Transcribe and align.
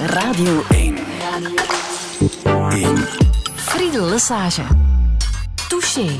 Radio 0.00 0.62
1. 0.68 0.94
1. 2.70 2.96
Friedel 3.54 4.08
Lesage. 4.08 4.62
Touché. 5.68 6.16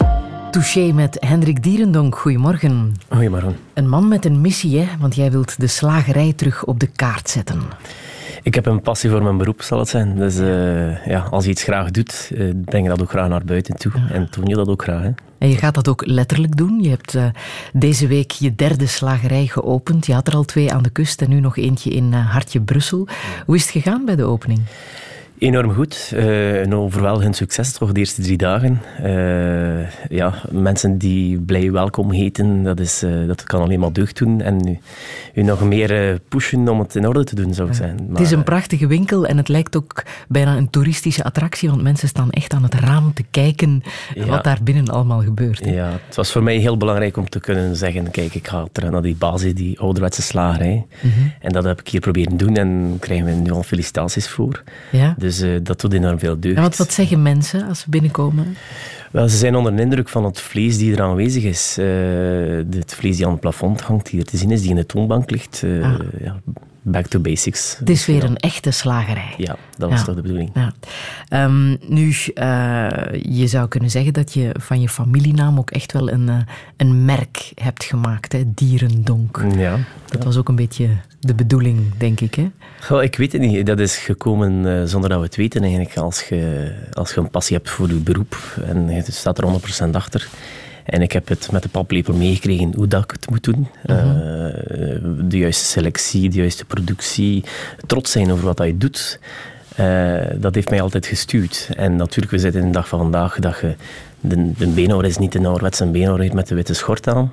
Touché 0.51 0.93
met 0.93 1.17
Hendrik 1.21 1.63
Dierendonk. 1.63 2.15
Goedemorgen. 2.15 2.95
Goedemorgen. 3.09 3.57
Een 3.75 3.89
man 3.89 4.09
met 4.09 4.25
een 4.25 4.41
missie, 4.41 4.79
hè? 4.79 4.87
want 4.99 5.15
jij 5.15 5.31
wilt 5.31 5.61
de 5.61 5.67
slagerij 5.67 6.33
terug 6.33 6.65
op 6.65 6.81
de 6.81 6.87
kaart 6.87 7.31
zetten. 7.31 7.63
Ik 8.47 8.55
heb 8.55 8.67
een 8.67 8.81
passie 8.81 9.11
voor 9.11 9.23
mijn 9.23 9.37
beroep, 9.37 9.63
zal 9.63 9.79
het 9.79 9.89
zijn. 9.89 10.17
Dus 10.17 10.37
uh, 10.37 11.07
ja, 11.07 11.21
als 11.31 11.45
je 11.45 11.51
iets 11.51 11.63
graag 11.63 11.91
doet, 11.91 12.31
uh, 12.35 12.53
breng 12.65 12.83
je 12.85 12.89
dat 12.89 13.03
ook 13.03 13.11
graag 13.11 13.29
naar 13.29 13.45
buiten 13.45 13.77
toe. 13.77 13.93
En 14.11 14.31
toon 14.31 14.47
je 14.47 14.55
dat 14.55 14.69
ook 14.69 14.83
graag. 14.83 15.03
Hè. 15.03 15.11
En 15.39 15.49
je 15.49 15.57
gaat 15.57 15.75
dat 15.75 15.89
ook 15.89 16.07
letterlijk 16.07 16.57
doen. 16.57 16.83
Je 16.83 16.89
hebt 16.89 17.15
uh, 17.15 17.25
deze 17.73 18.07
week 18.07 18.31
je 18.31 18.55
derde 18.55 18.87
slagerij 18.87 19.47
geopend. 19.47 20.07
Je 20.07 20.13
had 20.13 20.29
er 20.29 20.35
al 20.35 20.45
twee 20.45 20.73
aan 20.73 20.83
de 20.83 20.91
kust 20.91 21.23
en 21.23 21.29
nu 21.29 21.41
nog 21.41 21.57
eentje 21.57 21.91
in 21.91 22.13
Hartje 22.13 22.61
Brussel. 22.61 23.09
Hoe 23.47 23.55
is 23.55 23.63
het 23.63 23.71
gegaan 23.71 24.05
bij 24.05 24.17
de 24.17 24.25
opening? 24.25 24.61
Enorm 25.39 25.73
goed. 25.73 26.11
Uh, 26.15 26.61
een 26.61 26.75
overweldigend 26.75 27.37
succes, 27.37 27.73
toch 27.73 27.93
de 27.93 27.99
eerste 27.99 28.23
drie 28.23 28.37
dagen. 28.37 28.81
Uh, 29.03 29.91
ja, 30.09 30.35
mensen 30.51 30.99
die 30.99 31.41
blij 31.41 31.73
welkom 31.73 32.11
heten, 32.11 32.63
dat, 32.63 32.81
is, 32.81 33.03
uh, 33.03 33.27
dat 33.27 33.43
kan 33.43 33.61
alleen 33.61 33.81
maar 33.81 33.93
deugd 33.93 34.19
doen. 34.19 34.41
En 34.41 34.69
u, 34.69 34.79
u 35.35 35.43
nog 35.43 35.65
meer 35.65 36.21
pushen 36.29 36.69
om 36.69 36.79
het 36.79 36.95
in 36.95 37.07
orde 37.07 37.25
te 37.25 37.35
doen, 37.35 37.55
zou 37.55 37.69
ik 37.69 37.75
zijn. 37.75 37.95
Maar, 37.97 38.09
het 38.09 38.21
is 38.21 38.31
een 38.31 38.45
prachtige 38.45 38.87
winkel 38.87 39.27
en 39.27 39.37
het 39.37 39.49
lijkt 39.49 39.77
ook 39.77 40.03
bijna 40.29 40.57
een 40.57 40.71
toeristische 40.71 41.25
attractie, 41.25 41.69
want 41.69 41.83
mensen 41.83 42.09
staan 42.09 42.31
echt 42.31 42.53
aan 42.53 42.63
het 42.63 42.75
raam 42.75 43.15
te 43.15 43.25
kijken 43.31 43.83
ja. 44.15 44.27
wat 44.27 44.45
daar 44.45 44.59
binnen 44.63 44.89
allemaal 44.89 45.23
gebeurt. 45.23 45.65
Ja, 45.65 45.91
het 46.07 46.17
was 46.17 46.33
voor 46.33 46.43
mij 46.43 46.57
heel 46.57 46.77
belangrijk 46.77 47.17
om 47.17 47.29
te 47.29 47.41
kunnen 47.41 47.77
zeggen, 47.77 48.11
kijk, 48.11 48.35
ik 48.35 48.49
ga 48.49 48.67
terug 48.73 48.91
naar 48.91 49.03
die 49.03 49.17
basis, 49.17 49.55
die 49.55 49.81
ouderwetse 49.81 50.23
slagerij. 50.23 50.87
Mm 51.03 51.11
-hmm. 51.11 51.33
En 51.41 51.53
dat 51.53 51.65
heb 51.65 51.81
ik 51.81 51.89
hier 51.89 52.01
proberen 52.01 52.37
doen 52.37 52.57
en 52.57 52.89
daar 52.89 52.99
krijgen 52.99 53.27
we 53.27 53.33
nu 53.33 53.51
al 53.51 53.63
felicitaties 53.63 54.29
voor. 54.29 54.63
Ja. 54.91 55.15
Dus 55.19 55.26
uh, 55.27 55.59
dat 55.63 55.81
doet 55.81 55.93
enorm 55.93 56.19
veel 56.19 56.41
deugd. 56.41 56.61
Wat, 56.61 56.77
wat 56.77 56.93
zeggen 56.93 57.23
mensen 57.23 57.69
als 57.69 57.81
ze 57.81 57.91
binnenkomen? 57.91 58.57
Wel, 59.11 59.29
ze 59.29 59.37
zijn 59.37 59.55
onder 59.55 59.77
de 59.77 59.83
indruk 59.83 60.09
van 60.09 60.25
het 60.25 60.41
vlees 60.41 60.79
die 60.79 60.95
er 60.95 61.03
aanwezig 61.03 61.43
is. 61.43 61.77
Uh, 61.79 61.87
het 62.71 62.95
vlees 62.95 63.17
die 63.17 63.27
aan 63.27 63.33
het 63.33 63.41
plafond 63.41 63.81
hangt, 63.81 64.11
die 64.11 64.21
er 64.21 64.27
te 64.27 64.37
zien 64.37 64.51
is, 64.51 64.61
die 64.61 64.71
in 64.71 64.77
de 64.77 64.87
toonbank 64.87 65.31
ligt. 65.31 65.63
Uh, 65.65 65.85
ah. 65.85 65.99
ja, 66.21 66.41
back 66.87 67.07
to 67.07 67.19
basics. 67.19 67.77
Het 67.79 67.91
is 67.91 68.07
weer 68.07 68.25
een 68.25 68.37
echte 68.37 68.71
slagerij. 68.71 69.35
Ja, 69.37 69.57
dat 69.77 69.91
was 69.91 69.99
ja. 69.99 70.05
toch 70.05 70.15
de 70.15 70.23
bedoeling. 70.23 70.51
Ja. 70.55 70.73
Um, 71.45 71.77
nu, 71.89 72.07
uh, 72.09 72.89
je 73.23 73.47
zou 73.47 73.69
kunnen 73.69 73.91
zeggen 73.91 74.13
dat 74.13 74.33
je 74.33 74.55
van 74.59 74.81
je 74.81 74.89
familienaam 74.89 75.59
ook 75.59 75.71
echt 75.71 75.93
wel 75.93 76.11
een, 76.11 76.29
uh, 76.29 76.39
een 76.77 77.05
merk 77.05 77.53
hebt 77.55 77.85
gemaakt, 77.85 78.33
hè? 78.33 78.43
Dierendonk. 78.47 79.45
Ja. 79.57 79.79
Dat 80.09 80.25
was 80.25 80.37
ook 80.37 80.49
een 80.49 80.57
beetje 80.57 80.89
de 81.21 81.35
bedoeling, 81.35 81.97
denk 81.99 82.21
ik. 82.21 82.35
Hè? 82.35 82.51
Goh, 82.81 83.03
ik 83.03 83.17
weet 83.17 83.33
het 83.33 83.41
niet. 83.41 83.67
Dat 83.67 83.81
is 83.81 83.97
gekomen 83.97 84.65
uh, 84.65 84.83
zonder 84.85 85.11
dat 85.11 85.19
we 85.19 85.25
het 85.25 85.37
weten 85.37 85.63
eigenlijk. 85.63 85.97
Als 85.97 86.23
je, 86.23 86.73
als 86.93 87.15
je 87.15 87.21
een 87.21 87.31
passie 87.31 87.57
hebt 87.57 87.71
voor 87.71 87.89
je 87.89 87.95
beroep 87.95 88.37
en 88.65 88.89
je 88.89 89.05
staat 89.07 89.39
er 89.39 89.61
100% 89.87 89.91
achter. 89.91 90.29
En 90.87 91.03
ik 91.03 91.13
heb 91.13 91.29
het 91.29 91.53
met 91.53 91.63
de 91.63 91.69
paplepel 91.69 92.15
meegekregen 92.15 92.73
hoe 92.75 92.87
dat 92.87 93.05
ik 93.05 93.11
het 93.11 93.31
moet 93.31 93.45
doen. 93.45 93.69
Uh 93.87 93.99
-huh. 93.99 94.07
uh, 94.07 95.29
de 95.29 95.39
juiste 95.39 95.65
selectie, 95.65 96.31
de 96.31 96.37
juiste 96.37 96.65
productie. 96.65 97.45
Trots 97.87 98.13
zijn 98.13 98.33
over 98.33 98.45
wat 98.45 98.67
je 98.67 98.77
doet. 98.77 99.21
Uh, 99.81 100.21
dat 100.37 100.55
heeft 100.55 100.71
mij 100.71 100.81
altijd 100.81 101.07
gestuurd. 101.07 101.69
En 101.77 101.97
natuurlijk, 101.97 102.33
we 102.33 102.39
zitten 102.39 102.61
in 102.61 102.67
de 102.67 102.73
dag 102.73 102.89
van 102.89 102.99
vandaag 102.99 103.39
dat 103.39 103.59
je... 103.61 103.75
De, 104.21 104.53
de 104.53 104.67
beenhouwer 104.67 105.09
is 105.09 105.19
niet 105.19 105.35
een 105.35 105.47
ouderwetse 105.47 105.87
beenhouwer 105.87 106.35
met 106.35 106.49
de 106.49 106.55
witte 106.55 106.75
schort 106.75 107.09
aan. 107.09 107.33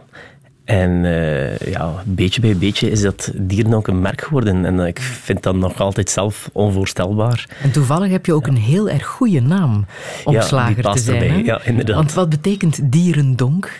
En 0.63 0.89
uh, 1.03 1.57
ja, 1.57 2.03
beetje 2.05 2.41
bij 2.41 2.57
beetje 2.57 2.91
is 2.91 3.01
dat 3.01 3.31
dier 3.35 3.75
ook 3.75 3.87
een 3.87 4.01
merk 4.01 4.21
geworden. 4.21 4.65
En 4.65 4.79
ik 4.79 4.99
vind 4.99 5.43
dat 5.43 5.55
nog 5.55 5.79
altijd 5.79 6.09
zelf 6.09 6.49
onvoorstelbaar. 6.53 7.47
En 7.61 7.71
toevallig 7.71 8.11
heb 8.11 8.25
je 8.25 8.33
ook 8.33 8.45
ja. 8.45 8.51
een 8.51 8.57
heel 8.57 8.89
erg 8.89 9.05
goede 9.05 9.41
naam 9.41 9.85
om 10.23 10.33
ja, 10.33 10.41
slager 10.41 10.83
te 10.91 10.99
zijn. 10.99 11.21
Erbij. 11.21 11.43
Ja, 11.43 11.63
inderdaad. 11.63 11.95
Want 11.95 12.13
wat 12.13 12.29
betekent 12.29 12.91
dierendonk? 12.91 13.71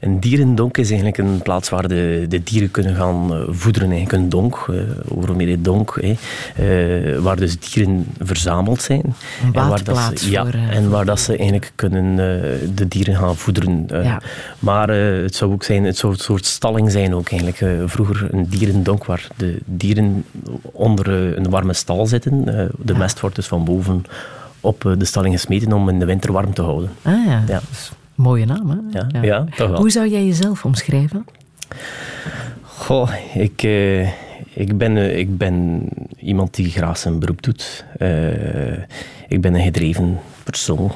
Een 0.00 0.20
dierendonk 0.20 0.76
is 0.76 0.88
eigenlijk 0.88 1.18
een 1.18 1.42
plaats 1.42 1.68
waar 1.68 1.88
de, 1.88 2.26
de 2.28 2.42
dieren 2.42 2.70
kunnen 2.70 2.94
gaan 2.94 3.46
voederen. 3.48 3.90
Eigenlijk 3.90 4.22
een 4.22 4.28
donk, 4.28 4.66
uh, 4.70 4.80
Oromere 5.08 5.60
donk, 5.60 5.96
eh, 5.96 6.10
uh, 6.60 7.18
waar 7.18 7.36
dus 7.36 7.58
dieren 7.58 8.06
verzameld 8.18 8.82
zijn. 8.82 9.02
Een 9.44 9.54
en 9.54 9.68
waar, 9.68 9.84
dat 9.84 9.98
ze, 10.14 10.30
ja, 10.30 10.42
voor, 10.42 10.54
en 10.70 10.90
waar 10.90 11.04
dat 11.04 11.20
ze 11.20 11.36
eigenlijk 11.36 11.72
kunnen 11.74 12.16
de 12.74 12.88
dieren 12.88 13.16
gaan 13.16 13.36
voederen. 13.36 13.86
Ja. 13.88 14.22
Maar 14.58 14.88
het 14.88 15.34
zou 15.34 15.52
ook 15.52 15.62
zijn, 15.62 15.84
het 15.84 15.96
zou 15.96 16.12
een 16.12 16.18
soort 16.18 16.46
stalling 16.46 16.90
zijn 16.90 17.14
ook 17.14 17.30
eigenlijk. 17.30 17.90
vroeger 17.90 18.28
een 18.30 18.46
dierendonk 18.48 19.04
waar 19.04 19.26
de 19.36 19.58
dieren 19.64 20.24
onder 20.62 21.08
een 21.36 21.50
warme 21.50 21.72
stal 21.72 22.06
zitten. 22.06 22.44
de 22.78 22.94
mest 22.94 23.20
wordt 23.20 23.36
dus 23.36 23.46
van 23.46 23.64
boven 23.64 24.04
op 24.60 24.94
de 24.98 25.04
stalling 25.04 25.34
gesmeten 25.34 25.72
om 25.72 25.88
in 25.88 25.98
de 25.98 26.04
winter 26.04 26.32
warm 26.32 26.54
te 26.54 26.62
houden. 26.62 26.90
Ah 27.02 27.26
ja. 27.26 27.42
ja. 27.46 27.60
Mooie 28.20 28.46
naam, 28.46 28.70
hè? 28.70 28.98
Ja, 28.98 29.06
ja. 29.12 29.22
ja 29.22 29.44
toch 29.56 29.68
wel. 29.68 29.78
Hoe 29.78 29.90
zou 29.90 30.08
jij 30.08 30.26
jezelf 30.26 30.64
omschrijven? 30.64 31.24
Goh, 32.62 33.10
ik, 33.34 33.62
uh, 33.62 34.08
ik, 34.54 34.78
ben, 34.78 34.96
uh, 34.96 35.18
ik 35.18 35.38
ben 35.38 35.88
iemand 36.18 36.54
die 36.54 36.70
graag 36.70 36.98
zijn 36.98 37.18
beroep 37.18 37.42
doet. 37.42 37.84
Uh, 37.98 38.72
ik 39.28 39.40
ben 39.40 39.54
een 39.54 39.62
gedreven 39.62 40.18
persoon 40.44 40.90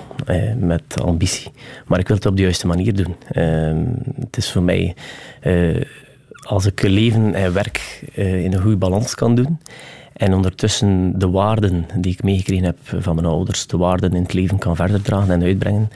met 0.58 1.00
ambitie. 1.02 1.50
Maar 1.86 1.98
ik 1.98 2.08
wil 2.08 2.16
het 2.16 2.26
op 2.26 2.36
de 2.36 2.42
juiste 2.42 2.66
manier 2.66 2.94
doen. 2.94 3.16
het 4.20 4.36
is 4.36 4.52
voor 4.52 4.62
mij, 4.62 4.94
als 6.42 6.66
ik 6.66 6.82
leven 6.82 7.34
en 7.34 7.52
werk 7.52 8.04
in 8.14 8.52
een 8.52 8.60
goede 8.60 8.76
balans 8.76 9.14
kan 9.14 9.34
doen. 9.34 9.58
En 10.12 10.34
ondertussen 10.34 11.18
de 11.18 11.30
waarden 11.30 11.86
die 11.96 12.12
ik 12.12 12.22
meegekregen 12.22 12.64
heb 12.64 12.78
van 12.82 13.14
mijn 13.14 13.26
ouders, 13.26 13.66
de 13.66 13.76
waarden 13.76 14.12
in 14.12 14.22
het 14.22 14.32
leven 14.32 14.58
kan 14.58 14.76
verder 14.76 15.02
dragen 15.02 15.30
en 15.30 15.42
uitbrengen, 15.42 15.90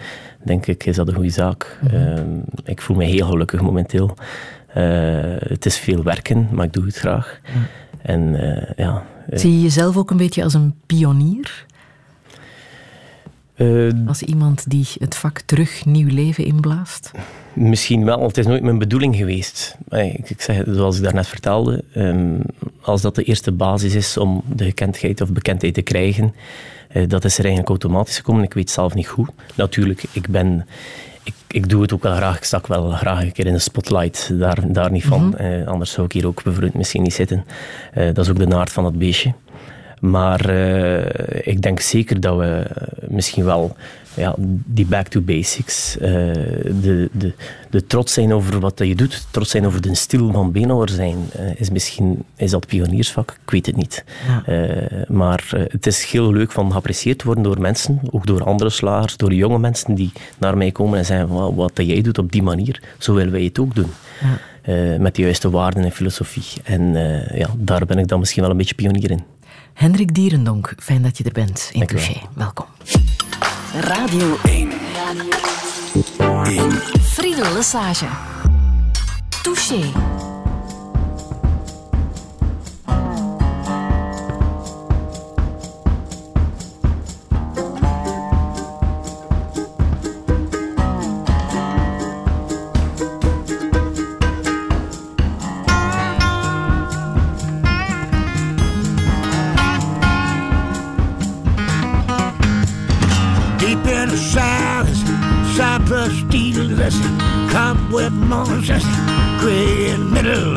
denk 0.49 0.67
ik, 0.67 0.87
is 0.87 0.97
dat 0.97 1.09
een 1.09 1.15
goede 1.15 1.31
zaak. 1.31 1.79
Mm 1.81 1.89
-hmm. 1.89 2.33
uh, 2.37 2.43
ik 2.65 2.81
voel 2.81 2.97
me 2.97 3.05
heel 3.05 3.27
gelukkig 3.27 3.61
momenteel. 3.61 4.15
Uh, 4.77 4.85
het 5.39 5.67
is 5.67 5.79
veel 5.79 6.03
werken, 6.03 6.49
maar 6.51 6.65
ik 6.65 6.73
doe 6.73 6.85
het 6.85 6.97
graag. 6.97 7.41
Mm. 7.55 7.67
En, 8.03 8.21
uh, 8.21 8.71
ja, 8.77 9.03
Zie 9.31 9.53
je 9.53 9.61
jezelf 9.63 9.97
ook 9.97 10.11
een 10.11 10.17
beetje 10.17 10.43
als 10.43 10.55
een 10.55 10.75
pionier? 10.87 11.67
Als 14.07 14.23
iemand 14.23 14.71
die 14.71 14.87
het 14.99 15.17
vak 15.17 15.41
terug 15.41 15.85
nieuw 15.85 16.09
leven 16.09 16.45
inblaast? 16.45 17.11
Misschien 17.53 18.05
wel, 18.05 18.23
het 18.23 18.39
is 18.39 18.47
nooit 18.47 18.63
mijn 18.63 18.79
bedoeling 18.79 19.17
geweest. 19.17 19.77
Ik, 19.89 20.31
ik 20.31 20.41
zeg, 20.41 20.63
zoals 20.67 20.97
ik 20.97 21.03
daarnet 21.03 21.27
vertelde, 21.27 21.85
um, 21.97 22.43
als 22.81 23.03
dat 23.03 23.15
de 23.15 23.23
eerste 23.23 23.53
basis 23.53 23.95
is 23.95 24.17
om 24.17 24.43
de 24.55 24.65
gekendheid 24.65 25.21
of 25.21 25.33
bekendheid 25.33 25.75
te 25.75 25.83
krijgen, 25.83 26.35
uh, 26.93 27.09
dat 27.09 27.25
is 27.25 27.33
er 27.33 27.45
eigenlijk 27.45 27.69
automatisch 27.69 28.17
gekomen. 28.17 28.43
Ik 28.43 28.55
weet 28.55 28.71
zelf 28.71 28.95
niet 28.95 29.07
hoe. 29.07 29.27
Natuurlijk, 29.55 30.05
ik 30.13 30.29
ben... 30.29 30.67
Ik, 31.23 31.35
ik 31.47 31.69
doe 31.69 31.83
het 31.83 31.93
ook 31.93 32.03
wel 32.03 32.15
graag. 32.15 32.37
Ik 32.37 32.45
stak 32.45 32.67
wel 32.67 32.91
graag 32.91 33.23
een 33.23 33.33
keer 33.33 33.47
in 33.47 33.53
de 33.53 33.59
spotlight. 33.59 34.31
Daar, 34.39 34.73
daar 34.73 34.91
niet 34.91 35.05
van. 35.05 35.25
Mm 35.25 35.35
-hmm. 35.37 35.47
uh, 35.47 35.67
anders 35.67 35.91
zou 35.91 36.07
ik 36.07 36.13
hier 36.13 36.27
ook 36.27 36.43
bevriend 36.43 36.75
misschien 36.75 37.03
niet 37.03 37.15
zitten. 37.15 37.45
Dat 37.95 38.19
is 38.19 38.31
ook 38.31 38.39
de 38.39 38.47
naart 38.47 38.73
van 38.73 38.85
het 38.85 38.99
beestje. 38.99 39.35
Maar 40.01 40.51
uh, 40.51 41.07
ik 41.43 41.63
denk 41.63 41.81
zeker 41.81 42.21
dat 42.21 42.39
we 42.39 42.67
misschien 43.09 43.45
wel 43.45 43.77
ja, 44.15 44.35
die 44.67 44.87
back 44.87 45.09
to 45.09 45.21
basics, 45.21 45.97
uh, 45.97 46.09
de, 46.83 47.09
de, 47.13 47.33
de 47.71 47.87
trots 47.87 48.13
zijn 48.13 48.33
over 48.33 48.61
wat 48.61 48.79
je 48.79 48.95
doet, 48.95 49.27
trots 49.31 49.51
zijn 49.51 49.67
over 49.67 49.81
de 49.81 49.95
stil 49.95 50.33
van 50.33 50.53
beenhouwer 50.53 50.89
zijn, 50.89 51.17
uh, 51.41 51.61
is 51.61 51.71
misschien 51.71 52.25
is 52.37 52.51
dat 52.51 52.67
pioniersvak, 52.67 53.37
ik 53.45 53.51
weet 53.51 53.67
het 53.67 53.77
niet. 53.77 54.05
Ja. 54.27 54.59
Maar 55.09 55.51
het 55.53 55.87
is 55.87 56.05
heel 56.05 56.33
leuk 56.33 56.53
van 56.53 56.71
geapprecieerd 56.71 57.23
worden 57.23 57.43
door 57.43 57.61
mensen, 57.61 58.01
ook 58.11 58.27
door 58.27 58.45
andere 58.45 58.71
slagers, 58.71 59.17
door 59.17 59.35
jonge 59.35 59.59
mensen 59.59 59.95
die 59.95 60.13
naar 60.39 60.57
mij 60.57 60.71
komen 60.71 60.99
en 60.99 61.05
zeggen, 61.05 61.29
wow, 61.29 61.57
wat 61.57 61.73
jij 61.75 62.01
doet 62.01 62.19
op 62.19 62.33
die 62.33 62.43
manier, 62.43 62.83
zo 62.99 63.15
willen 63.15 63.33
wij 63.33 63.43
het 63.43 63.59
ook 63.59 63.75
doen. 63.75 63.91
Ja. 64.21 64.99
met 64.99 65.15
de 65.15 65.23
juiste 65.23 65.51
waarden 65.51 65.85
en 65.85 65.93
filosofie. 65.93 66.63
En 66.65 66.93
ja, 67.35 67.49
daar 67.57 67.87
ben 67.87 67.99
ik 67.99 68.09
dan 68.09 68.19
misschien 68.19 68.43
wel 68.43 68.51
een 68.51 68.57
beetje 68.57 68.75
pionier 68.75 69.11
in. 69.11 69.23
Hendrik 69.79 70.15
Dierendonk, 70.15 70.73
fijn 70.77 71.03
dat 71.03 71.19
je 71.19 71.25
er 71.25 71.33
bent 71.33 71.69
in 71.73 71.87
Touché. 71.87 72.21
Welkom. 72.35 72.67
Radio 73.81 74.37
1. 74.45 74.71
Radio 76.19 76.69
1. 76.69 76.71
Friedel 77.01 77.53
Lesage. 77.53 78.07
Touché. 79.43 79.91
steel 106.11 106.69
dressing, 106.69 107.19
cobweb 107.51 108.13
monsters, 108.13 108.67
dressing, 108.67 109.39
gray 109.41 109.91
and 109.91 110.11
middle. 110.11 110.55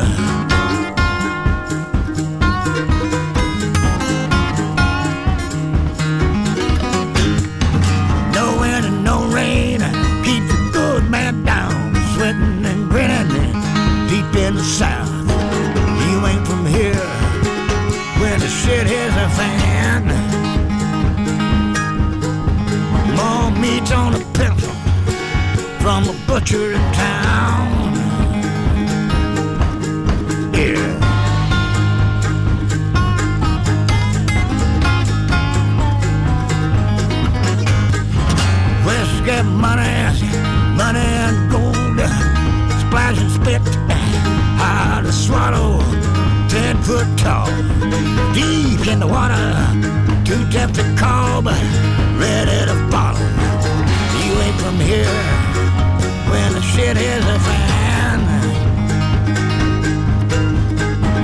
No 8.33 8.57
wind 8.59 8.85
and 8.85 9.03
no 9.03 9.27
rain 9.33 9.79
keep 10.23 10.43
the 10.47 10.69
good 10.73 11.09
man 11.09 11.43
down, 11.43 11.95
sweating 12.15 12.65
and 12.65 12.89
grinning 12.89 13.53
deep 14.09 14.35
in 14.35 14.55
the 14.55 14.63
south. 14.63 15.09
You 16.09 16.25
ain't 16.27 16.45
from 16.45 16.65
here 16.65 16.93
When 18.19 18.39
the 18.39 18.47
shit 18.47 18.85
hits 18.87 19.15
a 19.15 19.29
fan. 19.37 20.03
More 23.15 23.51
meat 23.59 23.91
on 23.93 24.13
the 24.13 24.30
from 25.91 26.07
a 26.07 26.13
butcher 26.25 26.71
in 26.71 26.93
town. 26.93 27.93
Yeah. 30.53 30.79
Whiskey, 38.85 39.43
money, 39.43 39.91
money 40.77 40.99
and 40.99 41.51
gold, 41.51 41.99
splash 42.79 43.17
and 43.19 43.29
spit, 43.29 43.61
hard 44.61 45.03
to 45.03 45.11
swallow, 45.11 45.79
ten 46.47 46.81
foot 46.83 47.05
tall, 47.17 47.47
deep 48.33 48.87
in 48.87 49.01
the 49.01 49.07
water, 49.07 49.43
too 50.23 50.49
tough 50.51 50.71
to 50.71 50.83
call, 50.97 51.41
but 51.41 51.61
ready 52.17 52.59
to 52.69 52.77
follow. 52.89 53.19
You 54.23 54.39
ain't 54.39 54.55
from 54.61 54.79
here 54.79 55.40
shit 56.75 56.95
hits 56.95 57.25
a 57.25 57.39
fan. 57.47 58.19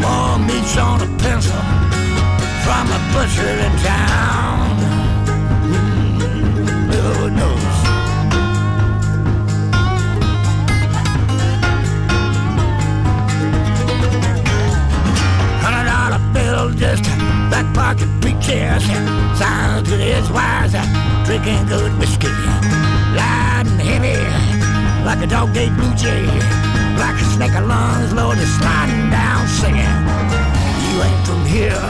More 0.02 0.38
meats 0.40 0.78
on 0.78 1.02
a 1.02 1.10
pencil 1.24 1.62
from 2.66 2.86
a 2.98 3.00
butcher 3.14 3.54
in 3.66 3.74
town. 3.80 4.68
Mm, 5.72 6.92
Lord 6.92 7.34
knows. 7.40 7.78
Hundred 15.64 15.86
dollar 15.92 16.22
bill, 16.34 16.72
just 16.76 17.04
back 17.52 17.68
pocket 17.74 18.10
preachers. 18.22 18.84
Sounds 19.40 19.88
good 19.88 20.02
as 20.02 20.30
wise, 20.30 20.76
drinking 21.26 21.66
good 21.68 21.98
whiskey. 22.00 22.28
Light 23.16 23.66
and 23.66 23.82
heavy, 23.82 24.18
like 25.08 25.24
a 25.24 25.28
dog 25.28 25.54
day 25.54 25.70
blue 25.70 25.96
jay. 25.96 26.26
Like 27.00 27.16
a 27.16 27.28
snake 27.34 27.56
of 27.56 27.66
lungs, 27.66 28.12
Lord, 28.14 28.38
is 28.38 28.54
sliding 28.58 29.10
down 29.10 29.48
singing. 29.48 29.98
You 30.84 30.96
ain't 31.08 31.26
from 31.26 31.46
here 31.46 31.82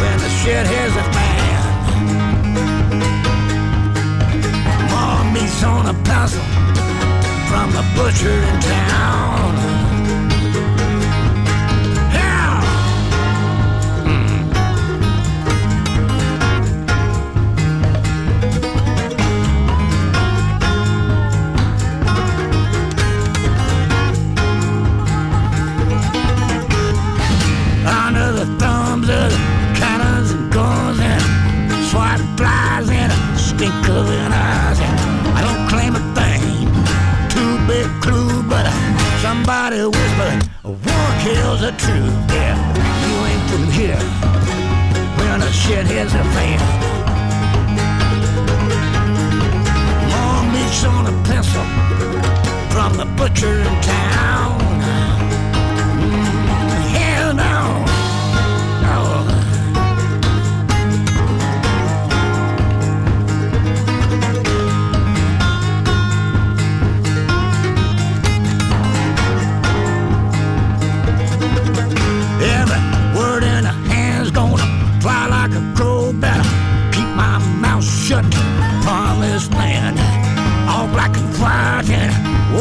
when 0.00 0.16
the 0.18 0.30
shit 0.40 0.66
hits 0.66 0.96
a 1.02 1.06
fan. 1.14 1.62
More 4.90 5.22
meats 5.32 5.62
on 5.62 5.86
a 5.86 5.94
pencil 6.02 6.42
from 7.48 7.70
the 7.76 7.84
butcher 7.94 8.38
in 8.50 8.60
town. 8.60 9.79
Somebody 39.50 39.82
whispered, 39.82 40.48
one 40.62 41.20
kills 41.20 41.60
the 41.60 41.72
truth. 41.72 42.14
Yeah, 42.30 42.54
you 43.04 43.14
ain't 43.26 43.50
from 43.50 43.64
here 43.72 43.98
when 45.18 45.40
the 45.40 45.50
shit 45.50 45.86
hits 45.86 46.12
the 46.12 46.24
fan. 46.34 46.60
More 50.10 50.52
meats 50.52 50.84
on 50.84 51.06
a 51.06 51.24
pencil 51.24 51.64
from 52.70 52.96
the 52.96 53.06
butcher 53.16 53.58
in 53.58 53.82
town. 53.82 54.69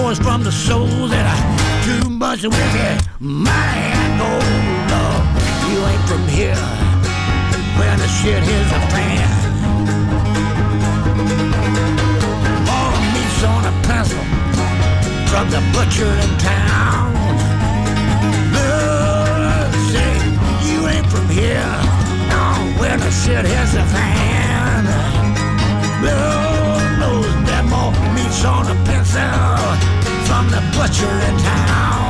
Wars 0.10 0.20
from 0.20 0.44
the 0.44 0.52
soul 0.52 1.08
that 1.14 1.26
I 1.36 1.38
too 1.86 2.10
much 2.10 2.42
with 2.42 2.76
it. 2.90 2.98
Money 3.20 3.86
and 4.02 4.14
gold, 4.22 4.44
love. 4.94 5.26
You 5.70 5.78
ain't 5.90 6.06
from 6.10 6.24
here 6.38 6.66
when 7.78 7.96
the 8.04 8.10
shit 8.18 8.42
hits 8.50 8.70
the 8.74 8.82
fan. 8.94 9.30
More 12.70 12.96
meats 13.14 13.42
on 13.54 13.62
a 13.72 13.74
pencil 13.86 14.26
from 15.30 15.46
the 15.56 15.62
butcher 15.74 16.12
in 16.26 16.32
town. 16.42 17.14
Lord, 18.58 19.70
say 19.94 20.14
you 20.66 20.80
ain't 20.88 21.08
from 21.14 21.28
here. 21.30 21.74
No, 22.34 22.44
when 22.82 22.98
the 23.00 23.12
shit 23.22 23.46
hits 23.46 23.74
the 23.78 23.86
fan. 23.94 24.82
Lord 26.02 26.90
knows 27.00 27.34
that 27.50 27.64
more 27.70 27.94
meats 28.16 28.44
on 28.44 28.66
a 28.66 28.78
pencil 28.86 29.79
from 30.40 30.50
the 30.52 30.62
butcher 30.78 31.20
in 31.28 31.38
town. 31.38 32.09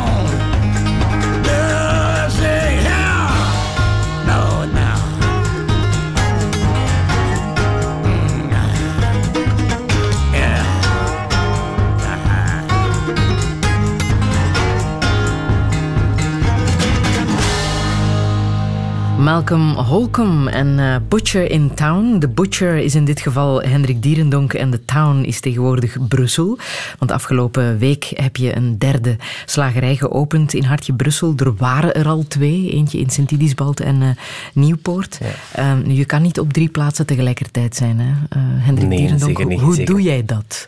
Malcolm 19.29 19.73
Holcomb 19.75 20.47
en 20.47 20.79
eh, 20.79 20.95
Butcher 21.07 21.51
in 21.51 21.73
Town. 21.73 22.19
De 22.19 22.27
Butcher 22.27 22.77
is 22.77 22.95
in 22.95 23.05
dit 23.05 23.19
geval 23.21 23.61
Hendrik 23.61 24.01
Dierendonk 24.03 24.53
en 24.53 24.69
de 24.71 24.85
Town 24.85 25.23
is 25.23 25.39
tegenwoordig 25.39 26.07
Brussel. 26.07 26.57
Want 26.99 27.11
afgelopen 27.11 27.77
week 27.77 28.11
heb 28.15 28.35
je 28.35 28.55
een 28.55 28.77
derde 28.77 29.15
slagerij 29.45 29.95
geopend 29.95 30.53
in 30.53 30.63
Hartje 30.63 30.93
Brussel. 30.93 31.33
Er 31.37 31.55
waren 31.55 31.93
er 31.93 32.07
al 32.07 32.25
twee, 32.27 32.71
eentje 32.71 32.99
in 32.99 33.09
Sint-Idisbald 33.09 33.79
en 33.79 34.01
eh, 34.01 34.09
Nieuwpoort. 34.53 35.19
Eh, 35.51 35.73
nu, 35.85 35.93
je 35.93 36.05
kan 36.05 36.21
niet 36.21 36.39
op 36.39 36.53
drie 36.53 36.69
plaatsen 36.69 37.05
tegelijkertijd 37.05 37.75
zijn, 37.75 37.99
hè? 37.99 38.11
Eh, 38.29 38.41
Hendrik 38.41 38.87
Nee, 38.87 38.97
Dierendonk. 38.97 39.29
zeker 39.37 39.45
niet, 39.45 39.59
Hoe 39.59 39.75
zeker. 39.75 39.93
doe 39.93 40.01
jij 40.01 40.25
dat? 40.25 40.67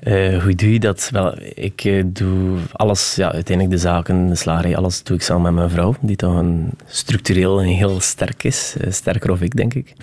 Eh, 0.00 0.42
hoe 0.42 0.54
doe 0.54 0.72
je 0.72 0.80
dat? 0.80 1.08
Wel, 1.12 1.34
ik 1.54 1.84
eh, 1.84 2.02
doe 2.06 2.58
alles, 2.72 3.14
ja, 3.14 3.32
uiteindelijk 3.32 3.76
de 3.76 3.82
zaken, 3.82 4.28
de 4.28 4.34
slagerij, 4.34 4.76
alles 4.76 5.02
doe 5.02 5.16
ik 5.16 5.22
samen 5.22 5.42
met 5.42 5.52
mijn 5.54 5.70
vrouw, 5.70 5.94
die 6.00 6.16
toch 6.16 6.34
een, 6.34 6.70
structureel 6.86 7.62
een 7.62 7.68
heel 7.68 8.00
sterk 8.00 8.44
is. 8.44 8.74
eh, 8.80 8.90
sterker 8.92 9.30
of 9.30 9.40
ik, 9.40 9.56
denk 9.56 9.74
ik. 9.74 9.94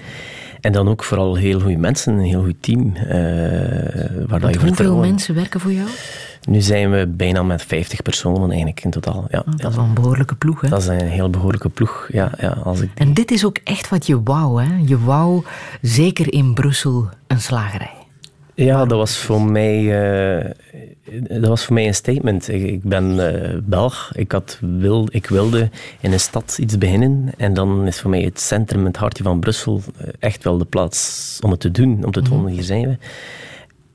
En 0.62 0.72
dan 0.72 0.88
ook 0.88 1.04
vooral 1.04 1.36
heel 1.36 1.60
goede 1.60 1.78
mensen, 1.78 2.14
een 2.14 2.26
heel 2.26 2.44
goed 2.44 2.56
team. 2.60 2.94
waar 4.28 4.40
dat 4.40 4.54
je 4.54 4.60
Hoeveel 4.60 4.96
mensen 4.96 5.36
werken 5.36 5.60
voor 5.60 5.72
jou? 5.74 5.88
Nu 6.50 6.62
zijn 6.62 6.92
we 6.92 7.08
bijna 7.08 7.44
met 7.44 7.62
50 7.62 8.02
personen 8.02 8.50
eigenlijk 8.50 8.84
in 8.84 8.90
totaal. 8.92 9.26
Ja, 9.30 9.38
Ah, 9.46 9.58
dat 9.58 9.70
is 9.70 9.76
wel 9.76 9.86
een 9.86 9.94
behoorlijke 9.94 10.36
ploeg, 10.36 10.62
hè? 10.62 10.70
dat 10.70 10.82
is 10.82 10.88
een 10.88 11.00
heel 11.02 11.30
behoorlijke 11.30 11.70
ploeg. 11.70 12.08
Ja, 12.12 12.32
ja, 12.40 12.58
als 12.64 12.80
ik 12.82 12.90
En 12.96 13.14
dit 13.14 13.32
is 13.32 13.46
ook 13.46 13.58
echt 13.64 13.90
wat 13.90 14.08
je 14.08 14.24
wou, 14.24 14.64
hè? 14.64 14.70
Je 14.86 15.00
wou 15.00 15.44
zeker 15.82 16.34
in 16.34 16.54
Brussel 16.54 17.10
een 17.28 17.42
slagerij. 17.42 17.94
Ja, 18.58 18.86
dat 18.86 18.98
was 18.98 19.18
voor 19.18 19.42
mij, 19.42 19.78
eh, 20.40 20.52
dat 21.40 21.48
was 21.48 21.66
voor 21.66 21.74
mij 21.74 21.88
een 21.88 21.96
statement. 21.96 22.48
Ik, 22.50 22.64
ik 22.64 22.84
ben 22.84 23.34
eh, 23.34 23.58
Belg. 23.64 24.12
Ik, 24.16 24.32
had 24.32 24.58
wil, 24.62 25.08
ik 25.12 25.28
wilde 25.28 25.70
in 26.00 26.12
een 26.12 26.20
stad 26.20 26.58
iets 26.60 26.78
beginnen. 26.78 27.32
En 27.38 27.54
dan 27.54 27.88
is 27.88 28.00
voor 28.00 28.10
mij 28.10 28.22
het 28.22 28.40
centrum, 28.40 28.86
het 28.86 28.98
hartje 28.98 29.24
van 29.24 29.40
Brussel, 29.40 29.82
eh, 29.98 30.08
echt 30.20 30.44
wel 30.44 30.58
de 30.58 30.66
plaats 30.66 31.38
om 31.42 31.52
het 31.52 31.60
te 31.60 31.72
doen. 31.72 32.06
Om 32.06 32.12
te 32.12 32.22
tonen, 32.22 32.52
hier 32.52 32.64
zijn 32.64 32.88
we. 32.88 32.98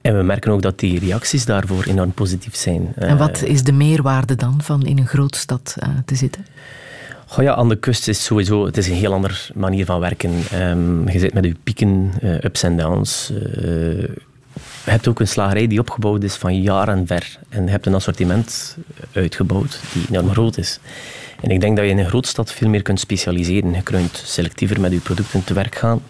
En 0.01 0.17
we 0.17 0.23
merken 0.23 0.53
ook 0.53 0.63
dat 0.63 0.79
die 0.79 0.99
reacties 0.99 1.45
daarvoor 1.45 1.85
enorm 1.85 2.13
positief 2.13 2.55
zijn. 2.55 2.93
En 2.95 3.19
wat 3.19 3.43
is 3.43 3.63
de 3.63 3.73
meerwaarde 3.73 4.35
dan 4.35 4.61
van 4.63 4.87
in 4.87 4.99
een 4.99 5.07
grote 5.07 5.39
stad 5.39 5.77
te 6.05 6.15
zitten? 6.15 6.47
Goh 7.27 7.45
ja, 7.45 7.55
aan 7.55 7.69
de 7.69 7.79
kust 7.79 8.09
is 8.09 8.25
sowieso 8.25 8.65
het 8.65 8.77
is 8.77 8.89
een 8.89 8.95
heel 8.95 9.13
andere 9.13 9.35
manier 9.55 9.85
van 9.85 10.01
werken. 10.01 10.31
Ehm, 10.51 11.09
je 11.09 11.19
zit 11.19 11.35
met 11.35 11.45
je 11.45 11.57
pieken, 11.63 12.13
ups 12.43 12.63
en 12.63 12.77
downs. 12.77 13.33
Eh, 14.55 14.63
je 14.85 14.91
hebt 14.91 15.09
ook 15.09 15.21
een 15.21 15.29
slagerij 15.29 15.67
die 15.67 15.81
opgebouwd 15.81 16.23
is 16.23 16.35
van 16.35 16.63
jaren 16.63 17.07
ver. 17.07 17.39
En 17.49 17.65
je 17.65 17.71
hebt 17.71 17.87
een 17.87 17.95
assortiment 17.95 18.77
uitgebouwd 19.13 19.81
die 19.93 20.07
enorm 20.11 20.31
groot 20.31 20.59
is. 20.59 20.81
En 21.41 21.51
ik 21.51 21.61
denk 21.61 21.77
dat 21.77 21.85
je 21.85 21.91
in 21.91 21.99
een 21.99 22.09
grootstad 22.09 22.53
veel 22.53 22.69
meer 22.69 22.83
kunt 22.83 23.01
specialiseren. 23.01 23.75
Je 23.75 23.83
kunt 23.83 24.23
selectiever 24.25 24.81
met 24.81 24.93
je 24.93 24.99
producten 24.99 25.45
te 25.45 25.55
werk 25.55 25.75
gaan. 25.75 26.03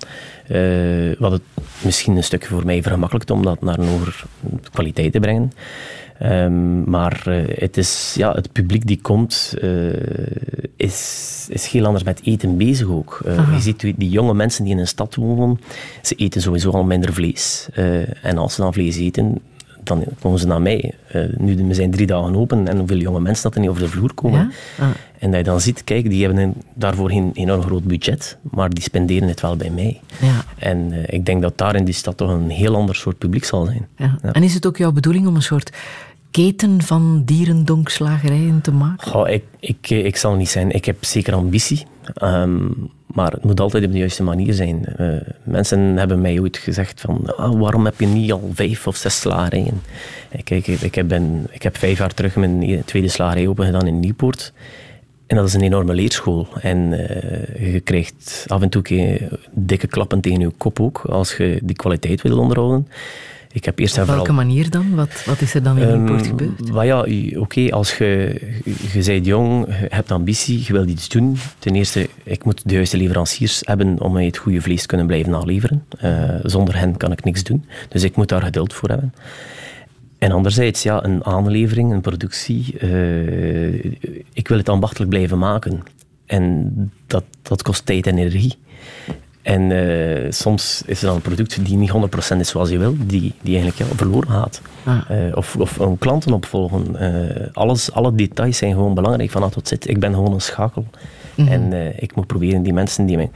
Uh, 0.48 1.14
wat 1.18 1.32
het 1.32 1.42
misschien 1.80 2.16
een 2.16 2.24
stukje 2.24 2.48
voor 2.48 2.64
mij 2.66 2.82
vergemakkelijkt 2.82 3.30
om 3.30 3.42
dat 3.42 3.62
naar 3.62 3.78
een 3.78 3.88
hoger 3.88 4.24
kwaliteit 4.72 5.12
te 5.12 5.20
brengen. 5.20 5.52
Um, 6.24 6.90
maar 6.90 7.24
uh, 7.28 7.42
het, 7.46 7.76
is, 7.76 8.14
ja, 8.16 8.32
het 8.32 8.52
publiek 8.52 8.86
die 8.86 8.98
komt, 9.00 9.54
uh, 9.62 9.92
is, 10.76 11.46
is 11.50 11.66
heel 11.66 11.84
anders 11.84 12.04
met 12.04 12.20
eten 12.24 12.56
bezig 12.56 12.88
ook. 12.88 13.22
Uh, 13.26 13.52
je 13.54 13.60
ziet 13.60 13.80
die 13.80 14.08
jonge 14.08 14.34
mensen 14.34 14.64
die 14.64 14.72
in 14.72 14.78
een 14.78 14.86
stad 14.86 15.14
wonen, 15.14 15.60
ze 16.02 16.14
eten 16.14 16.40
sowieso 16.40 16.70
al 16.70 16.84
minder 16.84 17.12
vlees. 17.12 17.68
en 18.22 18.38
als 18.38 18.54
ze 18.54 18.60
dan 18.60 18.72
vlees 18.72 18.96
eten, 18.96 19.38
dan 19.82 20.04
komen 20.20 20.38
ze 20.38 20.46
naar 20.46 20.62
mij. 20.62 20.94
nu 21.36 21.66
we 21.66 21.74
zijn 21.74 21.90
drie 21.90 22.06
dagen 22.06 22.36
open 22.36 22.68
en 22.68 22.78
hoeveel 22.78 22.96
jonge 22.96 23.20
mensen 23.20 23.42
dat 23.42 23.54
er 23.54 23.60
niet 23.60 23.70
over 23.70 23.82
de 23.82 23.88
vloer 23.88 24.14
komen. 24.14 24.52
Ja? 24.78 24.84
Ah. 24.84 24.90
En 25.18 25.30
dat 25.30 25.38
je 25.38 25.44
dan 25.44 25.60
ziet, 25.60 25.84
kijk, 25.84 26.10
die 26.10 26.24
hebben 26.24 26.42
een, 26.42 26.54
daarvoor 26.74 27.10
geen 27.10 27.30
enorm 27.34 27.62
groot 27.62 27.84
budget, 27.84 28.38
maar 28.50 28.70
die 28.70 28.82
spenderen 28.82 29.28
het 29.28 29.40
wel 29.40 29.56
bij 29.56 29.70
mij. 29.70 30.00
Ja. 30.20 30.44
En 30.58 30.92
ik 31.06 31.26
denk 31.26 31.42
dat 31.42 31.58
daar 31.58 31.74
in 31.74 31.84
die 31.84 31.94
stad 31.94 32.16
toch 32.16 32.30
een 32.30 32.50
heel 32.50 32.76
ander 32.76 32.94
soort 32.94 33.18
publiek 33.18 33.44
zal 33.44 33.64
zijn. 33.64 33.86
Ja. 33.96 34.18
En 34.32 34.42
is 34.42 34.54
het 34.54 34.66
ook 34.66 34.76
jouw 34.76 34.92
bedoeling 34.92 35.26
om 35.26 35.34
een 35.34 35.42
soort 35.42 35.70
keten 36.32 36.82
van 36.82 37.22
dierendonkslagerijen 37.24 38.60
te 38.60 38.72
maken? 38.72 39.10
Goh, 39.10 39.28
ik, 39.28 39.44
ik, 39.60 39.90
ik 39.90 40.16
zal 40.16 40.34
niet 40.34 40.48
zijn. 40.48 40.70
Ik 40.70 40.84
heb 40.84 41.04
zeker 41.04 41.34
ambitie. 41.34 41.86
Um, 42.22 42.90
maar 43.14 43.32
het 43.32 43.44
moet 43.44 43.60
altijd 43.60 43.84
op 43.84 43.92
de 43.92 43.98
juiste 43.98 44.22
manier 44.22 44.54
zijn. 44.54 44.84
Uh, 45.00 45.16
mensen 45.42 45.96
hebben 45.96 46.20
mij 46.20 46.40
ooit 46.40 46.56
gezegd 46.56 47.00
van 47.00 47.36
ah, 47.36 47.60
waarom 47.60 47.84
heb 47.84 48.00
je 48.00 48.06
niet 48.06 48.32
al 48.32 48.50
vijf 48.54 48.86
of 48.86 48.96
zes 48.96 49.20
slagerijen? 49.20 49.82
Ik, 50.30 50.50
ik, 50.50 50.66
ik, 50.66 50.94
heb 50.94 51.12
ik 51.50 51.62
heb 51.62 51.76
vijf 51.76 51.98
jaar 51.98 52.14
terug 52.14 52.36
mijn 52.36 52.82
tweede 52.84 53.08
slagerij 53.08 53.48
opengedaan 53.48 53.86
in 53.86 54.00
Nieuwpoort. 54.00 54.52
En 55.26 55.36
dat 55.36 55.46
is 55.46 55.54
een 55.54 55.62
enorme 55.62 55.94
leerschool. 55.94 56.48
En 56.60 56.78
uh, 56.78 57.72
je 57.72 57.80
krijgt 57.80 58.44
af 58.48 58.62
en 58.62 58.68
toe 58.68 59.18
dikke 59.50 59.86
klappen 59.86 60.20
tegen 60.20 60.40
je 60.40 60.50
kop 60.56 60.80
ook, 60.80 60.98
als 60.98 61.36
je 61.36 61.60
die 61.62 61.76
kwaliteit 61.76 62.22
wil 62.22 62.38
onderhouden. 62.38 62.88
Ik 63.52 63.64
heb 63.64 63.78
eerst 63.78 63.98
Op 63.98 64.06
welke 64.06 64.18
vooral... 64.18 64.34
manier 64.34 64.70
dan? 64.70 64.94
Wat, 64.94 65.24
wat 65.24 65.40
is 65.40 65.54
er 65.54 65.62
dan 65.62 65.78
in 65.78 65.88
um, 65.88 66.04
Newport 66.04 66.26
gebeurd? 66.26 66.84
ja, 66.84 67.00
oké, 67.00 67.38
okay, 67.38 67.68
als 67.68 67.96
je, 67.96 68.40
je 68.92 69.02
bent 69.04 69.26
jong, 69.26 69.66
je 69.66 69.86
hebt 69.88 70.10
ambitie, 70.10 70.62
je 70.66 70.72
wilt 70.72 70.88
iets 70.88 71.08
doen. 71.08 71.36
Ten 71.58 71.74
eerste, 71.74 72.08
ik 72.22 72.44
moet 72.44 72.62
de 72.64 72.74
juiste 72.74 72.96
leveranciers 72.96 73.60
hebben 73.64 74.00
om 74.00 74.12
mij 74.12 74.24
het 74.24 74.36
goede 74.36 74.60
vlees 74.60 74.80
te 74.80 74.86
kunnen 74.86 75.06
blijven 75.06 75.30
naleveren. 75.30 75.84
Uh, 76.04 76.34
zonder 76.42 76.78
hen 76.78 76.96
kan 76.96 77.12
ik 77.12 77.24
niks 77.24 77.42
doen. 77.42 77.64
Dus 77.88 78.02
ik 78.02 78.16
moet 78.16 78.28
daar 78.28 78.42
geduld 78.42 78.72
voor 78.72 78.88
hebben. 78.88 79.14
En 80.18 80.32
anderzijds, 80.32 80.82
ja, 80.82 81.04
een 81.04 81.24
aanlevering, 81.24 81.92
een 81.92 82.00
productie. 82.00 82.74
Uh, 82.80 83.84
ik 84.32 84.48
wil 84.48 84.58
het 84.58 84.68
ambachtelijk 84.68 85.10
blijven 85.10 85.38
maken. 85.38 85.82
En 86.26 86.72
dat, 87.06 87.24
dat 87.42 87.62
kost 87.62 87.86
tijd 87.86 88.06
en 88.06 88.18
energie. 88.18 88.54
En 89.42 89.70
uh, 89.70 90.30
soms 90.30 90.82
is 90.86 91.00
er 91.00 91.06
dan 91.06 91.14
een 91.14 91.22
product 91.22 91.64
die 91.64 91.76
niet 91.76 91.92
100% 92.34 92.38
is 92.38 92.48
zoals 92.48 92.70
je 92.70 92.78
wil, 92.78 92.94
die, 92.98 93.34
die 93.42 93.58
eigenlijk 93.58 93.90
ja, 93.90 93.96
verloren 93.96 94.30
gaat. 94.30 94.60
Ah. 94.84 95.00
Uh, 95.10 95.36
of, 95.36 95.56
of 95.56 95.78
een 95.78 95.98
klanten 95.98 96.32
opvolgen. 96.32 96.86
Uh, 97.00 97.46
alles, 97.52 97.92
alle 97.92 98.14
details 98.14 98.56
zijn 98.56 98.72
gewoon 98.72 98.94
belangrijk 98.94 99.30
van 99.30 99.42
A 99.42 99.48
tot 99.48 99.68
Z. 99.68 99.72
Ik 99.72 100.00
ben 100.00 100.14
gewoon 100.14 100.32
een 100.32 100.40
schakel. 100.40 100.86
Mm 101.34 101.46
-hmm. 101.46 101.72
En 101.72 101.92
ik 102.02 102.14
moet 102.14 102.26
proberen 102.26 102.62
die 102.62 102.72
mensen 102.72 103.06
die 103.06 103.16
mij 103.16 103.30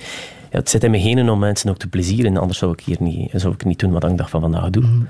ja, 0.50 0.58
het 0.58 0.70
zit 0.70 0.84
in 0.84 0.90
mijn 0.90 1.02
genen 1.02 1.28
om 1.28 1.38
mensen 1.38 1.70
ook 1.70 1.78
te 1.78 1.88
plezieren. 1.88 2.36
Anders 2.36 2.58
zou 2.58 2.72
ik 2.72 2.80
hier 2.80 2.96
niet, 3.00 3.30
zou 3.34 3.54
ik 3.54 3.64
niet 3.64 3.78
doen 3.78 3.92
wat 3.92 4.04
ik 4.04 4.16
dag 4.16 4.30
van 4.30 4.40
vandaag 4.40 4.70
doe. 4.70 4.82
Mhm. 4.82 5.02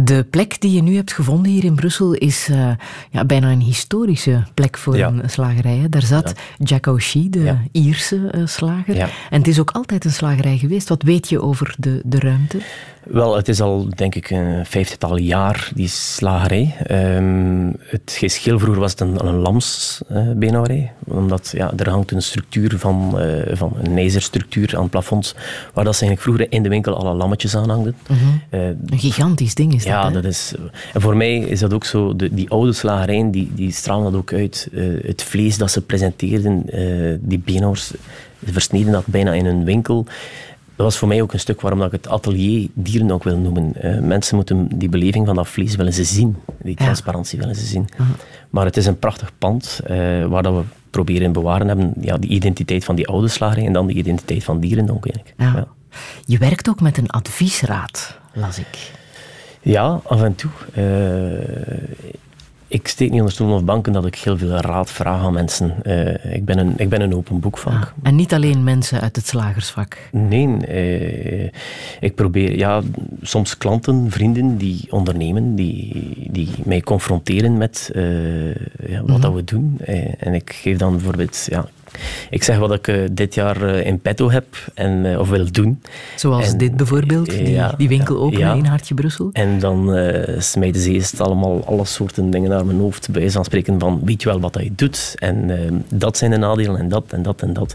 De 0.00 0.26
plek 0.30 0.60
die 0.60 0.72
je 0.72 0.82
nu 0.82 0.94
hebt 0.94 1.12
gevonden 1.12 1.52
hier 1.52 1.64
in 1.64 1.74
Brussel 1.74 2.12
is 2.12 2.48
uh, 2.48 2.70
ja, 3.10 3.24
bijna 3.24 3.50
een 3.50 3.60
historische 3.60 4.42
plek 4.54 4.78
voor 4.78 4.94
een 4.94 5.22
slagerij. 5.26 5.86
Daar 5.90 6.02
zat 6.02 6.34
ja. 6.36 6.64
Jack 6.64 6.86
O'Shea, 6.86 7.26
de 7.30 7.56
Ierse 7.72 8.32
uh, 8.34 8.46
slager. 8.46 8.98
En 9.30 9.38
het 9.38 9.48
is 9.48 9.60
ook 9.60 9.70
altijd 9.70 10.04
een 10.04 10.10
slagerij 10.10 10.58
geweest. 10.58 10.88
Wat 10.88 11.02
weet 11.02 11.28
je 11.28 11.42
over 11.42 11.74
de, 11.78 12.00
de 12.04 12.18
ruimte? 12.18 12.58
Wel, 13.02 13.36
het 13.36 13.48
is 13.48 13.60
al, 13.60 13.88
denk 13.94 14.14
ik, 14.14 14.30
een 14.30 14.66
vijftigtal 14.66 15.16
jaar, 15.16 15.70
die 15.74 15.88
slagerij. 15.88 16.76
Um, 16.90 17.76
het 17.78 18.16
geschil 18.18 18.58
vroeger 18.58 18.80
was 18.80 18.90
het 18.90 19.00
een, 19.00 19.26
een 19.26 19.34
lamsbeenhouwerij. 19.34 20.92
Uh, 21.08 21.16
omdat 21.16 21.52
ja, 21.56 21.72
er 21.76 21.90
hangt 21.90 22.10
een 22.10 22.22
structuur 22.22 22.78
van, 22.78 23.22
uh, 23.22 23.56
van 23.56 23.72
een 23.82 23.96
ijzerstructuur 23.96 24.76
aan 24.76 24.82
het 24.82 24.90
plafond, 24.90 25.34
waar 25.74 25.84
dat 25.84 25.96
ze 25.96 26.04
eigenlijk 26.04 26.20
vroeger 26.20 26.56
in 26.56 26.62
de 26.62 26.68
winkel 26.68 26.96
alle 26.96 27.14
lammetjes 27.14 27.56
aan 27.56 27.68
hangden. 27.68 27.96
Mm 28.08 28.16
-hmm. 28.16 28.42
uh, 28.50 28.66
een 28.66 28.98
gigantisch 28.98 29.54
ding 29.54 29.74
is 29.74 29.84
dat, 29.84 29.87
Ja, 29.88 30.10
dat 30.10 30.24
is... 30.24 30.54
En 30.92 31.00
voor 31.00 31.16
mij 31.16 31.38
is 31.38 31.60
dat 31.60 31.72
ook 31.72 31.84
zo, 31.84 32.16
de, 32.16 32.34
die 32.34 32.50
oude 32.50 32.72
slagerijen, 32.72 33.30
die, 33.30 33.50
die 33.54 33.72
stralen 33.72 34.12
dat 34.12 34.20
ook 34.20 34.32
uit. 34.32 34.68
het 35.02 35.22
vlees 35.22 35.58
dat 35.58 35.70
ze 35.70 35.80
presenteerden, 35.80 36.64
die 37.20 37.38
beenhouwers, 37.38 37.92
versneden 38.44 38.92
dat 38.92 39.06
bijna 39.06 39.32
in 39.32 39.44
hun 39.44 39.64
winkel 39.64 40.06
dat 40.78 40.86
was 40.86 40.98
voor 40.98 41.08
mij 41.08 41.22
ook 41.22 41.32
een 41.32 41.40
stuk 41.40 41.60
waarom 41.60 41.82
ik 41.82 41.92
het 41.92 42.08
atelier 42.08 42.68
dieren 42.74 43.10
ook 43.10 43.24
wil 43.24 43.38
noemen. 43.38 43.72
Uh, 43.82 44.00
mensen 44.00 44.36
moeten 44.36 44.68
die 44.78 44.88
beleving 44.88 45.26
van 45.26 45.34
dat 45.34 45.48
vlees 45.48 45.76
willen 45.76 45.92
ze 45.92 46.04
zien. 46.04 46.36
Die 46.62 46.74
transparantie 46.74 47.38
willen 47.38 47.54
ze 47.54 47.66
zien. 47.66 47.88
Maar 48.50 48.64
het 48.64 48.76
is 48.76 48.86
een 48.86 48.98
prachtig 48.98 49.32
pand 49.38 49.80
uh, 49.82 50.26
waar 50.26 50.42
dat 50.42 50.54
we 50.54 50.62
proberen 50.90 51.32
bewaren 51.32 51.68
hebben. 51.68 51.92
Ja, 52.00 52.18
die 52.18 52.30
identiteit 52.30 52.84
van 52.84 52.94
die 52.94 53.08
oude 53.08 53.28
slagerij 53.28 53.66
en 53.66 53.72
dan 53.72 53.86
de 53.86 53.92
identiteit 53.92 54.44
van 54.44 54.60
dieren 54.60 54.90
ook 54.90 55.06
eigenlijk. 55.06 55.34
Ja. 55.56 55.66
Je 56.24 56.38
werkt 56.38 56.68
ook 56.68 56.80
met 56.80 56.98
een 56.98 57.10
adviesraad, 57.10 58.18
las 58.32 58.58
ik. 58.58 58.97
Ja, 59.60 60.00
af 60.04 60.22
en 60.22 60.34
toe. 60.34 60.50
Uh, 60.76 61.98
ik 62.70 62.88
steek 62.88 63.10
niet 63.10 63.18
onder 63.18 63.32
stoelen 63.32 63.56
of 63.56 63.64
banken 63.64 63.92
dat 63.92 64.06
ik 64.06 64.14
heel 64.14 64.38
veel 64.38 64.48
raad 64.48 64.90
vraag 64.90 65.22
aan 65.22 65.32
mensen. 65.32 65.74
Uh, 65.82 66.34
ik, 66.34 66.44
ben 66.44 66.58
een, 66.58 66.74
ik 66.76 66.88
ben 66.88 67.00
een 67.00 67.14
open 67.14 67.40
boekvak. 67.40 67.72
Ah, 67.72 67.88
en 68.02 68.16
niet 68.16 68.34
alleen 68.34 68.64
mensen 68.64 69.00
uit 69.00 69.16
het 69.16 69.26
slagersvak? 69.26 69.96
Nee, 70.12 70.46
uh, 70.46 71.50
ik 72.00 72.14
probeer 72.14 72.56
ja, 72.56 72.82
soms 73.22 73.58
klanten, 73.58 74.10
vrienden 74.10 74.56
die 74.56 74.86
ondernemen, 74.90 75.54
die, 75.54 76.28
die 76.30 76.48
mij 76.64 76.80
confronteren 76.80 77.56
met 77.56 77.90
uh, 77.94 78.54
ja, 78.54 78.54
wat 78.88 79.06
mm 79.06 79.12
-hmm. 79.12 79.20
dat 79.20 79.34
we 79.34 79.44
doen. 79.44 79.78
en 80.18 80.34
ik 80.34 80.52
geef 80.52 80.76
dan 80.76 80.92
bijvoorbeeld 80.92 81.46
ja, 81.50 81.68
ik 82.30 82.42
zeg 82.42 82.58
wat 82.58 82.72
ik 82.72 82.86
uh, 82.86 83.06
dit 83.12 83.34
jaar 83.34 83.62
uh, 83.62 83.86
in 83.86 84.00
petto 84.00 84.30
heb 84.30 84.44
en, 84.74 85.04
uh, 85.04 85.18
of 85.18 85.28
wil 85.28 85.52
doen. 85.52 85.82
Zoals 86.16 86.52
en, 86.52 86.58
dit 86.58 86.76
bijvoorbeeld, 86.76 87.30
die, 87.30 87.50
ja, 87.50 87.74
die 87.76 87.88
winkel 87.88 88.18
openen 88.18 88.46
ja. 88.46 88.54
in 88.54 88.64
Hartje 88.64 88.94
Brussel. 88.94 89.30
En 89.32 89.58
dan 89.58 89.96
smijten 90.38 90.80
ze 90.80 90.90
eerst 90.90 91.20
allemaal 91.20 91.64
alle 91.66 91.84
soorten 91.84 92.30
dingen 92.30 92.50
naar 92.50 92.66
mijn 92.66 92.78
hoofd, 92.78 93.10
bij 93.10 93.30
van 93.30 93.44
spreken 93.44 93.80
van 93.80 94.00
weet 94.04 94.22
je 94.22 94.28
wel 94.28 94.40
wat 94.40 94.54
hij 94.54 94.72
doet 94.76 95.14
en 95.16 95.84
dat 95.94 96.16
zijn 96.16 96.30
de 96.30 96.36
nadelen 96.36 96.76
en 96.76 96.88
dat 96.88 97.12
en 97.12 97.22
dat 97.22 97.42
en 97.42 97.52
dat. 97.52 97.74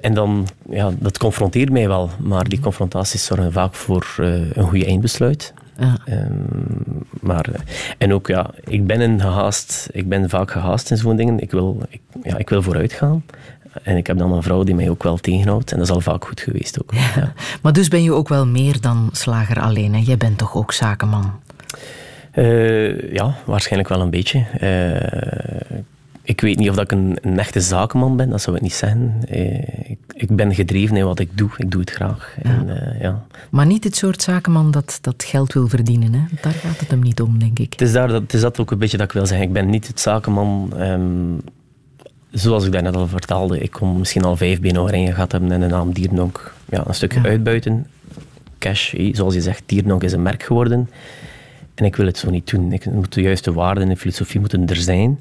en 0.00 0.14
dan, 0.14 0.46
ja, 0.70 0.92
dat 0.98 1.18
confronteert 1.18 1.70
mij 1.70 1.88
wel, 1.88 2.10
maar 2.18 2.48
die 2.48 2.60
confrontaties 2.60 3.24
zorgen 3.24 3.52
vaak 3.52 3.74
voor 3.74 4.14
een 4.52 4.66
goede 4.68 4.86
eindbesluit. 4.86 5.52
Ja. 5.78 5.98
Um, 6.08 7.04
maar, 7.20 7.46
en 7.98 8.12
ook, 8.12 8.26
ja, 8.26 8.50
ik 8.64 8.86
ben 8.86 9.00
een 9.00 9.20
gehaast. 9.20 9.88
Ik 9.92 10.08
ben 10.08 10.28
vaak 10.28 10.50
gehaast 10.50 10.90
in 10.90 10.96
zo'n 10.96 11.16
dingen. 11.16 11.40
Ik 11.40 11.50
wil, 11.50 11.82
ik, 11.88 12.00
ja, 12.22 12.36
ik 12.36 12.48
wil 12.48 12.62
vooruit 12.62 12.92
gaan. 12.92 13.24
En 13.82 13.96
ik 13.96 14.06
heb 14.06 14.18
dan 14.18 14.32
een 14.32 14.42
vrouw 14.42 14.64
die 14.64 14.74
mij 14.74 14.90
ook 14.90 15.02
wel 15.02 15.16
tegenhoudt. 15.16 15.72
En 15.72 15.78
dat 15.78 15.86
is 15.86 15.94
al 15.94 16.00
vaak 16.00 16.24
goed 16.24 16.40
geweest 16.40 16.82
ook. 16.82 16.92
Ja. 16.94 17.32
Maar 17.62 17.72
dus 17.72 17.88
ben 17.88 18.02
je 18.02 18.12
ook 18.12 18.28
wel 18.28 18.46
meer 18.46 18.80
dan 18.80 19.08
slager 19.12 19.60
alleen. 19.60 19.94
Hè? 19.94 20.00
Jij 20.04 20.16
bent 20.16 20.38
toch 20.38 20.56
ook 20.56 20.72
zakenman? 20.72 21.40
Uh, 22.34 23.12
ja, 23.12 23.34
waarschijnlijk 23.44 23.88
wel 23.88 24.00
een 24.00 24.10
beetje. 24.10 24.44
Uh, 24.60 25.78
ik 26.26 26.40
weet 26.40 26.58
niet 26.58 26.70
of 26.70 26.78
ik 26.78 26.92
een, 26.92 27.18
een, 27.20 27.38
echte 27.38 27.60
zakenman 27.60 28.16
ben, 28.16 28.30
dat 28.30 28.42
zou 28.42 28.56
ik 28.56 28.62
niet 28.62 28.72
zeggen. 28.72 29.14
Eh, 29.28 29.90
ik, 29.90 29.98
ik, 30.12 30.36
ben 30.36 30.54
gedreven 30.54 30.96
in 30.96 31.04
wat 31.04 31.18
ik 31.18 31.38
doe. 31.38 31.50
Ik 31.56 31.70
doe 31.70 31.80
het 31.80 31.90
graag. 31.90 32.36
Ja. 32.42 32.50
En, 32.50 32.68
uh, 32.68 33.00
ja. 33.00 33.26
Maar 33.50 33.66
niet 33.66 33.84
het 33.84 33.96
soort 33.96 34.22
zakenman 34.22 34.70
dat, 34.70 34.98
dat 35.00 35.24
geld 35.24 35.52
wil 35.52 35.68
verdienen. 35.68 36.12
Hè? 36.12 36.20
Daar 36.40 36.52
gaat 36.52 36.80
het 36.80 36.90
hem 36.90 37.02
niet 37.02 37.20
om, 37.20 37.38
denk 37.38 37.58
ik. 37.58 37.72
Het 37.72 37.80
is, 37.80 37.92
daar, 37.92 38.08
dat, 38.08 38.22
het 38.22 38.34
is 38.34 38.40
dat 38.40 38.60
ook 38.60 38.70
een 38.70 38.78
beetje 38.78 38.96
dat 38.96 39.06
ik 39.06 39.12
wil 39.12 39.26
zeggen. 39.26 39.46
Ik 39.46 39.52
ben 39.52 39.70
niet 39.70 39.86
het 39.86 40.00
zakenman... 40.00 40.72
Um, 40.78 41.40
zoals 42.30 42.64
ik 42.64 42.72
daarnet 42.72 42.96
al 42.96 43.06
vertelde, 43.06 43.58
ik 43.58 43.70
kom 43.70 43.98
misschien 43.98 44.24
al 44.24 44.36
vijf 44.36 44.60
benen 44.60 45.12
gehad 45.14 45.32
hebben 45.32 45.52
en 45.52 45.60
de 45.60 45.66
naam 45.66 45.92
Dierdonk 45.92 46.54
ja, 46.68 46.82
een 46.86 46.94
stukje 46.94 47.20
ja. 47.20 47.28
uitbuiten. 47.28 47.86
Cash, 48.58 48.94
zoals 49.12 49.34
je 49.34 49.40
zegt, 49.40 49.62
Dierdonk 49.66 50.02
is 50.02 50.12
een 50.12 50.22
merk 50.22 50.42
geworden. 50.42 50.90
En 51.74 51.84
ik 51.84 51.96
wil 51.96 52.06
het 52.06 52.18
zo 52.18 52.30
niet 52.30 52.50
doen. 52.50 52.72
Ik 52.72 52.86
moet 52.86 53.12
de 53.12 53.20
juiste 53.20 53.52
waarden 53.52 53.90
en 53.90 53.96
filosofie 53.96 54.40
moeten 54.40 54.66
er 54.66 54.76
zijn. 54.76 55.20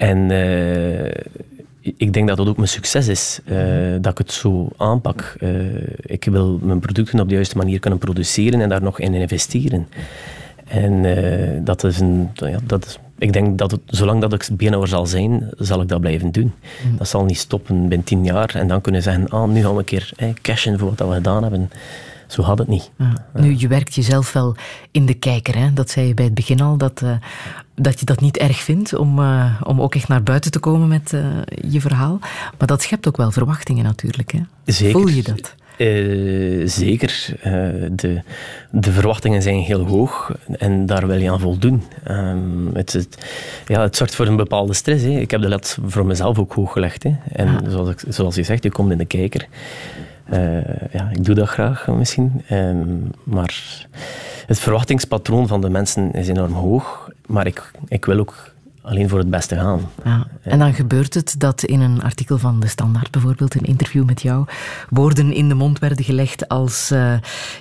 En 0.00 0.30
uh, 0.30 1.04
ik 1.80 2.12
denk 2.12 2.28
dat 2.28 2.36
dat 2.36 2.48
ook 2.48 2.56
mijn 2.56 2.68
succes 2.68 3.08
is, 3.08 3.40
uh, 3.44 3.58
dat 4.00 4.12
ik 4.12 4.18
het 4.18 4.32
zo 4.32 4.68
aanpak. 4.76 5.36
Uh, 5.40 5.50
ik 6.00 6.24
wil 6.24 6.58
mijn 6.62 6.80
producten 6.80 7.20
op 7.20 7.28
de 7.28 7.34
juiste 7.34 7.56
manier 7.56 7.78
kunnen 7.78 7.98
produceren 7.98 8.60
en 8.60 8.68
daar 8.68 8.82
nog 8.82 9.00
in 9.00 9.14
investeren. 9.14 9.88
En 10.64 11.04
dat 11.64 11.84
is 11.84 12.00
een... 12.00 12.30
Ja, 12.34 12.58
dat 12.66 12.86
is, 12.86 12.98
ik 13.18 13.32
denk 13.32 13.58
dat 13.58 13.70
het, 13.70 13.80
zolang 13.86 14.20
dat 14.20 14.32
ik 14.32 14.48
beenhouwer 14.52 14.88
zal 14.88 15.06
zijn, 15.06 15.50
zal 15.58 15.80
ik 15.80 15.88
dat 15.88 16.00
blijven 16.00 16.32
doen. 16.32 16.52
Mm. 16.84 16.96
Dat 16.96 17.08
zal 17.08 17.24
niet 17.24 17.38
stoppen 17.38 17.88
binnen 17.88 18.06
tien 18.06 18.24
jaar 18.24 18.54
en 18.54 18.68
dan 18.68 18.80
kunnen 18.80 19.02
zeggen, 19.02 19.28
ah, 19.28 19.48
nu 19.48 19.62
gaan 19.62 19.72
we 19.72 19.78
een 19.78 19.84
keer 19.84 20.12
cashen 20.42 20.78
voor 20.78 20.88
wat 20.88 21.08
we 21.08 21.14
gedaan 21.14 21.42
hebben. 21.42 21.70
Zo 22.32 22.42
had 22.42 22.58
het 22.58 22.68
niet. 22.68 22.90
Nu, 23.34 23.54
je 23.58 23.68
werkt 23.68 23.94
jezelf 23.94 24.32
wel 24.32 24.56
in 24.90 25.06
de 25.06 25.14
kijker. 25.14 25.58
Hè? 25.58 25.72
Dat 25.72 25.90
zei 25.90 26.06
je 26.06 26.14
bij 26.14 26.24
het 26.24 26.34
begin 26.34 26.60
al, 26.60 26.76
dat, 26.76 27.00
uh, 27.04 27.12
dat 27.74 28.00
je 28.00 28.06
dat 28.06 28.20
niet 28.20 28.36
erg 28.36 28.56
vindt 28.56 28.94
om, 28.94 29.18
uh, 29.18 29.60
om 29.62 29.80
ook 29.80 29.94
echt 29.94 30.08
naar 30.08 30.22
buiten 30.22 30.50
te 30.50 30.58
komen 30.58 30.88
met 30.88 31.12
uh, 31.12 31.24
je 31.70 31.80
verhaal. 31.80 32.18
Maar 32.58 32.66
dat 32.66 32.82
schept 32.82 33.08
ook 33.08 33.16
wel 33.16 33.30
verwachtingen 33.30 33.84
natuurlijk. 33.84 34.32
Hè? 34.32 34.40
Zeker. 34.64 35.00
Voel 35.00 35.08
je 35.08 35.22
dat? 35.22 35.54
Uh, 35.78 36.68
zeker. 36.68 37.26
Uh, 37.36 37.42
de, 37.92 38.22
de 38.70 38.92
verwachtingen 38.92 39.42
zijn 39.42 39.58
heel 39.58 39.86
hoog 39.86 40.32
en 40.58 40.86
daar 40.86 41.06
wil 41.06 41.20
je 41.20 41.30
aan 41.30 41.40
voldoen. 41.40 41.82
Um, 42.08 42.70
het, 42.72 42.92
het, 42.92 43.26
ja, 43.66 43.80
het 43.80 43.96
zorgt 43.96 44.14
voor 44.14 44.26
een 44.26 44.36
bepaalde 44.36 44.74
stress. 44.74 45.04
Hè. 45.04 45.10
Ik 45.10 45.30
heb 45.30 45.40
de 45.40 45.48
lat 45.48 45.78
voor 45.86 46.06
mezelf 46.06 46.38
ook 46.38 46.52
hoog 46.52 46.72
gelegd. 46.72 47.02
Hè. 47.02 47.14
En 47.32 47.46
ja. 47.46 47.70
zoals, 47.70 47.88
ik, 47.88 48.02
zoals 48.08 48.34
je 48.34 48.42
zegt, 48.42 48.62
je 48.62 48.70
komt 48.70 48.92
in 48.92 48.98
de 48.98 49.04
kijker. 49.04 49.46
Uh, 50.32 50.58
ja, 50.92 51.10
ik 51.12 51.24
doe 51.24 51.34
dat 51.34 51.48
graag 51.48 51.86
misschien. 51.86 52.42
Um, 52.50 53.10
maar 53.24 53.86
het 54.46 54.58
verwachtingspatroon 54.58 55.48
van 55.48 55.60
de 55.60 55.68
mensen 55.68 56.12
is 56.12 56.28
enorm 56.28 56.52
hoog. 56.52 57.10
Maar 57.26 57.46
ik, 57.46 57.70
ik 57.88 58.04
wil 58.04 58.18
ook 58.18 58.52
alleen 58.82 59.08
voor 59.08 59.18
het 59.18 59.30
beste 59.30 59.56
gaan. 59.56 59.80
Ja. 60.04 60.26
En 60.42 60.58
dan 60.58 60.74
gebeurt 60.74 61.14
het 61.14 61.34
dat 61.38 61.62
in 61.62 61.80
een 61.80 62.02
artikel 62.02 62.38
van 62.38 62.60
De 62.60 62.66
Standaard, 62.66 63.10
bijvoorbeeld, 63.10 63.54
een 63.54 63.64
interview 63.64 64.04
met 64.04 64.22
jou, 64.22 64.46
woorden 64.88 65.32
in 65.32 65.48
de 65.48 65.54
mond 65.54 65.78
werden 65.78 66.04
gelegd 66.04 66.48
als 66.48 66.90
uh, 66.92 67.12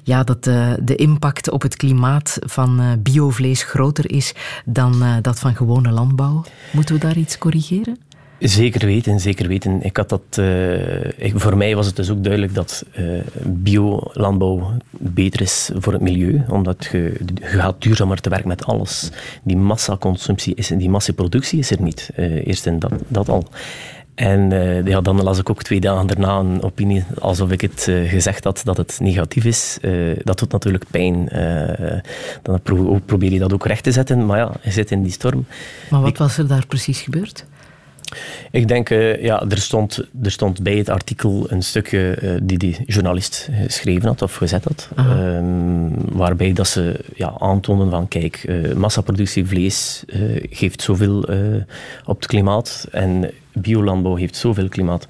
ja, 0.03 0.23
dat 0.23 0.43
de 0.43 0.95
impact 0.95 1.49
op 1.49 1.61
het 1.61 1.75
klimaat 1.75 2.39
van 2.39 2.81
uh, 2.81 2.88
biovlees 2.99 3.63
groter 3.63 4.11
is 4.11 4.33
dan 4.65 5.03
dat 5.21 5.39
van 5.39 5.55
gewone 5.55 5.91
landbouw. 5.91 6.43
Moeten 6.71 6.95
we 6.95 7.01
daar 7.01 7.17
iets 7.17 7.38
corrigeren? 7.38 7.97
Zeker 8.39 8.86
weten, 8.86 9.19
zeker 9.19 9.48
weten. 9.48 9.84
Ik 9.84 9.98
had 9.98 10.10
dat, 10.10 10.38
uh, 10.39 11.03
ik, 11.03 11.34
voor 11.36 11.58
mij 11.58 11.75
was 11.75 11.86
het 11.86 11.96
dus 11.96 12.10
ook 12.10 12.24
duidelijk 12.24 12.53
dat 12.55 12.86
uh, 13.00 13.19
biolandbouw 13.43 14.72
beter 14.91 15.41
is 15.41 15.69
voor 15.74 15.93
het 15.93 16.01
milieu, 16.01 16.43
omdat 16.50 16.88
je, 16.91 17.19
je 17.36 17.46
gaat 17.46 17.81
duurzamer 17.81 18.22
te 18.22 18.29
werk 18.29 18.46
met 18.46 18.65
alles. 18.65 19.10
Die 19.43 19.58
massaconsumptie, 19.58 20.55
is, 20.55 20.67
die 20.67 20.89
massaproductie 20.89 21.60
is 21.60 21.72
er 21.72 21.81
niet. 21.81 22.10
Uh, 22.17 22.48
eerst 22.48 22.65
in 22.65 22.79
dat, 22.79 22.91
dat 23.08 23.29
al. 23.29 23.48
En 24.15 24.51
uh, 24.51 24.86
ja, 24.86 25.01
dan 25.01 25.24
las 25.24 25.39
ik 25.39 25.50
ook 25.50 25.63
twee 25.63 25.79
dagen 25.79 26.08
daarna 26.08 26.38
een 26.38 26.62
opinie 26.62 27.03
alsof 27.19 27.51
ik 27.51 27.62
het 27.62 27.88
uh, 27.89 28.10
gezegd 28.10 28.43
had 28.43 28.62
dat 28.63 28.77
het 28.77 28.98
negatief 29.01 29.46
is. 29.46 29.77
Uh, 29.81 30.17
dat 30.24 30.39
doet 30.39 30.51
natuurlijk 30.51 30.84
pijn. 30.91 31.29
dan 32.41 32.62
pro 32.62 33.00
probeer 33.05 33.31
je 33.31 33.39
dat 33.39 33.53
ook 33.53 33.65
recht 33.65 33.84
te 33.84 33.91
zetten, 33.91 34.25
maar 34.25 34.38
ja, 34.38 34.51
je 34.62 34.72
zit 34.72 34.91
in 34.91 35.03
die 35.03 35.12
storm. 35.12 35.46
Maar 35.89 36.00
wat 36.00 36.10
ik, 36.10 36.17
was 36.17 36.38
er 36.38 36.48
daar 36.48 36.65
precies 36.65 37.01
gebeurd? 37.01 37.46
Ik 38.51 38.68
denk, 38.68 38.89
uh, 38.89 39.24
ja, 39.24 39.46
er 39.50 39.58
stond, 39.58 40.04
er 40.24 40.32
stond 40.32 40.63
bij 40.63 40.75
het 40.75 40.89
artikel 40.89 41.46
een 41.48 41.62
stukje 41.62 42.18
uh, 42.22 42.32
die 42.44 42.58
die 42.58 42.78
journalist 42.86 43.50
geschreven 43.51 44.08
had 44.08 44.22
of 44.22 44.36
gezet 44.36 44.63
had. 44.63 44.89
Um, 44.98 45.94
waarbij 46.12 46.54
dat 46.54 46.68
ze 46.68 47.00
ja, 47.16 47.34
aantonen 47.38 47.89
van, 47.89 48.08
kijk, 48.08 48.44
uh, 48.48 48.74
massaproductie 48.74 49.46
vlees 49.46 50.04
geeft 50.50 50.82
zoveel 50.82 51.25
op 52.06 52.16
het 52.16 52.25
klimaat 52.25 52.88
en 52.92 53.32
biolandbouw 53.54 54.16
heeft 54.16 54.36
zoveel 54.36 54.68
klimaat. 54.68 55.08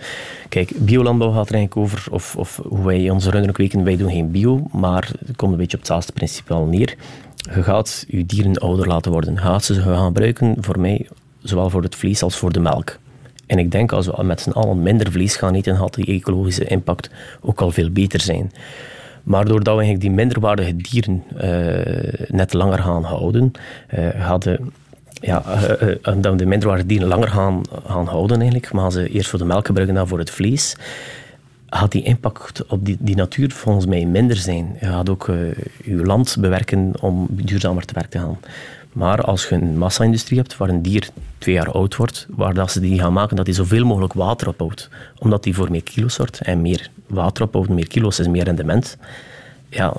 Kijk, 0.49 0.71
biolandbouw 0.77 1.31
gaat 1.31 1.49
er 1.49 1.55
eigenlijk 1.55 1.77
over, 1.77 2.07
of, 2.11 2.35
of 2.35 2.61
hoe 2.67 2.85
wij 2.85 3.09
onze 3.09 3.29
ruimtelijk 3.29 3.57
weken, 3.57 3.83
wij 3.83 3.97
doen 3.97 4.11
geen 4.11 4.31
bio, 4.31 4.67
maar 4.71 5.11
het 5.25 5.35
komt 5.35 5.51
een 5.51 5.57
beetje 5.57 5.77
op 5.77 5.83
hetzelfde 5.83 6.13
principe 6.13 6.53
al 6.53 6.65
neer. 6.65 6.95
Je 7.55 7.63
gaat 7.63 8.05
je 8.07 8.25
dieren 8.25 8.57
ouder 8.57 8.87
laten 8.87 9.11
worden. 9.11 9.33
Je 9.33 9.39
gaat 9.39 9.63
ze 9.63 9.73
gaan 9.73 10.05
gebruiken, 10.05 10.55
voor 10.59 10.79
mij, 10.79 11.07
zowel 11.41 11.69
voor 11.69 11.83
het 11.83 11.95
vlees 11.95 12.23
als 12.23 12.37
voor 12.37 12.51
de 12.51 12.59
melk. 12.59 12.97
En 13.45 13.59
ik 13.59 13.71
denk 13.71 13.91
als 13.91 14.05
we 14.05 14.23
met 14.23 14.41
z'n 14.41 14.49
allen 14.49 14.81
minder 14.83 15.11
vlees 15.11 15.35
gaan 15.35 15.55
eten, 15.55 15.77
gaat 15.77 15.93
die 15.93 16.05
ecologische 16.05 16.65
impact 16.65 17.09
ook 17.41 17.61
al 17.61 17.71
veel 17.71 17.89
beter 17.89 18.21
zijn. 18.21 18.51
Maar 19.23 19.45
doordat 19.45 19.75
we 19.75 19.81
eigenlijk 19.81 20.01
die 20.01 20.11
minderwaardige 20.11 20.75
dieren 20.75 21.23
uh, 21.33 22.27
net 22.27 22.53
langer 22.53 22.79
gaan 22.79 23.03
houden, 23.03 23.51
uh, 23.97 24.25
hadden 24.25 24.73
ja, 25.13 25.43
uh, 25.81 25.95
dat 26.03 26.31
we 26.31 26.35
de 26.35 26.45
minderwaardige 26.45 26.87
dieren 26.87 27.07
langer 27.07 27.27
gaan, 27.27 27.61
houden 27.85 28.37
eigenlijk, 28.37 28.71
maar 28.71 28.91
ze 28.91 29.09
eerst 29.09 29.29
voor 29.29 29.39
de 29.39 29.45
melk 29.45 29.65
gebruiken 29.65 29.95
dan 29.95 30.07
voor 30.07 30.19
het 30.19 30.31
vlees, 30.31 30.75
gaat 31.69 31.91
die 31.91 32.03
impact 32.03 32.65
op 32.65 32.85
die, 32.85 32.97
die 32.99 33.15
natuur 33.15 33.51
volgens 33.51 33.85
mij 33.85 34.05
minder 34.05 34.35
zijn. 34.35 34.77
Je 34.79 34.85
gaat 34.85 35.09
ook 35.09 35.25
je 35.83 35.95
land 35.95 36.37
bewerken 36.39 36.93
om 37.01 37.27
duurzamer 37.29 37.85
te 37.85 37.93
werk 37.93 38.09
te 38.09 38.19
gaan. 38.19 38.37
Maar 38.93 39.21
als 39.21 39.49
je 39.49 39.55
een 39.55 39.77
massa-industrie 39.77 40.37
hebt 40.37 40.57
waar 40.57 40.69
een 40.69 40.81
dier 40.81 41.09
twee 41.37 41.55
jaar 41.55 41.71
oud 41.71 41.95
wordt, 41.95 42.27
waar 42.29 42.53
dat 42.53 42.71
ze 42.71 42.79
die 42.79 42.99
gaan 42.99 43.13
maken 43.13 43.35
dat 43.35 43.45
hij 43.45 43.55
zoveel 43.55 43.85
mogelijk 43.85 44.13
water 44.13 44.47
ophoudt, 44.47 44.89
omdat 45.17 45.43
hij 45.43 45.53
voor 45.53 45.71
meer 45.71 45.83
kilo's 45.83 46.17
wordt 46.17 46.41
en 46.41 46.61
meer 46.61 46.89
water 47.07 47.43
ophoudt, 47.43 47.69
meer 47.69 47.87
kilo's 47.87 48.19
is 48.19 48.27
meer 48.27 48.43
rendement, 48.43 48.97
ja, 49.69 49.93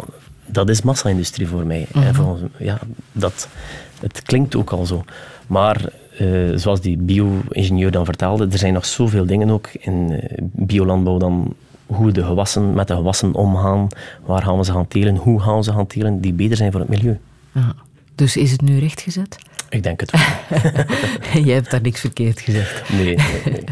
dat 0.47 0.69
is 0.69 0.83
massa-industrie 0.83 1.49
voor 1.49 1.67
mij. 1.67 1.87
Mhm. 1.93 2.07
En 2.07 2.15
volgens, 2.15 2.43
ja, 2.59 2.79
dat, 3.13 3.49
het 4.01 4.23
klinkt 4.23 4.55
ook 4.55 4.71
al 4.71 4.87
zo. 4.87 5.05
Maar 5.47 5.93
uh, 6.21 6.57
zoals 6.57 6.81
die 6.81 6.97
bio-ingenieur 6.97 7.91
dan 7.91 8.05
vertelde, 8.05 8.49
er 8.51 8.59
zijn 8.59 8.73
nog 8.73 8.87
zoveel 8.87 9.27
dingen 9.27 9.51
ook 9.51 9.69
in 9.73 10.11
uh, 10.11 10.19
biolandbouw 10.41 11.19
dan 11.19 11.55
hoe 11.87 12.13
de 12.13 12.25
gewassen 12.25 12.75
met 12.75 12.89
de 12.89 12.95
gewassen 12.95 13.35
omgaan, 13.35 13.89
waar 14.25 14.43
gaan 14.43 14.57
we 14.57 14.65
ze 14.65 14.73
hanteren, 14.73 15.17
hoe 15.17 15.41
gaan 15.41 15.57
we 15.57 15.63
ze 15.63 15.73
hanteren, 15.73 16.21
die 16.21 16.33
beter 16.33 16.57
zijn 16.57 16.71
voor 16.71 16.81
het 16.81 16.89
milieu. 16.89 17.19
Ja. 17.53 17.75
Dus 18.21 18.37
is 18.37 18.51
het 18.51 18.61
nu 18.61 18.79
rechtgezet? 18.79 19.37
Ik 19.69 19.83
denk 19.83 20.01
het 20.01 20.11
wel. 20.11 20.21
Jij 21.45 21.55
hebt 21.55 21.71
daar 21.71 21.81
niks 21.81 22.01
verkeerd 22.01 22.41
gezegd. 22.41 22.89
Nee, 22.93 23.05
nee, 23.05 23.43
nee. 23.45 23.65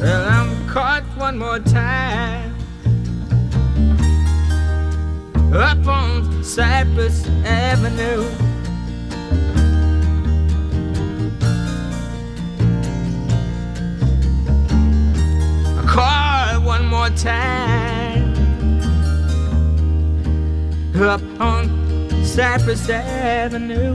Well, 0.00 0.26
I'm 0.28 0.66
caught 0.66 1.04
one 1.18 1.36
more 1.36 1.62
time 1.62 2.54
up 5.52 5.86
on 5.86 6.42
Cypress 6.42 7.24
Avenue. 7.44 8.45
One 16.78 16.88
more 16.88 17.10
time 17.10 18.34
up 21.00 21.22
on 21.40 21.64
Cypress 22.22 22.90
Avenue. 22.90 23.94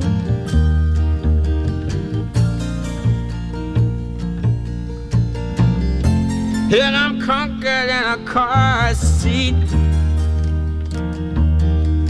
And 6.74 6.96
I'm 6.96 7.22
conquered 7.22 7.90
in 7.90 8.04
a 8.04 8.26
car 8.26 8.96
seat. 8.96 9.54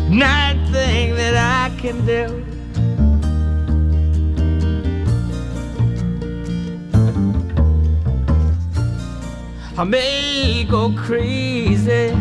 Nothing 0.10 1.16
that 1.16 1.36
I 1.36 1.76
can 1.82 2.06
do. 2.06 2.51
I 9.82 9.84
may 9.84 10.64
go 10.64 10.94
crazy 10.94 12.12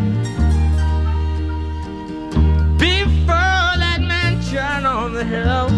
before 2.79 3.75
that 3.77 3.99
mansion 4.01 4.83
on 4.83 5.13
the 5.13 5.23
hill. 5.23 5.69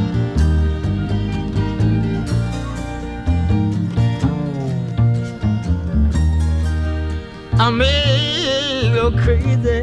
I 7.59 7.69
may 7.69 8.89
go 8.95 9.11
crazy. 9.11 9.81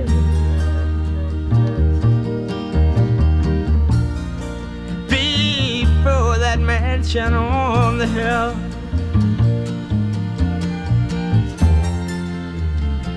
Before 5.07 6.39
that 6.39 6.61
mansion 6.61 7.35
on 7.35 7.99
the 7.99 8.07
hill. 8.07 8.70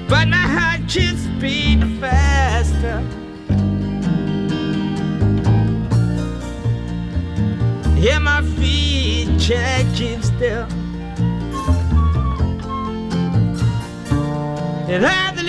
But 0.09 0.27
my 0.27 0.35
heart 0.35 0.87
keeps 0.87 1.25
beating 1.39 1.99
faster. 1.99 3.01
Yeah, 7.99 8.19
my 8.19 8.41
feet 8.57 9.39
keep 9.95 10.23
still. 10.23 10.67
And 14.89 15.03
had 15.03 15.42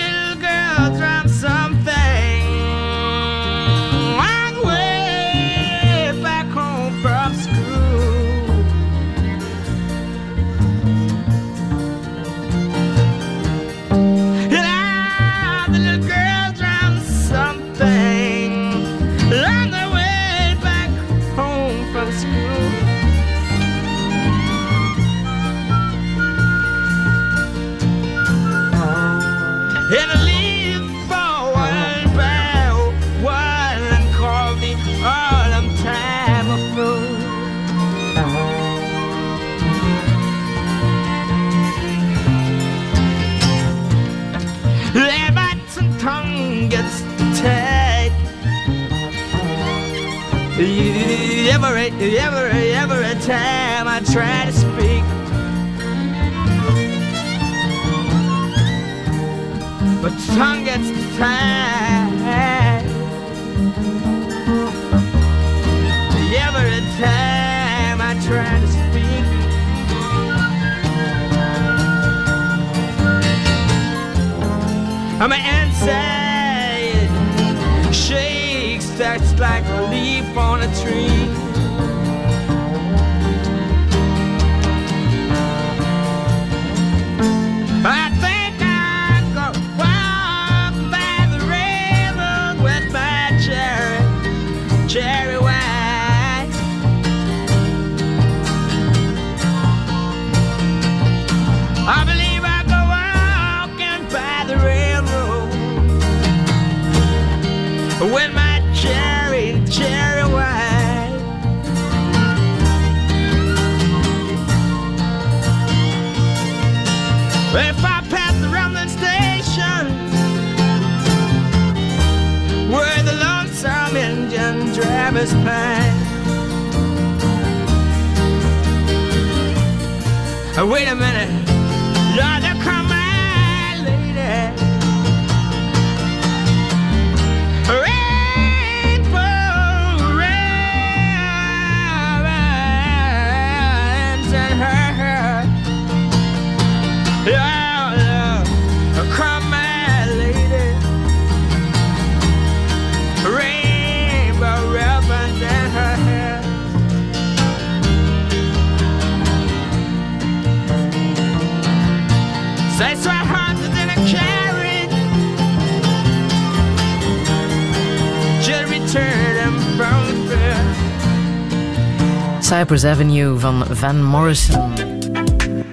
Cypress 172.65 172.85
Avenue 172.85 173.39
van 173.39 173.63
Van 173.69 174.03
Morrison. 174.03 174.73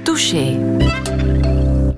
Touché. 0.02 0.58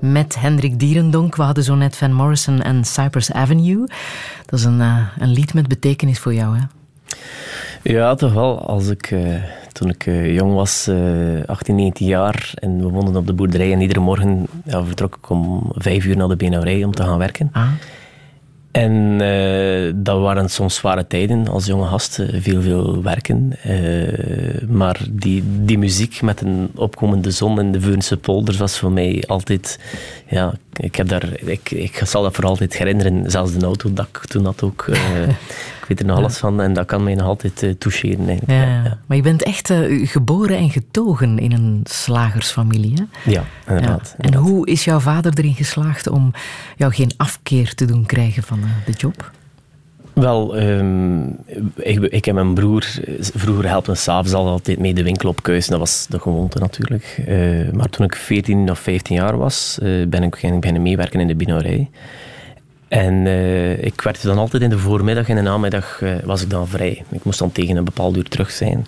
Met 0.01 0.37
Hendrik 0.39 0.79
Dierendonk. 0.79 1.37
We 1.37 1.43
hadden 1.43 1.65
zo 1.65 1.75
net 1.75 1.97
Van 1.97 2.13
Morrison 2.13 2.63
en 2.63 2.85
Cypress 2.85 3.33
Avenue. 3.33 3.89
Dat 4.47 4.59
is 4.59 4.65
een, 4.65 4.81
eh, 4.81 4.99
een 5.19 5.33
lied 5.33 5.55
met 5.55 5.69
betekenis 5.69 6.19
voor 6.19 6.35
jou, 6.35 6.57
hè? 6.57 6.63
Ja, 7.83 8.15
toch 8.15 8.33
wel. 8.33 8.67
Als 8.67 8.89
ik, 8.89 9.11
eh, 9.11 9.43
toen 9.73 9.89
ik 9.89 10.07
eh, 10.07 10.35
jong 10.35 10.55
was, 10.55 10.87
eh 10.87 11.45
18, 11.47 11.75
19 11.75 12.07
jaar, 12.07 12.53
en 12.55 12.79
we 12.79 12.89
woonden 12.89 13.17
op 13.17 13.27
de 13.27 13.33
boerderij 13.33 13.73
en 13.73 13.81
iedere 13.81 14.01
morgen 14.01 14.47
ja, 14.65 14.85
vertrok 14.85 15.17
ik 15.17 15.31
om 15.31 15.73
vijf 15.75 16.05
uur 16.05 16.17
naar 16.17 16.29
de 16.29 16.37
benauwerij 16.37 16.85
om 16.85 16.93
te 16.93 17.03
gaan 17.03 17.19
werken. 17.19 17.49
Ah. 17.53 17.69
Dat 19.95 20.21
waren 20.21 20.51
soms 20.51 20.75
zware 20.75 21.07
tijden 21.07 21.49
als 21.49 21.67
jonge 21.67 21.87
gast, 21.87 22.19
eh, 22.19 22.43
veel, 22.43 22.63
veel 22.63 23.03
werken. 23.03 23.53
Eh, 23.63 24.69
maar 24.69 25.01
die, 25.11 25.43
die 25.47 25.79
muziek 25.79 26.23
met 26.23 26.41
een 26.41 26.71
opkomende 26.75 27.31
zon 27.31 27.61
in 27.61 27.73
de 27.73 27.81
Veurse 27.81 28.17
polders 28.17 28.57
was 28.57 28.79
voor 28.79 28.93
mij 28.93 29.25
altijd... 29.27 29.79
Ja, 30.29 30.55
ik, 30.77 30.95
heb 30.95 31.09
daar, 31.09 31.29
ik, 31.41 31.71
ik 31.71 32.01
zal 32.05 32.23
dat 32.23 32.35
voor 32.35 32.45
altijd 32.45 32.79
herinneren. 32.79 33.31
Zelfs 33.31 33.53
de 33.53 33.67
auto 33.67 33.93
dat 33.93 34.07
ik 34.07 34.19
toen 34.19 34.45
had 34.45 34.63
ook. 34.63 34.87
eh, 34.89 35.29
ik 35.81 35.85
weet 35.89 36.01
er 36.01 36.07
nog 36.07 36.19
alles 36.19 36.37
van 36.39 36.61
en 36.61 36.73
dat 36.73 36.87
kan 36.87 37.03
mij 37.05 37.15
nog 37.15 37.27
altijd 37.27 37.75
toucheren. 37.79 38.27
Ja, 38.27 38.37
Ja, 38.47 38.63
ja. 38.63 38.99
Maar 39.07 39.17
je 39.17 39.23
bent 39.23 39.43
echt 39.43 39.73
geboren 40.03 40.57
en 40.57 40.71
getogen 40.71 41.39
in 41.39 41.53
een 41.53 41.81
slagersfamilie, 41.85 42.95
hè? 42.95 43.31
ja 43.31 43.45
inderdaad. 43.69 44.15
En 44.19 44.35
hoe 44.35 44.67
is 44.67 44.85
jouw 44.85 45.01
vader 45.01 45.33
erin 45.39 45.55
geslaagd 45.55 46.09
om 46.09 46.33
jou 46.77 46.93
geen 46.93 47.11
afkeer 47.17 47.75
te 47.75 47.85
doen 47.85 48.07
krijgen 48.07 48.43
van 48.43 48.61
de 48.87 48.93
job? 48.93 49.31
Wel, 50.15 50.57
ehm, 50.57 51.27
ik, 51.77 52.01
ik 52.01 52.27
en 52.27 52.35
mijn 52.35 52.55
broer, 52.55 52.87
eh, 53.05 53.15
vroeger 53.19 53.69
helpen 53.69 53.97
s'avonds 53.97 54.33
al 54.33 54.49
altijd 54.49 54.79
mee 54.79 54.95
de 54.95 55.03
winkel 55.03 55.29
op 55.29 55.43
Kuis. 55.43 55.67
Dat 55.67 55.79
was 55.79 56.07
de 56.09 56.19
gewoonte 56.19 56.59
natuurlijk. 56.59 57.23
Eh, 57.27 57.71
maar 57.73 57.89
toen 57.89 58.07
ik 58.07 58.17
14 58.17 58.71
of 58.71 58.79
15 58.79 59.17
jaar 59.17 59.39
was, 59.39 59.79
eh, 59.83 60.07
ben 60.09 60.23
ik 60.23 60.31
beginnen 60.31 60.83
meewerken 60.83 61.21
in 61.21 61.27
de 61.27 61.35
binauwerij. 61.35 61.91
En 62.89 63.27
ik 63.85 64.01
werkte 64.01 64.27
dan 64.27 64.39
altijd 64.39 64.63
in 64.63 64.69
de 64.71 64.79
voormiddag 64.79 65.29
en 65.29 65.37
de 65.37 65.43
namiddag 65.43 66.03
was 66.25 66.43
ik 66.43 66.51
dan 66.51 66.69
vrij. 66.69 67.05
Ik 67.11 67.25
moest 67.25 67.39
dan 67.39 67.53
tegen 67.53 67.77
een 67.77 67.85
bepaald 67.85 68.17
uur 68.17 68.29
terug 68.29 68.51
zijn. 68.51 68.87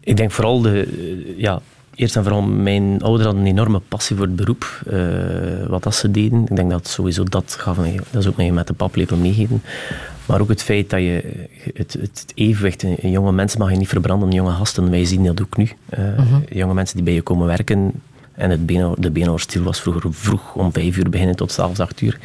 Ik 0.00 0.16
denk 0.16 0.30
vooral 0.30 0.60
de, 0.60 1.34
ja, 1.36 1.60
eerst 2.00 2.16
en 2.16 2.22
vooral 2.22 2.42
mijn 2.42 3.02
ouders 3.02 3.24
hadden 3.24 3.42
een 3.42 3.50
enorme 3.50 3.80
passie 3.88 4.16
voor 4.16 4.24
het 4.24 4.36
beroep, 4.36 4.82
eh, 4.86 5.66
wat 5.68 5.82
dat 5.82 5.94
ze 5.94 6.10
deden. 6.10 6.42
Ik 6.42 6.56
denk 6.56 6.70
dat 6.70 6.88
sowieso 6.88 7.24
dat 7.24 7.56
gaf 7.58 7.76
mij, 7.76 8.00
dat 8.10 8.22
is 8.22 8.28
ook 8.28 8.36
mij 8.36 8.50
met 8.50 8.66
de 8.66 8.72
paplepel 8.72 9.16
meegeven. 9.16 9.62
Maar 10.26 10.40
ook 10.40 10.48
het 10.48 10.62
feit 10.62 10.90
dat 10.90 11.00
je 11.00 11.46
het, 11.74 11.92
het 11.92 12.32
evenwicht, 12.34 12.82
een 12.82 13.10
jonge 13.10 13.32
mens 13.32 13.56
mag 13.56 13.70
je 13.70 13.76
niet 13.76 13.88
verbranden, 13.88 14.30
jonge 14.30 14.50
gasten, 14.50 14.90
wij 14.90 15.04
zien 15.04 15.24
dat 15.24 15.42
ook 15.42 15.56
nu. 15.56 15.70
Eh, 15.88 16.02
Jonge 16.48 16.74
mensen 16.74 16.96
die 16.96 17.04
bij 17.04 17.14
je 17.14 17.22
komen 17.22 17.46
werken, 17.46 17.92
en 18.34 18.50
het 18.50 18.68
de 19.02 19.10
beenhouwerstil 19.10 19.62
was 19.62 19.80
vroeger 19.80 20.14
vroeg 20.14 20.54
om 20.54 20.72
vijf 20.72 20.96
uur 20.96 21.10
beginnen 21.10 21.36
tot 21.36 21.52
s'avonds 21.52 21.80
acht 21.80 22.00
uur. 22.00 22.18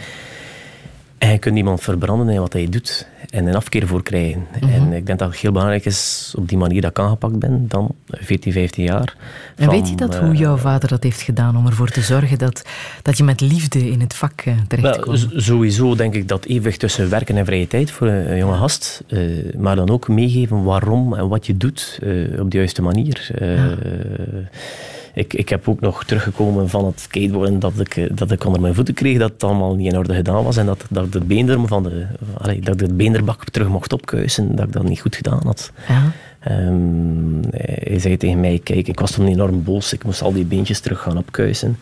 En 1.18 1.32
je 1.32 1.38
kunt 1.38 1.58
iemand 1.58 1.82
verbranden 1.82 2.30
in 2.30 2.40
wat 2.40 2.54
hij 2.54 2.70
doet 2.70 3.08
en 3.30 3.46
een 3.48 3.56
afkeer 3.56 3.88
voor 3.88 4.04
krijgen. 4.04 4.46
En 4.62 4.94
ik 4.94 5.06
denk 5.06 5.20
dat 5.20 5.30
het 5.32 5.38
heel 5.40 5.52
belangrijk 5.52 5.86
is 5.86 6.34
op 6.38 6.50
die 6.50 6.58
manier 6.58 6.82
dat 6.82 6.90
ik 6.90 7.00
aangepakt 7.00 7.40
ben, 7.40 7.66
dan 7.68 7.96
14, 8.08 8.52
15 8.52 8.84
jaar. 8.84 9.16
En 9.56 9.66
van, 9.66 9.74
weet 9.74 9.90
je 9.90 9.96
dat, 9.96 10.14
eh, 10.16 10.20
hoe 10.20 10.36
jouw 10.36 10.58
vader 10.58 10.90
dat 10.90 11.04
heeft 11.04 11.22
gedaan 11.22 11.58
om 11.58 11.66
ervoor 11.68 11.90
te 11.90 12.02
zorgen 12.02 12.38
dat, 12.38 12.66
dat 13.02 13.18
je 13.18 13.24
met 13.24 13.42
liefde 13.42 13.90
in 13.90 14.00
het 14.02 14.14
vak 14.16 14.42
eh, 14.42 14.54
terecht 14.68 14.88
Wel, 14.96 15.00
kwam? 15.00 15.16
z- 15.16 15.28
sowieso 15.36 15.96
denk 15.96 16.14
ik 16.14 16.28
dat 16.28 16.46
evenwicht 16.46 16.80
tussen 16.80 17.10
werken 17.10 17.38
en 17.38 17.46
vrije 17.46 17.68
tijd 17.68 17.92
voor 17.92 18.08
een, 18.08 18.32
een 18.32 18.38
jonge 18.38 18.58
gast, 18.58 19.04
eh, 19.08 19.20
maar 19.58 19.76
dan 19.76 19.90
ook 19.90 20.08
meegeven 20.08 20.64
waarom 20.64 21.14
en 21.16 21.28
wat 21.28 21.46
je 21.46 21.58
doet 21.58 22.00
eh, 22.02 22.40
op 22.40 22.52
de 22.52 22.58
juiste 22.58 22.82
manier. 22.82 23.30
Eh, 23.36 23.64
ik, 25.16 25.34
ik 25.34 25.50
heb 25.50 25.68
ook 25.68 25.80
nog 25.80 26.04
teruggekomen 26.04 26.70
van 26.70 26.86
het 26.86 27.00
skateboarden 27.00 27.60
dat 27.60 27.80
ik, 27.80 27.98
eh, 27.98 28.10
dat 28.14 28.32
ik 28.32 28.46
onder 28.46 28.62
mijn 28.62 28.76
voeten 28.76 28.94
kreeg, 28.94 29.18
dat 29.18 29.32
het 29.32 29.44
allemaal 29.44 29.76
niet 29.76 29.92
in 29.92 29.98
orde 29.98 30.14
gedaan 30.14 30.44
was 30.44 30.58
en 30.58 30.66
dat, 30.66 30.86
dat, 30.90 31.12
de 31.12 31.24
beenderen 31.24 31.68
van 31.68 31.84
de, 31.84 32.06
allee, 32.38 32.60
dat 32.60 32.82
ik 32.82 32.88
de 32.88 32.94
beenderbak 32.94 33.50
terug 33.50 33.68
mocht 33.68 33.94
opkuisen, 33.94 34.56
dat 34.56 34.66
ik 34.66 34.74
dat 34.74 34.84
niet 34.84 35.02
goed 35.02 35.16
gedaan 35.16 35.42
had. 35.44 35.72
Ja. 35.88 36.12
Ehm, 36.40 37.44
hij 37.52 38.00
zei 38.00 38.18
tegen 38.18 38.40
mij, 38.40 38.60
kijk, 38.64 38.88
ik 38.88 39.00
was 39.00 39.12
toen 39.12 39.28
enorm 39.28 39.64
boos, 39.64 39.94
ik 39.94 40.04
moest 40.04 40.22
al 40.22 40.34
die 40.34 40.46
beentjes 40.46 40.80
terug 40.80 41.02
gaan 41.02 41.18
opkuisen. 41.18 41.78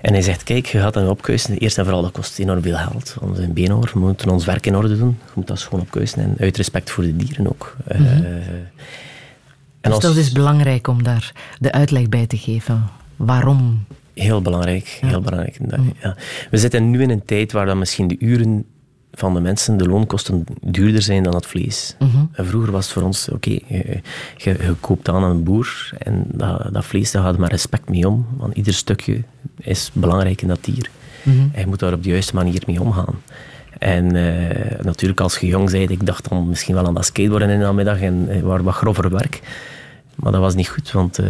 En 0.00 0.12
hij 0.12 0.22
zegt, 0.22 0.42
kijk, 0.42 0.66
je 0.66 0.78
gaat 0.78 0.94
dat 0.94 1.08
opkuisen. 1.08 1.58
Eerst 1.58 1.78
en 1.78 1.84
vooral, 1.84 2.02
dat 2.02 2.12
kost 2.12 2.38
enorm 2.38 2.62
veel 2.62 2.76
geld. 2.76 3.16
Want 3.20 3.38
een 3.38 3.52
beenhouwer, 3.52 3.90
we 3.92 3.98
moeten 3.98 4.30
ons 4.30 4.44
werk 4.44 4.66
in 4.66 4.76
orde 4.76 4.98
doen. 4.98 5.18
Je 5.24 5.30
moet 5.34 5.46
dat 5.46 5.58
schoon 5.58 5.80
opkuisen. 5.80 6.22
En 6.22 6.34
uit 6.38 6.56
respect 6.56 6.90
voor 6.90 7.04
de 7.04 7.16
dieren 7.16 7.48
ook. 7.48 7.76
Eh, 7.86 8.00
en 9.80 9.90
Dus 9.90 9.98
dat 10.00 10.16
is 10.16 10.32
belangrijk 10.32 10.86
om 10.86 11.02
daar 11.02 11.32
de 11.58 11.72
uitleg 11.72 12.08
bij 12.08 12.26
te 12.26 12.36
geven. 12.38 12.84
Waarom 13.16 13.84
Heel 14.14 14.42
belangrijk, 14.42 14.98
heel 15.00 15.20
belangrijk. 15.20 15.56
Dat- 15.70 15.80
ja. 16.02 16.16
We 16.50 16.56
zitten 16.58 16.90
nu 16.90 17.02
in 17.02 17.10
een 17.10 17.24
tijd 17.24 17.52
waar 17.52 17.66
dan 17.66 17.78
misschien 17.78 18.08
de 18.08 18.16
uren 18.18 18.64
van 19.12 19.34
de 19.34 19.40
mensen, 19.40 19.76
de 19.76 19.88
loonkosten, 19.88 20.44
duurder 20.62 21.02
zijn 21.02 21.22
dan 21.22 21.34
het 21.34 21.46
vlees. 21.46 21.96
En 22.32 22.46
vroeger 22.46 22.70
was 22.72 22.84
het 22.84 22.92
voor 22.92 23.02
ons, 23.02 23.28
oké, 23.28 23.50
je, 23.50 23.60
je, 23.66 24.00
je 24.50 24.74
koopt 24.80 25.08
aan 25.08 25.22
een 25.22 25.42
boer 25.44 25.90
en 25.98 26.24
dat, 26.32 26.68
dat 26.72 26.84
vlees, 26.84 27.10
daar 27.10 27.22
gaat 27.22 27.38
maar 27.38 27.50
respect 27.50 27.88
mee 27.88 28.08
om. 28.08 28.26
Want 28.36 28.54
ieder 28.56 28.74
stukje 28.74 29.22
is 29.60 29.90
belangrijk 29.92 30.42
in 30.42 30.48
dat 30.48 30.64
dier. 30.64 30.90
En 31.24 31.60
je 31.60 31.66
moet 31.66 31.78
daar 31.78 31.92
op 31.92 32.02
de 32.02 32.08
juiste 32.08 32.34
manier 32.34 32.62
mee 32.66 32.80
omgaan. 32.80 33.14
En 33.80 34.16
eh, 34.16 34.84
natuurlijk, 34.84 35.20
als 35.20 35.38
je 35.38 35.46
jong 35.46 35.70
bent, 35.70 35.90
ik 35.90 36.06
dacht 36.06 36.28
dan 36.28 36.48
misschien 36.48 36.74
wel 36.74 36.86
aan 36.86 36.94
dat 36.94 37.04
skateboarden 37.04 37.48
in 37.48 37.58
de 37.58 37.64
namiddag 37.64 38.00
en 38.00 38.28
eh, 38.28 38.40
waar 38.40 38.62
wat 38.62 38.74
grover 38.74 39.10
werk. 39.10 39.40
Maar 40.14 40.32
dat 40.32 40.40
was 40.40 40.54
niet 40.54 40.68
goed, 40.68 40.92
want 40.92 41.18
eh, 41.18 41.26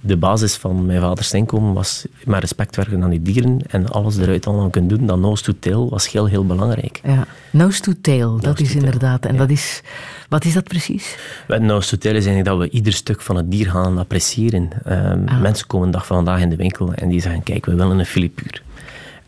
de 0.00 0.16
basis 0.16 0.54
van 0.54 0.86
mijn 0.86 1.00
vaders 1.00 1.32
inkomen 1.32 1.72
was 1.72 2.06
met 2.24 2.40
respect 2.40 2.76
werken 2.76 3.02
aan 3.02 3.10
die 3.10 3.22
dieren 3.22 3.58
en 3.68 3.88
alles 3.88 4.16
eruit 4.16 4.46
allemaal 4.46 4.70
kunnen 4.70 4.96
doen. 4.96 5.06
Dat 5.06 5.18
nose 5.18 5.42
to 5.42 5.52
tail 5.58 5.90
was 5.90 6.10
heel, 6.10 6.26
heel 6.26 6.46
belangrijk. 6.46 7.00
Ja. 7.04 7.26
Nose 7.50 7.80
to 7.80 7.92
tail, 8.00 8.40
dat 8.40 8.60
is 8.60 8.72
tail, 8.72 8.84
inderdaad. 8.84 9.26
En 9.26 9.32
ja. 9.32 9.38
dat 9.38 9.50
is, 9.50 9.82
wat 10.28 10.44
is 10.44 10.52
dat 10.52 10.64
precies? 10.64 11.16
Met 11.48 11.62
nose 11.62 11.88
to 11.88 11.96
tail 11.96 12.14
is 12.14 12.26
eigenlijk 12.26 12.58
dat 12.58 12.68
we 12.68 12.76
ieder 12.76 12.92
stuk 12.92 13.20
van 13.20 13.36
het 13.36 13.50
dier 13.50 13.70
gaan 13.70 13.98
appreciëren. 13.98 14.68
Ehm, 14.84 15.40
Mensen 15.40 15.66
komen 15.66 15.86
een 15.86 15.92
dag 15.92 16.06
van 16.06 16.16
vandaag 16.16 16.40
in 16.40 16.50
de 16.50 16.56
winkel 16.56 16.92
en 16.92 17.08
die 17.08 17.20
zeggen, 17.20 17.42
kijk, 17.42 17.66
we 17.66 17.74
willen 17.74 17.98
een 17.98 18.06
filipuur. 18.06 18.62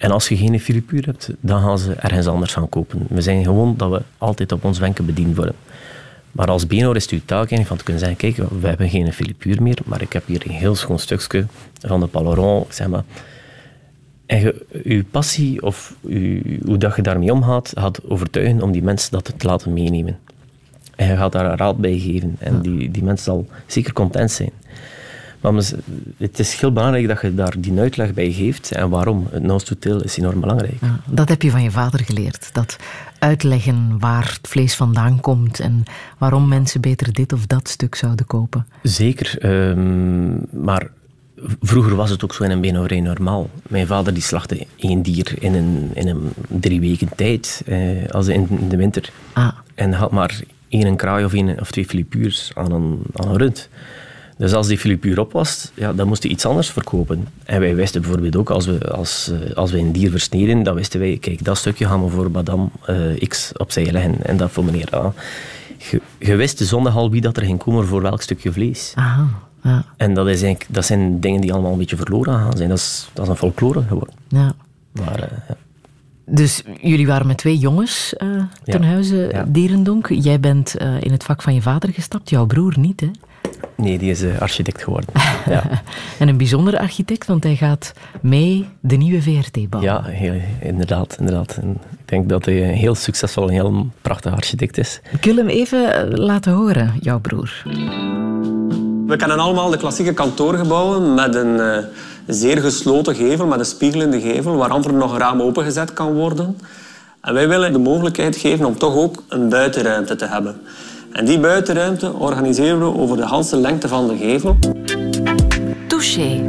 En 0.04 0.10
als 0.10 0.28
je 0.28 0.36
geen 0.36 0.60
filipuur 0.60 1.04
hebt, 1.04 1.30
dan 1.40 1.60
gaan 1.60 1.78
ze 1.78 1.92
ergens 1.92 2.26
anders 2.26 2.52
gaan 2.52 2.68
kopen. 2.68 3.06
We 3.08 3.20
zijn 3.20 3.44
gewoon 3.44 3.74
dat 3.76 3.90
we 3.90 4.02
altijd 4.18 4.52
op 4.52 4.64
ons 4.64 4.78
wenken 4.78 5.06
bediend 5.06 5.36
worden. 5.36 5.54
Maar 6.32 6.46
als 6.46 6.66
benor 6.66 6.96
is 6.96 7.02
het 7.02 7.12
uw 7.12 7.20
taak 7.24 7.36
eigenlijk 7.36 7.66
van 7.66 7.76
te 7.76 7.84
kunnen 7.84 8.02
zeggen, 8.02 8.18
kijk, 8.18 8.50
we 8.60 8.68
hebben 8.68 8.88
geen 8.88 9.12
filipuur 9.12 9.62
meer, 9.62 9.78
maar 9.84 10.02
ik 10.02 10.12
heb 10.12 10.26
hier 10.26 10.42
een 10.46 10.54
heel 10.54 10.74
schoon 10.74 10.98
stukje 10.98 11.46
van 11.80 12.00
de 12.00 12.06
paleron, 12.06 12.64
zeg 12.68 12.88
maar. 12.88 13.04
En 14.26 14.40
je, 14.40 14.66
uw 14.82 15.04
passie 15.10 15.62
of 15.62 15.94
hoe 16.64 16.78
dat 16.78 16.96
je 16.96 17.02
daarmee 17.02 17.32
omgaat, 17.32 17.72
gaat 17.74 18.08
overtuigen 18.08 18.62
om 18.62 18.72
die 18.72 18.82
mensen 18.82 19.10
dat 19.10 19.32
te 19.36 19.46
laten 19.46 19.72
meenemen. 19.72 20.18
En 20.96 21.08
je 21.08 21.16
gaat 21.16 21.32
daar 21.32 21.50
een 21.50 21.56
raad 21.56 21.76
bij 21.76 21.98
geven. 21.98 22.36
En 22.38 22.60
die, 22.60 22.90
die 22.90 23.04
mensen 23.04 23.24
zal 23.24 23.46
zeker 23.66 23.92
content 23.92 24.30
zijn. 24.30 24.50
Maar 25.52 25.64
het 26.16 26.38
is 26.38 26.54
heel 26.60 26.72
belangrijk 26.72 27.08
dat 27.08 27.20
je 27.20 27.34
daar 27.34 27.54
die 27.58 27.78
uitleg 27.78 28.14
bij 28.14 28.32
geeft. 28.32 28.72
En 28.72 28.88
waarom? 28.88 29.26
Het 29.30 29.42
nose 29.42 29.64
to 29.64 29.74
tail 29.78 30.02
is 30.02 30.16
enorm 30.16 30.40
belangrijk. 30.40 30.76
Ja, 30.80 31.00
dat 31.06 31.28
heb 31.28 31.42
je 31.42 31.50
van 31.50 31.62
je 31.62 31.70
vader 31.70 32.00
geleerd. 32.04 32.48
Dat 32.52 32.76
uitleggen 33.18 33.98
waar 33.98 34.32
het 34.40 34.48
vlees 34.48 34.74
vandaan 34.74 35.20
komt 35.20 35.60
en 35.60 35.82
waarom 36.18 36.48
mensen 36.48 36.80
beter 36.80 37.12
dit 37.12 37.32
of 37.32 37.46
dat 37.46 37.68
stuk 37.68 37.94
zouden 37.94 38.26
kopen. 38.26 38.66
Zeker. 38.82 39.38
ehm, 39.38 40.62
maar 40.64 40.88
vroeger 41.60 41.94
was 41.94 42.10
het 42.10 42.24
ook 42.24 42.34
zo 42.34 42.44
in 42.44 42.50
een 42.50 42.60
beenhouwerij 42.60 43.00
normaal. 43.00 43.50
Mijn 43.68 43.86
vader 43.86 44.14
die 44.14 44.22
slachtte 44.22 44.66
één 44.76 45.02
dier 45.02 45.34
in 45.42 45.54
een, 45.54 45.90
in 45.94 46.08
een 46.08 46.32
drie 46.60 46.80
weken 46.80 47.08
tijd. 47.16 47.62
eh, 47.66 48.08
als 48.10 48.26
in, 48.28 48.48
de 48.68 48.76
winter. 48.76 49.10
Ah, 49.32 49.48
En 49.74 49.92
had 49.92 50.10
maar 50.10 50.40
één 50.68 50.96
kraai 50.96 51.24
of, 51.24 51.32
één 51.32 51.60
of 51.60 51.70
twee 51.70 51.86
filipuurs 51.86 52.50
aan 52.54 52.72
een, 52.72 52.98
aan 53.14 53.28
een 53.28 53.36
rund. 53.36 53.68
Dus 54.36 54.52
als 54.52 54.66
die 54.66 54.78
filipuur 54.78 55.20
op 55.20 55.32
was, 55.32 55.70
ja, 55.74 55.92
dan 55.92 56.08
moest 56.08 56.22
hij 56.22 56.32
iets 56.32 56.46
anders 56.46 56.70
verkopen. 56.70 57.28
En 57.44 57.60
wij 57.60 57.74
wisten 57.74 58.00
bijvoorbeeld 58.00 58.36
ook, 58.36 58.50
als 58.50 58.66
we, 58.66 58.90
als, 58.92 59.30
eh, 59.30 59.56
als 59.56 59.70
we 59.70 59.78
een 59.78 59.92
dier 59.92 60.10
versneden, 60.10 60.62
dan 60.62 60.74
wisten 60.74 61.00
wij, 61.00 61.18
kijk, 61.20 61.44
dat 61.44 61.56
stukje 61.58 61.86
gaan 61.86 62.04
we 62.04 62.10
voor 62.10 62.30
madame 62.30 62.68
eh, 62.86 63.28
X 63.28 63.52
opzij 63.56 63.92
leggen. 63.92 64.24
En 64.24 64.36
dat 64.36 64.50
voor 64.50 64.64
meneer 64.64 64.94
A. 64.94 65.12
Je, 66.18 66.36
wist 66.36 66.58
de 66.58 66.64
zondag 66.64 66.96
al 66.96 67.10
wie 67.10 67.20
dat 67.20 67.36
er 67.36 67.42
ging 67.42 67.58
komen 67.58 67.86
voor 67.86 68.02
welk 68.02 68.22
stukje 68.22 68.52
vlees. 68.52 68.92
aha, 68.94 69.28
ja, 69.62 69.84
En 69.96 70.14
dat, 70.14 70.26
is 70.26 70.42
eigenlijk, 70.42 70.74
dat 70.74 70.84
zijn 70.84 71.20
dingen 71.20 71.40
die 71.40 71.52
allemaal 71.52 71.72
een 71.72 71.78
beetje 71.78 71.96
verloren 71.96 72.34
gaan 72.34 72.56
zijn. 72.56 72.68
Dat 72.68 72.78
is, 72.78 73.08
dat 73.12 73.24
is 73.24 73.30
een 73.30 73.36
folklore 73.36 73.82
geworden. 73.82 74.14
ja. 74.28 74.54
Maar 74.92 75.18
eh, 75.18 75.38
ja. 75.48 75.56
Dus 76.26 76.62
jullie 76.80 77.06
waren 77.06 77.26
met 77.26 77.36
twee 77.36 77.58
jongens 77.58 78.14
eh, 78.16 78.28
ten 78.64 78.82
Ja. 78.82 78.88
huize 78.88 79.28
Ja. 79.32 79.44
Dierendonk. 79.48 80.08
Jij 80.08 80.40
bent 80.40 80.74
in 81.00 81.12
het 81.12 81.24
vak 81.24 81.42
van 81.42 81.54
je 81.54 81.62
vader 81.62 81.92
gestapt, 81.92 82.30
jouw 82.30 82.46
broer 82.46 82.78
niet, 82.78 83.00
hè? 83.00 83.10
Nee, 83.74 83.98
die 83.98 84.10
is 84.10 84.22
eh, 84.22 84.40
architect 84.40 84.82
geworden. 84.82 85.10
ja. 85.46 85.82
En 86.18 86.28
een 86.28 86.36
bijzondere 86.36 86.80
architect, 86.80 87.26
want 87.26 87.44
hij 87.44 87.56
gaat 87.56 87.92
mee 88.20 88.68
de 88.80 88.96
nieuwe 88.96 89.22
VRT 89.22 89.68
bouwen. 89.70 89.92
Ja, 89.92 90.02
heel, 90.02 90.40
inderdaad. 90.60 91.16
inderdaad. 91.18 91.58
En 91.62 91.70
ik 91.90 92.08
denk 92.08 92.28
dat 92.28 92.44
hij 92.44 92.68
een 92.68 92.74
heel 92.74 92.94
succesvol 92.94 93.48
en 93.48 93.52
heel 93.52 93.86
prachtig 94.00 94.32
architect 94.32 94.78
is. 94.78 95.00
Ik 95.10 95.24
wil 95.24 95.36
hem 95.36 95.48
even 95.48 95.94
eh, 95.94 96.18
laten 96.18 96.52
horen, 96.52 96.94
jouw 97.00 97.20
broer. 97.20 97.62
We 99.06 99.16
kennen 99.16 99.38
allemaal 99.38 99.70
de 99.70 99.76
klassieke 99.76 100.14
kantoorgebouwen 100.14 101.14
met 101.14 101.34
een 101.34 101.60
eh, 101.60 101.84
zeer 102.26 102.60
gesloten 102.60 103.14
gevel, 103.14 103.46
met 103.46 103.58
een 103.58 103.64
spiegelende 103.64 104.20
gevel, 104.20 104.56
waar 104.56 104.70
amper 104.70 104.94
nog 104.94 105.12
een 105.12 105.18
raam 105.18 105.42
opengezet 105.42 105.92
kan 105.92 106.12
worden. 106.12 106.58
En 107.20 107.34
wij 107.34 107.48
willen 107.48 107.72
de 107.72 107.78
mogelijkheid 107.78 108.36
geven 108.36 108.64
om 108.64 108.78
toch 108.78 108.94
ook 108.94 109.22
een 109.28 109.48
buitenruimte 109.48 110.16
te 110.16 110.26
hebben. 110.26 110.60
En 111.14 111.24
die 111.24 111.40
buitenruimte 111.40 112.12
organiseren 112.12 112.78
we 112.78 112.98
over 112.98 113.16
de 113.16 113.28
hele 113.28 113.60
lengte 113.60 113.88
van 113.88 114.08
de 114.08 114.16
gevel. 114.16 114.56
Touché. 115.86 116.42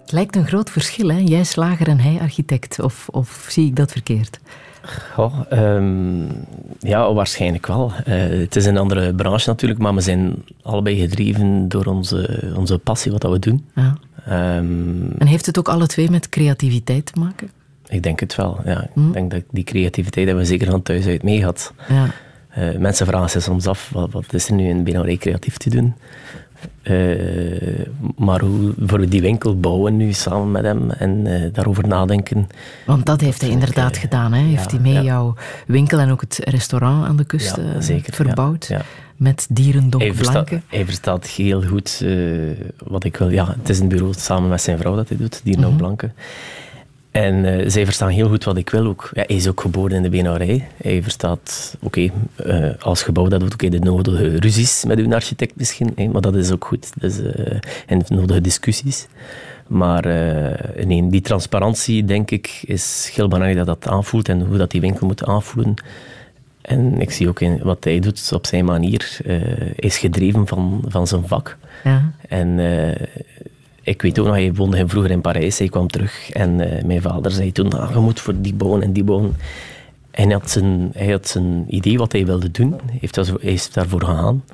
Het 0.00 0.12
lijkt 0.12 0.36
een 0.36 0.46
groot 0.46 0.70
verschil, 0.70 1.08
hè? 1.08 1.18
Jij 1.18 1.44
slager 1.44 1.88
en 1.88 2.00
hij 2.00 2.18
architect. 2.20 2.80
Of, 2.80 3.08
of 3.10 3.46
zie 3.48 3.66
ik 3.66 3.76
dat 3.76 3.92
verkeerd? 3.92 4.38
Goh, 5.14 5.34
ehm, 5.48 6.22
ja, 6.78 7.12
waarschijnlijk 7.12 7.66
wel. 7.66 7.92
Eh, 8.04 8.14
het 8.18 8.56
is 8.56 8.66
een 8.66 8.76
andere 8.78 9.14
branche 9.14 9.48
natuurlijk, 9.48 9.80
maar 9.80 9.94
we 9.94 10.00
zijn 10.00 10.44
allebei 10.62 11.00
gedreven 11.00 11.68
door 11.68 11.84
onze, 11.84 12.52
onze 12.56 12.78
passie, 12.78 13.12
wat 13.12 13.20
dat 13.20 13.32
we 13.32 13.38
doen. 13.38 13.66
Ja. 13.74 13.96
Ehm, 14.24 15.10
En 15.18 15.26
heeft 15.26 15.46
het 15.46 15.58
ook 15.58 15.68
alle 15.68 15.86
twee 15.86 16.10
met 16.10 16.28
creativiteit 16.28 17.12
te 17.12 17.20
maken? 17.20 17.50
ik 17.88 18.02
denk 18.02 18.20
het 18.20 18.34
wel. 18.34 18.60
Ja. 18.64 18.82
Ik 18.82 19.12
denk 19.12 19.30
dat 19.30 19.42
die 19.50 19.64
creativiteit 19.64 20.26
hebben 20.26 20.44
we 20.44 20.50
zeker 20.50 20.70
van 20.70 20.82
thuis 20.82 21.06
uit 21.06 21.22
mee 21.22 21.38
gehad. 21.38 21.72
Ja. 21.88 22.06
Eh, 22.50 22.76
mensen 22.78 23.06
vragen 23.06 23.30
zich 23.30 23.42
soms 23.42 23.66
af, 23.66 23.90
wat, 23.92 24.12
wat 24.12 24.32
is 24.32 24.48
er 24.48 24.54
nu 24.54 24.68
in 24.68 24.84
Benauwrij 24.84 25.16
creatief 25.16 25.56
te 25.56 25.70
doen? 25.70 25.94
Eh, 26.82 27.86
maar 28.16 28.40
hoe 28.40 28.74
voor 28.86 29.08
die 29.08 29.20
winkel 29.20 29.60
bouwen 29.60 29.96
nu 29.96 30.12
samen 30.12 30.50
met 30.50 30.62
hem 30.62 30.90
en 30.90 31.26
eh, 31.26 31.52
daarover 31.52 31.88
nadenken. 31.88 32.46
Want 32.86 33.06
dat 33.06 33.20
heeft 33.20 33.40
hij 33.40 33.50
inderdaad 33.50 33.96
gedaan. 33.96 34.32
Hè? 34.32 34.42
Heeft 34.42 34.70
hij 34.70 34.80
mee 34.80 34.92
ja. 34.92 35.02
jouw 35.02 35.34
winkel 35.66 35.98
en 35.98 36.10
ook 36.10 36.20
het 36.20 36.40
restaurant 36.44 37.06
aan 37.06 37.16
de 37.16 37.24
kust 37.24 37.56
Ja, 37.56 37.80
zeker, 37.80 38.14
verbouwd? 38.14 38.70
Met 39.16 39.46
dierendonk 39.50 40.02
Hij 40.02 40.14
verstaat, 40.14 40.44
blanken. 40.44 40.62
hij 40.68 40.84
verstaat 40.84 41.26
heel 41.26 41.62
goed 41.62 42.04
wat 42.86 43.04
ik 43.04 43.16
wil. 43.16 43.28
Ja, 43.28 43.54
het 43.58 43.68
is 43.68 43.78
een 43.78 43.88
bureau 43.88 44.12
samen 44.16 44.48
met 44.48 44.62
zijn 44.62 44.78
vrouw 44.78 44.96
dat 44.96 45.08
hij 45.08 45.16
doet, 45.16 45.40
die 45.44 45.58
nog 45.58 45.76
Blanke. 45.76 46.10
En 47.10 47.44
eh, 47.44 47.68
zij 47.68 47.84
verstaan 47.84 48.08
heel 48.08 48.28
goed 48.28 48.44
wat 48.44 48.56
ik 48.56 48.70
wil 48.70 48.86
ook. 48.86 49.10
Ja, 49.12 49.22
hij 49.26 49.36
is 49.36 49.48
ook 49.48 49.60
geboren 49.60 49.96
in 49.96 50.02
de 50.02 50.08
benauwerij. 50.08 50.68
Hij 50.82 51.02
verstaat, 51.02 51.76
oké, 51.80 52.10
eh, 52.36 52.70
als 52.80 53.02
gebouw 53.02 53.28
dat 53.28 53.40
doet, 53.40 53.52
oké, 53.52 53.68
de 53.68 53.78
nodige 53.78 54.36
ruzies 54.38 54.84
met 54.84 54.98
uw 54.98 55.14
architect 55.14 55.56
misschien, 55.56 56.10
maar 56.12 56.20
dat 56.20 56.34
is 56.34 56.52
ook 56.52 56.64
goed. 56.64 56.92
Dus, 57.00 57.22
eh, 57.22 57.56
en 57.86 57.98
de 57.98 58.14
nodige 58.14 58.40
discussies. 58.40 59.06
Maar 59.66 60.06
nee, 60.86 61.08
die 61.08 61.20
transparantie, 61.20 62.04
denk 62.04 62.30
ik, 62.30 62.62
is 62.64 63.10
heel 63.14 63.28
belangrijk 63.28 63.66
dat 63.66 63.66
dat 63.66 63.92
aanvoelt 63.92 64.28
en 64.28 64.46
hoe 64.46 64.56
dat 64.56 64.70
die 64.70 64.80
winkel 64.80 65.06
moet 65.06 65.24
aanvoelen. 65.24 65.74
En 66.60 67.00
ik 67.00 67.10
zie 67.10 67.28
ook 67.28 67.40
in 67.40 67.60
wat 67.62 67.84
hij 67.84 68.00
doet 68.00 68.30
op 68.34 68.46
zijn 68.46 68.64
manier. 68.64 69.18
hij 69.24 69.72
is 69.76 69.98
gedreven 69.98 70.46
van, 70.46 70.84
van 70.88 71.06
zijn 71.06 71.26
vak. 71.26 71.56
Ja. 71.84 72.12
En 72.28 72.58
ik 73.90 74.02
weet 74.02 74.18
ook 74.18 74.26
nog, 74.26 74.34
hij 74.34 74.54
woonde 74.54 74.88
vroeger 74.88 75.10
in 75.10 75.20
Parijs. 75.20 75.58
Hij 75.58 75.68
kwam 75.68 75.88
terug 75.88 76.30
en 76.30 76.60
eh, 76.78 76.84
mijn 76.84 77.02
vader 77.02 77.30
zei 77.30 77.52
toen, 77.52 77.72
ah, 77.72 77.90
je 77.92 77.98
moet 77.98 78.20
voor 78.20 78.34
die 78.40 78.54
bouwen 78.54 78.82
en 78.82 78.92
die 78.92 79.04
bouwen. 79.04 79.36
En 80.10 80.24
hij 80.24 80.32
had 80.32 80.50
zijn, 80.50 80.90
hij 80.94 81.10
had 81.10 81.28
zijn 81.28 81.64
idee 81.68 81.98
wat 81.98 82.12
hij 82.12 82.26
wilde 82.26 82.50
doen. 82.50 82.80
Heeft 83.00 83.16
hij 83.16 83.24
is 83.40 83.70
daarvoor 83.70 84.04
gegaan. 84.04 84.44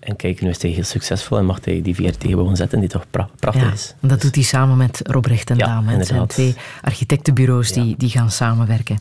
En 0.00 0.16
kijk, 0.16 0.40
nu 0.40 0.48
is 0.48 0.62
hij 0.62 0.70
heel 0.70 0.84
succesvol 0.84 1.38
en 1.38 1.44
mag 1.44 1.58
hij 1.64 1.82
die 1.82 1.94
VRT 1.94 2.24
gewoon 2.26 2.56
zetten, 2.56 2.80
die 2.80 2.88
toch 2.88 3.04
pra- 3.10 3.28
prachtig 3.38 3.62
Ja, 3.62 3.72
is. 3.72 3.94
en 4.00 4.08
dat 4.08 4.20
doet 4.20 4.34
hij 4.34 4.44
samen 4.44 4.76
met 4.76 5.00
Robrecht 5.04 5.50
en 5.50 5.56
Ja, 5.56 5.66
Dame. 5.66 5.92
Het 5.92 6.06
zijn 6.06 6.26
twee 6.26 6.54
architectenbureaus 6.82 7.72
die, 7.72 7.94
die 7.98 8.08
gaan 8.10 8.30
samenwerken. 8.30 8.98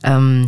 Ehm, 0.00 0.44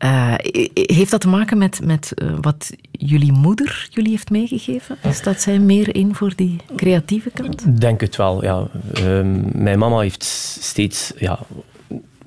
eh, 0.00 0.34
heeft 0.74 1.10
dat 1.10 1.20
te 1.20 1.28
maken 1.28 1.58
met, 1.58 1.80
met 1.84 2.12
eh, 2.14 2.28
wat 2.40 2.70
jullie 2.90 3.32
moeder 3.32 3.88
jullie 3.90 4.10
heeft 4.10 4.30
meegegeven? 4.30 4.96
Staat 5.10 5.40
zij 5.40 5.58
meer 5.58 5.94
in 5.94 6.14
voor 6.14 6.32
die 6.36 6.56
creatieve 6.76 7.30
kant? 7.30 7.80
Denk 7.80 8.00
het 8.00 8.16
wel, 8.16 8.42
ja. 8.42 8.66
Ehm, 8.92 9.62
mijn 9.62 9.78
mama 9.78 10.00
heeft 10.00 10.24
steeds... 10.60 11.12
Ja, 11.18 11.38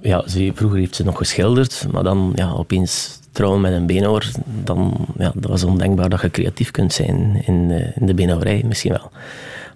ja, 0.01 0.27
ze, 0.27 0.51
vroeger 0.55 0.79
heeft 0.79 0.95
ze 0.95 1.03
nog 1.03 1.17
geschilderd, 1.17 1.87
maar 1.91 2.03
dan 2.03 2.31
ja, 2.35 2.51
opeens 2.51 3.19
trouwen 3.31 3.61
met 3.61 3.73
een 3.73 3.85
beenhouwer, 3.85 4.31
dan 4.63 5.07
ja, 5.17 5.31
dat 5.35 5.49
was 5.49 5.63
ondenkbaar 5.63 6.09
dat 6.09 6.21
je 6.21 6.31
creatief 6.31 6.71
kunt 6.71 6.93
zijn 6.93 7.43
in, 7.45 7.71
eh, 7.71 7.97
in 7.97 8.05
de 8.05 8.13
beenhouwerij, 8.13 8.63
misschien 8.65 8.91
wel. 8.91 9.11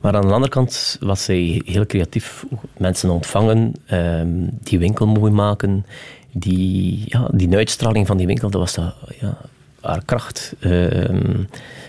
Maar 0.01 0.15
aan 0.15 0.27
de 0.27 0.33
andere 0.33 0.51
kant 0.51 0.97
was 0.99 1.23
zij 1.23 1.61
heel 1.65 1.85
creatief. 1.85 2.45
Mensen 2.77 3.09
ontvangen, 3.09 3.73
ehm, 3.85 4.27
die 4.63 4.79
winkel 4.79 5.07
mooi 5.07 5.31
maken. 5.31 5.85
Die, 6.31 7.03
ja, 7.05 7.29
die 7.33 7.55
uitstraling 7.55 8.07
van 8.07 8.17
die 8.17 8.27
winkel, 8.27 8.49
dat 8.49 8.61
was 8.61 8.73
dat, 8.73 8.95
ja, 9.19 9.37
haar 9.81 10.05
kracht. 10.05 10.55
Ehm, 10.59 11.43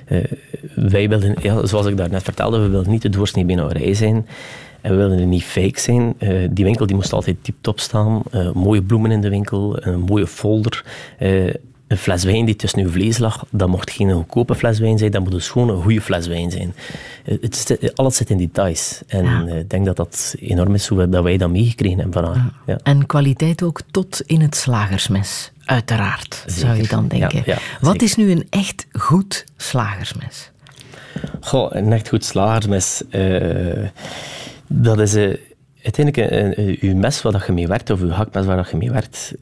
eh, 0.05 0.25
wij 0.75 1.09
wilden, 1.09 1.35
ja, 1.43 1.67
zoals 1.67 1.87
ik 1.87 1.97
daarnet 1.97 2.23
vertelde, 2.23 2.59
we 2.59 2.69
wilden 2.69 2.91
niet 2.91 3.03
de 3.03 3.09
doorsnee 3.09 3.45
beenhouwerij 3.45 3.95
zijn. 3.95 4.27
En 4.81 4.91
we 4.91 4.97
wilden 4.97 5.29
niet 5.29 5.45
fake 5.45 5.81
zijn. 5.81 6.15
Eh, 6.19 6.49
die 6.51 6.65
winkel 6.65 6.87
die 6.87 6.97
moest 6.97 7.13
altijd 7.13 7.37
tip-top 7.43 7.81
staan. 7.81 8.23
Eh, 8.31 8.53
mooie 8.53 8.83
bloemen 8.83 9.11
in 9.11 9.21
de 9.21 9.29
winkel, 9.29 9.87
een 9.87 10.01
mooie 10.01 10.27
folder. 10.27 10.85
Een 11.89 11.97
fles 11.97 12.25
wijn 12.25 12.45
die 12.45 12.57
tussen 12.57 12.81
uw 12.81 12.91
vlees 12.91 13.19
lag, 13.19 13.45
dat 13.51 13.69
mocht 13.69 13.91
geen 13.91 14.11
goedkope 14.13 14.55
fles 14.55 14.79
wijn 14.79 14.99
zijn, 14.99 15.11
dat 15.11 15.23
moet 15.25 15.33
een 15.33 15.41
schone, 15.43 15.73
goede 15.75 16.01
fles 16.01 16.27
wijn 16.27 16.51
zijn. 16.51 16.75
Eh, 17.25 17.37
het 17.41 17.57
zit- 17.57 17.97
alles 17.97 18.17
zit 18.17 18.31
in 18.31 18.39
details. 18.39 19.01
En 19.07 19.25
Ja. 19.25 19.47
eh, 19.47 19.59
ik 19.59 19.71
denk 19.71 19.87
dat 19.87 19.97
dat 19.97 20.35
enorm 20.41 20.75
is 20.75 20.87
hoe 20.87 20.99
we- 20.99 21.09
dat 21.09 21.23
wij 21.23 21.37
dat 21.37 21.51
meegekregen 21.51 21.99
hebben 21.99 22.23
van 22.23 22.33
haar. 22.35 22.51
Ja. 22.67 22.79
En 22.83 23.07
kwaliteit 23.07 23.63
ook 23.63 23.81
tot 23.91 24.21
in 24.27 24.41
het 24.41 24.57
slagersmes. 24.57 25.51
Uiteraard, 25.65 26.45
zou 26.47 26.77
je 26.77 26.89
dan 26.89 27.09
denken. 27.09 27.43
Ja, 27.47 27.59
Wat 27.81 28.03
is 28.03 28.15
nu 28.17 28.31
een 28.31 28.47
echt 28.51 28.87
goed 28.93 29.45
slagersmes? 29.57 30.51
Goh, 31.41 31.71
een 31.75 31.93
echt 31.93 32.09
goed 32.09 32.25
slagersmes. 32.25 33.03
eh, 33.11 33.87
dat 34.67 35.01
is 35.01 35.15
uiteindelijk 35.83 36.33
een, 36.33 36.61
een- 36.69 36.77
uw 36.81 36.95
mes 36.97 37.23
waar 37.23 37.33
dat 37.33 37.47
je 37.47 37.53
mee 37.53 37.67
werkt, 37.67 37.91
of 37.91 38.01
uw 38.01 38.11
hakmes 38.11 38.47
waar 38.47 38.57
dat 38.57 38.71
je 38.71 38.77
mee 38.77 38.91
werkt, 38.91 39.33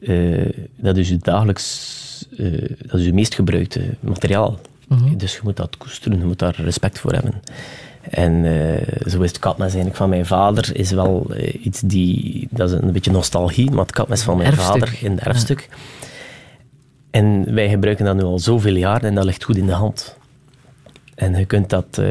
dat 0.75 0.97
is 0.97 1.09
uw 1.09 1.17
dagelijks, 1.21 2.05
eh, 2.37 2.75
dat 2.87 2.99
is 2.99 3.05
uw 3.05 3.13
meest 3.13 3.35
gebruikte 3.35 3.81
materiaal. 3.99 4.59
Dus 5.17 5.33
je 5.33 5.39
moet 5.43 5.55
dat 5.55 5.77
koesteren, 5.77 6.19
je 6.19 6.25
moet 6.25 6.39
daar 6.39 6.55
respect 6.61 6.99
voor 6.99 7.11
hebben. 7.11 7.33
En 8.09 8.45
eh, 8.45 9.07
zo 9.07 9.21
is 9.21 9.29
het 9.29 9.39
kapmes 9.39 9.67
eigenlijk 9.67 9.95
van 9.95 10.09
mijn 10.09 10.25
vader, 10.25 10.75
is 10.75 10.91
wel 10.91 11.27
eh, 11.33 11.65
iets 11.65 11.81
die, 11.81 12.47
dat 12.51 12.71
is 12.71 12.79
een 12.81 12.91
beetje 12.91 13.11
nostalgie, 13.11 13.71
maar 13.71 13.85
het 13.85 13.91
kapmes 13.91 14.21
van 14.21 14.37
mijn 14.37 14.49
Erfstuk. 14.49 14.65
vader 14.65 14.97
in 15.01 15.11
het 15.11 15.19
erfstuk. 15.19 15.69
En 17.11 17.53
wij 17.53 17.69
gebruiken 17.69 18.05
dat 18.05 18.15
nu 18.15 18.21
al 18.21 18.39
zoveel 18.39 18.75
jaar 18.75 19.03
en 19.03 19.15
dat 19.15 19.23
ligt 19.23 19.43
goed 19.43 19.57
in 19.57 19.65
de 19.65 19.71
hand. 19.71 20.15
En 21.15 21.35
je 21.35 21.45
kunt 21.45 21.69
dat, 21.69 22.01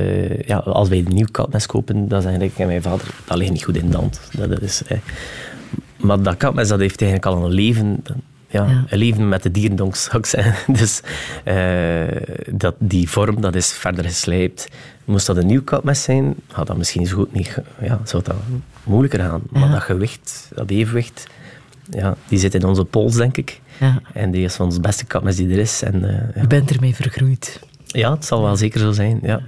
ja, 0.46 0.56
als 0.58 0.88
wij 0.88 0.98
een 0.98 1.14
nieuw 1.14 1.26
kapmes 1.30 1.66
kopen, 1.66 2.08
dan 2.08 2.22
zeg 2.22 2.38
ik 2.38 2.60
aan 2.60 2.66
mijn 2.66 2.82
vader, 2.82 3.14
dat 3.26 3.36
ligt 3.36 3.52
niet 3.52 3.64
goed 3.64 3.76
in 3.76 3.90
de 3.90 3.96
hand. 3.96 4.20
Dat 4.32 4.60
is, 4.60 4.82
eh. 4.82 4.98
Maar 5.96 6.22
dat 6.22 6.36
kapmes, 6.36 6.68
dat 6.68 6.78
heeft 6.78 7.02
eigenlijk 7.02 7.36
al 7.36 7.44
een 7.44 7.52
leven, 7.52 8.02
ja, 8.62 8.85
leven 8.90 9.29
met 9.29 9.42
de 9.42 9.51
dierendonk, 9.51 9.97
zou 9.97 10.19
ik 10.19 10.27
zeggen. 10.27 10.55
Dus 10.79 11.01
eh, 11.45 12.07
dat, 12.53 12.75
die 12.79 13.09
vorm, 13.09 13.40
dat 13.40 13.55
is 13.55 13.73
verder 13.73 14.05
geslijpt. 14.05 14.69
Moest 15.05 15.27
dat 15.27 15.37
een 15.37 15.47
nieuw 15.47 15.62
kapmes 15.62 16.03
zijn, 16.03 16.35
had 16.53 16.66
dat 16.66 16.77
misschien 16.77 17.07
zo 17.07 17.16
goed 17.16 17.33
niet, 17.33 17.59
ja, 17.81 18.01
zou 18.05 18.23
dat 18.23 18.37
moeilijker 18.85 19.21
gaan. 19.21 19.42
Maar 19.49 19.71
dat 19.71 19.83
gewicht, 19.83 20.51
dat 20.55 20.71
evenwicht, 20.71 21.27
ja, 21.90 22.16
die 22.29 22.38
zit 22.38 22.55
in 22.55 22.64
onze 22.64 22.85
pols, 22.85 23.14
denk 23.14 23.37
ik. 23.37 23.61
Ja. 23.81 24.01
En 24.12 24.31
die 24.31 24.45
is 24.45 24.55
van 24.55 24.66
ons 24.66 24.81
beste 24.81 25.05
kapmes 25.05 25.37
die 25.37 25.51
er 25.51 25.59
is. 25.59 25.83
En, 25.83 26.01
ja. 26.35 26.40
Je 26.40 26.47
bent 26.47 26.71
ermee 26.71 26.95
vergroeid. 26.95 27.61
Ja, 27.87 28.11
het 28.11 28.25
zal 28.25 28.42
wel 28.42 28.57
zeker 28.57 28.81
zo 28.81 28.92
zijn. 28.92 29.19
Ja, 29.23 29.40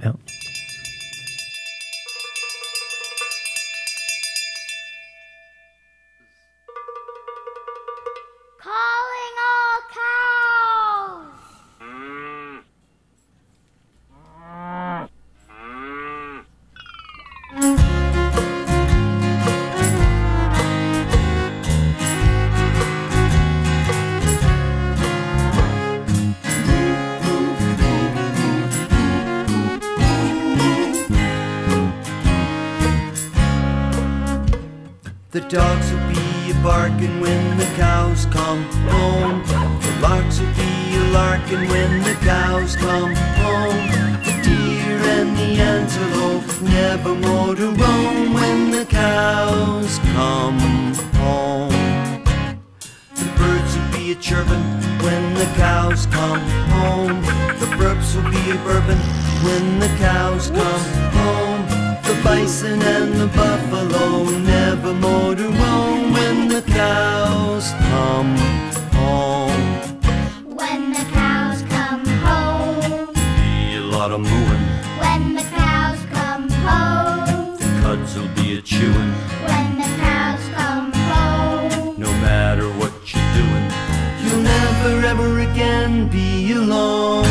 can 85.59 86.07
be 86.07 86.53
alone. 86.53 87.28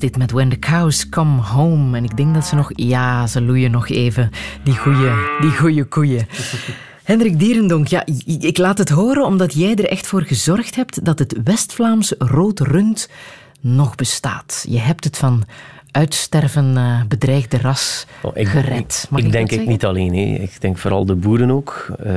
Dit 0.00 0.16
met 0.16 0.30
When 0.30 0.48
the 0.48 0.58
Cows 0.58 1.08
Come 1.08 1.42
Home. 1.42 1.96
En 1.96 2.04
ik 2.04 2.16
denk 2.16 2.34
dat 2.34 2.46
ze 2.46 2.54
nog... 2.54 2.70
Ja, 2.74 3.26
ze 3.26 3.42
loeien 3.42 3.70
nog 3.70 3.88
even. 3.88 4.30
Die 4.64 4.76
goeie, 4.76 5.10
die 5.40 5.56
goeie 5.56 5.84
koeien. 5.84 6.26
Hendrik 7.02 7.38
Dierendonk, 7.38 7.86
ja, 7.86 8.06
ik 8.26 8.58
laat 8.58 8.78
het 8.78 8.88
horen 8.88 9.24
omdat 9.24 9.54
jij 9.54 9.74
er 9.74 9.88
echt 9.88 10.06
voor 10.06 10.22
gezorgd 10.22 10.74
hebt 10.74 11.04
dat 11.04 11.18
het 11.18 11.40
West-Vlaams 11.44 12.14
rood 12.18 12.60
rund 12.60 13.08
nog 13.60 13.94
bestaat. 13.94 14.64
Je 14.68 14.78
hebt 14.78 15.04
het 15.04 15.16
van 15.16 15.44
uitsterven 15.92 16.76
eh, 16.76 17.00
bedreigde 17.08 17.58
ras 17.58 18.06
Oh, 18.22 18.30
ik, 18.36 18.48
gered. 18.48 19.00
Ik, 19.04 19.10
Mag 19.10 19.20
ik 19.20 19.26
ik 19.26 19.32
denk 19.32 19.50
ik 19.50 19.66
niet 19.66 19.84
alleen. 19.84 20.14
Ik 20.14 20.60
denk 20.60 20.78
vooral 20.78 21.04
de 21.04 21.14
boeren 21.14 21.50
ook. 21.50 21.86
Eh, 22.04 22.12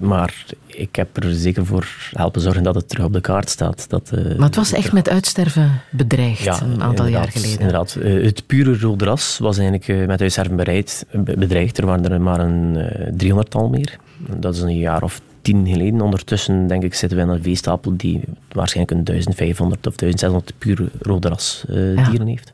maar 0.00 0.44
ik 0.66 0.96
heb 0.96 1.16
er 1.24 1.34
zeker 1.34 1.66
voor 1.66 1.86
helpen 2.12 2.40
zorgen 2.40 2.62
dat 2.62 2.74
het 2.74 2.88
terug 2.88 3.04
op 3.04 3.12
de 3.12 3.20
kaart 3.20 3.50
staat. 3.50 3.88
Dat, 3.88 4.10
eh, 4.14 4.24
Maar 4.36 4.46
het 4.46 4.56
was 4.56 4.72
echt 4.72 4.92
met 4.92 5.08
uitsterven 5.08 5.80
bedreigd 5.90 6.60
een 6.60 6.82
aantal 6.82 7.06
jaar 7.06 7.28
geleden. 7.28 7.58
Inderdaad. 7.58 7.96
Het 8.02 8.46
pure 8.46 8.78
rode 8.78 9.04
ras 9.04 9.38
was 9.38 9.58
eigenlijk 9.58 10.06
met 10.06 10.20
uitsterven 10.20 10.56
bereid, 10.56 11.06
be- 11.12 11.36
bedreigd. 11.38 11.78
Er 11.78 11.86
waren 11.86 12.10
er 12.12 12.20
maar 12.20 12.40
een 12.40 12.76
eh, 12.76 13.06
driehonderdtal 13.16 13.68
meer. 13.68 13.96
Dat 14.36 14.54
is 14.54 14.60
een 14.60 14.78
jaar 14.78 15.02
of 15.02 15.20
tien 15.42 15.66
geleden. 15.66 16.00
Ondertussen, 16.00 16.66
denk 16.66 16.82
ik, 16.82 16.94
zitten 16.94 17.18
we 17.18 17.24
aan 17.24 17.30
een 17.30 17.42
veestapel 17.42 17.96
die 17.96 18.20
waarschijnlijk 18.52 18.98
een 18.98 19.04
1500 19.04 19.86
of 19.86 19.94
1600 19.96 20.58
puur 20.58 20.90
rode 21.00 21.28
ras 21.28 21.64
eh, 21.68 21.94
Ja. 21.94 22.08
dieren 22.08 22.26
heeft. 22.26 22.52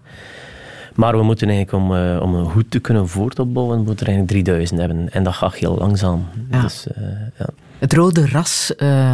Maar 0.94 1.16
we 1.16 1.22
moeten 1.22 1.48
eigenlijk, 1.48 1.84
om, 1.84 1.94
eh, 1.96 2.22
om 2.22 2.34
een 2.34 2.50
goed 2.50 2.70
te 2.70 2.78
kunnen 2.78 3.08
voortopbouwen, 3.08 3.76
moeten 3.76 3.94
we 3.94 4.00
er 4.00 4.16
eigenlijk 4.16 4.46
3000 4.46 4.80
hebben. 4.80 5.12
En 5.12 5.22
dat 5.22 5.34
gaat 5.34 5.54
heel 5.54 5.76
langzaam. 5.78 6.24
Ja. 6.50 6.62
Dus, 6.62 6.86
eh, 6.86 7.02
ja. 7.38 7.46
Het 7.78 7.92
rode 7.92 8.26
ras, 8.28 8.72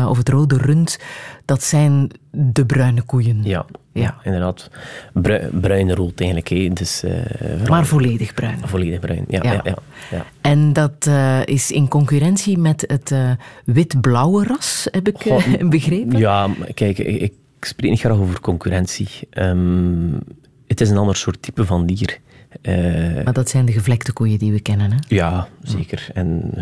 of 0.09 0.17
het 0.19 0.29
rode 0.29 0.57
rund, 0.57 0.99
dat 1.45 1.63
zijn 1.63 2.11
de 2.31 2.67
bruine 2.67 3.03
koeien. 3.03 3.41
Ja, 3.43 3.65
Ja. 3.93 4.17
inderdaad. 4.23 4.71
Brui- 5.13 5.49
bruin-rood 5.61 6.21
eigenlijk. 6.21 6.49
Hè. 6.49 6.69
Dus, 6.69 7.03
eh, 7.03 7.69
Maar 7.69 7.87
volledig 7.87 8.35
bruin. 8.35 8.59
volledig 8.65 9.01
bruin. 9.01 9.25
Ja, 9.29 9.41
Ja. 9.43 9.61
ja. 9.65 9.75
Ja, 10.11 10.25
En 10.41 10.73
dat 10.73 11.07
eh, 11.07 11.41
is 11.45 11.71
in 11.71 11.89
concurrentie 11.89 12.59
met 12.59 12.85
het 12.87 13.11
eh, 13.11 13.31
wit-blauwe 13.65 14.45
ras, 14.45 14.89
heb 14.91 15.09
ik 15.09 15.23
Goh, 15.23 15.45
begrepen? 15.69 16.19
Ja, 16.19 16.49
kijk, 16.75 16.99
ik, 16.99 17.21
ik 17.21 17.33
spreek 17.61 17.91
niet 17.91 18.01
graag 18.01 18.17
over 18.19 18.41
concurrentie. 18.41 19.09
Ehm, 19.31 20.13
het 20.67 20.81
is 20.81 20.91
een 20.91 20.97
ander 20.97 21.17
soort 21.17 21.43
type 21.43 21.65
van 21.67 21.87
dier. 21.87 22.19
Eh, 22.61 23.25
Maar 23.25 23.33
dat 23.33 23.49
zijn 23.49 23.65
de 23.65 23.73
gevlekte 23.73 24.13
koeien 24.13 24.39
die 24.39 24.53
we 24.53 24.61
kennen. 24.61 24.93
Hè? 24.93 24.99
ja, 25.09 25.49
zeker. 25.63 26.09
En 26.15 26.53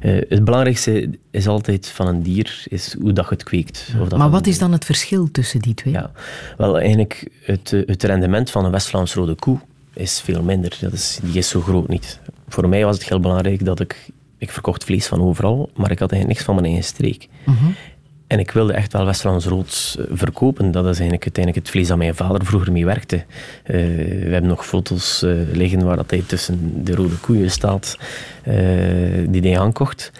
eh, 0.00 0.20
het 0.28 0.44
belangrijkste 0.44 1.10
is 1.30 1.46
altijd 1.46 1.88
van 1.88 2.06
een 2.06 2.22
dier 2.22 2.64
is 2.68 2.96
hoe 3.00 3.12
dat 3.12 3.24
je 3.24 3.34
het 3.34 3.42
kweekt. 3.42 3.88
Of 4.00 4.08
dat 4.08 4.18
Maar 4.18 4.30
wat 4.30 4.46
is 4.46 4.58
dan 4.58 4.72
het 4.72 4.84
verschil 4.84 5.30
tussen 5.30 5.60
die 5.60 5.74
twee? 5.74 5.92
Ja, 5.92 6.10
wel 6.56 6.78
eigenlijk 6.78 7.28
het, 7.42 7.72
eh, 7.72 7.82
het 7.86 8.02
rendement 8.02 8.50
van 8.50 8.64
een 8.64 8.70
West-Vlaams 8.70 9.14
rode 9.14 9.34
koe 9.34 9.58
is 9.94 10.20
veel 10.20 10.42
minder. 10.42 10.76
Dat 10.80 10.92
is, 10.92 11.18
die 11.22 11.38
is 11.38 11.48
zo 11.48 11.60
groot 11.60 11.88
niet. 11.88 12.20
Voor 12.48 12.68
mij 12.68 12.84
was 12.84 12.96
het 12.96 13.08
heel 13.08 13.20
belangrijk 13.20 13.64
dat 13.64 13.80
ik... 13.80 14.08
Ik 14.38 14.50
verkocht 14.50 14.84
vlees 14.84 15.06
van 15.06 15.20
overal, 15.20 15.70
maar 15.74 15.90
ik 15.90 15.98
had 15.98 16.12
eigenlijk 16.12 16.26
niks 16.26 16.42
van 16.42 16.54
mijn 16.54 16.66
eigen 16.66 16.84
streek. 16.84 17.28
En 18.26 18.38
ik 18.38 18.50
wilde 18.50 18.72
echt 18.72 18.92
wel 18.92 19.04
West-Vlaams 19.04 19.44
rood 19.44 19.96
eh, 19.98 20.04
verkopen. 20.10 20.70
Dat 20.70 20.82
is 20.84 20.98
eigenlijk 20.98 21.22
uiteindelijk 21.22 21.64
het 21.64 21.74
vlees 21.74 21.88
dat 21.88 21.96
mijn 21.96 22.14
vader 22.14 22.46
vroeger 22.46 22.72
mee 22.72 22.84
werkte. 22.84 23.16
Eh, 23.16 23.74
we 23.74 24.28
hebben 24.30 24.46
nog 24.46 24.66
foto's 24.66 25.22
eh, 25.22 25.32
liggen 25.52 25.84
waar 25.84 25.96
dat 25.96 26.10
hij 26.10 26.22
tussen 26.26 26.84
de 26.84 26.94
rode 26.94 27.16
koeien 27.16 27.50
staat, 27.50 27.98
eh, 28.42 28.54
die 29.28 29.40
hij 29.40 29.58
aankocht. 29.58 30.12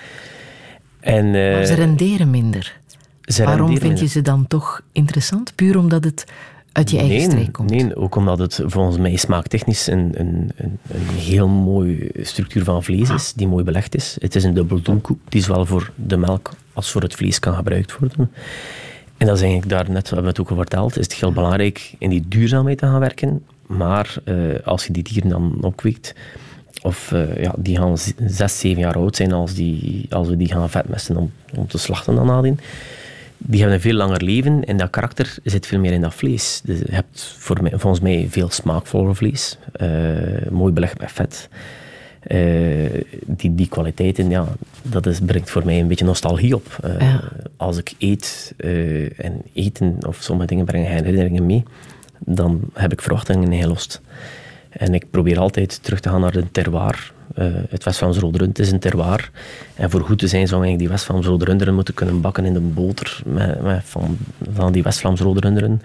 En, 1.01 1.31
Maar 1.31 1.65
ze 1.65 1.75
renderen 1.75 2.31
minder. 2.31 2.77
ze 3.23 3.45
Waarom 3.45 3.67
renderen 3.67 3.89
vind 3.89 4.01
je 4.01 4.07
ze 4.07 4.23
dan 4.23 4.47
toch 4.47 4.81
interessant? 4.93 5.55
Puur 5.55 5.79
omdat 5.79 6.05
het 6.05 6.25
uit 6.73 6.91
je 6.91 6.99
eigen 6.99 7.17
nee, 7.17 7.27
streek 7.31 7.53
komt? 7.53 7.71
Nee, 7.71 7.97
ook 7.97 8.17
omdat 8.17 8.39
het 8.39 8.61
volgens 8.65 8.99
mij 8.99 9.17
smaaktechnisch 9.17 9.87
een, 9.87 10.13
een, 10.15 10.51
een, 10.57 10.79
een 10.89 11.15
heel 11.17 11.49
mooie 11.49 12.11
structuur 12.21 12.65
van 12.65 12.85
vlees 12.85 13.11
is, 13.11 13.33
die 13.33 13.49
mooi 13.49 13.65
belegd 13.65 13.95
is. 13.95 14.17
Het 14.21 14.35
is 14.35 14.45
een 14.45 14.55
dubbeldoenkoe, 14.55 15.17
die 15.29 15.43
zowel 15.43 15.67
voor 15.67 15.93
de 15.97 16.17
melk 16.17 16.51
als 16.75 16.91
voor 16.91 17.03
het 17.03 17.15
vlees 17.15 17.39
kan 17.39 17.55
gebruikt 17.55 17.99
worden. 17.99 18.31
En 19.17 19.27
dat 19.27 19.37
is 19.37 19.43
eigenlijk 19.43 19.73
daar 19.73 19.91
net, 19.91 20.09
we 20.09 20.15
hebben 20.15 20.33
het 20.33 20.41
ook 20.41 20.51
al 20.51 20.57
verteld, 20.57 20.99
is 20.99 21.05
het 21.05 21.15
heel 21.15 21.33
belangrijk 21.33 21.95
in 21.99 22.11
die 22.11 22.25
duurzaamheid 22.29 22.79
te 22.79 22.87
gaan 22.87 23.01
werken. 23.01 23.45
Maar 23.67 24.17
eh, 24.25 24.37
als 24.65 24.87
je 24.87 24.93
die 24.93 25.03
dieren 25.03 25.31
dan 25.31 25.59
opkweekt, 25.61 26.15
of 26.83 27.13
eh, 27.13 27.43
ja, 27.43 27.55
die 27.57 27.77
gaan 27.77 27.99
zes, 28.27 28.59
zeven 28.59 28.81
jaar 28.81 28.97
oud 28.97 29.17
zijn 29.17 29.33
als, 29.33 29.55
die, 29.55 30.07
als 30.11 30.29
we 30.29 30.37
die 30.37 30.49
gaan 30.49 30.71
vetmesten 30.71 31.17
om, 31.17 31.33
om 31.55 31.67
te 31.67 31.79
slachten 31.79 32.15
dan 32.15 32.27
nadien 32.27 32.61
die 33.47 33.61
hebben 33.61 33.77
een 33.77 33.83
veel 33.83 33.95
langer 33.95 34.23
leven 34.23 34.65
en 34.65 34.77
dat 34.77 34.91
karakter 34.91 35.37
zit 35.45 35.67
veel 35.67 35.79
meer 35.79 35.93
in 35.93 36.01
dat 36.01 36.15
vlees. 36.15 36.61
Dus 36.65 36.79
je 36.79 36.95
hebt 36.95 37.35
voor 37.39 37.63
mij, 37.63 37.71
volgens 37.71 38.03
mij 38.03 38.27
veel 38.31 38.51
smaakvoller 38.51 39.17
vlees, 39.17 39.59
eh, 39.73 39.89
mooi 40.51 40.73
belegd 40.73 41.01
met 41.01 41.13
vet. 41.13 41.49
Eh, 42.27 43.03
die, 43.27 43.55
die 43.55 43.69
kwaliteiten, 43.69 44.31
ja, 44.31 44.47
dat 44.83 45.07
is, 45.07 45.21
brengt 45.21 45.51
voor 45.51 45.65
mij 45.65 45.81
een 45.81 45.89
beetje 45.89 46.05
nostalgie 46.05 46.55
op. 46.55 46.79
Eh, 46.83 47.01
Ja. 47.01 47.23
Als 47.57 47.79
ik 47.79 47.93
eet 47.99 48.55
eh, 48.57 49.21
en 49.21 49.43
eten 49.53 49.97
of 50.07 50.17
sommige 50.21 50.49
dingen 50.49 50.65
brengen 50.65 50.91
herinneringen 50.91 51.47
mee, 51.47 51.63
dan 52.19 52.61
heb 52.73 52.93
ik 52.93 53.03
verwachtingen 53.03 53.53
ingelost. 53.53 54.01
En 54.69 54.95
ik 54.95 55.11
probeer 55.11 55.39
altijd 55.39 55.83
terug 55.83 56.01
te 56.01 56.09
gaan 56.09 56.21
naar 56.21 56.33
de 56.33 56.51
terroir. 56.51 57.13
Het 57.69 57.85
West-Vlaams 57.85 58.19
Rode 58.19 58.39
Rund 58.39 58.59
is 58.59 58.71
een 58.71 58.79
terroir. 58.79 59.31
En 59.75 59.91
voor 59.91 60.01
goed 60.01 60.19
te 60.19 60.29
zijn 60.29 60.47
zou 60.49 60.63
eigenlijk 60.63 60.79
die 60.79 60.89
West-Vlaams 60.89 61.27
Rode 61.27 61.45
Runderen 61.45 61.75
moeten 61.75 61.95
kunnen 61.95 62.21
bakken 62.21 62.45
in 62.45 62.53
de 62.53 62.61
boter 62.61 63.23
met, 63.27 63.63
met 63.63 63.81
van, 63.85 64.19
van 64.53 64.73
die 64.73 64.83
West-Vlaams 64.83 65.21
Rode 65.21 65.41
Runderen. 65.41 65.83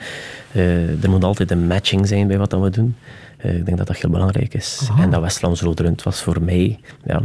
Eh, 0.51 1.03
er 1.03 1.09
moet 1.09 1.23
altijd 1.23 1.51
een 1.51 1.67
matching 1.67 2.07
zijn 2.07 2.27
bij 2.27 2.37
wat 2.37 2.49
dat 2.49 2.61
we 2.61 2.69
doen. 2.69 2.95
Eh, 3.39 3.55
ik 3.55 3.65
denk 3.65 3.77
dat 3.77 3.87
dat 3.87 3.97
heel 3.97 4.09
belangrijk 4.09 4.53
is. 4.53 4.89
En 4.97 5.09
dat 5.09 5.21
West-Vlaams 5.21 5.61
was 6.03 6.21
voor 6.21 6.41
mij 6.41 6.79
ja, 7.05 7.21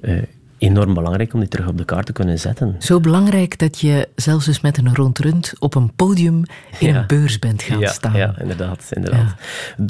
eh, 0.00 0.18
enorm 0.58 0.94
belangrijk 0.94 1.34
om 1.34 1.40
die 1.40 1.48
terug 1.48 1.68
op 1.68 1.78
de 1.78 1.84
kaart 1.84 2.06
te 2.06 2.12
kunnen 2.12 2.38
zetten. 2.38 2.76
Zo 2.78 3.00
belangrijk 3.00 3.58
dat 3.58 3.80
je 3.80 4.08
zelfs 4.14 4.44
dus 4.44 4.60
met 4.60 4.78
een 4.78 4.94
rond 4.94 5.18
rund 5.18 5.52
op 5.58 5.74
een 5.74 5.92
podium 5.94 6.42
in 6.78 6.88
Ja. 6.88 6.96
een 6.96 7.06
beurs 7.06 7.38
bent 7.38 7.62
gaan 7.62 7.78
ja, 7.78 7.90
staan. 7.90 8.16
Ja, 8.16 8.34
inderdaad. 8.40 8.88
inderdaad. 8.90 9.34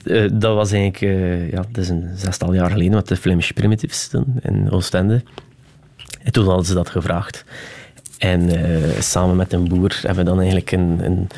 Eh, 0.05 0.31
dat 0.33 0.55
was 0.55 0.73
eigenlijk, 0.73 1.53
ja, 1.53 1.64
dat 1.71 1.83
is 1.83 1.89
een 1.89 2.11
zestal 2.14 2.55
jaar 2.55 2.71
geleden 2.71 2.95
met 2.95 3.09
de 3.09 3.17
Flemish 3.17 3.51
Primitives 3.51 4.09
toen, 4.09 4.41
in 4.43 4.71
Oostende. 4.71 5.23
En 6.23 6.33
toen 6.33 6.47
hadden 6.47 6.67
ze 6.67 6.75
dat 6.75 6.91
gevraagd. 6.91 7.45
En 8.19 8.51
samen 9.03 9.37
met 9.37 9.53
een 9.53 9.69
boer 9.69 9.99
hebben 10.03 10.25
we 10.25 10.31
dan 10.31 10.39
eigenlijk 10.39 10.73
een... 10.73 10.99
een 11.05 11.29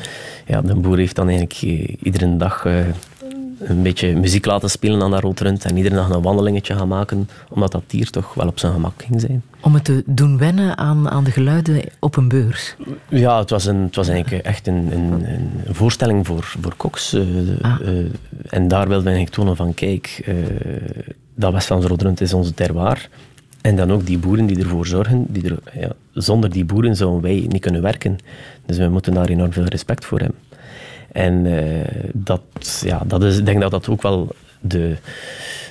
ja, 0.45 0.61
de 0.61 0.75
boer 0.75 0.97
heeft 0.97 1.15
dan 1.15 1.27
eigenlijk 1.29 1.61
iedere 2.01 2.37
dag 2.37 2.65
een 3.59 3.81
beetje 3.83 4.15
muziek 4.15 4.45
laten 4.45 4.69
spelen 4.69 5.01
aan 5.01 5.11
dat 5.11 5.21
rood 5.21 5.39
rund 5.39 5.65
en 5.65 5.77
iedere 5.77 5.95
dag 5.95 6.09
een 6.09 6.21
wandelingetje 6.21 6.75
gaan 6.75 6.87
maken, 6.87 7.29
omdat 7.49 7.71
dat 7.71 7.83
dier 7.87 8.09
toch 8.09 8.33
wel 8.33 8.47
op 8.47 8.59
zijn 8.59 8.73
gemak 8.73 9.03
ging 9.03 9.21
zijn. 9.21 9.43
Om 9.61 9.73
het 9.73 9.83
te 9.83 10.03
doen 10.05 10.37
wennen 10.37 10.77
aan, 10.77 11.09
aan 11.09 11.23
de 11.23 11.31
geluiden 11.31 11.81
op 11.99 12.15
een 12.17 12.27
beurs. 12.27 12.75
Ja, 13.09 13.39
het 13.39 13.49
was, 13.49 13.65
een, 13.65 13.77
het 13.81 13.95
was 13.95 14.07
eigenlijk 14.07 14.45
echt 14.45 14.67
een, 14.67 14.89
een, 14.91 15.25
een 15.65 15.75
voorstelling 15.75 16.25
voor, 16.27 16.43
voor 16.61 16.73
koks. 16.77 17.13
eh, 17.13 17.21
Ah. 17.61 17.79
eh, 17.81 18.05
en 18.49 18.67
daar 18.67 18.87
wilden 18.87 19.03
we 19.05 19.09
eigenlijk 19.09 19.29
tonen 19.29 19.55
van, 19.55 19.73
kijk, 19.73 20.21
eh, 20.25 20.33
dat 21.35 21.53
West-Vlaams 21.53 21.85
Rodrund 21.85 22.21
is 22.21 22.33
onze 22.33 22.53
terroir. 22.53 23.09
En 23.61 23.75
dan 23.75 23.91
ook 23.91 24.05
die 24.05 24.17
boeren 24.17 24.45
die 24.45 24.59
ervoor 24.59 24.87
zorgen. 24.87 25.25
Die 25.27 25.43
er, 25.43 25.59
ja, 25.79 25.89
zonder 26.13 26.49
die 26.51 26.65
boeren 26.65 26.95
zouden 26.95 27.21
wij 27.21 27.45
niet 27.47 27.61
kunnen 27.61 27.81
werken. 27.81 28.17
Dus 28.65 28.77
we 28.77 28.87
moeten 28.87 29.13
daar 29.13 29.27
enorm 29.29 29.53
veel 29.53 29.63
respect 29.63 30.05
voor 30.05 30.19
hebben. 30.19 30.37
En 31.11 31.45
eh, 31.45 32.09
dat, 32.13 32.81
ja, 32.85 33.01
dat 33.07 33.23
is, 33.23 33.37
ik 33.37 33.45
denk 33.45 33.61
dat 33.61 33.71
dat 33.71 33.89
ook 33.89 34.01
wel 34.01 34.27
de, 34.59 34.95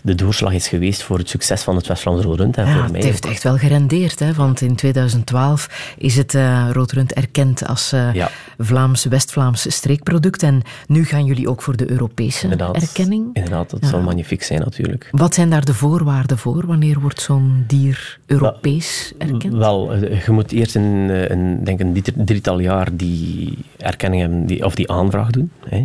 de 0.03 0.15
doorslag 0.15 0.53
is 0.53 0.69
geweest 0.69 1.03
voor 1.03 1.19
het 1.19 1.29
succes 1.29 1.63
van 1.63 1.77
het 1.77 1.87
West-Vlaams 1.87 2.25
Rodrund. 2.25 2.57
En 2.57 2.67
Ja, 2.67 2.73
voor 2.87 2.95
het 2.95 3.05
heeft 3.05 3.27
ook. 3.27 3.33
echt 3.33 3.43
wel 3.43 3.57
gerendeerd, 3.57 4.19
hè? 4.19 4.33
want 4.35 4.61
in 4.61 4.75
2012 4.77 5.95
is 5.99 6.17
het 6.17 6.35
eh 6.35 6.69
Roodrund 6.73 7.13
erkend 7.13 7.67
als 7.67 7.93
eh, 7.93 8.15
Ja. 8.15 8.31
Vlaams, 8.59 9.05
West-Vlaams 9.05 9.73
streekproduct. 9.75 10.43
En 10.43 10.63
nu 10.87 11.05
gaan 11.05 11.25
jullie 11.25 11.49
ook 11.49 11.63
voor 11.63 11.77
de 11.77 11.91
Europese 11.91 12.43
Inderdaad, 12.43 12.77
erkenning. 12.77 13.27
Inderdaad, 13.33 13.71
dat 13.71 13.81
Ja. 13.83 13.89
zal 13.89 14.01
magnifiek 14.01 14.43
zijn 14.43 14.61
natuurlijk. 14.61 15.09
Wat 15.11 15.35
zijn 15.35 15.51
daar 15.51 15.65
de 15.65 15.75
voorwaarden 15.75 16.39
voor? 16.39 16.67
Wanneer 16.67 17.01
wordt 17.01 17.21
zo'n 17.21 17.65
dier 17.67 18.19
Europees 18.27 19.13
erkend? 19.19 19.55
Wel, 19.55 19.93
eh, 19.93 20.25
je 20.25 20.31
moet 20.33 20.53
eerst 20.53 20.75
een, 20.75 21.33
een, 21.33 21.65
denk 21.65 21.81
een 21.81 21.93
drie- 22.03 22.25
drietal 22.25 22.59
jaar 22.59 22.89
die 22.97 23.59
erkenning 23.77 24.23
hebben, 24.23 24.47
die, 24.47 24.65
of 24.65 24.75
die 24.75 24.91
aanvraag 24.91 25.31
doen. 25.31 25.51
Hè. 25.69 25.85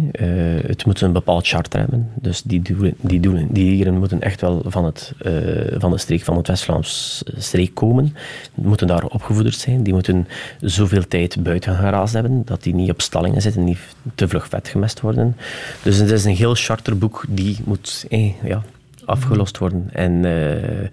Het 0.68 0.86
moet 0.86 1.01
een 1.01 1.12
bepaald 1.14 1.47
charter 1.47 1.80
hebben. 1.80 2.10
Dus 2.16 2.41
die, 2.41 2.62
doelen, 2.62 2.93
die, 3.02 3.20
die 3.20 3.48
dieren 3.52 3.98
moeten 3.98 4.22
echt 4.22 4.41
wel 4.41 4.64
van, 4.66 4.86
het, 4.86 5.14
eh, 5.18 5.32
van 5.78 5.91
de 5.91 5.98
streek 5.98 6.22
van 6.22 6.38
het 6.38 6.48
West-Vlaams 6.48 7.24
streek 7.38 7.74
komen. 7.74 8.16
Moeten 8.54 8.88
daar 8.88 9.06
opgevoederd 9.06 9.56
zijn. 9.56 9.84
Die 9.84 9.94
moeten 9.94 10.28
zoveel 10.62 11.08
tijd 11.08 11.44
buiten 11.44 11.76
geraasd 11.76 12.14
hebben, 12.14 12.41
dat 12.46 12.64
die 12.64 12.76
niet 12.76 12.89
op 12.89 13.02
stallingen 13.02 13.41
zitten, 13.41 13.64
niet 13.64 13.80
te 14.16 14.28
vlug 14.28 14.48
vet 14.48 14.68
gemest 14.68 15.02
worden. 15.02 15.38
Dus 15.84 15.98
het 15.98 16.12
is 16.12 16.26
een 16.26 16.36
heel 16.36 16.56
charterboek 16.56 17.26
die 17.30 17.58
moet 17.64 18.06
eh, 18.10 18.44
ja, 18.44 18.64
afgelost 19.06 19.58
worden. 19.58 19.89
En... 19.91 20.26
eh, 20.26 20.89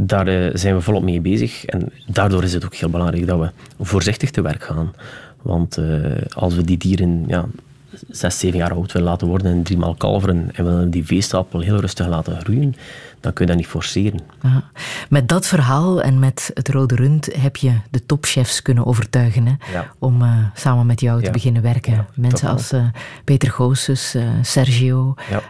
daar 0.00 0.58
zijn 0.58 0.74
we 0.74 0.80
volop 0.80 1.02
mee 1.02 1.20
bezig. 1.20 1.64
En 1.64 1.92
daardoor 2.06 2.42
is 2.42 2.52
het 2.52 2.64
ook 2.64 2.74
heel 2.74 2.90
belangrijk 2.90 3.26
dat 3.26 3.38
we 3.38 3.50
voorzichtig 3.84 4.30
te 4.30 4.40
werk 4.40 4.62
gaan. 4.62 4.92
Want 5.42 5.78
als 6.34 6.54
we 6.54 6.64
die 6.64 6.76
dieren 6.76 7.24
ja, 7.26 7.48
zes, 8.10 8.38
zeven 8.38 8.58
jaar 8.58 8.72
oud 8.72 8.92
willen 8.92 9.08
laten 9.08 9.26
worden 9.28 9.52
en 9.52 9.62
driemaal 9.62 9.94
kalveren 9.94 10.50
en 10.54 10.64
willen 10.64 10.90
die 10.90 11.06
veestapel 11.06 11.60
heel 11.60 11.80
rustig 11.80 12.06
laten 12.06 12.40
groeien, 12.40 12.74
dan 13.20 13.32
kun 13.32 13.44
je 13.44 13.50
dat 13.50 13.60
niet 13.60 13.70
forceren. 13.70 14.20
Met 15.08 15.28
dat 15.28 15.46
verhaal 15.46 16.02
en 16.02 16.18
met 16.18 16.50
het 16.54 16.68
Rode 16.68 16.94
Rund 16.94 17.28
heb 17.36 17.56
je 17.56 17.72
de 17.90 18.06
topchefs 18.06 18.62
kunnen 18.62 18.86
overtuigen 18.86 19.46
hè, 19.46 19.52
Ja. 19.72 19.92
om 19.98 20.22
eh, 20.22 20.38
samen 20.54 20.86
met 20.86 21.00
jou 21.00 21.18
te 21.20 21.26
Ja. 21.26 21.32
beginnen 21.32 21.62
werken. 21.62 21.92
Ja, 21.92 22.06
Mensen 22.14 22.48
als 22.48 22.72
eh, 22.72 22.84
Peter 23.24 23.50
Goossens, 23.50 24.14
eh, 24.14 24.22
Sergio, 24.42 25.14
Ja. 25.30 25.42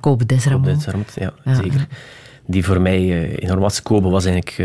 Kobe 0.00 0.26
Desramon. 0.26 0.60
Op 0.68 0.74
dit 0.74 0.80
termt, 0.82 1.12
ja, 1.16 1.32
zeker. 1.54 1.86
Die 2.46 2.64
voor 2.64 2.80
mij 2.80 3.28
enorm 3.38 3.60
was. 3.60 3.82
Kobe 3.82 4.08
was 4.08 4.24
eigenlijk 4.24 4.58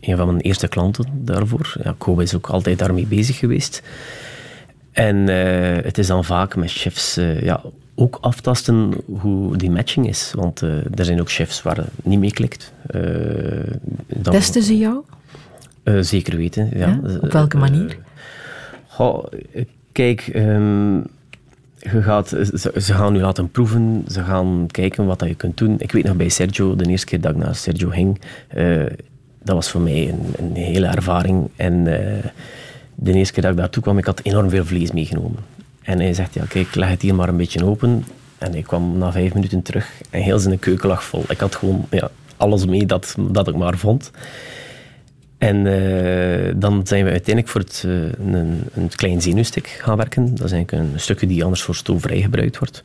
een 0.00 0.16
van 0.16 0.26
mijn 0.26 0.40
eerste 0.40 0.68
klanten 0.68 1.06
daarvoor. 1.12 1.74
Ja, 1.82 1.94
Kobe 1.98 2.22
is 2.22 2.34
ook 2.34 2.46
altijd 2.48 2.78
daarmee 2.78 3.06
bezig 3.06 3.38
geweest. 3.38 3.82
En 4.92 5.28
eh, 5.28 5.84
het 5.84 5.98
is 5.98 6.06
dan 6.06 6.24
vaak 6.24 6.56
met 6.56 6.70
chefs 6.72 7.16
eh, 7.16 7.42
ja, 7.42 7.60
ook 7.94 8.18
aftasten 8.20 8.92
hoe 9.20 9.56
die 9.56 9.70
matching 9.70 10.08
is. 10.08 10.32
Want 10.34 10.62
eh, 10.62 10.70
er 10.98 11.04
zijn 11.04 11.20
ook 11.20 11.30
chefs 11.30 11.62
waar 11.62 11.76
het 11.76 11.86
niet 12.02 12.18
mee 12.18 12.32
klikt. 12.32 12.72
Dan- 14.06 14.32
Testen 14.32 14.62
ze 14.62 14.78
jou? 14.78 15.02
Zeker 16.00 16.36
weten, 16.36 16.68
ja. 16.72 16.86
Ja? 17.04 17.18
Op 17.20 17.32
welke 17.32 17.56
manier? 17.56 17.98
goh, 18.86 19.24
kijk, 19.92 20.20
ehm, 20.32 20.96
je 21.78 22.02
gaat, 22.02 22.28
ze, 22.28 22.72
ze 22.80 22.94
gaan 22.94 23.12
nu 23.12 23.20
laten 23.20 23.50
proeven, 23.50 24.04
ze 24.08 24.22
gaan 24.22 24.66
kijken 24.70 25.06
wat 25.06 25.18
dat 25.18 25.28
je 25.28 25.34
kunt 25.34 25.56
doen. 25.56 25.74
Ik 25.78 25.92
weet 25.92 26.04
nog 26.04 26.16
bij 26.16 26.28
Sergio, 26.28 26.76
de 26.76 26.84
eerste 26.88 27.06
keer 27.06 27.20
dat 27.20 27.30
ik 27.30 27.36
naar 27.36 27.54
Sergio 27.54 27.88
ging, 27.88 28.20
dat 29.42 29.54
was 29.54 29.70
voor 29.70 29.80
mij 29.80 30.08
een, 30.08 30.34
een 30.38 30.54
hele 30.54 30.86
ervaring. 30.86 31.48
En 31.56 31.86
de 33.02 33.12
eerste 33.12 33.32
keer 33.32 33.42
dat 33.42 33.52
ik 33.52 33.58
daartoe 33.58 33.82
kwam, 33.82 33.98
ik 33.98 34.04
had 34.04 34.20
enorm 34.22 34.50
veel 34.50 34.64
vlees 34.64 34.92
meegenomen. 34.92 35.38
En 35.82 36.00
hij 36.00 36.14
zegt, 36.14 36.34
ja 36.34 36.44
kijk, 36.48 36.74
leg 36.74 36.88
het 36.88 37.02
hier 37.02 37.14
maar 37.14 37.28
een 37.28 37.36
beetje 37.36 37.64
open. 37.64 38.04
En 38.38 38.54
ik 38.54 38.64
kwam 38.64 38.98
na 38.98 39.12
vijf 39.12 39.34
minuten 39.34 39.62
terug 39.62 39.90
en 40.10 40.22
heel 40.22 40.38
zijn 40.38 40.58
keuken 40.58 40.88
lag 40.88 41.04
vol. 41.04 41.24
Ik 41.28 41.40
had 41.40 41.54
gewoon 41.54 41.86
ja, 41.90 42.10
alles 42.36 42.66
mee 42.66 42.86
dat, 42.86 43.14
dat 43.18 43.48
ik 43.48 43.56
maar 43.56 43.78
vond. 43.78 44.10
En 45.38 45.66
eh, 45.66 46.52
dan 46.56 46.86
zijn 46.86 47.04
we 47.04 47.10
uiteindelijk 47.10 47.48
voor 47.48 47.60
het, 47.60 47.82
eh, 47.86 47.92
een, 48.32 48.60
een 48.74 48.88
klein 48.94 49.22
zenuwstuk 49.22 49.66
gaan 49.66 49.96
werken. 49.96 50.34
Dat 50.34 50.46
is 50.46 50.52
eigenlijk 50.52 50.72
een 50.72 51.00
stukje 51.00 51.26
die 51.26 51.44
anders 51.44 51.62
voor 51.62 51.74
stoofvrij 51.74 52.20
gebruikt 52.20 52.58
wordt. 52.58 52.82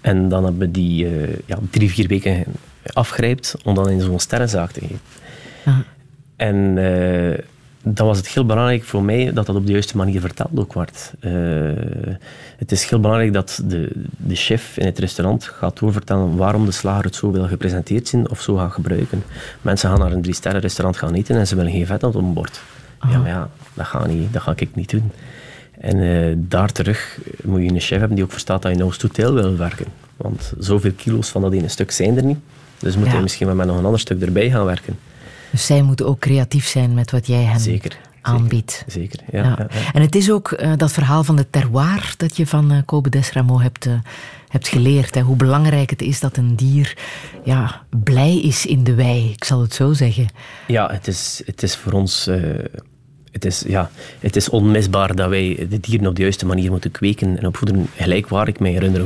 En 0.00 0.28
dan 0.28 0.44
hebben 0.44 0.60
we 0.60 0.70
die 0.70 1.06
eh, 1.06 1.36
ja, 1.46 1.58
drie, 1.70 1.90
vier 1.90 2.08
weken 2.08 2.44
afgrijpt 2.92 3.54
om 3.64 3.74
dan 3.74 3.90
in 3.90 4.00
zo'n 4.00 4.20
sterrenzaak 4.20 4.70
te 4.70 4.80
geven. 4.80 5.00
Ah. 5.64 5.78
En 6.36 6.78
dan 7.88 8.06
was 8.06 8.16
het 8.16 8.28
heel 8.28 8.46
belangrijk 8.46 8.84
voor 8.84 9.02
mij 9.02 9.32
dat 9.32 9.46
dat 9.46 9.56
op 9.56 9.66
de 9.66 9.72
juiste 9.72 9.96
manier 9.96 10.20
verteld 10.20 10.50
ook 10.54 10.72
wordt. 10.72 11.12
Eh, 11.20 11.32
het 12.56 12.72
is 12.72 12.88
heel 12.90 13.00
belangrijk 13.00 13.32
dat 13.32 13.62
de, 13.64 13.90
de 14.16 14.34
chef 14.34 14.76
in 14.76 14.86
het 14.86 14.98
restaurant 14.98 15.44
gaat 15.44 15.78
doorvertellen 15.78 16.36
waarom 16.36 16.64
de 16.64 16.72
slager 16.72 17.04
het 17.04 17.14
zo 17.14 17.30
wil 17.30 17.46
gepresenteerd 17.48 18.08
zien 18.08 18.30
of 18.30 18.40
zo 18.40 18.56
gaat 18.56 18.72
gebruiken. 18.72 19.22
Mensen 19.62 19.90
gaan 19.90 19.98
naar 19.98 20.12
een 20.12 20.22
drie-sterren 20.22 20.60
restaurant 20.60 20.96
gaan 20.96 21.14
eten 21.14 21.36
en 21.36 21.46
ze 21.46 21.56
willen 21.56 21.72
geen 21.72 21.86
vet 21.86 22.02
op 22.02 22.14
een 22.14 22.32
bord. 22.32 22.60
Ja, 23.10 23.18
maar 23.18 23.28
ja, 23.28 23.48
dat 23.74 23.86
ga, 23.86 24.06
niet, 24.06 24.32
dat 24.32 24.42
ga 24.42 24.52
ik 24.56 24.74
niet 24.74 24.90
doen. 24.90 25.10
En 25.80 26.00
eh, 26.00 26.34
daar 26.36 26.72
terug 26.72 27.18
moet 27.42 27.62
je 27.62 27.68
een 27.68 27.80
chef 27.80 27.98
hebben 27.98 28.14
die 28.16 28.24
ook 28.24 28.30
verstaat 28.32 28.62
dat 28.62 28.72
je 28.72 28.78
nou 28.78 28.92
totaal 28.96 29.32
wil 29.32 29.56
werken. 29.56 29.86
Want 30.16 30.52
zoveel 30.58 30.92
kilo's 30.96 31.28
van 31.28 31.42
dat 31.42 31.52
ene 31.52 31.68
stuk 31.68 31.90
zijn 31.90 32.16
er 32.16 32.24
niet. 32.24 32.38
Dus 32.78 32.96
moet 32.96 33.06
Ja. 33.06 33.14
je 33.14 33.22
misschien 33.22 33.46
wel 33.46 33.56
met 33.56 33.66
nog 33.66 33.78
een 33.78 33.84
ander 33.84 34.00
stuk 34.00 34.22
erbij 34.22 34.50
gaan 34.50 34.64
werken. 34.64 34.98
Dus 35.56 35.66
zij 35.66 35.82
moeten 35.82 36.06
ook 36.06 36.18
creatief 36.18 36.66
zijn 36.66 36.94
met 36.94 37.10
wat 37.10 37.26
jij 37.26 37.42
hen 37.42 37.60
Zeker. 37.60 37.98
aanbiedt. 38.20 38.84
Zeker, 38.86 39.20
ja. 39.32 39.42
Ja. 39.42 39.56
ja, 39.58 39.66
ja. 39.70 39.92
En 39.92 40.02
het 40.02 40.14
is 40.14 40.30
ook 40.30 40.52
eh, 40.52 40.72
dat 40.76 40.92
verhaal 40.92 41.24
van 41.24 41.36
de 41.36 41.50
terroir 41.50 42.14
dat 42.16 42.36
je 42.36 42.46
van 42.46 42.70
eh 42.72 42.78
Kobe 42.84 43.08
Desramo 43.08 43.60
hebt, 43.60 43.86
eh, 43.86 43.92
hebt 44.48 44.68
geleerd. 44.68 45.14
Hè? 45.14 45.20
Hoe 45.20 45.36
belangrijk 45.36 45.90
het 45.90 46.02
is 46.02 46.20
dat 46.20 46.36
een 46.36 46.56
dier 46.56 46.96
ja, 47.44 47.82
blij 48.02 48.40
is 48.40 48.66
in 48.66 48.84
de 48.84 48.94
wei, 48.94 49.30
ik 49.30 49.44
zal 49.44 49.60
het 49.60 49.74
zo 49.74 49.92
zeggen. 49.92 50.28
Ja, 50.66 50.90
het 50.92 51.06
is, 51.06 51.42
het 51.44 51.62
is 51.62 51.76
voor 51.76 51.92
ons... 51.92 52.30
eh, 53.36 53.42
het, 53.42 53.44
is, 53.44 53.64
ja, 53.66 53.90
het 54.20 54.36
is 54.36 54.48
onmisbaar 54.48 55.14
dat 55.14 55.28
wij 55.28 55.66
de 55.70 55.80
dieren 55.80 56.06
op 56.06 56.16
de 56.16 56.22
juiste 56.22 56.46
manier 56.46 56.70
moeten 56.70 56.90
kweken 56.90 57.38
en 57.38 57.46
opvoeden. 57.46 57.86
Gelijk 57.96 58.28
waar 58.28 58.48
ik 58.48 58.58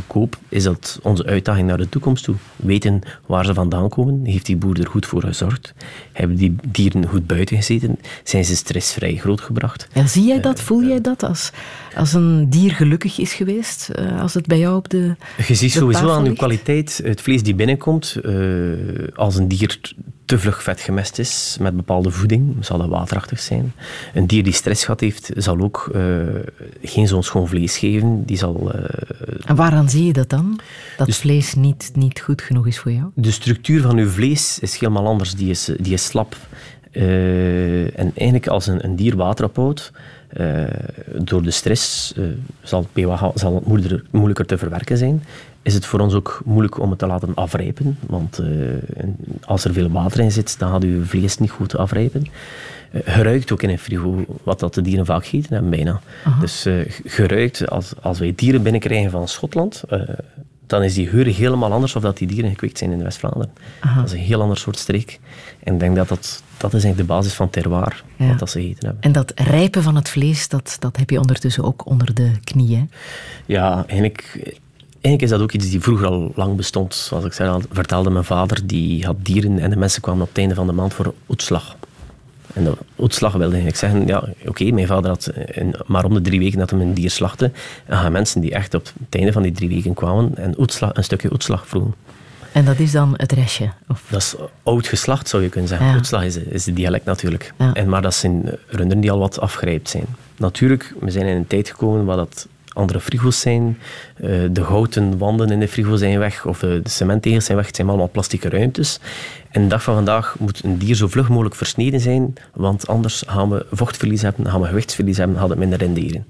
koop, 0.06 0.38
is 0.48 0.62
dat 0.62 0.98
onze 1.02 1.24
uitdaging 1.24 1.66
naar 1.66 1.76
de 1.76 1.88
toekomst 1.88 2.24
toe. 2.24 2.34
Weten 2.56 3.00
waar 3.26 3.44
ze 3.44 3.54
vandaan 3.54 3.88
komen. 3.88 4.24
Heeft 4.24 4.46
die 4.46 4.56
boer 4.56 4.80
er 4.80 4.86
goed 4.86 5.06
voor 5.06 5.22
gezorgd? 5.22 5.74
Hebben 6.12 6.36
die 6.36 6.56
dieren 6.68 7.06
goed 7.06 7.26
buiten 7.26 7.56
gezeten? 7.56 7.98
Zijn 8.24 8.44
ze 8.44 8.56
stressvrij 8.56 9.16
grootgebracht? 9.16 9.88
Ja, 9.92 10.06
zie 10.06 10.24
jij 10.24 10.40
dat, 10.40 10.60
voel 10.60 10.82
jij 10.82 11.00
dat 11.00 11.22
als, 11.22 11.50
als 11.96 12.12
een 12.12 12.50
dier 12.50 12.72
gelukkig 12.72 13.18
is 13.18 13.32
geweest, 13.32 13.88
eh, 13.88 14.20
als 14.20 14.34
het 14.34 14.46
bij 14.46 14.58
jou 14.58 14.76
op 14.76 14.88
de 14.88 15.14
Je 15.46 15.54
ziet 15.54 15.72
sowieso 15.72 16.08
aan 16.10 16.18
de 16.22 16.24
ligt? 16.24 16.38
kwaliteit, 16.38 17.00
het 17.04 17.20
vlees 17.20 17.42
die 17.42 17.54
binnenkomt, 17.54 18.16
eh, 18.22 18.32
als 19.14 19.36
een 19.36 19.48
dier 19.48 19.78
te 20.30 20.38
vlug 20.38 20.62
vet 20.62 20.80
gemest 20.80 21.18
is 21.18 21.56
met 21.60 21.76
bepaalde 21.76 22.10
voeding, 22.10 22.56
zal 22.60 22.78
dat 22.78 22.88
waterachtig 22.88 23.40
zijn. 23.40 23.72
Een 24.14 24.26
dier 24.26 24.42
die 24.42 24.52
stress 24.52 24.84
gehad 24.84 25.00
heeft, 25.00 25.30
zal 25.36 25.60
ook 25.60 25.90
eh, 25.94 26.02
geen 26.82 27.08
zo'n 27.08 27.22
schoon 27.22 27.48
vlees 27.48 27.78
geven. 27.78 28.24
Die 28.24 28.36
zal, 28.36 28.72
eh, 28.72 28.84
En 29.44 29.56
waaraan 29.56 29.88
zie 29.90 30.04
je 30.04 30.12
dat 30.12 30.28
dan? 30.28 30.60
Dat 30.96 31.06
Dus- 31.06 31.18
vlees 31.18 31.54
niet, 31.54 31.90
niet 31.94 32.20
goed 32.20 32.42
genoeg 32.42 32.66
is 32.66 32.78
voor 32.78 32.92
jou? 32.92 33.06
de 33.14 33.30
structuur 33.30 33.82
van 33.82 33.96
uw 33.96 34.08
vlees 34.08 34.58
is 34.58 34.78
helemaal 34.78 35.06
anders. 35.06 35.34
Die 35.34 35.50
is, 35.50 35.70
die 35.78 35.92
is 35.92 36.04
slap. 36.04 36.36
Eh, 36.92 37.98
en 37.98 38.12
eigenlijk 38.14 38.46
als 38.48 38.66
een, 38.66 38.84
een 38.84 38.96
dier 38.96 39.16
water 39.16 39.44
ophoudt, 39.44 39.92
door 41.18 41.42
de 41.42 41.50
stress 41.50 42.14
zal 42.62 42.80
het 42.80 42.92
pH 42.92 43.24
zal 43.34 43.54
het 43.54 43.66
moeilijker, 43.66 44.02
moeilijker 44.10 44.46
te 44.46 44.58
verwerken 44.58 44.96
zijn. 44.96 45.22
Is 45.62 45.74
het 45.74 45.86
voor 45.86 46.00
ons 46.00 46.14
ook 46.14 46.40
moeilijk 46.44 46.78
om 46.80 46.90
het 46.90 46.98
te 46.98 47.06
laten 47.06 47.34
afrijpen. 47.34 47.98
Want 48.06 48.38
eh, 48.38 48.48
en 49.00 49.16
als 49.44 49.64
er 49.64 49.72
veel 49.72 49.90
water 49.90 50.20
in 50.20 50.32
zit, 50.32 50.58
dan 50.58 50.70
gaat 50.70 50.82
uw 50.84 51.04
vlees 51.04 51.38
niet 51.38 51.50
goed 51.50 51.76
afrijpen. 51.76 52.26
Eh, 52.90 53.00
geruikt 53.04 53.52
ook 53.52 53.62
in 53.62 53.70
een 53.70 53.78
frigo, 53.78 54.24
wat 54.42 54.60
dat 54.60 54.74
de 54.74 54.82
dieren 54.82 55.06
vaak 55.06 55.24
gegeten 55.24 55.52
hebben 55.52 55.70
bijna. 55.70 56.00
Dus 56.40 56.66
eh, 56.66 56.74
geruikt, 57.04 57.70
als, 57.70 57.92
als 58.00 58.18
wij 58.18 58.32
dieren 58.36 58.62
binnenkrijgen 58.62 59.10
van 59.10 59.28
Schotland, 59.28 59.82
dan 60.66 60.82
is 60.82 60.94
die 60.94 61.06
geur 61.06 61.26
helemaal 61.26 61.72
anders 61.72 61.96
of 61.96 62.02
dat 62.02 62.18
die 62.18 62.26
dieren 62.26 62.50
gekweekt 62.50 62.78
zijn 62.78 62.90
in 62.92 63.02
West-Vlaanderen. 63.02 63.50
Dat 63.96 64.04
is 64.06 64.12
een 64.12 64.18
heel 64.18 64.40
ander 64.42 64.56
soort 64.56 64.78
streek. 64.78 65.20
En 65.62 65.74
ik 65.74 65.80
denk 65.80 65.96
dat 65.96 66.08
dat, 66.08 66.42
dat 66.56 66.74
is 66.74 66.84
eigenlijk 66.84 66.96
de 67.08 67.14
basis 67.14 67.32
van 67.34 67.50
terroir, 67.50 68.04
Ja. 68.16 68.28
wat 68.28 68.38
dat 68.38 68.50
ze 68.50 68.60
gegeten 68.60 68.84
hebben. 68.86 69.02
En 69.02 69.12
dat 69.12 69.32
rijpen 69.34 69.82
van 69.82 69.96
het 69.96 70.08
vlees, 70.08 70.48
dat, 70.48 70.76
dat 70.78 70.96
heb 70.96 71.10
je 71.10 71.18
ondertussen 71.20 71.64
ook 71.64 71.86
onder 71.86 72.14
de 72.14 72.30
knieën. 72.44 72.90
Ja, 73.46 73.84
eigenlijk, 73.86 74.52
eigenlijk 75.00 75.22
is 75.22 75.30
dat 75.30 75.40
ook 75.40 75.52
iets 75.52 75.70
die 75.70 75.80
vroeger 75.80 76.06
al 76.06 76.32
lang 76.34 76.56
bestond. 76.56 76.94
Zoals 76.94 77.24
ik 77.24 77.32
zei, 77.32 77.50
al 77.50 77.62
vertelde 77.72 78.10
mijn 78.10 78.24
vader, 78.24 78.66
die 78.66 79.04
had 79.04 79.16
dieren 79.22 79.58
en 79.58 79.70
de 79.70 79.76
mensen 79.76 80.02
kwamen 80.02 80.22
op 80.22 80.28
het 80.28 80.38
einde 80.38 80.54
van 80.54 80.66
de 80.66 80.72
maand 80.72 80.94
voor 80.94 81.14
oetslag. 81.28 81.76
En 82.52 82.64
de 82.64 82.76
oetslag 82.98 83.32
wilde 83.32 83.54
eigenlijk 83.54 83.76
zeggen, 83.76 84.06
ja, 84.06 84.24
oké, 84.46 84.70
mijn 84.70 84.86
vader 84.86 85.10
had 85.10 85.32
maar 85.86 86.04
om 86.04 86.14
de 86.14 86.20
drie 86.20 86.38
weken 86.38 86.58
dat 86.58 86.70
hij 86.70 86.80
een 86.80 86.94
dier 86.94 87.10
slachtte. 87.10 87.50
En 87.86 87.96
gaan 87.96 88.12
mensen 88.12 88.40
die 88.40 88.52
echt 88.52 88.74
op 88.74 88.84
het 88.84 89.14
einde 89.14 89.32
van 89.32 89.42
die 89.42 89.52
drie 89.52 89.68
weken 89.68 89.94
kwamen 89.94 90.36
en 90.36 90.54
oetslag, 90.58 90.90
een 90.94 91.04
stukje 91.04 91.32
oetslag 91.32 91.66
vroegen. 91.66 91.94
En 92.52 92.64
dat 92.64 92.78
is 92.78 92.92
dan 92.92 93.14
het 93.16 93.32
restje. 93.32 93.70
Of, 93.88 94.02
Dat 94.08 94.20
is 94.20 94.34
oud 94.62 94.86
geslacht, 94.86 95.28
zou 95.28 95.42
je 95.42 95.48
kunnen 95.48 95.68
zeggen. 95.68 95.86
Ja. 95.86 95.96
Oetslag 95.96 96.24
is, 96.24 96.36
is 96.36 96.66
het 96.66 96.76
dialect 96.76 97.04
natuurlijk. 97.04 97.52
Ja. 97.58 97.72
En, 97.72 97.88
maar 97.88 98.02
dat 98.02 98.14
zijn 98.14 98.42
runderen 98.66 99.00
die 99.00 99.10
al 99.10 99.18
wat 99.18 99.40
afgrijpt 99.40 99.88
zijn. 99.88 100.04
Natuurlijk, 100.36 100.94
we 101.00 101.10
zijn 101.10 101.26
in 101.26 101.36
een 101.36 101.46
tijd 101.46 101.70
gekomen 101.70 102.04
waar 102.04 102.16
dat 102.16 102.48
andere 102.72 103.00
frigo's 103.00 103.40
zijn. 103.40 103.78
Eh, 104.16 104.30
de 104.50 104.60
houten 104.60 105.18
wanden 105.18 105.50
in 105.50 105.60
de 105.60 105.68
frigo 105.68 105.96
zijn 105.96 106.18
weg, 106.18 106.46
of 106.46 106.58
de, 106.58 106.80
de 106.82 106.88
cementtegels 106.88 107.44
zijn 107.44 107.56
weg. 107.56 107.66
Het 107.66 107.76
zijn 107.76 107.88
allemaal 107.88 108.10
plastieke 108.10 108.48
ruimtes. 108.48 109.00
En 109.50 109.62
de 109.62 109.68
dag 109.68 109.82
van 109.82 109.94
vandaag 109.94 110.36
moet 110.38 110.64
een 110.64 110.78
dier 110.78 110.94
zo 110.94 111.08
vlug 111.08 111.28
mogelijk 111.28 111.54
versneden 111.54 112.00
zijn, 112.00 112.34
want 112.54 112.86
anders 112.86 113.22
gaan 113.26 113.50
we 113.50 113.66
vochtverlies 113.72 114.22
hebben, 114.22 114.46
gaan 114.46 114.60
we 114.60 114.66
gewichtsverlies 114.66 115.16
hebben, 115.16 115.36
gaan 115.36 115.50
het 115.50 115.58
minder 115.58 115.78
renderen. 115.78 116.26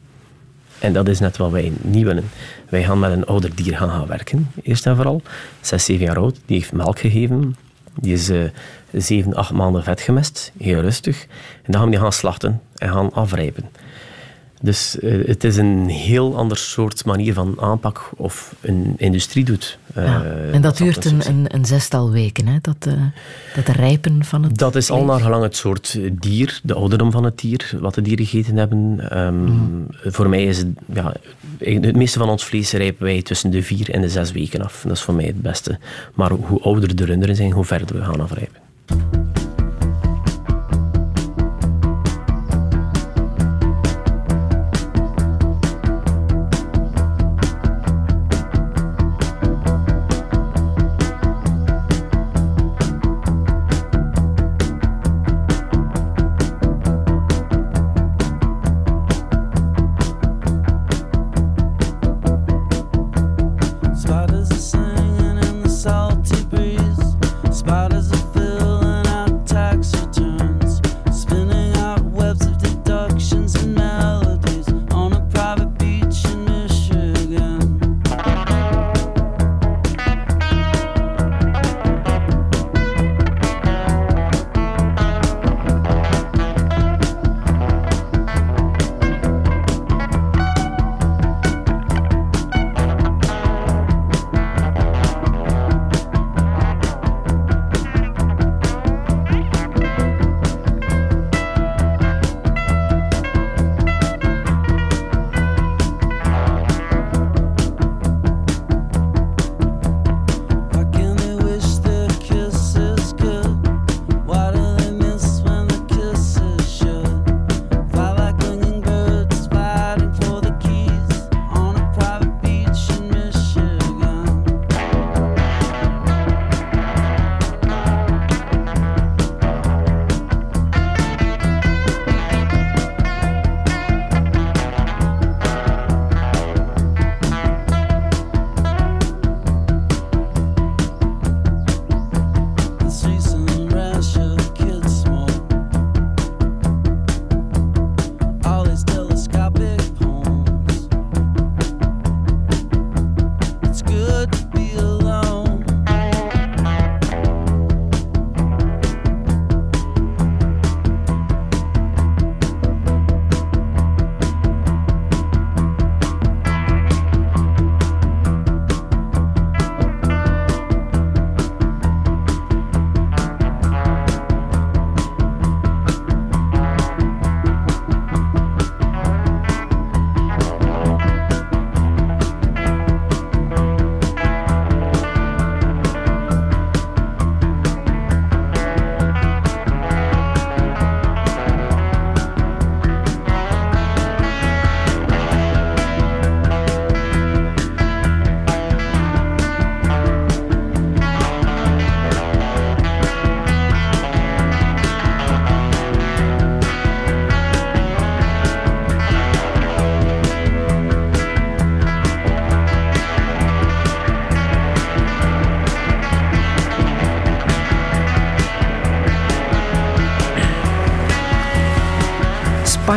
En 0.79 0.93
dat 0.93 1.09
is 1.09 1.19
net 1.19 1.37
wat 1.37 1.51
wij 1.51 1.73
niet 1.81 2.05
willen. 2.05 2.25
Wij 2.69 2.85
gaan 2.85 2.99
met 2.99 3.13
een 3.13 3.27
ouder 3.27 3.55
dier 3.55 3.77
gaan, 3.77 3.89
gaan 3.89 4.07
werken, 4.07 4.51
eerst 4.63 4.87
en 4.87 4.97
vooral. 4.97 5.23
Zes, 5.61 5.85
zeven 5.85 6.05
jaar 6.05 6.19
oud, 6.19 6.41
die 6.47 6.57
heeft 6.57 6.73
melk 6.73 6.99
gegeven. 6.99 7.57
Die 7.95 8.13
is 8.13 8.29
eh, 8.29 8.39
zeven, 8.93 9.35
acht 9.35 9.53
maanden 9.53 9.83
vet 9.83 10.01
gemest, 10.01 10.53
heel 10.59 10.81
rustig. 10.81 11.23
En 11.63 11.73
dan 11.73 11.75
gaan 11.75 11.85
we 11.85 11.91
die 11.91 12.01
gaan 12.01 12.13
slachten 12.13 12.61
en 12.77 12.93
gaan 12.93 13.13
afrijpen. 13.13 13.65
Dus 14.63 14.99
eh, 14.99 15.27
het 15.27 15.45
is 15.45 15.57
een 15.57 15.89
heel 15.89 16.37
ander 16.37 16.57
soort 16.57 17.05
manier 17.05 17.35
van 17.35 17.61
aanpak 17.61 18.11
of 18.17 18.55
een 18.61 18.95
industrie 18.97 19.45
doet. 19.45 19.79
ja. 19.95 20.25
Eh, 20.25 20.55
en 20.55 20.61
dat 20.61 20.77
duurt 20.77 21.05
een, 21.05 21.27
een, 21.27 21.45
een 21.55 21.65
zestal 21.65 22.11
weken, 22.11 22.47
hè? 22.47 22.59
Dat, 22.61 22.77
eh, 22.87 23.03
dat 23.55 23.69
rijpen 23.77 24.25
van 24.25 24.43
het 24.43 24.59
Dat 24.59 24.77
is 24.77 24.91
al 24.91 25.05
naar 25.05 25.21
gelang 25.21 25.43
het 25.43 25.57
soort 25.57 25.99
dier, 26.13 26.61
de 26.63 26.75
ouderdom 26.75 27.11
van 27.11 27.25
het 27.25 27.39
dier, 27.39 27.77
wat 27.81 27.95
de 27.95 28.03
dieren 28.03 28.27
gegeten 28.27 28.57
hebben. 28.57 29.11
Ehm, 29.11 29.45
Mhm. 29.45 30.11
Voor 30.11 30.29
mij 30.29 30.45
is 30.45 30.59
het, 30.59 30.67
ja, 30.93 31.13
het 31.59 31.97
meeste 31.97 32.19
van 32.19 32.29
ons 32.29 32.45
vlees 32.45 32.73
rijpen 32.73 33.05
wij 33.05 33.23
tussen 33.23 33.51
de 33.51 33.63
vier 33.63 33.91
en 33.91 34.01
de 34.01 34.09
zes 34.09 34.33
weken 34.33 34.63
af. 34.63 34.83
Dat 34.87 34.97
is 34.97 35.03
voor 35.03 35.15
mij 35.15 35.25
het 35.27 35.43
beste. 35.43 35.79
Maar 36.15 36.31
hoe 36.31 36.61
ouder 36.61 36.97
de 36.97 37.05
runderen 37.05 37.37
zijn, 37.37 37.51
hoe 37.53 37.65
verder 37.65 37.97
we 37.97 38.05
gaan 38.05 38.21
afrijpen. 38.21 39.20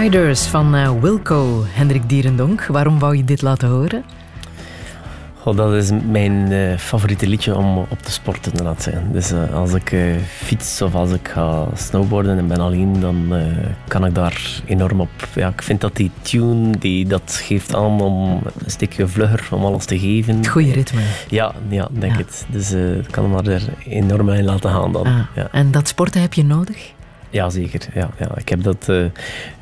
Spiders 0.03 0.45
van 0.45 0.75
eh, 0.75 0.91
Wilco, 1.01 1.63
Hendrik 1.67 2.09
Dierendonk. 2.09 2.65
Waarom 2.65 2.99
wou 2.99 3.17
je 3.17 3.23
dit 3.23 3.41
laten 3.41 3.69
horen? 3.69 4.03
Goh, 5.39 5.55
dat 5.57 5.73
is 5.73 5.91
mijn 6.09 6.51
eh, 6.51 6.77
favoriete 6.77 7.27
liedje 7.27 7.55
om 7.55 7.77
op 7.77 8.01
te 8.01 8.11
sporten 8.11 8.51
inderdaad. 8.51 8.85
hè. 8.85 9.11
Dus 9.11 9.31
eh, 9.31 9.53
als 9.53 9.73
ik 9.73 9.95
fiets 10.27 10.81
of 10.81 10.95
als 10.95 11.11
ik 11.11 11.27
ga 11.27 11.65
snowboarden 11.75 12.37
en 12.37 12.47
ben 12.47 12.59
alleen, 12.59 12.99
dan 12.99 13.33
kan 13.87 14.05
ik 14.05 14.15
daar 14.15 14.61
enorm 14.65 15.01
op. 15.01 15.09
Ja, 15.35 15.47
ik 15.49 15.61
vind 15.61 15.81
dat 15.81 15.95
die 15.95 16.11
tune, 16.21 16.77
die, 16.79 17.05
dat 17.07 17.39
geeft 17.43 17.75
aan 17.75 18.01
om 18.01 18.41
een 18.63 18.71
stukje 18.71 19.07
vlugger, 19.07 19.47
om 19.51 19.63
alles 19.65 19.85
te 19.85 19.99
geven. 19.99 20.35
Het 20.37 20.47
goede 20.47 20.71
ritme. 20.71 21.01
Ja, 21.29 21.53
ja 21.69 21.87
denk 21.91 22.11
Ja. 22.13 22.17
het. 22.17 22.45
Dus 22.49 22.71
ik 22.71 23.07
kan 23.11 23.23
hem 23.23 23.33
maar 23.33 23.47
er 23.47 23.63
enorm 23.87 24.29
in 24.29 24.43
laten 24.45 24.69
gaan 24.69 24.91
dan. 24.91 25.05
Ah, 25.05 25.19
Ja. 25.35 25.47
En 25.51 25.71
dat 25.71 25.87
sporten 25.87 26.21
heb 26.21 26.33
je 26.33 26.43
nodig? 26.43 26.91
Ja, 27.33 27.49
zeker. 27.49 27.87
Ja, 27.93 28.09
ja. 28.19 28.37
Ik 28.37 28.49
heb 28.49 28.63
dat, 28.63 28.89
eh, 28.89 29.05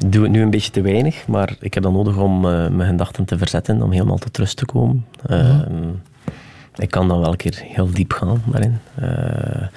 doe 0.05 0.23
het 0.23 0.31
nu 0.31 0.41
een 0.41 0.49
beetje 0.49 0.71
te 0.71 0.81
weinig, 0.81 1.27
maar 1.27 1.55
ik 1.59 1.73
heb 1.73 1.83
dat 1.83 1.91
nodig 1.91 2.17
om 2.17 2.45
eh, 2.45 2.67
mijn 2.67 2.89
gedachten 2.89 3.25
te 3.25 3.37
verzetten, 3.37 3.81
om 3.81 3.91
helemaal 3.91 4.17
tot 4.17 4.37
rust 4.37 4.57
te 4.57 4.65
komen. 4.65 5.05
Eh, 5.25 5.59
Ik 6.75 6.91
kan 6.91 7.07
dan 7.07 7.19
wel 7.19 7.31
een 7.31 7.37
keer 7.37 7.61
heel 7.63 7.91
diep 7.91 8.13
gaan 8.13 8.41
daarin. 8.45 8.77
Eh, 8.95 9.67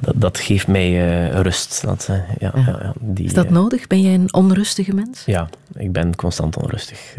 dat, 0.00 0.14
dat 0.16 0.38
geeft 0.38 0.66
mij 0.66 1.28
rust. 1.30 1.82
Dat, 1.84 2.08
ja, 2.10 2.24
Ja. 2.38 2.52
ja. 2.54 2.78
Ja, 2.82 2.92
die, 3.00 3.24
Is 3.24 3.32
dat 3.34 3.50
nodig? 3.50 3.86
Ben 3.86 4.00
jij 4.00 4.14
een 4.14 4.32
onrustige 4.34 4.94
mens? 4.94 5.22
ja, 5.26 5.48
ik 5.74 5.92
ben 5.92 6.16
constant 6.16 6.56
onrustig. 6.56 7.14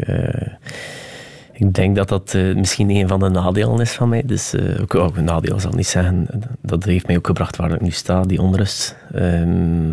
Ik 1.62 1.74
denk 1.74 1.96
dat 1.96 2.08
dat 2.08 2.34
eh, 2.34 2.54
misschien 2.54 2.90
een 2.90 3.08
van 3.08 3.20
de 3.20 3.28
nadelen 3.28 3.80
is 3.80 3.92
van 3.92 4.08
mij. 4.08 4.22
Dus, 4.26 4.54
eh, 4.54 4.80
ook, 4.88 5.16
een 5.16 5.24
nadeel 5.24 5.60
zal 5.60 5.70
ik 5.70 5.76
niet 5.76 5.86
zeggen. 5.86 6.26
Dat 6.60 6.84
heeft 6.84 7.06
mij 7.06 7.16
ook 7.16 7.26
gebracht 7.26 7.56
waar 7.56 7.70
ik 7.72 7.80
nu 7.80 7.90
sta, 7.90 8.22
die 8.22 8.42
onrust. 8.42 8.96
Ehm, 9.12 9.88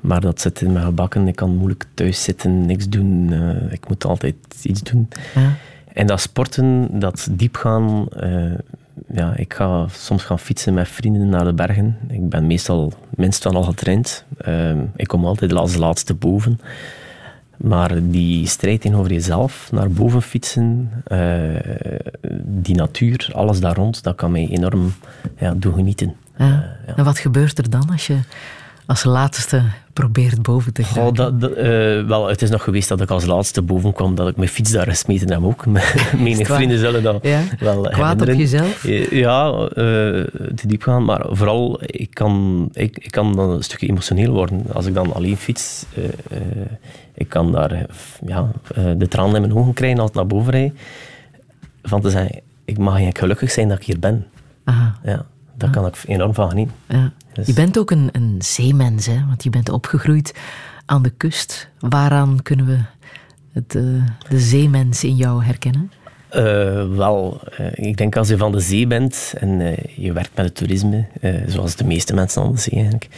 maar 0.00 0.20
dat 0.20 0.40
zit 0.40 0.60
in 0.60 0.72
mijn 0.72 0.84
gebakken. 0.84 1.28
Ik 1.28 1.36
kan 1.36 1.56
moeilijk 1.56 1.84
thuis 1.94 2.22
zitten, 2.22 2.66
niks 2.66 2.88
doen. 2.88 3.28
Eh, 3.32 3.72
ik 3.72 3.88
moet 3.88 4.04
altijd 4.04 4.34
iets 4.62 4.82
doen. 4.82 5.08
Ja. 5.34 5.54
En 5.92 6.06
dat 6.06 6.20
sporten, 6.20 6.88
dat 6.98 7.28
diepgaan. 7.30 8.08
eh 8.08 8.52
ja, 9.14 9.36
ik 9.36 9.54
ga 9.54 9.86
soms 9.88 10.22
gaan 10.22 10.38
fietsen 10.38 10.74
met 10.74 10.88
vrienden 10.88 11.28
naar 11.28 11.44
de 11.44 11.52
bergen. 11.52 11.96
Ik 12.08 12.28
ben 12.28 12.46
meestal 12.46 12.92
minstens 13.10 13.54
al 13.54 13.62
getraind. 13.62 14.24
Ehm, 14.38 14.78
ik 14.96 15.06
kom 15.06 15.26
altijd 15.26 15.54
als 15.54 15.76
laatste 15.76 16.14
boven. 16.14 16.60
Maar 17.62 18.10
die 18.10 18.46
strijd 18.46 18.80
tegenover 18.80 19.12
jezelf, 19.12 19.68
naar 19.72 19.90
boven 19.90 20.22
fietsen, 20.22 20.90
eh, 21.04 21.20
die 22.44 22.74
natuur, 22.74 23.30
alles 23.32 23.60
daar 23.60 23.76
rond, 23.76 24.02
dat 24.02 24.14
kan 24.14 24.30
mij 24.30 24.48
enorm 24.50 24.92
ja, 25.38 25.54
doen 25.54 25.74
genieten. 25.74 26.14
Ja. 26.38 26.44
Eh, 26.44 26.86
ja. 26.86 26.96
En 26.96 27.04
wat 27.04 27.18
gebeurt 27.18 27.58
er 27.58 27.70
dan 27.70 27.90
als 27.90 28.06
je 28.06 28.18
als 28.92 29.04
laatste 29.04 29.62
probeert 29.92 30.42
boven 30.42 30.72
te 30.72 30.82
geraken? 30.84 31.10
Oh, 31.10 31.16
dat, 31.16 31.40
dat, 31.40 31.52
eh, 31.52 31.66
wel, 32.06 32.28
het 32.28 32.42
is 32.42 32.50
nog 32.50 32.62
geweest 32.62 32.88
dat 32.88 33.00
ik 33.00 33.10
als 33.10 33.24
laatste 33.24 33.62
boven 33.62 33.92
kwam, 33.92 34.14
dat 34.14 34.28
ik 34.28 34.36
mijn 34.36 34.48
fiets 34.48 34.70
daar 34.70 34.86
gesmeten 34.86 35.32
heb 35.32 35.42
ook. 35.44 35.64
Waar? 35.64 35.84
vrienden 36.44 36.78
zullen 36.78 37.02
dat 37.02 37.18
Ja? 37.22 37.40
wel 37.58 37.82
Kwaad 37.82 38.20
op 38.20 38.26
jezelf? 38.28 38.84
Eh, 38.84 39.10
Ja, 39.10 39.50
eh, 39.52 39.74
te 39.74 40.62
diep 40.66 40.82
gaan, 40.82 41.04
maar 41.04 41.24
vooral, 41.30 41.78
ik 41.82 42.10
kan, 42.10 42.68
ik, 42.72 42.98
ik 42.98 43.10
kan 43.10 43.36
dan 43.36 43.50
een 43.50 43.62
stukje 43.62 43.88
emotioneel 43.88 44.32
worden. 44.32 44.62
Als 44.72 44.86
ik 44.86 44.94
dan 44.94 45.14
alleen 45.14 45.36
fiets, 45.36 45.84
ik 47.14 47.28
kan 47.28 47.52
daar 47.52 47.86
ja, 48.26 48.50
de 48.96 49.08
tranen 49.08 49.34
in 49.34 49.40
mijn 49.40 49.54
ogen 49.54 49.72
krijgen 49.72 49.98
als 50.00 50.08
ik 50.08 50.16
naar 50.16 50.26
boven 50.26 50.52
rijd. 50.52 50.72
Van 51.82 52.00
te 52.00 52.10
zeggen, 52.10 52.40
ik 52.64 52.78
mag 52.78 52.88
eigenlijk 52.88 53.18
gelukkig 53.18 53.50
zijn 53.50 53.68
dat 53.68 53.78
ik 53.78 53.84
hier 53.84 53.98
ben. 53.98 54.26
Aha, 54.64 54.98
Ja, 55.04 55.24
daar 55.54 55.70
kan 55.70 55.86
ik 55.86 56.02
enorm 56.06 56.34
van 56.34 56.48
genieten. 56.48 56.74
ja. 56.88 57.12
Dus- 57.32 57.46
Je 57.46 57.52
bent 57.52 57.78
ook 57.78 57.90
een, 57.90 58.08
een 58.12 58.36
zeemens, 58.38 59.06
hè? 59.06 59.26
want 59.26 59.42
je 59.42 59.50
bent 59.50 59.68
opgegroeid 59.68 60.34
aan 60.86 61.02
de 61.02 61.10
kust. 61.10 61.68
Waaraan 61.78 62.42
kunnen 62.42 62.66
we 62.66 62.78
het, 63.52 63.74
eh, 63.74 63.82
de 64.28 64.38
zeemens 64.40 65.04
in 65.04 65.16
jou 65.16 65.44
herkennen? 65.44 65.92
Eh, 66.32 66.84
wel, 66.96 67.40
eh, 67.56 67.66
ik 67.88 67.96
denk 67.96 68.16
als 68.16 68.28
je 68.28 68.36
van 68.36 68.52
de 68.52 68.60
zee 68.60 68.86
bent 68.86 69.34
en 69.38 69.60
eh, 69.60 69.76
je 69.96 70.12
werkt 70.12 70.30
met 70.36 70.44
het 70.44 70.54
toerisme, 70.54 71.04
zoals 71.46 71.76
de 71.76 71.84
meeste 71.84 72.14
mensen 72.14 72.42
aan 72.42 72.52
de 72.52 72.58
zee 72.60 72.72
eigenlijk, 72.74 73.08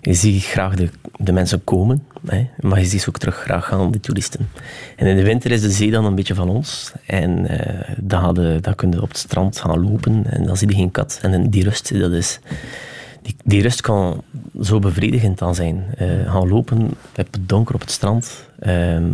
je 0.00 0.14
ziet 0.14 0.44
graag 0.44 0.74
de, 0.74 0.88
de 1.16 1.32
mensen 1.32 1.64
komen, 1.64 2.04
hè, 2.26 2.46
maar 2.60 2.78
je 2.78 2.84
ziet 2.84 3.00
ze 3.02 3.08
ook 3.08 3.18
terug 3.18 3.36
graag 3.36 3.66
gaan, 3.66 3.90
die 3.90 4.00
toeristen. 4.00 4.48
En 4.96 5.06
in 5.06 5.16
de 5.16 5.22
winter 5.22 5.50
is 5.50 5.60
de 5.60 5.70
zee 5.70 5.90
dan 5.90 6.04
een 6.04 6.14
beetje 6.14 6.34
van 6.34 6.48
ons 6.48 6.92
en 7.06 7.46
dan, 8.00 8.34
je- 8.34 8.58
dan 8.60 8.74
kun 8.74 8.90
je 8.90 9.02
op 9.02 9.08
het 9.08 9.18
strand 9.18 9.60
gaan 9.60 9.90
lopen 9.90 10.24
en 10.26 10.44
dan 10.46 10.56
zie 10.56 10.68
je 10.68 10.74
geen 10.74 10.90
kat. 10.90 11.18
En 11.22 11.50
die 11.50 11.64
rust, 11.64 11.98
dat 12.00 12.12
is... 12.12 12.40
Die, 13.22 13.36
die 13.44 13.62
rust 13.62 13.80
kan 13.80 14.22
zo 14.62 14.78
bevredigend 14.78 15.38
dan 15.38 15.54
zijn. 15.54 15.84
Eh, 15.96 16.08
gaan 16.32 16.48
lopen, 16.48 16.78
op 16.86 17.16
het 17.16 17.38
donker 17.40 17.74
op 17.74 17.80
het 17.80 17.90
strand. 17.90 18.44
ehm, 18.60 19.10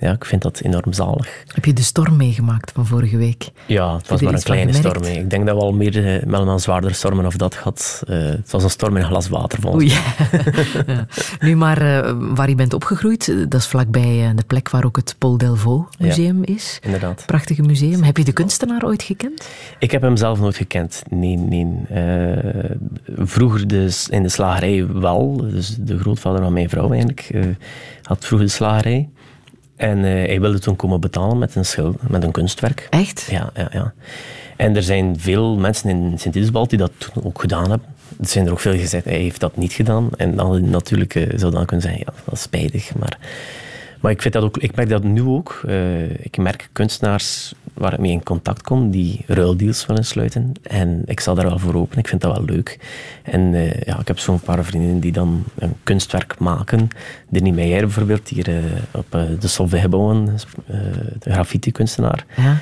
ja, 0.00 0.12
ik 0.12 0.24
vind 0.24 0.42
dat 0.42 0.60
enorm 0.60 0.92
zalig. 0.92 1.42
Heb 1.46 1.64
je 1.64 1.72
de 1.72 1.82
storm 1.82 2.16
meegemaakt 2.16 2.72
van 2.74 2.86
vorige 2.86 3.16
week? 3.16 3.48
Ja, 3.66 3.96
het 3.96 4.08
was 4.08 4.20
maar 4.20 4.34
een 4.34 4.42
kleine 4.42 4.72
storm. 4.72 5.02
Ik 5.02 5.30
denk 5.30 5.46
dat 5.46 5.56
we 5.56 5.62
al 5.62 5.72
meer, 5.72 6.16
eh, 6.16 6.28
wel 6.28 6.48
een 6.48 6.60
zwaardere 6.60 6.94
stormen 6.94 7.26
of 7.26 7.36
dat 7.36 7.54
gehad. 7.54 8.02
Eh, 8.06 8.18
het 8.18 8.50
was 8.50 8.62
een 8.62 8.70
storm 8.70 8.96
in 8.96 9.02
een 9.02 9.08
glas 9.08 9.28
water 9.28 9.60
volgens 9.60 9.84
mij. 9.84 10.02
ja. 10.86 11.06
Nu 11.40 11.56
maar 11.56 11.80
eh, 11.80 12.14
waar 12.18 12.48
je 12.48 12.54
bent 12.54 12.74
opgegroeid, 12.74 13.26
dat 13.50 13.60
is 13.60 13.66
vlakbij 13.66 14.32
de 14.34 14.44
plek 14.46 14.70
waar 14.70 14.84
ook 14.84 14.96
het 14.96 15.14
Paul 15.18 15.38
Delvaux 15.38 15.96
museum 15.98 16.44
is. 16.44 16.78
Inderdaad. 16.82 17.22
Prachtige 17.26 17.62
museum. 17.62 18.02
Heb 18.02 18.16
je 18.16 18.24
de 18.24 18.32
kunstenaar 18.32 18.84
ooit 18.84 19.02
gekend? 19.02 19.48
Ik 19.78 19.90
heb 19.90 20.02
hem 20.02 20.16
zelf 20.16 20.40
nooit 20.40 20.56
gekend. 20.56 21.02
Nee, 21.10 21.36
nee. 21.36 21.66
Vroeger 23.16 23.68
dus 23.68 24.08
in 24.08 24.22
de 24.22 24.28
slagerij 24.28 24.86
wel. 24.86 25.36
Dus 25.36 25.76
de 25.80 25.98
grootvader 25.98 26.42
van 26.42 26.52
mijn 26.52 26.68
vrouw 26.68 26.90
eigenlijk 26.90 27.30
had 28.02 28.24
vroeger 28.24 28.46
de 28.46 28.52
slagerij. 28.52 29.08
En 29.78 30.04
eh, 30.04 30.12
hij 30.12 30.40
wilde 30.40 30.58
toen 30.58 30.76
komen 30.76 31.00
betalen 31.00 31.38
met 31.38 31.54
een, 31.54 31.64
schil, 31.64 31.94
met 32.08 32.22
een 32.22 32.30
kunstwerk. 32.30 32.86
Echt? 32.90 33.26
Ja, 33.30 33.50
ja, 33.54 33.68
ja. 33.72 33.92
En 34.56 34.76
er 34.76 34.82
zijn 34.82 35.20
veel 35.20 35.56
mensen 35.56 35.90
in 35.90 36.18
Sint-Idesbald 36.18 36.70
die 36.70 36.78
dat 36.78 36.92
toen 36.98 37.24
ook 37.24 37.40
gedaan 37.40 37.70
hebben. 37.70 37.88
Er 38.20 38.28
zijn 38.28 38.46
er 38.46 38.52
ook 38.52 38.60
veel 38.60 38.78
gezegd, 38.78 39.04
hij 39.04 39.18
heeft 39.18 39.40
dat 39.40 39.56
niet 39.56 39.72
gedaan. 39.72 40.08
En 40.16 40.36
dan 40.36 40.70
natuurlijk 40.70 41.14
eh, 41.14 41.38
zou 41.38 41.52
dan 41.52 41.64
kunnen 41.64 41.86
zeggen, 41.86 42.04
ja, 42.06 42.12
dat 42.24 42.34
is 42.34 42.42
spijtig. 42.42 42.94
Maar, 42.94 43.18
maar 44.00 44.12
ik, 44.12 44.22
vind 44.22 44.34
dat 44.34 44.42
ook, 44.42 44.56
ik 44.56 44.76
merk 44.76 44.88
dat 44.88 45.02
nu 45.02 45.22
ook. 45.22 45.60
Eh, 45.66 46.10
ik 46.10 46.36
merk 46.36 46.68
kunstenaars 46.72 47.54
waar 47.78 47.92
ik 47.92 47.98
mee 47.98 48.10
in 48.10 48.22
contact 48.22 48.62
kom, 48.62 48.90
die 48.90 49.24
ruildeals 49.26 49.86
willen 49.86 50.04
sluiten. 50.04 50.52
En 50.62 51.02
ik 51.06 51.20
sta 51.20 51.34
daar 51.34 51.48
wel 51.48 51.58
voor 51.58 51.74
open, 51.74 51.98
ik 51.98 52.08
vind 52.08 52.20
dat 52.20 52.36
wel 52.36 52.44
leuk. 52.44 52.78
En 53.22 53.54
eh, 53.54 53.80
ja, 53.80 53.98
ik 53.98 54.06
heb 54.08 54.18
zo'n 54.18 54.40
paar 54.40 54.64
vriendinnen 54.64 55.00
die 55.00 55.12
dan 55.12 55.44
een 55.58 55.74
kunstwerk 55.82 56.38
maken. 56.38 56.88
Denis 57.28 57.54
Meijer 57.54 57.80
bijvoorbeeld, 57.80 58.28
hier 58.28 58.48
eh, 58.48 58.62
op 58.92 59.14
eh, 59.14 59.22
de 59.40 59.48
Solvay-gebouwen, 59.48 60.28
eh, 60.66 60.76
de 61.18 61.32
graffiti-kunstenaar. 61.32 62.24
Ja. 62.36 62.58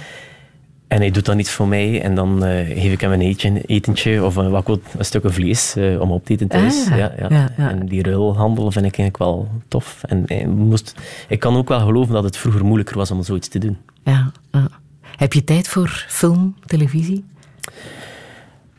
En 0.88 0.98
hij 0.98 1.10
doet 1.10 1.24
dan 1.24 1.38
iets 1.38 1.50
voor 1.50 1.68
mij 1.68 2.02
en 2.02 2.14
dan 2.14 2.42
geef 2.42 2.92
ik 2.92 3.00
hem 3.00 3.12
een 3.12 3.20
eetje, 3.20 3.62
etentje 3.66 4.24
of 4.24 4.36
een, 4.36 4.50
wat 4.50 4.68
een 4.68 5.04
stukje 5.04 5.30
vlees 5.30 5.76
om 6.00 6.10
op 6.10 6.24
te 6.24 6.32
eten 6.32 6.48
thuis. 6.48 6.86
Ah, 6.90 6.98
ja, 6.98 7.12
ja. 7.28 7.50
En 7.56 7.86
die 7.86 8.02
ruilhandel 8.02 8.70
vind 8.70 8.86
ik 8.86 8.98
eigenlijk 8.98 9.18
wel 9.18 9.48
tof. 9.68 10.02
En, 10.02 10.50
moest, 10.50 10.94
ik 11.28 11.40
kan 11.40 11.56
ook 11.56 11.68
wel 11.68 11.80
geloven 11.80 12.14
dat 12.14 12.24
het 12.24 12.36
vroeger 12.36 12.64
moeilijker 12.64 12.96
was 12.96 13.10
om 13.10 13.22
zoiets 13.22 13.48
te 13.48 13.58
doen. 13.58 13.76
Ja, 14.04 14.32
ja. 14.52 14.68
Heb 15.16 15.32
je 15.32 15.44
tijd 15.44 15.68
voor 15.68 16.04
film, 16.08 16.54
televisie? 16.66 17.24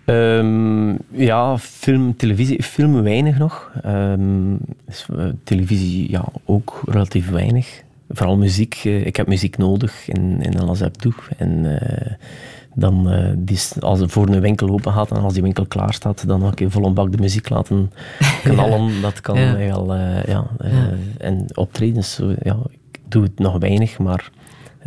Ehm, 0.06 0.90
ja, 1.12 1.58
film, 1.58 2.16
televisie, 2.16 2.64
film 2.64 3.02
weinig 3.04 3.38
nog. 3.38 3.72
Ehm, 3.84 4.56
dus, 4.86 5.06
eh, 5.18 5.26
televisie 5.44 6.12
ja, 6.12 6.26
ook 6.46 6.82
relatief 6.86 7.30
weinig. 7.30 7.82
Vooral 8.10 8.38
muziek. 8.38 8.82
eh, 8.84 9.06
ik 9.06 9.16
heb 9.16 9.28
muziek 9.28 9.58
nodig 9.58 10.08
in, 10.10 10.42
in 10.42 10.60
alles 10.60 10.80
wat 10.80 10.88
ik 10.88 11.02
doe. 11.02 11.14
En 11.38 11.80
eh, 11.80 12.12
dan, 12.74 13.10
die 13.38 13.60
als 13.80 14.00
er 14.00 14.10
voor 14.10 14.28
een 14.28 14.40
winkel 14.42 14.70
open 14.70 14.92
gaat 14.94 15.12
en 15.12 15.22
als 15.22 15.34
die 15.34 15.42
winkel 15.42 15.66
klaar 15.66 15.94
staat, 15.94 16.28
dan 16.28 16.46
ook 16.46 16.60
vol 16.68 16.86
een 16.86 16.94
bak 16.94 17.12
de 17.12 17.18
muziek 17.18 17.50
laten 17.50 17.92
knallen. 18.44 19.02
Dat 19.02 19.22
kan 19.22 19.40
Ja. 19.40 19.56
eh, 19.56 20.24
ja. 20.28 20.48
Ja. 20.64 20.90
En 21.18 21.46
optredens, 21.54 22.22
ja, 22.44 22.58
ik 22.92 23.00
doe 23.08 23.24
het 23.24 23.40
nog 23.40 23.58
weinig, 23.60 23.98
maar 24.00 24.30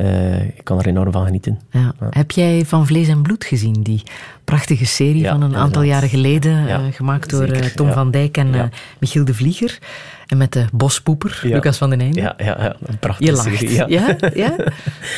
eh, 0.05 0.40
ik 0.42 0.64
kan 0.64 0.78
er 0.78 0.86
enorm 0.86 1.12
van 1.12 1.24
genieten. 1.24 1.59
Ja. 1.70 1.92
Heb 2.11 2.30
jij 2.30 2.64
Van 2.66 2.86
Vlees 2.86 3.09
en 3.09 3.22
Bloed 3.22 3.44
gezien? 3.44 3.82
Die 3.82 4.03
prachtige 4.44 4.86
serie 4.86 5.20
Ja, 5.22 5.30
van 5.30 5.42
een 5.42 5.57
aantal 5.57 5.82
jaren 5.82 6.09
geleden, 6.09 6.68
eh, 6.68 6.78
gemaakt 6.90 7.30
door 7.30 7.42
eh, 7.44 7.66
Tom 7.66 7.92
van 7.92 8.11
Dijk 8.11 8.36
en 8.36 8.70
Michiel 9.01 9.24
de 9.24 9.34
Vlieger. 9.34 9.78
En 10.26 10.36
met 10.36 10.53
de 10.53 10.64
bospoeper. 10.72 11.40
Lucas 11.42 11.78
van 11.78 11.90
den 11.90 12.01
Einde. 12.01 12.20
Ja, 12.20 12.34
ja, 12.38 12.44
ja 12.62 12.76
een 12.86 12.98
prachtige 12.98 13.30
Je 13.30 13.36
lacht. 13.36 13.59
serie, 13.59 13.74
Ja. 13.74 13.86
ja. 13.88 14.16
Ja, 14.34 14.55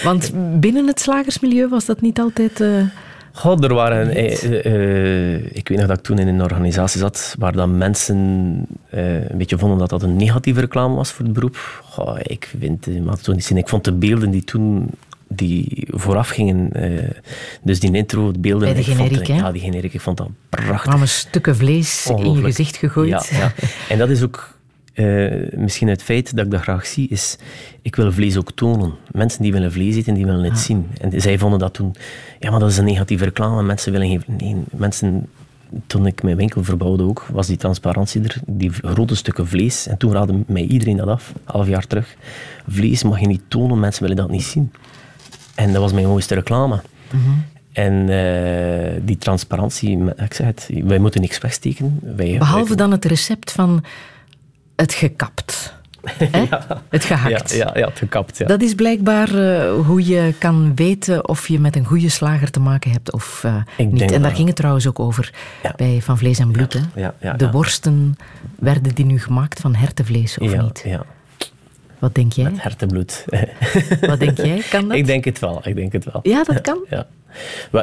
Want 0.04 0.32
binnen 0.60 0.86
het 0.86 1.00
slagersmilieu 1.00 1.68
was 1.68 1.84
dat 1.86 2.00
niet 2.00 2.18
altijd... 2.20 2.64
Goh, 3.32 3.64
er 3.64 3.74
waren, 3.74 4.08
eh, 4.10 4.42
eh, 4.42 5.34
eh, 5.34 5.44
ik 5.52 5.68
weet 5.68 5.78
nog 5.78 5.86
dat 5.86 5.98
ik 5.98 6.04
toen 6.04 6.18
in 6.18 6.28
een 6.28 6.42
organisatie 6.42 7.00
zat 7.00 7.34
waar 7.38 7.52
dan 7.52 7.78
mensen 7.78 8.18
eh, 8.90 9.30
een 9.30 9.38
beetje 9.38 9.58
vonden 9.58 9.78
dat 9.78 9.90
dat 9.90 10.02
een 10.02 10.16
negatieve 10.16 10.60
reclame 10.60 10.94
was 10.94 11.12
voor 11.12 11.24
het 11.24 11.34
beroep. 11.34 11.82
Goh, 11.84 12.18
ik 12.22 12.52
vind, 12.58 13.04
maar 13.04 13.16
niet 13.26 13.44
zin. 13.44 13.56
Ik 13.56 13.68
vond 13.68 13.84
de 13.84 13.92
beelden 13.92 14.30
die 14.30 14.44
toen 14.44 14.90
die 15.28 15.86
vooraf 15.90 16.28
gingen, 16.28 16.70
dus 17.62 17.80
die 17.80 17.92
intro, 17.92 18.32
de 18.32 18.38
beelden. 18.38 18.64
Bij 18.74 18.82
de 18.82 18.90
ik 18.90 18.96
vond- 18.96 19.08
generiek, 19.08 19.26
hè? 19.26 19.34
Ja, 19.36 19.52
die 19.52 19.60
generiek, 19.62 19.94
ik 19.94 20.00
vond 20.00 20.16
dat 20.16 20.28
prachtig. 20.48 20.80
kwamen 20.82 21.08
stukken 21.08 21.56
vlees 21.56 22.06
in 22.06 22.32
je 22.32 22.42
gezicht 22.42 22.76
gegooid. 22.76 23.08
Ja, 23.08 23.22
ja. 23.30 23.52
En 23.88 23.98
dat 23.98 24.08
is 24.10 24.22
ook 24.22 24.54
eh, 24.92 25.58
misschien 25.58 25.88
het 25.88 26.02
feit 26.02 26.36
dat 26.36 26.44
ik 26.44 26.50
dat 26.50 26.60
graag 26.60 26.86
zie, 26.86 27.08
is 27.08 27.36
ik 27.82 27.96
wil 27.96 28.12
vlees 28.12 28.36
ook 28.36 28.52
tonen. 28.52 28.92
Mensen 29.10 29.42
die 29.42 29.52
willen 29.52 29.72
vlees 29.72 29.96
eten, 29.96 30.14
die 30.14 30.26
willen 30.26 30.44
het 30.44 30.58
zien. 30.58 30.90
En 31.00 31.20
zij 31.20 31.38
vonden 31.38 31.58
dat 31.58 31.74
toen, 31.74 31.94
ja, 32.38 32.50
maar 32.50 32.60
dat 32.60 32.70
is 32.70 32.78
een 32.78 32.84
negatieve 32.84 33.24
reclame. 33.24 33.62
Mensen 33.62 33.92
willen 33.92 34.08
geen... 34.08 34.22
Nee, 34.26 34.56
mensen... 34.70 35.28
Toen 35.86 36.06
ik 36.06 36.22
mijn 36.22 36.36
winkel 36.36 36.64
verbouwde 36.64 37.02
ook, 37.02 37.26
was 37.30 37.46
die 37.46 37.56
transparantie 37.56 38.22
er, 38.22 38.36
die 38.46 38.70
grote 38.72 39.14
stukken 39.14 39.46
vlees. 39.46 39.86
En 39.86 39.96
toen 39.96 40.12
raadde 40.12 40.42
mij 40.46 40.62
iedereen 40.62 40.96
dat 40.96 41.08
af, 41.08 41.32
half 41.44 41.68
jaar 41.68 41.86
terug. 41.86 42.16
Vlees 42.68 43.02
mag 43.02 43.20
je 43.20 43.26
niet 43.26 43.42
tonen, 43.48 43.80
mensen 43.80 44.02
willen 44.02 44.16
dat 44.16 44.30
niet 44.30 44.42
zien. 44.42 44.72
En 45.54 45.72
dat 45.72 45.82
was 45.82 45.92
mijn 45.92 46.06
mooiste 46.06 46.34
reclame. 46.34 46.80
En 47.72 48.08
eh, 48.08 49.00
die 49.04 49.18
transparantie, 49.18 49.98
ik 50.16 50.34
zeg 50.34 50.46
het, 50.46 50.70
wij 50.84 50.98
moeten 50.98 51.20
niks 51.20 51.38
wegsteken. 51.38 52.00
Wij 52.16 52.38
Behalve 52.38 52.74
dan 52.74 52.90
het 52.90 53.04
recept 53.04 53.52
van 53.52 53.84
het 54.82 54.94
gekapt. 54.94 55.74
Hè? 56.14 56.44
Het 56.88 57.04
gehakt. 57.04 57.50
Ja, 57.54 57.56
ja, 57.74 57.78
ja, 57.78 57.88
het 57.88 57.98
gekapt. 57.98 58.38
Ja. 58.38 58.46
Dat 58.46 58.62
is 58.62 58.74
blijkbaar 58.74 59.34
eh, 59.34 59.72
hoe 59.86 60.06
je 60.06 60.34
kan 60.38 60.74
weten 60.74 61.28
of 61.28 61.48
je 61.48 61.58
met 61.60 61.76
een 61.76 61.84
goede 61.84 62.08
slager 62.08 62.50
te 62.50 62.60
maken 62.60 62.90
hebt 62.90 63.12
of 63.12 63.44
eh, 63.44 63.54
niet. 63.78 64.00
En 64.00 64.08
daar 64.08 64.20
dat- 64.20 64.32
ging 64.32 64.46
het 64.46 64.56
trouwens 64.56 64.86
ook 64.86 65.00
over 65.00 65.32
Ja. 65.62 65.72
bij 65.76 66.00
Van 66.02 66.18
Vlees 66.18 66.38
en 66.38 66.50
Bloed. 66.50 66.72
hè? 66.72 66.80
ja, 67.00 67.14
ja, 67.20 67.32
De 67.32 67.44
ja. 67.44 67.50
worsten, 67.50 68.16
werden 68.58 68.94
die 68.94 69.04
nu 69.04 69.18
gemaakt 69.20 69.60
van 69.60 69.74
hertenvlees 69.74 70.38
of 70.38 70.52
ja, 70.52 70.62
niet? 70.62 70.82
Ja, 70.86 71.02
Wat 72.02 72.14
denk 72.14 72.32
jij? 72.32 72.44
met 72.44 72.62
hertenbloed. 72.62 73.24
Wat 74.00 74.20
denk 74.20 74.36
jij? 74.36 74.62
Kan 74.70 74.88
dat? 74.88 74.96
ik 74.96 75.06
denk 75.06 75.24
het 75.24 75.38
wel, 75.38 75.60
ik 75.64 75.76
denk 75.76 75.92
het 75.92 76.04
wel. 76.04 76.20
Ja, 76.22 76.44
dat 76.44 76.60
kan. 76.60 76.84
Ja. 76.88 77.06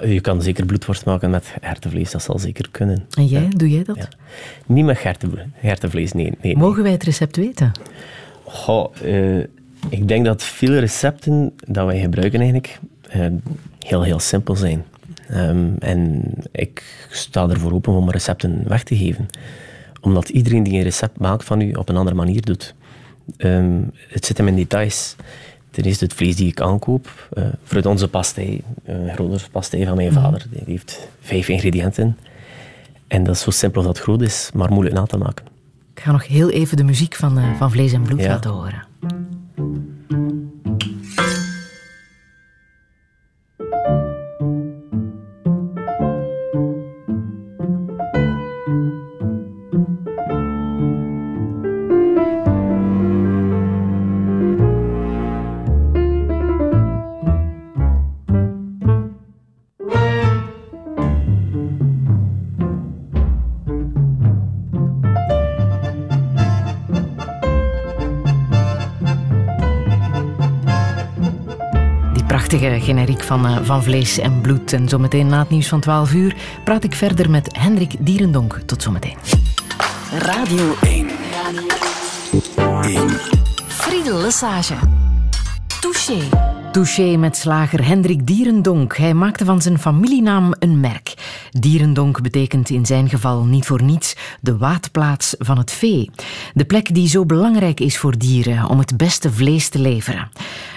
Je 0.06 0.22
kan 0.22 0.42
zeker 0.42 0.66
bloedworst 0.66 1.06
maken 1.06 1.30
met 1.30 1.56
hertenvlees, 1.62 2.12
dat 2.12 2.24
zal 2.24 2.40
zeker 2.40 2.70
kunnen. 2.72 3.06
En 3.14 3.26
jij, 3.26 3.48
doe 3.50 3.70
jij 3.70 3.84
dat? 3.84 3.96
Ja. 3.96 4.08
Niet 4.66 4.86
met 4.86 5.04
hertenvlees, 5.54 6.14
nee, 6.14 6.34
nee. 6.42 6.58
Mogen 6.58 6.84
wij 6.84 6.92
het 6.92 7.04
recept 7.04 7.36
weten? 7.36 7.72
Goh, 8.44 8.96
eh, 9.04 9.40
ik 9.90 10.08
denk 10.08 10.26
dat 10.26 10.44
veel 10.44 10.74
recepten 10.74 11.54
dat 11.68 11.86
wij 11.86 12.00
gebruiken 12.00 12.40
eigenlijk 12.40 12.80
eh, 13.10 13.26
heel, 13.80 14.04
heel 14.04 14.20
simpel 14.20 14.56
zijn. 14.56 14.86
Ehm, 15.28 15.68
en 15.80 16.24
ik 16.52 17.08
sta 17.12 17.50
ervoor 17.50 17.72
open 17.72 17.94
om 17.94 18.10
recepten 18.10 18.64
weg 18.68 18.84
te 18.84 18.98
geven. 18.98 19.26
Omdat 20.02 20.30
iedereen 20.30 20.64
die 20.64 20.74
een 20.74 20.84
recept 20.84 21.20
maakt 21.20 21.44
van 21.44 21.62
u 21.62 21.72
op 21.72 21.90
een 21.90 21.98
andere 21.98 22.16
manier 22.16 22.42
doet. 22.42 22.76
Ehm, 23.38 23.82
het 24.08 24.26
zit 24.26 24.38
hem 24.38 24.48
in 24.48 24.56
details. 24.56 25.16
Ten 25.72 25.84
eerste 25.84 26.04
het 26.04 26.14
vlees 26.14 26.36
die 26.36 26.48
ik 26.48 26.62
aankoop. 26.62 27.30
eh 27.34 27.44
voor 27.64 27.82
onze 27.84 28.08
pastei, 28.08 28.62
een 28.84 29.10
grote 29.14 29.50
pastei 29.52 29.86
van 29.86 29.96
mijn 29.96 30.12
vader, 30.14 30.46
die 30.50 30.62
heeft 30.66 31.08
vijf 31.22 31.48
ingrediënten. 31.50 32.18
En 33.08 33.24
dat 33.24 33.36
is 33.36 33.42
zo 33.42 33.52
simpel 33.52 33.78
als 33.86 33.88
dat 33.96 34.00
groot 34.04 34.22
is, 34.22 34.50
maar 34.54 34.72
moeilijk 34.72 34.96
na 34.96 35.06
te 35.06 35.18
maken. 35.18 35.46
Ik 35.94 36.00
ga 36.06 36.12
nog 36.12 36.28
heel 36.28 36.50
even 36.50 36.78
de 36.78 36.84
muziek 36.84 37.16
van, 37.16 37.38
eh, 37.38 37.56
van 37.58 37.72
Vlees 37.72 37.94
en 37.94 38.02
Bloed 38.02 38.22
Ja. 38.22 38.28
laten 38.28 38.52
horen. 38.52 38.84
Van, 73.30 73.46
eh, 73.46 73.58
van 73.62 73.84
Vlees 73.84 74.18
en 74.18 74.42
Bloed. 74.42 74.74
En 74.74 74.90
zometeen 74.90 75.28
na 75.28 75.40
het 75.40 75.50
nieuws 75.50 75.68
van 75.68 75.80
12 75.80 76.14
uur 76.14 76.36
praat 76.64 76.84
ik 76.84 76.96
verder 76.96 77.30
met 77.30 77.58
Hendrik 77.58 77.96
Dierendonk. 78.00 78.62
Tot 78.66 78.84
zometeen. 78.84 79.16
Radio 80.12 80.76
1. 80.82 81.08
Friedel 83.68 84.18
Lesage. 84.18 84.74
Touché. 85.82 86.18
Touché 86.72 87.18
met 87.18 87.38
slager 87.38 87.86
Hendrik 87.86 88.28
Dierendonk. 88.28 88.98
Hij 88.98 89.14
maakte 89.14 89.46
van 89.46 89.62
zijn 89.62 89.80
familienaam 89.80 90.54
een 90.60 90.80
merk. 90.80 91.14
Dierendonk 91.52 92.22
betekent 92.22 92.70
in 92.70 92.86
zijn 92.86 93.10
geval 93.10 93.43
niet 93.43 93.66
voor 93.66 93.84
niets 93.84 94.16
de 94.41 94.58
waadplaats 94.58 95.36
van 95.38 95.58
het 95.58 95.72
vee. 95.72 96.10
De 96.54 96.66
plek 96.66 96.93
die 96.93 97.08
zo 97.08 97.26
belangrijk 97.26 97.80
is 97.80 97.97
voor 97.97 98.18
dieren 98.18 98.66
om 98.66 98.80
het 98.80 98.97
beste 98.97 99.32
vlees 99.32 99.70
te 99.70 99.80
leveren. 99.80 100.30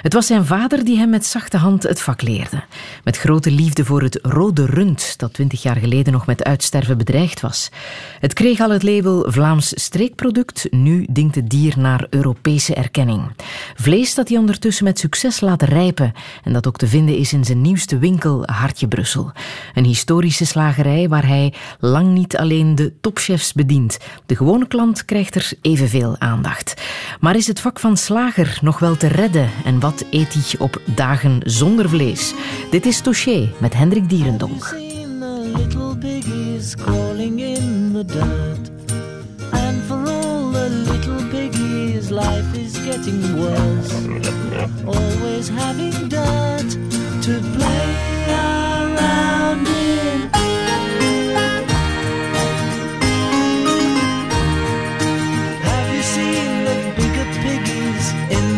Het 0.03 0.13
was 0.13 0.27
zijn 0.27 0.47
vader 0.47 0.85
die 0.85 0.99
hem 0.99 1.11
met 1.11 1.27
zachte 1.27 1.57
hand 1.57 1.83
het 1.83 2.01
vak 2.01 2.23
leerde. 2.23 2.63
Met 3.05 3.19
grote 3.19 3.51
liefde 3.51 3.85
voor 3.85 4.03
het 4.03 4.19
rode 4.23 4.67
rund, 4.67 5.15
dat 5.19 5.33
twintig 5.33 5.63
jaar 5.63 5.77
geleden 5.77 6.13
nog 6.13 6.27
met 6.27 6.45
uitsterven 6.45 6.99
bedreigd 6.99 7.41
was. 7.41 7.71
Het 8.21 8.33
kreeg 8.33 8.61
al 8.61 8.71
het 8.71 8.83
label 8.83 9.25
Vlaams 9.31 9.73
streekproduct. 9.75 10.67
Nu 10.71 11.07
dingt 11.11 11.35
het 11.35 11.51
dier 11.51 11.75
naar 11.79 12.07
Europese 12.11 12.75
erkenning. 12.75 13.23
Vlees 13.75 14.15
dat 14.15 14.29
hij 14.29 14.39
ondertussen 14.39 14.85
met 14.85 14.99
succes 14.99 15.41
laat 15.41 15.63
rijpen 15.63 16.13
en 16.45 16.53
dat 16.53 16.67
ook 16.67 16.77
te 16.77 16.87
vinden 16.87 17.17
is 17.17 17.33
in 17.33 17.45
zijn 17.45 17.61
nieuwste 17.61 17.99
winkel 17.99 18.43
Hartje 18.47 18.89
Brussel. 18.89 19.33
Een 19.75 19.85
historische 19.85 20.45
slagerij 20.63 21.09
waar 21.09 21.27
hij 21.27 21.53
lang 21.81 22.13
niet 22.13 22.37
alleen 22.37 22.75
de 22.75 22.93
topchefs 23.01 23.53
bedient. 23.53 23.99
De 24.27 24.37
gewone 24.37 24.67
klant 24.67 25.05
krijgt 25.05 25.35
er 25.35 25.53
evenveel 25.63 26.17
aandacht. 26.19 26.83
Maar 27.21 27.37
is 27.37 27.47
het 27.47 27.61
vak 27.61 27.81
van 27.81 27.97
slager 27.97 28.59
nog 28.61 28.79
wel 28.79 28.97
te 28.97 29.07
redden 29.07 29.51
en 29.65 29.81
wat 29.81 30.05
eet 30.11 30.35
hij 30.35 30.59
op 30.59 30.81
dagen 30.85 31.41
zonder 31.45 31.89
vlees? 31.89 32.35
Dit 32.71 32.87
is 32.87 33.01
Touché 33.01 33.49
met 33.59 33.75
Hendrik 33.75 34.09
Dierendonk. 34.09 34.75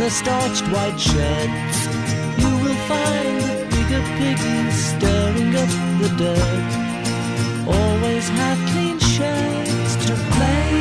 The 0.04 0.10
starched 0.10 0.68
white 0.68 1.00
sheds? 1.00 1.78
You 2.42 2.50
will 2.62 2.80
find 2.92 3.40
the 3.40 3.54
bigger 3.72 4.02
piggies 4.18 4.76
stirring 4.92 5.56
up 5.62 5.72
the 6.00 6.10
dirt. 6.20 6.70
Always 7.66 8.28
have 8.28 8.58
clean 8.70 8.98
sheds 8.98 9.92
to 10.06 10.14
play 10.34 10.73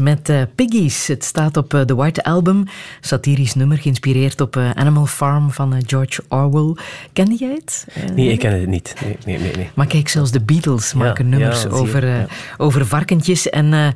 Met 0.00 0.28
eh, 0.28 0.42
Piggies. 0.54 1.06
Het 1.06 1.24
staat 1.24 1.56
op 1.56 1.74
eh, 1.74 1.80
The 1.80 1.94
White 1.94 2.24
Album. 2.24 2.64
Satirisch 3.12 3.54
nummer 3.54 3.78
geïnspireerd 3.78 4.40
op 4.40 4.56
eh, 4.56 4.70
Animal 4.70 5.06
Farm 5.06 5.50
van 5.50 5.74
eh, 5.74 5.78
George 5.86 6.22
Orwell. 6.28 6.74
Kende 7.12 7.34
jij 7.34 7.50
het? 7.54 7.86
Eh, 7.94 8.02
Nee, 8.14 8.28
ik 8.32 8.38
ken 8.38 8.60
het 8.60 8.68
niet. 8.68 8.94
Nee, 9.04 9.16
nee, 9.26 9.38
nee. 9.38 9.56
nee. 9.56 9.70
Maar 9.74 9.86
kijk, 9.86 10.08
zelfs 10.08 10.30
de 10.30 10.40
Beatles 10.40 10.94
maken 10.94 11.24
ja, 11.24 11.30
nummers 11.36 11.66
over, 11.68 12.04
eh, 12.04 12.16
ja. 12.18 12.26
over 12.56 12.86
varkentjes. 12.86 13.50
En 13.50 13.72
eh, 13.72 13.86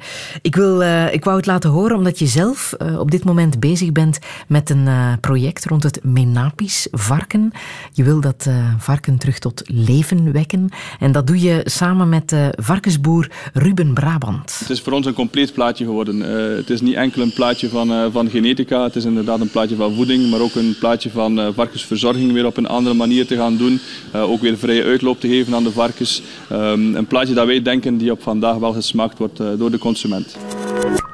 ik, 0.43 0.57
wil, 0.57 0.83
eh, 0.83 1.13
ik 1.15 1.25
wou 1.25 1.37
het 1.37 1.47
laten 1.47 1.71
horen 1.71 1.97
omdat 1.97 2.19
je 2.19 2.27
zelf 2.27 2.73
eh, 2.73 2.99
op 2.99 3.11
dit 3.11 3.25
moment 3.25 3.61
bezig 3.61 3.93
bent 3.93 4.19
met 4.49 4.71
een 4.71 4.87
eh, 4.89 5.13
project 5.21 5.65
rond 5.65 5.83
het 5.83 6.01
Menapis 6.03 6.89
varken. 6.91 7.53
Je 7.93 8.03
wil 8.05 8.21
dat 8.21 8.45
eh, 8.49 8.55
varken 8.79 9.19
terug 9.19 9.39
tot 9.39 9.63
leven 9.67 10.33
wekken. 10.33 10.69
En 11.01 11.13
dat 11.13 11.27
doe 11.27 11.41
je 11.41 11.61
samen 11.65 12.09
met 12.09 12.35
varkensboer 12.57 13.31
Ruben 13.53 13.95
Brabant. 13.95 14.57
Het 14.59 14.71
is 14.71 14.81
voor 14.81 14.93
ons 14.93 15.07
een 15.07 15.13
compleet 15.15 15.53
plaatje 15.53 15.85
geworden. 15.85 16.23
Eh, 16.23 16.57
het 16.57 16.71
is 16.71 16.81
niet 16.81 16.95
enkel 16.95 17.23
een 17.23 17.33
plaatje 17.33 17.69
van, 17.69 17.91
eh, 17.91 18.05
van 18.13 18.31
genetica, 18.31 18.83
het 18.85 18.97
is 18.97 19.05
inderdaad 19.07 19.41
een 19.41 19.51
plaatje 19.51 19.77
van 19.77 19.95
voeding, 19.95 20.31
maar 20.31 20.41
ook 20.41 20.55
een 20.55 20.77
plaatje 20.79 21.11
van 21.11 21.41
eh, 21.41 21.49
varkensverzorging 21.55 22.33
weer 22.33 22.47
op 22.47 22.57
een 22.57 22.67
andere 22.67 22.95
manier 22.95 23.27
te 23.27 23.37
gaan 23.37 23.57
doen. 23.57 23.81
Eh, 24.13 24.31
ook 24.31 24.41
weer 24.41 24.59
vrije 24.59 24.85
uitloop 24.85 25.21
te 25.21 25.29
geven 25.29 25.55
aan 25.55 25.65
de 25.65 25.73
varkens. 25.73 26.23
Ehm, 26.49 26.95
een 26.95 27.07
plaatje 27.07 27.35
dat 27.35 27.47
wij 27.47 27.63
denken 27.63 27.97
die 27.97 28.11
op 28.11 28.23
vandaag 28.23 28.57
wel 28.57 28.73
gesmaakt 28.73 29.19
wordt 29.19 29.41
eh, 29.41 29.47
door 29.59 29.71
de 29.71 29.79
consument. 29.79 30.37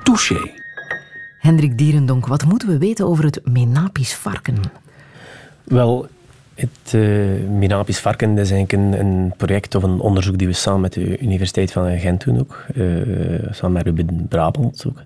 Touché. 0.03 0.51
Hendrik 1.39 1.79
Dierendonk, 1.79 2.27
wat 2.27 2.45
moeten 2.45 2.69
we 2.69 2.79
weten 2.79 3.07
over 3.07 3.25
het 3.25 3.41
Menapis 3.45 4.15
varken? 4.15 4.57
Wel, 5.65 6.09
het 6.55 6.93
uh, 6.95 7.49
Minapis 7.49 7.99
Varken 7.99 8.39
is 8.39 8.51
eigenlijk 8.51 8.73
een, 8.73 9.07
een, 9.07 9.33
project 9.37 9.75
of 9.75 9.83
een 9.83 10.01
onderzoek 10.01 10.39
die 10.39 10.47
we 10.47 10.53
samen 10.53 10.81
met 10.81 10.93
de 10.93 11.19
Universiteit 11.19 11.73
van 11.73 11.99
Gent 11.99 12.25
doen 12.25 12.39
ook. 12.39 12.65
Uh, 12.75 13.49
samen 13.51 13.73
met 13.73 13.83
Ruben 13.83 14.27
Brabant 14.29 14.85
ook. 14.87 15.03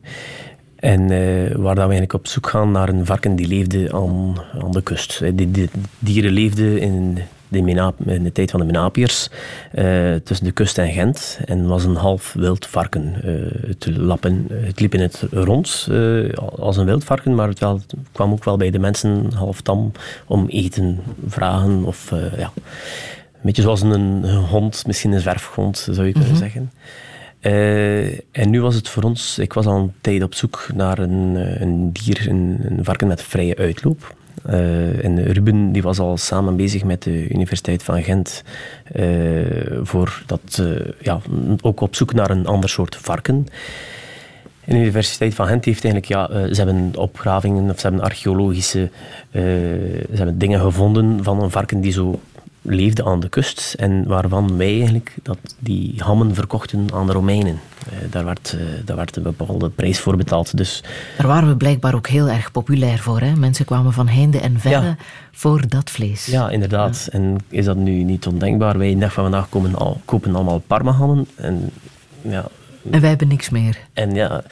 En 0.87 1.11
uh, 1.11 1.55
waar 1.55 1.74
dat 1.74 1.74
we 1.74 1.80
eigenlijk 1.80 2.12
op 2.12 2.26
zoek 2.26 2.49
gaan 2.49 2.70
naar 2.70 2.89
een 2.89 3.07
varken 3.07 3.37
die 3.37 3.47
leefde 3.47 3.93
aan, 3.93 4.37
aan 4.62 4.70
de 4.70 4.82
kust. 4.82 5.20
Die, 5.34 5.51
die 5.51 5.70
dieren 5.99 6.32
leefden 6.32 6.78
in 6.80 7.18
de, 7.49 7.59
in 8.07 8.22
de 8.22 8.32
tijd 8.32 8.51
van 8.51 8.61
de 8.61 8.66
Menapiërs 8.66 9.30
uh, 9.74 10.14
tussen 10.14 10.47
de 10.47 10.53
kust 10.53 10.78
en 10.78 10.93
Gent 10.93 11.39
en 11.45 11.66
was 11.66 11.84
een 11.84 11.95
half 11.95 12.32
wild 12.32 12.66
varken. 12.66 13.14
Uh, 13.24 13.68
het, 13.68 13.87
lappen, 13.97 14.47
het 14.53 14.80
liep 14.80 14.95
in 14.95 15.01
het 15.01 15.24
rond 15.30 15.89
als 16.57 16.76
een 16.76 16.87
wild 16.87 17.05
varken, 17.05 17.34
maar 17.34 17.49
het, 17.49 17.59
wel, 17.59 17.74
het, 17.74 17.95
kwam 18.12 18.32
ook 18.32 18.45
wel 18.45 18.57
bij 18.57 18.70
de 18.70 18.78
mensen 18.78 19.32
half 19.34 19.61
tam 19.61 19.93
om 20.26 20.47
eten 20.49 20.99
vragen. 21.26 21.84
Of, 21.84 22.11
ja. 22.37 22.53
Een 23.32 23.43
beetje 23.43 23.62
zoals 23.62 23.80
een, 23.80 23.91
een, 23.91 24.34
hond, 24.34 24.87
misschien 24.87 25.12
een 25.12 25.20
zwerfhond 25.20 25.89
zou 25.91 26.07
je 26.07 26.12
kunnen 26.12 26.30
mm 26.30 26.37
-hmm. 26.37 26.45
zeggen. 26.45 26.70
Uh, 27.41 28.18
en 28.30 28.51
nu 28.51 28.61
was 28.61 28.74
het 28.74 28.89
voor 28.89 29.03
ons, 29.03 29.39
ik 29.39 29.53
was 29.53 29.66
al 29.66 29.76
een 29.76 29.93
tijd 30.01 30.22
op 30.22 30.34
zoek 30.34 30.68
naar 30.74 30.99
een, 30.99 31.34
een 31.62 31.93
dier, 31.93 32.26
een, 32.28 32.59
een 32.62 32.84
varken 32.84 33.09
met 33.09 33.22
vrije 33.22 33.57
uitloop. 33.57 34.14
Uh, 34.49 35.05
en 35.05 35.32
Ruben 35.32 35.72
die 35.72 35.82
was 35.82 35.99
al 35.99 36.16
samen 36.16 36.57
bezig 36.57 36.84
met 36.84 37.03
de 37.03 37.28
Universiteit 37.28 37.82
van 37.82 38.03
Gent 38.03 38.43
voor 39.82 40.22
dat, 40.26 40.62
ja, 41.01 41.20
ook 41.61 41.80
op 41.80 41.95
zoek 41.95 42.12
naar 42.12 42.30
een 42.30 42.47
ander 42.47 42.70
soort 42.70 42.97
varken. 42.97 43.47
En 44.64 44.74
de 44.74 44.80
Universiteit 44.80 45.34
van 45.34 45.47
Gent 45.47 45.64
heeft 45.64 45.84
eigenlijk, 45.84 46.12
ja, 46.12 46.55
ze 46.55 46.62
hebben 46.62 46.93
opgravingen 46.97 47.70
of 47.70 47.80
ze 47.80 47.87
hebben 47.87 48.05
archeologische 48.05 48.91
ze 49.32 50.16
hebben 50.16 50.39
dingen 50.39 50.61
gevonden 50.61 51.24
van 51.24 51.43
een 51.43 51.51
varken 51.51 51.80
die 51.80 51.93
zo 51.93 52.20
leefde 52.66 53.04
aan 53.04 53.20
de 53.20 53.28
kust 53.28 53.74
en 53.78 54.06
waarvan 54.06 54.56
wij 54.56 54.76
eigenlijk 54.76 55.14
dat 55.22 55.38
die 55.58 55.94
hammen 55.98 56.34
verkochten 56.34 56.86
aan 56.92 57.06
de 57.06 57.12
Romeinen. 57.12 57.60
Uh, 57.92 58.12
daar, 58.12 58.24
werd, 58.24 58.56
uh, 58.56 58.60
daar 58.84 58.96
werd 58.96 59.16
een 59.16 59.22
bepaalde 59.22 59.70
prijs 59.70 60.00
voor 60.00 60.16
betaald. 60.16 60.56
Dus, 60.56 60.82
daar 61.18 61.26
waren 61.26 61.48
we 61.48 61.56
blijkbaar 61.56 61.94
ook 61.94 62.06
heel 62.06 62.28
erg 62.28 62.52
populair 62.52 62.98
voor. 62.98 63.20
Hè? 63.20 63.36
Mensen 63.36 63.64
kwamen 63.64 63.92
van 63.92 64.08
heinde 64.08 64.40
en 64.40 64.60
verre 64.60 64.84
ja. 64.84 64.96
voor 65.32 65.68
dat 65.68 65.90
vlees. 65.90 66.26
Ja, 66.26 66.50
inderdaad. 66.50 67.08
Ja. 67.12 67.18
En 67.18 67.36
is 67.48 67.64
dat 67.64 67.76
nu 67.76 68.02
niet 68.02 68.26
ondenkbaar? 68.26 68.78
Wij 68.78 68.98
dag 68.98 69.12
van 69.12 69.22
vandaag 69.22 69.48
komen 69.48 69.74
al, 69.74 70.00
kopen 70.04 70.34
allemaal 70.34 70.58
parmahammen. 70.58 71.26
En, 71.34 71.70
ja, 72.22 72.44
en 72.90 73.00
wij 73.00 73.08
hebben 73.08 73.28
niks 73.28 73.50
meer. 73.50 73.78
En 73.92 74.14
ja... 74.14 74.42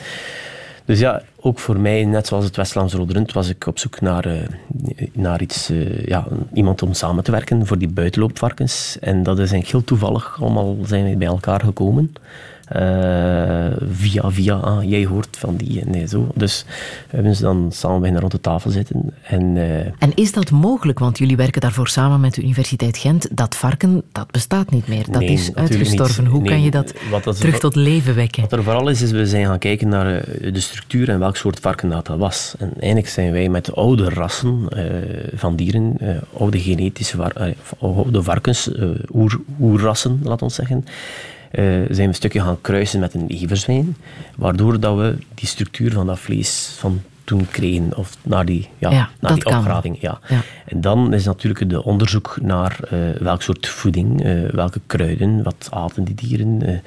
Dus 0.84 0.98
ja, 0.98 1.22
ook 1.40 1.58
voor 1.58 1.80
mij, 1.80 2.04
net 2.04 2.26
zoals 2.26 2.44
het 2.44 2.56
West-Vlaams 2.56 2.92
Rode 2.92 3.12
Rund, 3.12 3.32
was 3.32 3.48
ik 3.48 3.66
op 3.66 3.78
zoek 3.78 4.00
naar, 4.00 4.26
uh, 4.26 4.42
naar 5.12 5.42
iets, 5.42 5.70
uh, 5.70 6.06
ja, 6.06 6.26
iemand 6.52 6.82
om 6.82 6.92
samen 6.92 7.24
te 7.24 7.30
werken 7.30 7.66
voor 7.66 7.78
die 7.78 7.88
buitenloopvarkens. 7.88 8.98
En 9.00 9.22
dat 9.22 9.38
is 9.38 9.50
heel 9.50 9.84
toevallig, 9.84 10.36
allemaal 10.40 10.76
zijn 10.84 11.10
we 11.10 11.16
bij 11.16 11.26
elkaar 11.26 11.60
gekomen. 11.60 12.12
Uh, 12.72 13.66
via, 13.90 14.30
via, 14.30 14.54
ah, 14.54 14.82
jij 14.90 15.04
hoort 15.04 15.36
van 15.36 15.56
die 15.56 15.80
en 15.80 15.90
nee, 15.90 16.06
zo. 16.06 16.28
Dus 16.34 16.64
we 17.10 17.16
hebben 17.16 17.36
ze 17.36 17.42
dan 17.42 17.68
samen 17.72 17.98
beginnen 17.98 18.20
rond 18.20 18.32
de 18.32 18.40
tafel 18.40 18.70
zitten. 18.70 19.14
En, 19.22 19.56
en 19.98 20.14
is 20.14 20.32
dat 20.32 20.50
mogelijk? 20.50 20.98
Want 20.98 21.18
jullie 21.18 21.36
werken 21.36 21.60
daarvoor 21.60 21.88
samen 21.88 22.20
met 22.20 22.34
de 22.34 22.42
Universiteit 22.42 22.96
Gent. 22.96 23.36
Dat 23.36 23.56
varken, 23.56 24.02
dat 24.12 24.30
bestaat 24.30 24.70
niet 24.70 24.88
meer. 24.88 25.04
Dat 25.10 25.20
nee, 25.20 25.32
is 25.32 25.54
uitgestorven. 25.54 26.26
Hoe 26.26 26.40
nee, 26.40 26.48
kan 26.48 26.62
je 26.62 26.70
dat, 26.70 26.94
dat 27.22 27.36
terug 27.36 27.58
tot 27.58 27.74
leven 27.74 28.14
wekken? 28.14 28.42
Wat 28.42 28.52
er 28.52 28.62
vooral 28.62 28.88
is, 28.88 29.02
is 29.02 29.10
we 29.10 29.26
zijn 29.26 29.46
gaan 29.46 29.58
kijken 29.58 29.88
naar 29.88 30.24
de 30.52 30.60
structuur 30.60 31.08
en 31.08 31.18
welk 31.18 31.36
soort 31.36 31.60
varken 31.60 31.88
dat, 31.88 32.06
dat 32.06 32.18
was. 32.18 32.54
En 32.58 32.72
eigenlijk 32.78 33.08
zijn 33.08 33.32
wij 33.32 33.48
met 33.48 33.74
oude 33.74 34.08
rassen 34.08 34.66
uh, 34.76 34.84
van 35.34 35.56
dieren, 35.56 35.96
uh, 36.02 36.16
oude 36.38 36.60
genetische 36.60 37.16
var 37.16 37.54
oude 37.78 38.22
varkens, 38.22 38.70
oer, 39.12 39.40
oerrassen, 39.60 40.20
laat 40.22 40.42
ons 40.42 40.54
zeggen, 40.54 40.84
uh, 40.84 40.92
zijn 41.54 41.94
we 41.94 42.02
een 42.02 42.14
stukje 42.14 42.40
gaan 42.40 42.60
kruisen 42.60 43.00
met 43.00 43.14
een 43.14 43.28
everzwijn, 43.28 43.96
waardoor 44.36 44.80
dat 44.80 44.96
we 44.96 45.16
die 45.34 45.48
structuur 45.48 45.92
van 45.92 46.06
dat 46.06 46.18
vlees 46.18 46.74
van 46.78 47.02
toen 47.24 47.46
kregen, 47.50 47.96
of 47.96 48.16
naar 48.22 48.44
die, 48.44 48.68
ja, 48.78 48.90
ja 48.90 49.10
naar 49.20 49.34
die 49.34 49.46
opgraving. 49.46 50.00
Ja. 50.00 50.20
ja. 50.28 50.40
En 50.66 50.80
dan 50.80 51.12
is 51.12 51.24
natuurlijk 51.24 51.70
de 51.70 51.84
onderzoek 51.84 52.38
naar 52.42 52.78
uh, 52.92 53.10
welk 53.20 53.42
soort 53.42 53.66
voeding, 53.66 54.24
uh, 54.24 54.50
welke 54.50 54.80
kruiden, 54.86 55.42
wat 55.42 55.68
aten 55.70 56.04
die 56.04 56.14
dieren. 56.14 56.82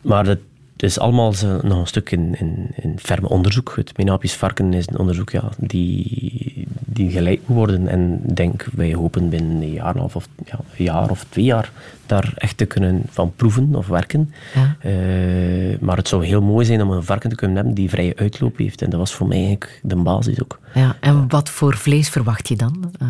maar 0.00 0.26
het 0.26 0.40
is 0.82 0.98
allemaal 0.98 1.32
zo, 1.32 1.60
nog 1.62 1.78
een 1.78 1.86
stuk 1.86 2.10
in, 2.10 2.34
in, 2.38 2.70
in 2.74 2.98
ferme 2.98 3.28
onderzoek. 3.28 3.72
Het 3.76 3.96
Menapisch 3.96 4.34
varken 4.34 4.74
is 4.74 4.86
een 4.86 4.98
onderzoek 4.98 5.30
ja, 5.30 5.48
die, 5.58 6.66
die 6.80 7.10
geleid 7.10 7.40
moet 7.46 7.56
worden. 7.56 7.88
En 7.88 8.20
denk, 8.34 8.66
wij 8.74 8.94
hopen 8.94 9.28
binnen 9.28 9.62
een 9.62 9.72
jaar 9.72 9.96
of, 9.96 10.28
ja, 10.44 10.58
een 10.76 10.84
jaar 10.84 11.10
of 11.10 11.24
twee 11.28 11.44
jaar 11.44 11.70
daar 12.06 12.32
echt 12.36 12.56
te 12.56 12.64
kunnen 12.64 13.02
van 13.10 13.32
proeven 13.36 13.74
of 13.74 13.86
werken. 13.86 14.32
Ja. 14.54 14.76
Uh, 14.90 15.78
maar 15.80 15.96
het 15.96 16.08
zou 16.08 16.24
heel 16.24 16.42
mooi 16.42 16.66
zijn 16.66 16.82
om 16.82 16.90
een 16.90 17.02
varken 17.02 17.30
te 17.30 17.36
kunnen 17.36 17.56
hebben 17.56 17.74
die 17.74 17.88
vrije 17.88 18.16
uitloop 18.16 18.56
heeft. 18.56 18.82
En 18.82 18.90
dat 18.90 18.98
was 18.98 19.14
voor 19.14 19.26
mij 19.26 19.36
eigenlijk 19.36 19.80
de 19.82 19.96
basis 19.96 20.42
ook. 20.42 20.58
Ja, 20.74 20.96
en 21.00 21.28
wat 21.28 21.50
voor 21.50 21.76
vlees 21.76 22.08
verwacht 22.08 22.48
je 22.48 22.56
dan? 22.56 22.92
Uh... 23.02 23.08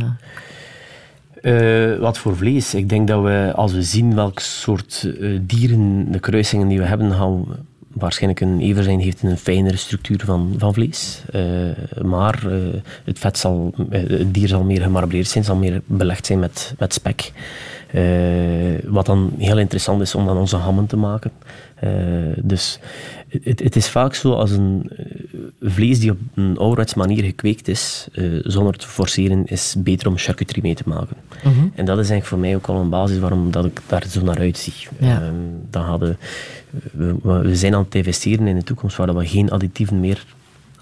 Uh, 1.42 1.98
wat 1.98 2.18
voor 2.18 2.36
vlees? 2.36 2.74
Ik 2.74 2.88
denk 2.88 3.08
dat 3.08 3.22
we, 3.22 3.52
als 3.54 3.72
we 3.72 3.82
zien 3.82 4.14
welk 4.14 4.38
soort 4.38 5.08
uh, 5.18 5.38
dieren, 5.42 6.12
de 6.12 6.20
kruisingen 6.20 6.68
die 6.68 6.78
we 6.78 6.84
hebben, 6.84 7.12
gaan, 7.12 7.46
waarschijnlijk 7.92 8.40
een 8.40 8.60
everzijn 8.60 9.00
heeft 9.00 9.22
een 9.22 9.36
fijnere 9.36 9.76
structuur 9.76 10.20
van, 10.24 10.54
van 10.58 10.74
vlees. 10.74 11.22
Eh, 11.32 11.42
maar 12.02 12.46
eh, 12.46 12.58
het, 13.04 13.18
vet 13.18 13.38
zal, 13.38 13.74
eh, 13.90 14.08
het 14.08 14.34
dier 14.34 14.48
zal 14.48 14.62
meer 14.62 14.82
gemarbreerd 14.82 15.28
zijn, 15.28 15.44
zal 15.44 15.56
meer 15.56 15.82
belegd 15.86 16.26
zijn 16.26 16.38
met, 16.38 16.74
met 16.78 16.94
spek. 16.94 17.32
Eh, 17.92 18.02
wat 18.84 19.06
dan 19.06 19.32
heel 19.38 19.58
interessant 19.58 20.00
is 20.00 20.14
om 20.14 20.26
dan 20.26 20.36
onze 20.36 20.56
hammen 20.56 20.86
te 20.86 20.96
maken. 20.96 21.30
Eh, 21.74 21.90
dus 22.36 22.78
het, 23.42 23.62
het 23.62 23.76
is 23.76 23.88
vaak 23.88 24.14
zo 24.14 24.32
als 24.32 24.50
een 24.50 24.90
eh, 24.96 25.04
vlees 25.60 26.00
die 26.00 26.10
op 26.10 26.18
een 26.34 26.58
ouderwets 26.58 26.94
manier 26.94 27.24
gekweekt 27.24 27.68
is, 27.68 28.08
eh, 28.12 28.24
zonder 28.42 28.76
te 28.76 28.86
forceren, 28.86 29.46
is 29.46 29.74
beter 29.78 30.08
om 30.08 30.18
charcuterie 30.18 30.62
mee 30.62 30.74
te 30.74 30.82
maken. 30.86 31.16
Mhm. 31.44 31.66
En 31.74 31.84
dat 31.84 31.98
is 31.98 32.10
eigenlijk 32.10 32.24
voor 32.24 32.38
mij 32.38 32.56
ook 32.56 32.66
al 32.66 32.80
een 32.80 32.88
basis 32.88 33.18
waarom 33.18 33.50
dat 33.50 33.64
ik 33.64 33.80
daar 33.86 34.06
zo 34.08 34.22
naar 34.22 34.38
uitzie. 34.38 34.74
Ja. 34.98 35.22
Ehm, 35.22 35.34
dan 35.70 35.82
hadden, 35.82 36.18
we, 36.92 37.16
we 37.22 37.56
zijn 37.56 37.74
aan 37.74 37.84
het 37.84 37.94
investeren 37.94 38.46
in 38.46 38.56
de 38.56 38.64
toekomst 38.64 38.96
waar 38.96 39.16
we 39.16 39.26
geen 39.26 39.50
additieven 39.50 40.00
meer 40.00 40.24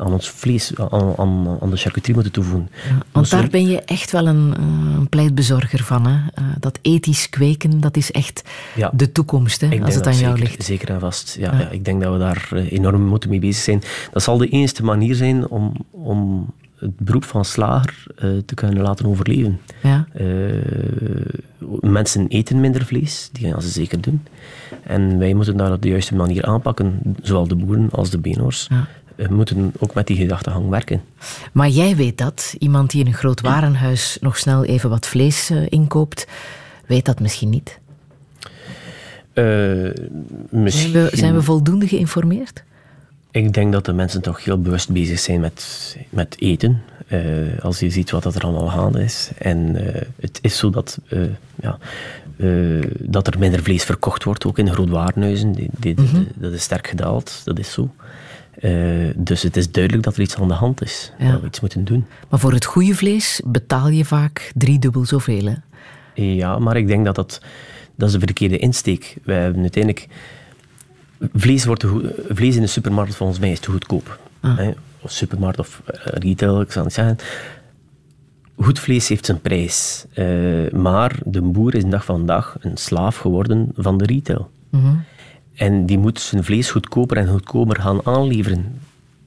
aan 0.01 0.13
ons 0.13 0.31
vlees, 0.31 0.73
aan, 0.77 1.15
aan, 1.17 1.59
aan 1.61 1.71
de 1.71 1.77
charcuterie 1.77 2.15
moeten 2.15 2.33
toevoegen. 2.33 2.71
Want 3.13 3.29
Zo- 3.29 3.37
daar 3.37 3.49
ben 3.49 3.67
je 3.69 3.81
echt 3.81 4.11
wel 4.13 4.27
een, 4.27 4.55
eh, 4.57 4.63
een 4.99 5.09
pleitbezorger 5.09 5.83
van. 5.85 6.07
Hè? 6.07 6.19
Eh, 6.35 6.45
dat 6.61 6.79
ethisch 6.83 7.29
kweken, 7.29 7.81
dat 7.81 7.97
is 7.97 8.11
echt 8.11 8.43
Ja. 8.77 8.91
de 8.95 9.13
toekomst, 9.13 9.61
hè, 9.61 9.67
Ik 9.69 9.85
als 9.85 9.95
het 9.95 10.07
aan 10.07 10.17
jou 10.17 10.37
zeker, 10.37 10.51
ligt. 10.51 10.65
Zeker 10.65 10.91
en 10.91 11.01
vast. 11.01 11.37
Ja, 11.39 11.53
Ja. 11.53 11.59
ja, 11.59 11.69
ik 11.69 11.85
denk 11.85 12.03
dat 12.03 12.13
we 12.13 12.19
daar 12.19 12.49
eh, 12.53 12.73
enorm 12.73 13.03
moeten 13.07 13.31
mee 13.31 13.39
bezig 13.41 13.63
zijn. 13.63 13.83
Dat 14.13 14.23
zal 14.23 14.39
de 14.39 14.49
enige 14.49 14.83
manier 14.83 15.15
zijn 15.15 15.49
om, 15.49 15.73
om 15.91 16.47
het 16.77 16.99
beroep 16.99 17.25
van 17.25 17.45
slager 17.45 18.05
te 18.47 18.55
kunnen 18.55 18.83
laten 18.83 19.07
overleven. 19.07 19.61
Ja. 19.83 20.07
Mensen 21.81 22.29
eten 22.29 22.61
minder 22.61 22.85
vlees, 22.85 23.29
die 23.33 23.51
gaan 23.51 23.63
ze 23.63 23.69
zeker 23.69 24.01
doen. 24.01 24.23
En 24.83 25.19
wij 25.19 25.35
moeten 25.35 25.57
daar 25.57 25.73
op 25.73 25.83
de 25.83 25.89
juiste 25.89 26.15
manier 26.15 26.45
aanpakken, 26.45 27.01
zowel 27.23 27.49
de 27.49 27.55
boeren 27.57 27.89
als 27.91 28.11
de 28.11 28.19
beenhouwers. 28.19 28.69
We 29.29 29.35
moeten 29.35 29.73
ook 29.79 29.95
met 29.95 30.07
die 30.07 30.17
gedachtegang 30.17 30.69
werken. 30.69 31.03
Maar 31.53 31.69
jij 31.69 31.97
weet 31.97 32.19
dat. 32.19 32.55
Iemand 32.59 32.91
die 32.91 33.01
in 33.01 33.07
een 33.07 33.15
groot 33.15 33.41
warenhuis 33.41 34.19
nog 34.21 34.39
snel 34.39 34.65
even 34.65 34.91
wat 34.91 35.07
vlees 35.07 35.51
eh, 35.51 35.67
inkoopt, 35.69 36.27
weet 36.87 37.05
dat 37.05 37.21
misschien 37.21 37.49
niet. 37.51 37.79
Eh, 39.33 39.45
Zijn 39.45 39.95
misschien... 40.51 40.93
we, 40.93 41.11
zijn 41.13 41.35
we 41.35 41.43
voldoende 41.43 41.89
geïnformeerd? 41.89 42.63
Ik 43.31 43.53
denk 43.55 43.73
dat 43.73 43.85
de 43.85 43.93
mensen 43.93 44.23
toch 44.23 44.45
heel 44.45 44.61
bewust 44.61 44.91
bezig 44.91 45.19
zijn 45.19 45.41
met, 45.41 45.97
met 46.11 46.37
eten. 46.39 46.83
Eh, 47.07 47.21
als 47.63 47.79
je 47.79 47.91
ziet 47.91 48.11
wat 48.11 48.23
dat 48.23 48.35
er 48.35 48.43
allemaal 48.43 48.69
gaande 48.69 49.03
is. 49.03 49.31
En 49.39 49.75
het 50.21 50.39
is 50.43 50.57
zo 50.59 50.71
dat, 50.71 50.99
ja, 51.61 51.79
dat 52.99 53.27
er 53.27 53.39
minder 53.39 53.63
vlees 53.63 53.85
verkocht 53.85 54.25
wordt, 54.25 54.45
ook 54.45 54.59
in 54.59 54.73
grootwarenhuizen. 54.73 55.53
Die, 55.53 55.71
die- 55.79 55.95
Mhm. 56.01 56.23
Dat 56.35 56.53
is 56.53 56.63
sterk 56.63 56.87
gedaald, 56.89 57.41
dat 57.45 57.59
is 57.59 57.73
zo. 57.73 57.91
Eh, 58.55 58.73
dus 59.17 59.43
het 59.43 59.57
is 59.57 59.71
duidelijk 59.71 60.05
dat 60.05 60.15
er 60.15 60.23
iets 60.23 60.37
aan 60.37 60.49
de 60.49 60.55
hand 60.55 60.83
is. 60.83 61.13
Ja. 61.19 61.31
Dat 61.31 61.41
we 61.41 61.47
iets 61.47 61.61
moeten 61.61 61.85
doen. 61.85 62.07
Maar 62.29 62.41
voor 62.41 62.53
het 62.53 62.65
goede 62.65 62.95
vlees 62.95 63.41
betaal 63.45 63.89
je 63.89 64.05
vaak 64.05 64.53
driedubbel 64.55 65.05
zoveel. 65.05 65.45
Hè? 65.45 65.55
Ja, 66.15 66.59
maar 66.59 66.77
ik 66.77 66.87
denk 66.87 67.05
dat 67.05 67.15
dat, 67.15 67.41
dat 67.97 68.09
is 68.09 68.15
de 68.15 68.21
verkeerde 68.21 68.59
insteek. 68.59 69.17
Wij 69.25 69.41
hebben 69.41 69.61
uiteindelijk... 69.61 70.07
Vlees, 71.35 71.65
wordt 71.65 71.87
vlees 72.29 72.55
in 72.55 72.61
de 72.61 72.67
supermarkt 72.67 73.15
volgens 73.15 73.39
mij 73.39 73.51
is 73.51 73.61
te 73.61 73.71
goedkoop. 73.71 74.19
Ah. 74.41 74.57
Hè? 74.57 74.71
Of 75.01 75.11
supermarkt 75.11 75.59
of 75.59 75.83
eh, 75.85 75.95
retail, 76.05 76.61
ik 76.61 76.73
zal 76.73 76.83
niet 76.83 76.93
zeggen. 76.93 77.17
Goed 78.57 78.79
vlees 78.79 79.09
heeft 79.09 79.27
zijn 79.27 79.41
prijs. 79.41 80.05
Eh, 80.13 80.71
maar 80.71 81.19
de 81.25 81.41
boer 81.41 81.75
is 81.75 81.83
de 81.83 81.89
dag 81.89 82.05
van 82.05 82.17
vandaag 82.17 82.57
een 82.61 82.77
slaaf 82.77 83.17
geworden 83.17 83.69
van 83.77 83.99
de 83.99 84.05
retail. 84.05 84.51
Mhm. 84.71 84.95
En 85.61 85.87
die 85.87 85.99
moet 85.99 86.21
zijn 86.21 86.45
vlees 86.45 86.71
goedkoper 86.71 87.17
en 87.17 87.27
goedkoper 87.29 87.81
gaan 87.81 88.07
aanleveren. 88.07 88.81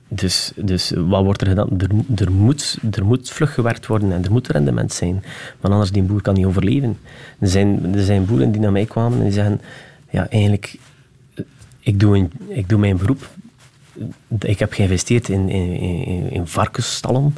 Dus, 0.07 0.51
dus 0.55 0.91
wat 0.95 1.23
wordt 1.23 1.41
er 1.41 1.47
gedaan? 1.47 1.69
Er, 1.79 1.89
er, 2.15 2.31
moet, 2.31 2.77
er 2.91 3.05
moet 3.05 3.29
vlug 3.29 3.53
gewerkt 3.53 3.87
worden 3.87 4.11
en 4.11 4.23
er 4.23 4.31
moet 4.31 4.47
rendement 4.47 4.93
zijn. 4.93 5.23
Want 5.59 5.73
anders 5.73 5.91
die 5.91 6.03
boer 6.03 6.21
kan 6.21 6.33
niet 6.33 6.45
overleven. 6.45 6.97
Er 7.39 7.47
zijn, 7.47 7.95
er 7.95 8.03
zijn 8.03 8.25
boeren 8.25 8.51
die 8.51 8.61
naar 8.61 8.71
mij 8.71 8.85
kwamen 8.85 9.17
en 9.17 9.23
die 9.23 9.33
zeggen... 9.33 9.61
Ja, 10.09 10.29
eigenlijk, 10.29 10.75
ik 11.79 11.99
doe, 11.99 12.17
een, 12.17 12.31
ik 12.47 12.69
doe 12.69 12.79
mijn 12.79 12.97
beroep. 12.97 13.29
Ik 14.39 14.59
heb 14.59 14.73
geïnvesteerd 14.73 15.29
in, 15.29 15.49
in, 15.49 15.73
in, 16.05 16.31
in 16.31 16.47
varkensstallen. 16.47 17.35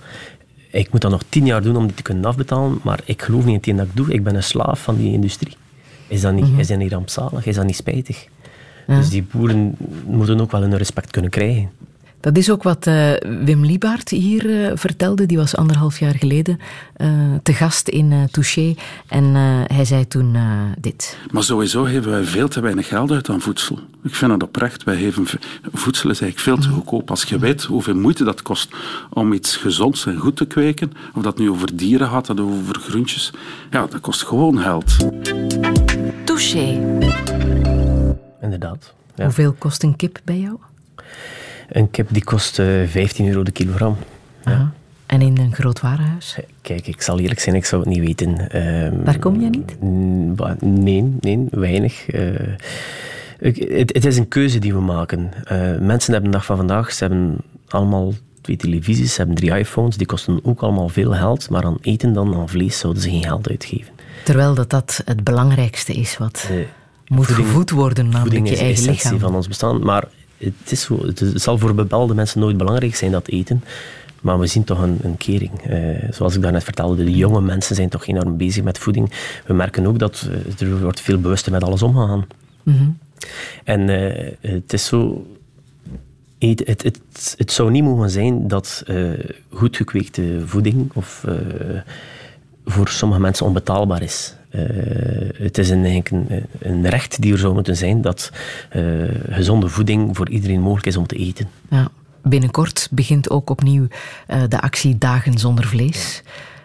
Ik 0.71 0.91
moet 0.91 1.01
dat 1.01 1.11
nog 1.11 1.23
tien 1.29 1.45
jaar 1.45 1.61
doen 1.61 1.75
om 1.75 1.85
die 1.85 1.95
te 1.95 2.01
kunnen 2.03 2.25
afbetalen. 2.25 2.79
Maar 2.83 2.99
ik 3.05 3.21
geloof 3.21 3.45
niet 3.45 3.47
in 3.47 3.55
hetgeen 3.55 3.75
dat 3.77 3.85
ik 3.85 3.95
doe. 3.95 4.13
Ik 4.13 4.23
ben 4.23 4.35
een 4.35 4.43
slaaf 4.43 4.83
van 4.83 4.95
die 4.97 5.13
industrie. 5.13 5.55
Is 6.07 6.21
dat 6.21 6.33
niet, 6.33 6.49
Mhm. 6.49 6.59
is 6.59 6.67
dat 6.67 6.77
niet 6.77 6.91
rampzalig? 6.91 7.45
Is 7.45 7.55
dat 7.55 7.65
niet 7.65 7.75
spijtig? 7.75 8.27
Ja. 8.87 8.97
Dus 8.97 9.09
die 9.09 9.25
boeren 9.31 9.75
moeten 10.07 10.41
ook 10.41 10.51
wel 10.51 10.61
hun 10.61 10.77
respect 10.77 11.11
kunnen 11.11 11.31
krijgen. 11.31 11.69
Dat 12.25 12.37
is 12.37 12.51
ook 12.51 12.63
wat 12.63 12.87
eh, 12.87 13.11
Wim 13.43 13.65
Liebaert 13.65 14.09
hier 14.09 14.65
eh, 14.65 14.71
vertelde. 14.75 15.25
Die 15.25 15.37
was 15.37 15.55
anderhalf 15.55 15.99
jaar 15.99 16.15
geleden 16.15 16.59
eh, 16.95 17.09
te 17.43 17.53
gast 17.53 17.87
in 17.87 18.11
eh 18.11 18.23
Touché. 18.31 18.75
En 19.07 19.23
eh, 19.35 19.75
hij 19.75 19.85
zei 19.85 20.07
toen 20.07 20.35
eh, 20.35 20.41
dit. 20.79 21.17
Maar 21.31 21.43
sowieso 21.43 21.83
geven 21.83 22.11
wij 22.11 22.23
veel 22.23 22.47
te 22.47 22.61
weinig 22.61 22.87
geld 22.87 23.11
uit 23.11 23.29
aan 23.29 23.41
voedsel. 23.41 23.79
Ik 24.03 24.15
vind 24.15 24.31
het 24.31 24.43
oprecht. 24.43 24.83
Wij 24.83 24.97
geven, 24.97 25.27
voedsel 25.73 26.09
is 26.09 26.21
eigenlijk 26.21 26.39
veel 26.39 26.69
te 26.69 26.75
goedkoop. 26.75 27.09
Als 27.09 27.23
je 27.23 27.39
weet 27.39 27.63
hoeveel 27.63 27.95
moeite 27.95 28.23
dat 28.23 28.41
kost 28.41 28.69
om 29.09 29.33
iets 29.33 29.55
gezonds 29.55 30.05
en 30.05 30.17
goed 30.17 30.35
te 30.35 30.45
kweken, 30.45 30.91
of 31.13 31.23
dat 31.23 31.37
nu 31.37 31.49
over 31.49 31.75
dieren 31.75 32.09
gaat 32.09 32.29
of 32.29 32.39
over 32.39 32.75
groentjes, 32.75 33.31
ja, 33.71 33.87
dat 33.87 33.99
kost 33.99 34.23
gewoon 34.23 34.59
geld. 34.59 34.97
Touché. 36.23 36.79
Inderdaad. 38.45 38.93
Ja. 39.15 39.23
Hoeveel 39.23 39.53
kost 39.57 39.83
een 39.83 39.95
kip 39.95 40.19
bij 40.23 40.39
jou? 40.39 40.55
Een 41.69 41.91
kip 41.91 42.07
die 42.11 42.23
kost 42.23 42.59
eh, 42.59 42.65
15 42.87 43.27
euro 43.27 43.43
de 43.43 43.51
kilogram. 43.51 43.97
Aha. 44.43 44.71
En 45.05 45.21
in 45.21 45.37
een 45.37 45.53
groot 45.53 45.81
warenhuis? 45.81 46.37
Kijk, 46.61 46.87
ik 46.87 47.01
zal 47.01 47.19
eerlijk 47.19 47.39
zijn, 47.39 47.55
ik 47.55 47.65
zou 47.65 47.81
het 47.81 47.89
niet 47.89 47.99
weten. 47.99 48.49
Ehm, 48.51 49.03
Daar 49.03 49.19
kom 49.19 49.41
je 49.41 49.49
niet? 49.49 49.81
Nee, 50.61 51.01
nee, 51.19 51.47
weinig. 51.51 52.07
Eh, 52.07 52.29
het, 53.39 53.93
het 53.93 54.05
is 54.05 54.17
een 54.17 54.27
keuze 54.27 54.59
die 54.59 54.73
we 54.73 54.79
maken. 54.81 55.31
Eh, 55.43 55.57
mensen 55.79 56.13
hebben 56.13 56.31
de 56.31 56.37
dag 56.37 56.45
van 56.45 56.57
vandaag, 56.57 56.93
ze 56.93 57.03
hebben 57.03 57.37
allemaal 57.67 58.13
twee 58.41 58.57
televisies, 58.57 59.11
ze 59.13 59.17
hebben 59.17 59.35
drie 59.35 59.57
iPhones, 59.57 59.97
die 59.97 60.07
kosten 60.07 60.39
ook 60.43 60.61
allemaal 60.61 60.89
veel 60.89 61.11
geld, 61.11 61.49
maar 61.49 61.63
aan 61.63 61.77
eten 61.81 62.13
dan, 62.13 62.35
aan 62.35 62.49
vlees, 62.49 62.79
zouden 62.79 63.01
ze 63.01 63.09
geen 63.09 63.23
geld 63.23 63.49
uitgeven. 63.49 63.93
Terwijl 64.23 64.53
dat, 64.53 64.69
dat 64.69 65.01
het 65.05 65.23
belangrijkste 65.23 65.93
is 65.93 66.17
wat 66.17 66.49
moet 67.07 67.25
voeding- 67.25 67.47
gevoed 67.47 67.69
worden, 67.69 68.09
namelijk 68.09 68.47
je 68.47 68.57
eigen 68.57 68.67
essentie 68.67 68.91
lichaam. 68.91 69.19
van 69.19 69.35
ons 69.35 69.47
bestaan. 69.47 69.83
Maar 69.83 70.07
het, 70.37 70.53
is 70.65 70.81
zo, 70.81 71.05
het, 71.05 71.19
het 71.19 71.41
zal 71.41 71.57
voor 71.57 71.75
bepaalde 71.75 72.13
mensen 72.13 72.39
nooit 72.39 72.57
belangrijk 72.57 72.95
zijn, 72.95 73.11
dat 73.11 73.27
eten. 73.27 73.63
Maar 74.21 74.39
we 74.39 74.47
zien 74.47 74.63
toch 74.63 74.81
een, 74.81 74.97
een 75.01 75.17
kering. 75.17 75.61
Eh, 75.61 75.79
zoals 76.11 76.35
ik 76.35 76.41
daarnet 76.41 76.63
vertelde, 76.63 77.03
de 77.03 77.15
jonge 77.15 77.41
mensen 77.41 77.75
zijn 77.75 77.89
toch 77.89 78.07
enorm 78.07 78.37
bezig 78.37 78.63
met 78.63 78.77
voeding. 78.77 79.11
We 79.45 79.53
merken 79.53 79.85
ook 79.85 79.99
dat 79.99 80.29
eh, 80.59 80.67
er 80.67 80.81
wordt 80.81 81.01
veel 81.01 81.19
bewuster 81.19 81.51
met 81.51 81.63
alles 81.63 81.81
omgegaan. 81.83 82.25
Mhm. 82.63 82.83
En 83.63 83.89
eh, 83.89 84.31
het 84.51 84.73
is 84.73 84.85
zo... 84.85 85.27
eet- 86.39 86.67
Het, 86.67 86.83
het, 86.83 86.99
het, 87.37 87.51
zou 87.51 87.71
niet 87.71 87.83
mogen 87.83 88.09
zijn 88.09 88.47
dat 88.47 88.83
goed 89.49 89.75
gekweekte 89.77 90.41
voeding 90.45 90.91
of, 90.93 91.25
voor 92.65 92.87
sommige 92.87 93.21
mensen 93.21 93.45
onbetaalbaar 93.45 94.01
is. 94.01 94.35
Eh, 94.55 95.43
het 95.43 95.57
is 95.57 95.69
een, 95.69 95.85
eigenlijk 95.85 96.09
een, 96.09 96.45
een 96.59 96.89
recht 96.89 97.21
die 97.21 97.31
er 97.31 97.37
zou 97.37 97.53
moeten 97.53 97.77
zijn 97.77 98.01
dat 98.01 98.31
eh, 98.69 98.83
gezonde 99.29 99.69
voeding 99.69 100.15
voor 100.15 100.29
iedereen 100.29 100.61
mogelijk 100.61 100.87
is 100.87 100.97
om 100.97 101.07
te 101.07 101.15
eten. 101.15 101.47
Ja. 101.69 101.87
Binnenkort 102.23 102.87
begint 102.91 103.29
ook 103.29 103.49
opnieuw 103.49 103.87
eh, 104.27 104.41
de 104.49 104.61
actie 104.61 104.97
Dagen 104.97 105.37
zonder 105.37 105.65
vlees. 105.65 106.23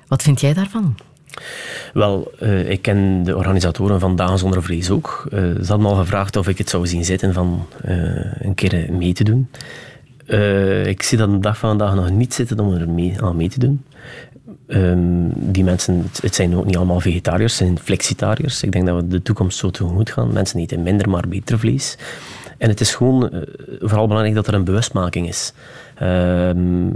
Wat 0.09 0.23
vind 0.23 0.41
jij 0.41 0.55
daarvan? 0.55 0.97
Wel, 1.93 2.33
ik 2.69 2.83
ken 2.83 3.23
de 3.23 3.37
organisatoren 3.37 4.01
van 4.01 4.17
Dagen 4.17 4.39
zonder 4.39 4.63
Vlees 4.63 4.91
ook. 4.91 5.27
Ze 5.31 5.65
hadden 5.67 5.87
al 5.87 5.95
gevraagd 5.95 6.37
of 6.37 6.49
ik 6.49 6.59
het 6.59 6.71
zou 6.71 6.87
zien 6.87 7.05
zitten 7.05 7.33
van 7.33 7.67
een 8.39 8.55
keer 8.55 8.93
mee 8.93 9.13
te 9.13 9.25
doen. 9.25 9.49
Ik 10.87 11.03
zie 11.03 11.19
dat 11.19 11.31
de 11.31 11.39
dag 11.39 11.59
van 11.59 11.69
vandaag 11.69 11.95
nog 11.95 12.11
niet 12.11 12.35
zitten 12.35 12.61
om 12.61 12.73
er 12.73 12.89
mee, 12.89 13.23
aan 13.23 13.37
mee 13.37 13.49
te 13.49 13.59
doen. 13.59 13.85
Ehm, 14.71 15.29
die 15.35 15.65
mensen, 15.65 16.11
het, 16.23 16.35
zijn 16.35 16.57
ook 16.57 16.65
niet 16.65 16.77
allemaal 16.77 17.01
vegetariërs, 17.01 17.59
het 17.59 17.67
zijn 17.67 17.79
flexitariërs. 17.79 18.63
Ik 18.63 18.73
denk 18.73 18.87
dat 18.87 18.97
we 18.97 19.09
de 19.09 19.23
toekomst 19.23 19.59
zo 19.59 19.71
tegemoet 19.71 20.11
gaan. 20.11 20.33
Mensen 20.33 20.61
eten 20.61 20.83
minder, 20.83 21.09
maar 21.09 21.29
beter 21.29 21.59
vlees. 21.59 21.97
En 22.59 22.69
het 22.69 22.81
is 22.81 22.95
gewoon 22.95 23.31
eh, 23.31 23.41
vooral 23.81 24.07
belangrijk 24.07 24.35
dat 24.35 24.47
er 24.47 24.55
een 24.55 24.65
bewustmaking 24.65 25.29
is. 25.29 25.53
Ehm, 25.95 26.89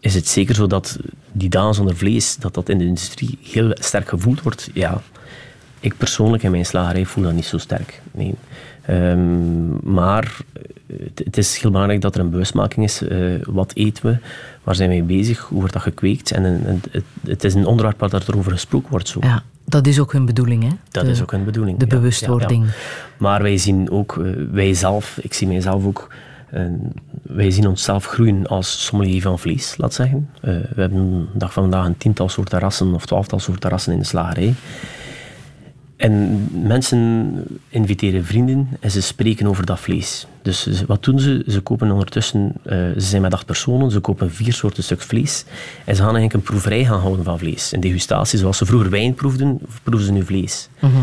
is 0.00 0.14
het 0.14 0.28
zeker 0.28 0.54
zo 0.54 0.66
dat 0.66 0.98
die 1.32 1.48
dagen 1.48 1.74
zonder 1.74 1.96
vlees, 1.96 2.36
dat 2.36 2.54
dat 2.54 2.68
in 2.68 2.78
de 2.78 2.84
industrie 2.84 3.38
heel 3.42 3.70
sterk 3.74 4.08
gevoeld 4.08 4.42
wordt? 4.42 4.70
Ja, 4.74 5.00
ik 5.80 5.96
persoonlijk 5.96 6.42
in 6.42 6.50
mijn 6.50 6.66
slagerij 6.66 7.04
voel 7.04 7.24
dat 7.24 7.32
niet 7.32 7.44
zo 7.44 7.58
sterk. 7.58 8.00
Nee. 8.10 8.34
Ehm, 8.82 9.92
maar 9.92 10.36
het, 10.86 11.22
het 11.24 11.36
is 11.36 11.58
heel 11.58 11.70
belangrijk 11.70 12.00
dat 12.00 12.14
er 12.14 12.20
een 12.20 12.30
bewustmaking 12.30 12.84
is. 12.84 13.02
Eh, 13.02 13.18
wat 13.42 13.72
eten 13.74 14.06
we? 14.06 14.18
Waar 14.64 14.74
zijn 14.74 14.88
we 14.88 14.94
mee 14.94 15.18
bezig? 15.18 15.38
Hoe 15.40 15.58
wordt 15.58 15.72
dat 15.72 15.82
gekweekt? 15.82 16.30
En, 16.32 16.44
en 16.44 16.80
het, 16.90 17.04
het 17.26 17.44
is 17.44 17.54
een 17.54 17.66
onderwerp 17.66 18.00
waar 18.00 18.08
dat 18.10 18.26
er 18.28 18.36
over 18.36 18.52
gesproken 18.52 18.90
wordt. 18.90 19.08
Zo. 19.08 19.18
Ja, 19.22 19.42
Dat 19.64 19.86
is 19.86 19.98
ook 19.98 20.12
hun 20.12 20.24
bedoeling, 20.26 20.62
hè? 20.62 20.68
Dat 20.90 21.04
De- 21.04 21.10
is 21.10 21.22
ook 21.22 21.30
hun 21.30 21.44
bedoeling. 21.44 21.78
De 21.78 21.84
ja, 21.88 21.94
bewustwording. 21.96 22.64
ja. 22.64 22.70
Maar 23.18 23.42
wij 23.42 23.56
zien 23.58 23.90
ook, 23.90 24.16
eh, 24.18 24.32
wij 24.52 24.74
zelf, 24.74 25.18
ik 25.22 25.32
zie 25.34 25.46
mijzelf 25.46 25.84
ook, 25.84 26.08
eh, 26.50 26.62
wij 27.22 27.50
zien 27.50 27.66
onszelf 27.66 28.06
groeien 28.06 28.46
als 28.46 28.84
sommelier 28.84 29.22
van 29.22 29.38
vlees, 29.38 29.74
laat 29.76 29.94
zeggen. 29.94 30.28
Eh, 30.40 30.50
we 30.74 30.80
hebben 30.80 31.28
dag 31.34 31.52
van 31.52 31.62
vandaag 31.62 31.86
een 31.86 31.96
tiental 31.98 32.28
soorten 32.28 32.58
rassen 32.58 32.94
of 32.94 33.06
twaalftal 33.06 33.38
soorten 33.38 33.70
rassen 33.70 33.92
in 33.92 33.98
de 33.98 34.04
slagerij. 34.04 34.54
En 36.00 36.48
mensen 36.66 37.32
inviteren 37.68 38.24
vrienden 38.24 38.68
en 38.80 38.90
ze 38.90 39.02
spreken 39.02 39.46
over 39.46 39.66
dat 39.66 39.80
vlees. 39.80 40.26
Dus 40.42 40.84
wat 40.86 41.04
doen 41.04 41.18
ze? 41.18 41.44
Ze 41.48 41.60
kopen 41.60 41.90
ondertussen, 41.90 42.52
eh, 42.62 42.78
ze 42.78 43.00
zijn 43.00 43.22
met 43.22 43.34
acht 43.34 43.46
personen, 43.46 43.90
ze 43.90 44.00
kopen 44.00 44.30
vier 44.30 44.52
soorten 44.52 44.82
stuk 44.82 45.00
vlees. 45.00 45.44
En 45.84 45.96
ze 45.96 46.02
gaan 46.02 46.16
eigenlijk 46.16 46.32
een 46.32 46.42
proeverij 46.42 46.84
gaan 46.84 47.00
houden 47.00 47.24
van 47.24 47.38
vlees. 47.38 47.72
Een 47.72 47.80
degustatie, 47.80 48.38
zoals 48.38 48.58
ze 48.58 48.66
vroeger 48.66 48.90
wijn 48.90 49.14
proefden, 49.14 49.60
proeven 49.82 50.06
ze 50.06 50.12
nu 50.12 50.24
vlees. 50.24 50.68
Mhm. 50.78 50.96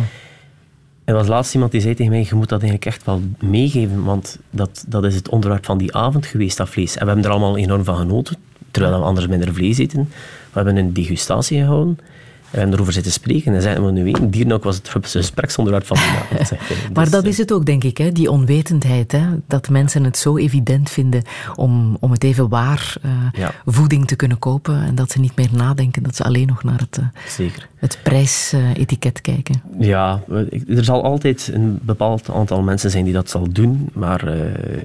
En 1.03 1.13
er 1.13 1.13
was 1.13 1.27
laatst 1.27 1.53
iemand 1.53 1.71
die 1.71 1.81
zei 1.81 1.93
tegen 1.93 2.11
mij, 2.11 2.25
je 2.29 2.35
moet 2.35 2.49
dat 2.49 2.61
eigenlijk 2.61 2.85
echt 2.85 3.05
wel 3.05 3.21
meegeven, 3.39 4.03
want 4.03 4.39
dat, 4.49 4.85
dat 4.87 5.03
is 5.03 5.15
het 5.15 5.29
onderwerp 5.29 5.65
van 5.65 5.77
die 5.77 5.95
avond 5.95 6.25
geweest, 6.25 6.57
dat 6.57 6.69
vlees. 6.69 6.93
En 6.93 6.99
we 6.99 7.07
hebben 7.07 7.25
er 7.25 7.31
allemaal 7.31 7.57
enorm 7.57 7.83
van 7.83 7.95
genoten, 7.95 8.35
terwijl 8.71 8.99
we 8.99 9.05
anders 9.05 9.27
minder 9.27 9.53
vlees 9.53 9.77
eten. 9.77 10.09
We 10.51 10.63
hebben 10.63 10.75
een 10.75 10.93
degustatie 10.93 11.59
gehouden 11.59 11.97
en 11.97 12.05
we 12.49 12.57
hebben 12.57 12.73
erover 12.75 12.93
zitten 12.93 13.11
spreken. 13.11 13.53
En 13.53 13.61
zeiden 13.61 13.85
we 13.85 13.91
nu 13.91 14.03
weten, 14.03 14.29
diernook 14.29 14.63
was 14.63 14.75
het 14.75 14.89
gespreksonderwerp 15.01 15.85
van 15.85 15.97
avond. 15.97 16.47
zegt 16.47 16.67
hij. 16.67 16.77
Maar 16.93 17.03
Dus, 17.03 17.13
dat 17.13 17.23
eh, 17.23 17.29
is 17.29 17.37
het 17.37 17.51
ook, 17.51 17.65
denk 17.65 17.83
ik, 17.83 17.97
hè? 17.97 18.11
die 18.11 18.31
onwetendheid. 18.31 19.11
Hè? 19.11 19.25
Dat 19.47 19.69
mensen 19.69 20.03
het 20.03 20.17
zo 20.17 20.37
evident 20.37 20.89
vinden 20.89 21.21
om, 21.55 21.97
om 21.99 22.11
het 22.11 22.23
even 22.23 22.49
waar 22.49 22.95
eh, 23.01 23.11
Ja. 23.33 23.51
voeding 23.65 24.07
te 24.07 24.15
kunnen 24.15 24.39
kopen. 24.39 24.83
En 24.83 24.95
dat 24.95 25.11
ze 25.11 25.19
niet 25.19 25.35
meer 25.35 25.49
nadenken, 25.51 26.03
dat 26.03 26.15
ze 26.15 26.23
alleen 26.23 26.47
nog 26.47 26.63
naar 26.63 26.79
het, 26.79 26.99
Zeker. 27.27 27.67
het 27.75 27.99
prijsetiket 28.03 29.21
kijken. 29.21 29.61
Ja, 29.79 30.23
er 30.67 30.83
zal 30.83 31.03
altijd 31.03 31.49
een 31.53 31.79
bepaald 31.81 32.29
aantal 32.29 32.61
mensen 32.61 32.91
zijn 32.91 33.03
die 33.03 33.13
dat 33.13 33.29
zal 33.29 33.47
doen, 33.51 33.89
maar 33.93 34.27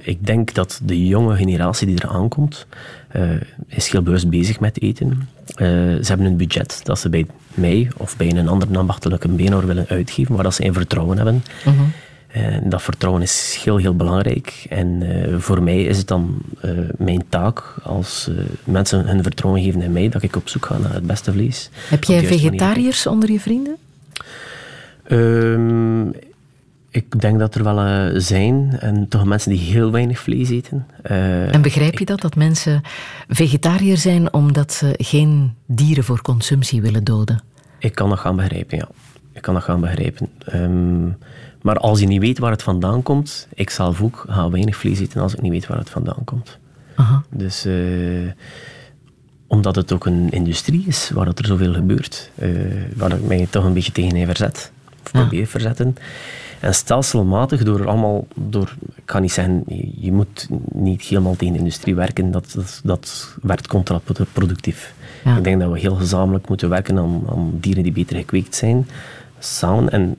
ik 0.01 0.25
denk 0.25 0.53
dat 0.53 0.81
de 0.83 1.07
jonge 1.07 1.35
generatie 1.35 1.87
die 1.87 2.01
er 2.01 2.07
aankomt, 2.09 2.65
eh, 3.07 3.21
is 3.67 3.87
heel 3.91 4.01
bewust 4.01 4.29
bezig 4.29 4.59
met 4.59 4.81
eten. 4.81 5.27
Ze 5.55 6.03
hebben 6.03 6.25
een 6.25 6.37
budget 6.37 6.79
dat 6.83 6.99
ze 6.99 7.09
bij 7.09 7.25
mij 7.53 7.91
of 7.97 8.17
bij 8.17 8.29
een 8.29 8.47
andere 8.47 8.77
ambachtelijke 8.77 9.27
beenhouwer 9.27 9.67
willen 9.67 9.85
uitgeven, 9.87 10.35
waar 10.35 10.43
dat 10.43 10.53
ze 10.53 10.63
in 10.63 10.73
vertrouwen 10.73 11.17
hebben. 11.17 11.43
En 12.27 12.69
dat 12.69 12.81
vertrouwen 12.81 13.21
is 13.21 13.59
heel, 13.63 13.77
heel 13.77 13.95
belangrijk. 13.95 14.65
En 14.69 15.01
eh, 15.01 15.35
voor 15.37 15.63
mij 15.63 15.83
is 15.83 15.97
het 15.97 16.07
dan 16.07 16.37
eh, 16.61 16.71
mijn 16.97 17.23
taak, 17.29 17.63
als 17.83 18.29
mensen 18.63 19.07
hun 19.07 19.23
vertrouwen 19.23 19.63
geven 19.63 19.81
in 19.81 19.91
mij, 19.91 20.09
dat 20.09 20.23
ik 20.23 20.35
op 20.35 20.49
zoek 20.49 20.65
ga 20.65 20.77
naar 20.77 20.93
het 20.93 21.07
beste 21.07 21.31
vlees. 21.31 21.69
Heb 21.89 22.03
jij 22.03 22.21
manier. 22.21 22.39
vegetariërs 22.39 23.07
onder 23.07 23.31
je 23.31 23.39
vrienden? 23.39 23.75
Ehm, 25.03 26.32
ik 26.93 27.21
denk 27.21 27.39
dat 27.39 27.55
er 27.55 27.63
wel 27.63 27.79
eh, 27.79 28.19
zijn, 28.19 28.77
en 28.79 29.07
toch 29.07 29.25
mensen 29.25 29.51
die 29.51 29.59
heel 29.59 29.91
weinig 29.91 30.19
vlees 30.19 30.49
eten. 30.49 30.87
Eh, 31.01 31.53
En 31.53 31.61
begrijp 31.61 31.99
je 31.99 32.05
dat, 32.05 32.21
dat 32.21 32.35
mensen 32.35 32.81
vegetariër 33.27 33.97
zijn 33.97 34.33
omdat 34.33 34.73
ze 34.73 34.93
geen 34.97 35.53
dieren 35.65 36.03
voor 36.03 36.21
consumptie 36.21 36.81
willen 36.81 37.03
doden? 37.03 37.41
Ik 37.79 37.95
kan 37.95 38.09
dat 38.09 38.19
gaan 38.19 38.35
begrijpen, 38.35 38.77
ja. 38.77 38.87
Ik 39.31 39.41
kan 39.41 39.53
dat 39.53 39.63
gaan 39.63 39.79
begrijpen. 39.81 40.29
Ehm, 40.45 41.05
maar 41.61 41.77
als 41.77 41.99
je 41.99 42.07
niet 42.07 42.19
weet 42.19 42.39
waar 42.39 42.51
het 42.51 42.63
vandaan 42.63 43.03
komt, 43.03 43.47
ik 43.53 43.69
zelf 43.69 44.01
ook 44.01 44.25
ga 44.27 44.49
weinig 44.49 44.75
vlees 44.75 44.99
eten 44.99 45.21
als 45.21 45.33
ik 45.33 45.41
niet 45.41 45.51
weet 45.51 45.67
waar 45.67 45.77
het 45.77 45.89
vandaan 45.89 46.23
komt. 46.23 46.57
Aha. 46.95 47.23
Dus 47.29 47.65
eh, 47.65 47.73
omdat 49.47 49.75
het 49.75 49.91
ook 49.93 50.05
een 50.05 50.29
industrie 50.31 50.83
is 50.87 51.09
waar 51.13 51.25
dat 51.25 51.39
er 51.39 51.45
zoveel 51.45 51.73
gebeurt, 51.73 52.29
waar 52.95 53.11
ik 53.11 53.27
mij 53.27 53.47
toch 53.49 53.63
een 53.65 53.73
beetje 53.73 53.91
tegen 53.91 54.25
verzet, 54.25 54.71
of 55.03 55.11
probeer 55.11 55.47
verzetten. 55.47 55.95
En 56.63 56.75
stelselmatig 56.75 57.63
door 57.63 57.87
allemaal, 57.87 58.27
door, 58.35 58.75
ik 58.95 59.05
kan 59.05 59.21
niet 59.21 59.31
zeggen, 59.31 59.63
je, 59.99 60.11
moet 60.11 60.47
niet 60.71 61.01
helemaal 61.01 61.35
tegen 61.35 61.53
de 61.53 61.59
industrie 61.59 61.95
werken, 61.95 62.31
dat, 62.31 62.51
dat, 62.55 62.81
dat 62.83 63.35
werkt 63.41 63.67
contraproductief. 63.67 64.93
Ja. 65.23 65.37
Ik 65.37 65.43
denk 65.43 65.59
dat 65.59 65.71
we 65.71 65.79
heel 65.79 65.95
gezamenlijk 65.95 66.47
moeten 66.47 66.69
werken 66.69 66.97
aan, 66.97 67.23
aan 67.29 67.51
dieren 67.59 67.83
die 67.83 67.91
beter 67.91 68.15
gekweekt 68.17 68.55
zijn, 68.55 68.87
samen. 69.39 69.89
En 69.89 70.15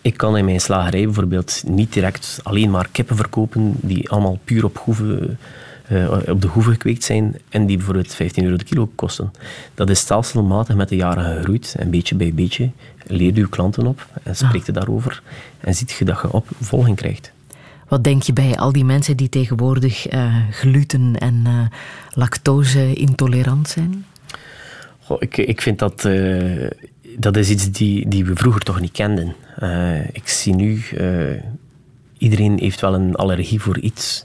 ik 0.00 0.16
kan 0.16 0.36
in 0.36 0.44
mijn 0.44 0.60
slagerij 0.60 1.04
bijvoorbeeld 1.04 1.62
niet 1.66 1.92
direct 1.92 2.40
alleen 2.42 2.70
maar 2.70 2.88
kippen 2.92 3.16
verkopen 3.16 3.74
die 3.80 4.10
allemaal 4.10 4.38
puur 4.44 4.64
op, 4.64 4.86
eh, 5.86 6.10
op 6.28 6.42
de 6.42 6.48
hoeve 6.48 6.70
gekweekt 6.70 7.04
zijn 7.04 7.36
en 7.48 7.66
die 7.66 7.76
bijvoorbeeld 7.76 8.14
15 8.14 8.44
euro 8.44 8.56
de 8.56 8.64
kilo 8.64 8.90
kosten. 8.94 9.32
Dat 9.74 9.90
is 9.90 9.98
stelselmatig 9.98 10.74
met 10.76 10.88
de 10.88 10.96
jaren 10.96 11.36
gegroeid 11.36 11.74
en 11.78 11.90
beetje 11.90 12.14
bij 12.14 12.34
beetje 12.34 12.70
leer 13.10 13.34
je 13.34 13.48
klanten 13.48 13.86
op 13.86 14.06
en 14.22 14.36
spreekt 14.36 14.66
je 14.66 14.72
daarover 14.72 15.22
en 15.60 15.74
ziet 15.74 15.90
je 15.90 16.04
dat 16.04 16.20
je 16.22 16.32
opvolging 16.32 16.96
krijgt. 16.96 17.32
Wat 17.88 18.04
denk 18.04 18.22
je 18.22 18.32
bij 18.32 18.56
al 18.56 18.72
die 18.72 18.84
mensen 18.84 19.16
die 19.16 19.28
tegenwoordig 19.28 20.08
eh, 20.08 20.36
gluten- 20.50 21.16
en 21.18 21.42
eh, 21.44 21.66
lactose-intolerant 22.10 23.68
zijn? 23.68 24.04
Goh, 25.00 25.16
ik, 25.20 25.36
ik 25.36 25.60
vind 25.60 25.78
dat... 25.78 26.04
eh, 26.04 26.70
dat 27.18 27.36
is 27.36 27.50
iets 27.50 27.70
die, 27.70 28.08
die 28.08 28.24
we 28.24 28.34
vroeger 28.34 28.60
toch 28.60 28.80
niet 28.80 28.92
kenden. 28.92 29.34
Ik 30.12 30.28
zie 30.28 30.54
nu... 30.54 30.84
iedereen 32.18 32.58
heeft 32.58 32.80
wel 32.80 32.94
een 32.94 33.14
allergie 33.14 33.60
voor 33.60 33.78
iets. 33.78 34.24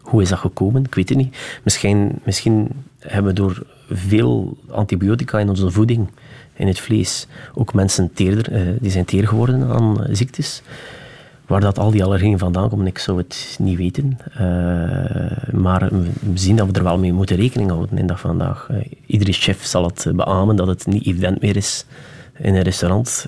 Hoe 0.00 0.22
is 0.22 0.28
dat 0.28 0.38
gekomen? 0.38 0.84
Ik 0.84 0.94
weet 0.94 1.08
het 1.08 1.18
niet. 1.18 1.36
Misschien, 1.62 2.20
misschien 2.24 2.68
hebben 2.98 3.34
we 3.34 3.40
door 3.40 3.66
veel 3.90 4.56
antibiotica 4.70 5.38
in 5.38 5.48
onze 5.48 5.70
voeding, 5.70 6.08
in 6.54 6.66
het 6.66 6.80
vlees, 6.80 7.26
ook 7.54 7.74
mensen 7.74 8.10
teerder, 8.12 8.52
eh, 8.52 8.60
die 8.80 8.90
zijn 8.90 9.04
teer 9.04 9.28
geworden 9.28 9.68
aan 9.68 10.06
ziektes. 10.10 10.62
Waar 11.46 11.60
dat 11.60 11.78
al 11.78 11.90
die 11.90 12.04
allergieën 12.04 12.38
vandaan 12.38 12.68
komen, 12.68 12.86
ik 12.86 12.98
zou 12.98 13.18
het 13.18 13.56
niet 13.58 13.76
weten. 13.76 14.18
Eh, 14.32 15.52
maar 15.52 15.88
we 15.90 16.10
zien 16.34 16.56
dat 16.56 16.66
we 16.66 16.72
er 16.72 16.82
wel 16.82 16.98
mee 16.98 17.12
moeten 17.12 17.36
rekening 17.36 17.70
houden 17.70 17.98
in 17.98 18.06
dag 18.06 18.20
van 18.20 18.30
vandaag. 18.30 18.66
Eh, 18.70 18.76
iedere 19.06 19.32
chef 19.32 19.64
zal 19.64 19.84
het 19.84 20.06
beamen 20.14 20.56
dat 20.56 20.66
het 20.66 20.86
niet 20.86 21.06
evident 21.06 21.40
meer 21.40 21.56
is 21.56 21.84
in 22.38 22.54
een 22.54 22.62
restaurant. 22.62 23.26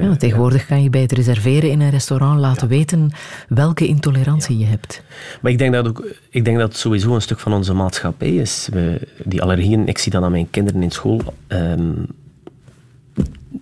Ja, 0.00 0.16
tegenwoordig 0.16 0.66
kan 0.66 0.82
je 0.82 0.90
bij 0.90 1.00
het 1.00 1.12
reserveren 1.12 1.70
in 1.70 1.80
een 1.80 1.90
restaurant 1.90 2.40
laten 2.40 2.68
weten 2.68 3.10
welke 3.48 3.86
intolerantie 3.86 4.58
je 4.58 4.66
hebt. 4.66 5.02
Maar 5.40 5.52
ik 5.52 5.58
denk 5.58 5.72
dat, 5.72 5.88
ook, 5.88 6.06
ik 6.30 6.44
denk 6.44 6.58
dat 6.58 6.68
het 6.68 6.76
sowieso 6.76 7.14
een 7.14 7.22
stuk 7.22 7.38
van 7.38 7.52
onze 7.52 7.74
maatschappij 7.74 8.34
is. 8.34 8.68
We, 8.72 9.00
die 9.24 9.42
allergieën, 9.42 9.86
ik 9.86 9.98
zie 9.98 10.12
dat 10.12 10.22
aan 10.22 10.30
mijn 10.30 10.50
kinderen 10.50 10.82
in 10.82 10.90
school. 10.90 11.20
Ehm 11.46 11.90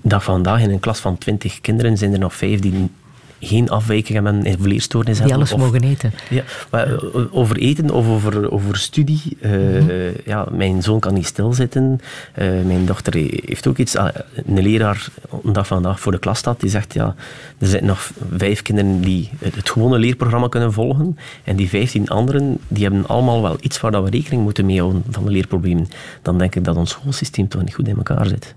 van 0.05 0.21
vandaag 0.21 0.61
in 0.61 0.71
een 0.71 0.81
klas 0.81 1.01
van 1.01 1.19
20 1.19 1.61
kinderen 1.61 1.97
zijn 1.99 2.13
er 2.13 2.19
nog 2.19 2.35
vijf 2.35 2.61
die 2.61 2.91
geen 3.45 3.71
afwijking 3.71 4.15
hebben 4.15 4.45
en 4.45 4.59
vleerstoornis 4.61 5.13
Die 5.19 5.27
hebben. 5.27 5.37
alles 5.37 5.53
of- 5.53 5.59
mogen 5.61 5.83
eten. 5.83 6.13
Ja, 6.31 6.43
maar 6.71 6.95
eh, 6.95 7.25
over 7.31 7.57
eten 7.57 7.91
of 7.91 8.07
over, 8.09 8.51
over 8.53 8.77
studie. 8.77 9.37
eh, 9.41 10.15
ja, 10.27 10.47
mijn 10.53 10.83
zoon 10.83 11.01
kan 11.01 11.15
niet 11.15 11.27
stilzitten. 11.27 12.01
Eh, 12.35 12.47
mijn 12.65 12.87
dochter 12.87 13.15
heeft 13.45 13.67
ook 13.67 13.79
iets. 13.79 13.97
Ah, 13.97 14.09
Een 14.47 14.63
leraar, 14.63 15.09
een 15.45 15.53
dag 15.53 15.67
vandaag 15.67 16.01
voor 16.01 16.13
de 16.13 16.19
klas 16.19 16.39
staat, 16.39 16.61
die 16.61 16.71
zegt 16.71 16.93
ja, 16.95 17.15
er 17.59 17.67
zijn 17.67 17.85
nog 17.85 18.11
vijf 18.37 18.63
kinderen 18.63 19.01
die 19.01 19.31
het, 19.39 19.55
het 19.55 19.71
gewone 19.71 19.99
leerprogramma 19.99 20.49
kunnen 20.49 20.73
volgen. 20.73 21.19
En 21.45 21.57
die 21.57 21.69
vijftien 21.69 22.09
anderen, 22.09 22.59
die 22.69 22.83
hebben 22.85 23.07
allemaal 23.07 23.43
wel 23.43 23.57
iets 23.61 23.81
waar 23.81 23.91
dat 23.91 24.05
we 24.05 24.11
rekening 24.11 24.43
moeten 24.43 24.67
mee 24.67 24.79
houden 24.81 25.03
van 25.11 25.25
de 25.25 25.31
leerproblemen. 25.31 25.89
Dan 26.23 26.39
denk 26.39 26.55
ik 26.55 26.65
dat 26.65 26.77
ons 26.77 26.91
schoolsysteem 26.91 27.49
toch 27.49 27.63
niet 27.63 27.75
goed 27.75 27.89
in 27.89 27.97
elkaar 27.97 28.27
zit. 28.27 28.55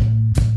Thank 0.00 0.38
you. 0.38 0.49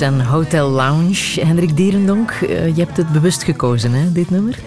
En 0.00 0.20
Hotel 0.20 0.68
Lounge. 0.68 1.40
Hendrik 1.44 1.76
Dierendonk, 1.76 2.30
eh, 2.30 2.76
je 2.76 2.82
hebt 2.82 2.96
het 2.96 3.12
bewust 3.12 3.42
gekozen, 3.42 3.92
hè, 3.92 4.12
dit 4.12 4.30
nummer? 4.30 4.58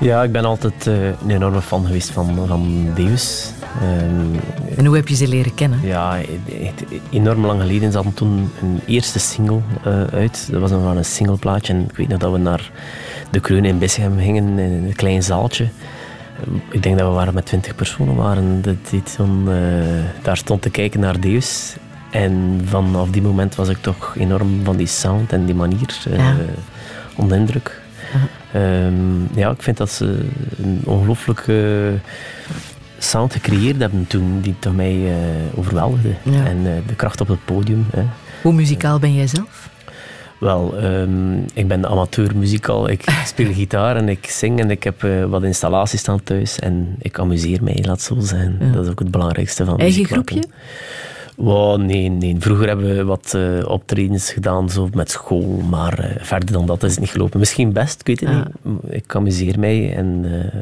Ja, 0.00 0.22
ik 0.22 0.32
ben 0.32 0.44
altijd 0.44 0.86
eh, 0.86 1.06
een 1.06 1.30
enorme 1.30 1.60
fan 1.60 1.86
geweest 1.86 2.10
van, 2.10 2.46
van 2.46 2.86
Deus. 2.94 3.50
Ehm, 3.80 4.78
En 4.78 4.86
hoe 4.86 4.96
heb 4.96 5.08
je 5.08 5.14
ze 5.14 5.28
leren 5.28 5.54
kennen? 5.54 5.80
Ja, 5.82 6.18
echt 6.62 6.84
enorm 7.10 7.46
lang 7.46 7.60
geleden. 7.60 7.90
Ze 7.90 7.96
hadden 7.96 8.14
toen 8.14 8.50
een 8.62 8.80
eerste 8.86 9.18
single 9.18 9.60
eh, 9.84 10.04
uit. 10.04 10.48
Dat 10.50 10.60
was 10.60 10.70
wel 10.70 10.96
een 10.96 11.04
singleplaatje. 11.04 11.72
En 11.72 11.80
ik 11.90 11.96
weet 11.96 12.08
nog 12.08 12.18
dat 12.18 12.32
we 12.32 12.38
naar 12.38 12.70
de 13.30 13.40
Kreun 13.40 13.64
in 13.64 13.78
Bissegem 13.78 14.18
gingen, 14.18 14.58
in 14.58 14.84
een 14.84 14.94
klein 14.96 15.22
zaaltje. 15.22 15.68
Ik 16.70 16.82
denk 16.82 16.98
dat 16.98 17.08
we 17.08 17.14
waren 17.14 17.34
met 17.34 17.46
twintig 17.46 17.74
personen 17.74 18.14
waren. 18.14 18.62
Dat 18.62 18.76
dit 18.90 19.10
zo'n, 19.10 19.48
daar 20.22 20.36
stond 20.36 20.62
te 20.62 20.70
kijken 20.70 21.00
naar 21.00 21.20
Deus. 21.20 21.76
En 22.16 22.60
vanaf 22.64 23.10
die 23.10 23.22
moment 23.22 23.54
was 23.54 23.68
ik 23.68 23.76
toch 23.80 24.14
enorm 24.18 24.64
van 24.64 24.76
die 24.76 24.86
sound 24.86 25.32
en 25.32 25.44
die 25.44 25.54
manier 25.54 25.96
eh, 26.10 26.16
Ja. 26.18 26.34
onder 27.16 27.36
de 27.36 27.42
indruk. 27.42 27.80
Ehm, 28.52 28.94
ja, 29.34 29.50
ik 29.50 29.62
vind 29.62 29.76
dat 29.76 29.90
ze 29.90 30.28
een 30.62 30.80
ongelooflijke 30.84 31.92
sound 32.98 33.32
gecreëerd 33.32 33.80
hebben 33.80 34.06
toen, 34.06 34.40
die 34.40 34.54
toch 34.58 34.74
mij 34.74 35.06
eh, 35.06 35.58
overweldigde. 35.58 36.08
Ja. 36.22 36.44
En 36.44 36.56
eh, 36.66 36.72
de 36.86 36.94
kracht 36.94 37.20
op 37.20 37.28
het 37.28 37.44
podium. 37.44 37.86
Hè. 37.90 38.02
Hoe 38.42 38.52
muzikaal 38.52 38.98
ben 38.98 39.14
jij 39.14 39.26
zelf? 39.26 39.70
Wel, 40.40 40.76
ehm, 40.76 41.36
ik 41.54 41.68
ben 41.68 41.86
amateur 41.88 42.36
muzikaal. 42.36 42.88
Ik 42.88 43.04
speel 43.32 43.52
gitaar 43.52 43.96
en 43.96 44.08
ik 44.08 44.26
zing 44.26 44.60
en 44.60 44.70
ik 44.70 44.82
heb 44.82 45.06
wat 45.28 45.42
installaties 45.42 46.00
staan 46.00 46.22
thuis. 46.22 46.58
En 46.58 46.94
ik 46.98 47.18
amuseer 47.18 47.62
mij, 47.62 47.78
laat 47.82 48.00
zo 48.00 48.16
zijn. 48.20 48.56
Ja. 48.60 48.70
Dat 48.72 48.84
is 48.84 48.90
ook 48.90 48.98
het 48.98 49.10
belangrijkste 49.10 49.64
van 49.64 49.78
Eigen 49.78 50.00
muziek 50.00 50.16
maken. 50.16 50.50
Wow, 51.36 51.80
nee, 51.80 52.08
nee. 52.08 52.36
Vroeger 52.38 52.66
hebben 52.68 52.96
we 52.96 53.04
wat 53.04 53.34
eh, 53.34 53.68
optredens 53.68 54.32
gedaan 54.32 54.70
zo 54.70 54.88
met 54.94 55.10
school, 55.10 55.46
maar 55.70 55.98
eh, 55.98 56.24
verder 56.24 56.52
dan 56.52 56.66
dat 56.66 56.82
is 56.82 56.90
het 56.90 57.00
niet 57.00 57.10
gelopen. 57.10 57.38
Misschien 57.38 57.72
best, 57.72 58.00
ik 58.00 58.06
weet 58.06 58.20
het 58.20 58.28
Ja. 58.28 58.48
niet. 58.62 58.78
Ik 58.94 59.14
amuseer 59.14 59.58
mij 59.58 59.94
en 59.96 60.20
eh, 60.24 60.60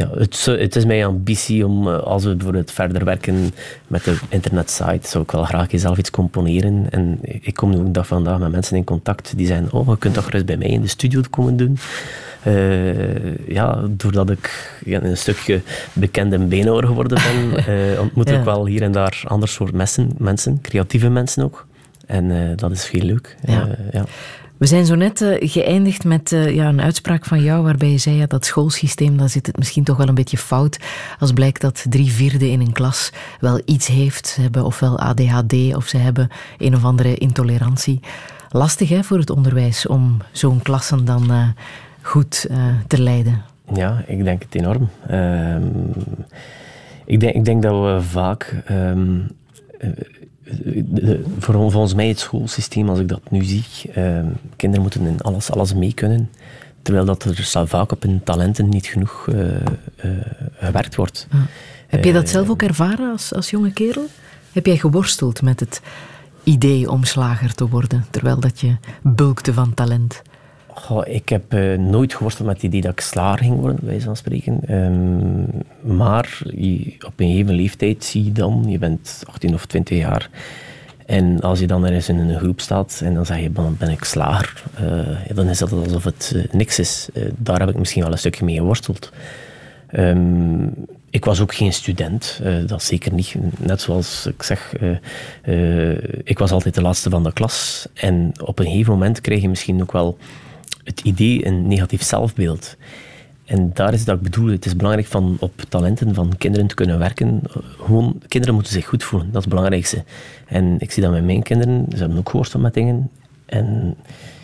ja, 0.00 0.10
het, 0.18 0.44
het 0.44 0.76
is 0.76 0.84
mijn 0.84 1.04
ambitie 1.04 1.66
om, 1.66 1.88
eh, 1.88 1.98
als 1.98 2.24
we 2.24 2.34
bijvoorbeeld 2.34 2.70
verder 2.70 3.04
werken 3.04 3.54
met 3.86 4.04
de 4.04 4.18
internetsite, 4.28 5.08
zou 5.08 5.24
ik 5.24 5.30
wel 5.30 5.44
graag 5.44 5.66
zelf 5.72 5.98
iets 5.98 6.10
componeren. 6.10 6.86
En 6.90 7.18
ik 7.22 7.54
kom 7.54 7.70
nu 7.70 7.78
ook 7.78 7.94
dag 7.94 8.06
vandaag 8.06 8.38
met 8.38 8.50
mensen 8.50 8.76
in 8.76 8.84
contact 8.84 9.32
die 9.36 9.46
zeggen, 9.46 9.72
oh, 9.72 9.88
je 9.88 9.98
kunt 9.98 10.14
toch 10.14 10.24
gerust 10.24 10.46
bij 10.46 10.56
mij 10.56 10.68
in 10.68 10.80
de 10.80 10.88
studio 10.88 11.20
komen 11.30 11.56
doen. 11.56 11.78
Eh, 12.42 13.48
ja, 13.48 13.82
doordat 13.90 14.30
ik 14.30 14.78
ja, 14.84 15.02
een 15.02 15.16
stukje 15.16 15.62
bekende 15.92 16.38
beenhouwer 16.38 16.86
geworden 16.86 17.18
ben, 17.18 17.56
eh, 17.92 18.00
ontmoet 18.00 18.28
Ja. 18.28 18.38
ik 18.38 18.44
wel 18.44 18.66
hier 18.66 18.82
en 18.82 18.92
daar 18.92 19.22
ander 19.26 19.48
soort 19.48 19.72
mensen, 19.72 20.10
mensen 20.18 20.60
creatieve 20.60 21.08
mensen 21.08 21.44
ook. 21.44 21.66
En 22.06 22.56
dat 22.56 22.70
is 22.70 22.88
heel 22.88 23.02
leuk. 23.02 23.36
Ja. 23.46 23.68
Ja. 23.92 24.04
We 24.60 24.66
zijn 24.66 24.86
zo 24.86 24.94
net 24.94 25.20
eh, 25.20 25.50
geëindigd 25.50 26.04
met 26.04 26.32
eh, 26.32 26.54
ja, 26.54 26.68
een 26.68 26.80
uitspraak 26.80 27.24
van 27.24 27.42
jou 27.42 27.62
waarbij 27.62 27.90
je 27.90 27.98
zei 27.98 28.16
ja, 28.16 28.26
dat 28.26 28.44
schoolsysteem, 28.44 29.16
daar 29.16 29.28
zit 29.28 29.46
het 29.46 29.58
misschien 29.58 29.84
toch 29.84 29.96
wel 29.96 30.08
een 30.08 30.14
beetje 30.14 30.38
fout 30.38 30.78
als 31.18 31.32
blijkt 31.32 31.60
dat 31.60 31.86
drie 31.88 32.12
vierde 32.12 32.50
in 32.50 32.60
een 32.60 32.72
klas 32.72 33.12
wel 33.38 33.60
iets 33.64 33.86
heeft. 33.86 34.26
Ze 34.26 34.40
hebben 34.40 34.64
ofwel 34.64 34.98
ADHD 34.98 35.54
of 35.74 35.86
ze 35.86 35.96
hebben 35.96 36.28
een 36.58 36.74
of 36.74 36.84
andere 36.84 37.14
intolerantie. 37.14 38.00
Lastig 38.50 38.88
hè, 38.88 39.02
voor 39.02 39.18
het 39.18 39.30
onderwijs 39.30 39.86
om 39.86 40.16
zo'n 40.32 40.62
klassen 40.62 41.04
dan 41.04 41.30
eh, 41.30 41.48
goed 42.02 42.46
te 42.86 43.02
leiden. 43.02 43.42
Ja, 43.74 44.04
ik 44.06 44.24
denk 44.24 44.42
het 44.42 44.54
enorm. 44.54 44.88
Ehm, 45.06 45.66
ik, 47.04 47.20
denk, 47.20 47.34
ik 47.34 47.44
denk 47.44 47.62
dat 47.62 47.72
we 47.72 48.02
vaak. 48.02 48.62
Voor, 51.38 51.54
volgens 51.54 51.94
mij 51.94 52.08
het 52.08 52.18
schoolsysteem, 52.18 52.88
als 52.88 52.98
ik 52.98 53.08
dat 53.08 53.30
nu 53.30 53.44
zie, 53.44 53.64
ehm, 53.94 54.26
kinderen 54.56 54.82
moeten 54.82 55.06
in 55.06 55.20
alles, 55.20 55.50
alles 55.50 55.74
mee 55.74 55.94
kunnen. 55.94 56.30
Terwijl 56.82 57.04
dat 57.04 57.24
er 57.24 57.68
vaak 57.68 57.92
op 57.92 58.02
hun 58.02 58.20
talenten 58.24 58.68
niet 58.68 58.86
genoeg 58.86 59.28
eh, 59.28 59.56
eh, 59.56 59.62
gewerkt 60.58 60.94
wordt. 60.94 61.26
Heb 61.86 62.04
je 62.04 62.12
dat 62.12 62.24
Eh, 62.24 62.30
zelf 62.30 62.48
ook 62.50 62.62
ervaren 62.62 63.10
als, 63.10 63.34
als 63.34 63.50
jonge 63.50 63.72
kerel? 63.72 64.06
Heb 64.52 64.66
jij 64.66 64.76
geworsteld 64.76 65.42
met 65.42 65.60
het 65.60 65.80
idee 66.44 66.90
om 66.90 67.04
slager 67.04 67.54
te 67.54 67.68
worden, 67.68 68.04
terwijl 68.10 68.40
dat 68.40 68.60
je 68.60 68.76
bulkte 69.02 69.52
van 69.52 69.74
talent? 69.74 70.22
Goh, 70.74 71.06
ik 71.06 71.28
heb 71.28 71.52
eh, 71.52 71.78
nooit 71.78 72.14
geworsteld 72.14 72.48
met 72.48 72.56
het 72.56 72.64
idee 72.64 72.80
dat 72.80 72.92
ik 72.92 73.00
slager 73.00 73.44
ging 73.44 73.56
worden, 73.56 73.76
bij 73.80 73.88
wijze 73.88 74.04
van 74.04 74.16
spreken. 74.16 74.60
Ehm, 74.66 75.96
maar 75.96 76.38
op 77.06 77.12
een 77.16 77.30
gegeven 77.30 77.54
leeftijd 77.54 78.04
zie 78.04 78.24
je 78.24 78.32
dan, 78.32 78.64
je 78.68 78.78
bent 78.78 79.22
18 79.26 79.54
of 79.54 79.66
20 79.66 79.98
jaar, 79.98 80.30
en 81.06 81.40
als 81.40 81.58
je 81.58 81.66
dan 81.66 81.86
ergens 81.86 82.08
in 82.08 82.18
een 82.18 82.38
groep 82.38 82.60
staat 82.60 83.00
en 83.04 83.14
dan 83.14 83.26
zeg 83.26 83.40
je, 83.40 83.52
dan 83.52 83.76
ben 83.78 83.90
ik 83.90 84.04
slager, 84.04 84.62
eh, 84.74 85.34
dan 85.36 85.48
is 85.48 85.58
dat 85.58 85.72
alsof 85.72 86.04
het 86.04 86.32
eh, 86.36 86.52
niks 86.52 86.78
is. 86.78 87.08
Daar 87.36 87.58
heb 87.60 87.68
ik 87.68 87.78
misschien 87.78 88.02
wel 88.02 88.12
een 88.12 88.18
stukje 88.18 88.44
mee 88.44 88.56
geworsteld. 88.56 89.12
Ehm, 89.86 90.66
ik 91.10 91.24
was 91.24 91.40
ook 91.40 91.54
geen 91.54 91.72
student, 91.72 92.40
dat 92.66 92.82
zeker 92.82 93.12
niet. 93.12 93.34
Net 93.58 93.80
zoals 93.80 94.26
ik 94.26 94.42
zeg, 94.42 94.72
ik 96.24 96.38
was 96.38 96.50
altijd 96.50 96.74
de 96.74 96.82
laatste 96.82 97.10
van 97.10 97.22
de 97.22 97.32
klas. 97.32 97.88
En 97.94 98.32
op 98.44 98.58
een 98.58 98.66
gegeven 98.66 98.92
moment 98.92 99.20
krijg 99.20 99.42
je 99.42 99.48
misschien 99.48 99.82
ook 99.82 99.92
wel 99.92 100.18
het 100.84 101.00
idee, 101.00 101.46
een 101.46 101.68
negatief 101.68 102.02
zelfbeeld. 102.02 102.76
En 103.44 103.70
daar 103.74 103.92
is 103.92 104.04
dat 104.04 104.16
ik 104.16 104.22
bedoel, 104.22 104.50
het 104.50 104.66
is 104.66 104.76
belangrijk 104.76 105.06
van 105.06 105.36
op 105.40 105.52
talenten 105.68 106.14
van 106.14 106.36
kinderen 106.38 106.66
te 106.66 106.74
kunnen 106.74 106.98
werken. 106.98 107.40
Gewoon, 107.78 108.22
kinderen 108.28 108.54
moeten 108.54 108.72
zich 108.72 108.86
goed 108.86 109.04
voelen, 109.04 109.28
dat 109.28 109.36
is 109.36 109.44
het 109.44 109.54
belangrijkste. 109.54 110.04
En 110.46 110.76
ik 110.78 110.90
zie 110.90 111.02
dat 111.02 111.12
met 111.12 111.24
mijn 111.24 111.42
kinderen, 111.42 111.86
ze 111.90 111.96
hebben 111.96 112.18
ook 112.18 112.28
geworsteld 112.28 112.62
met 112.62 112.74
dingen. 112.74 113.10
En 113.46 113.96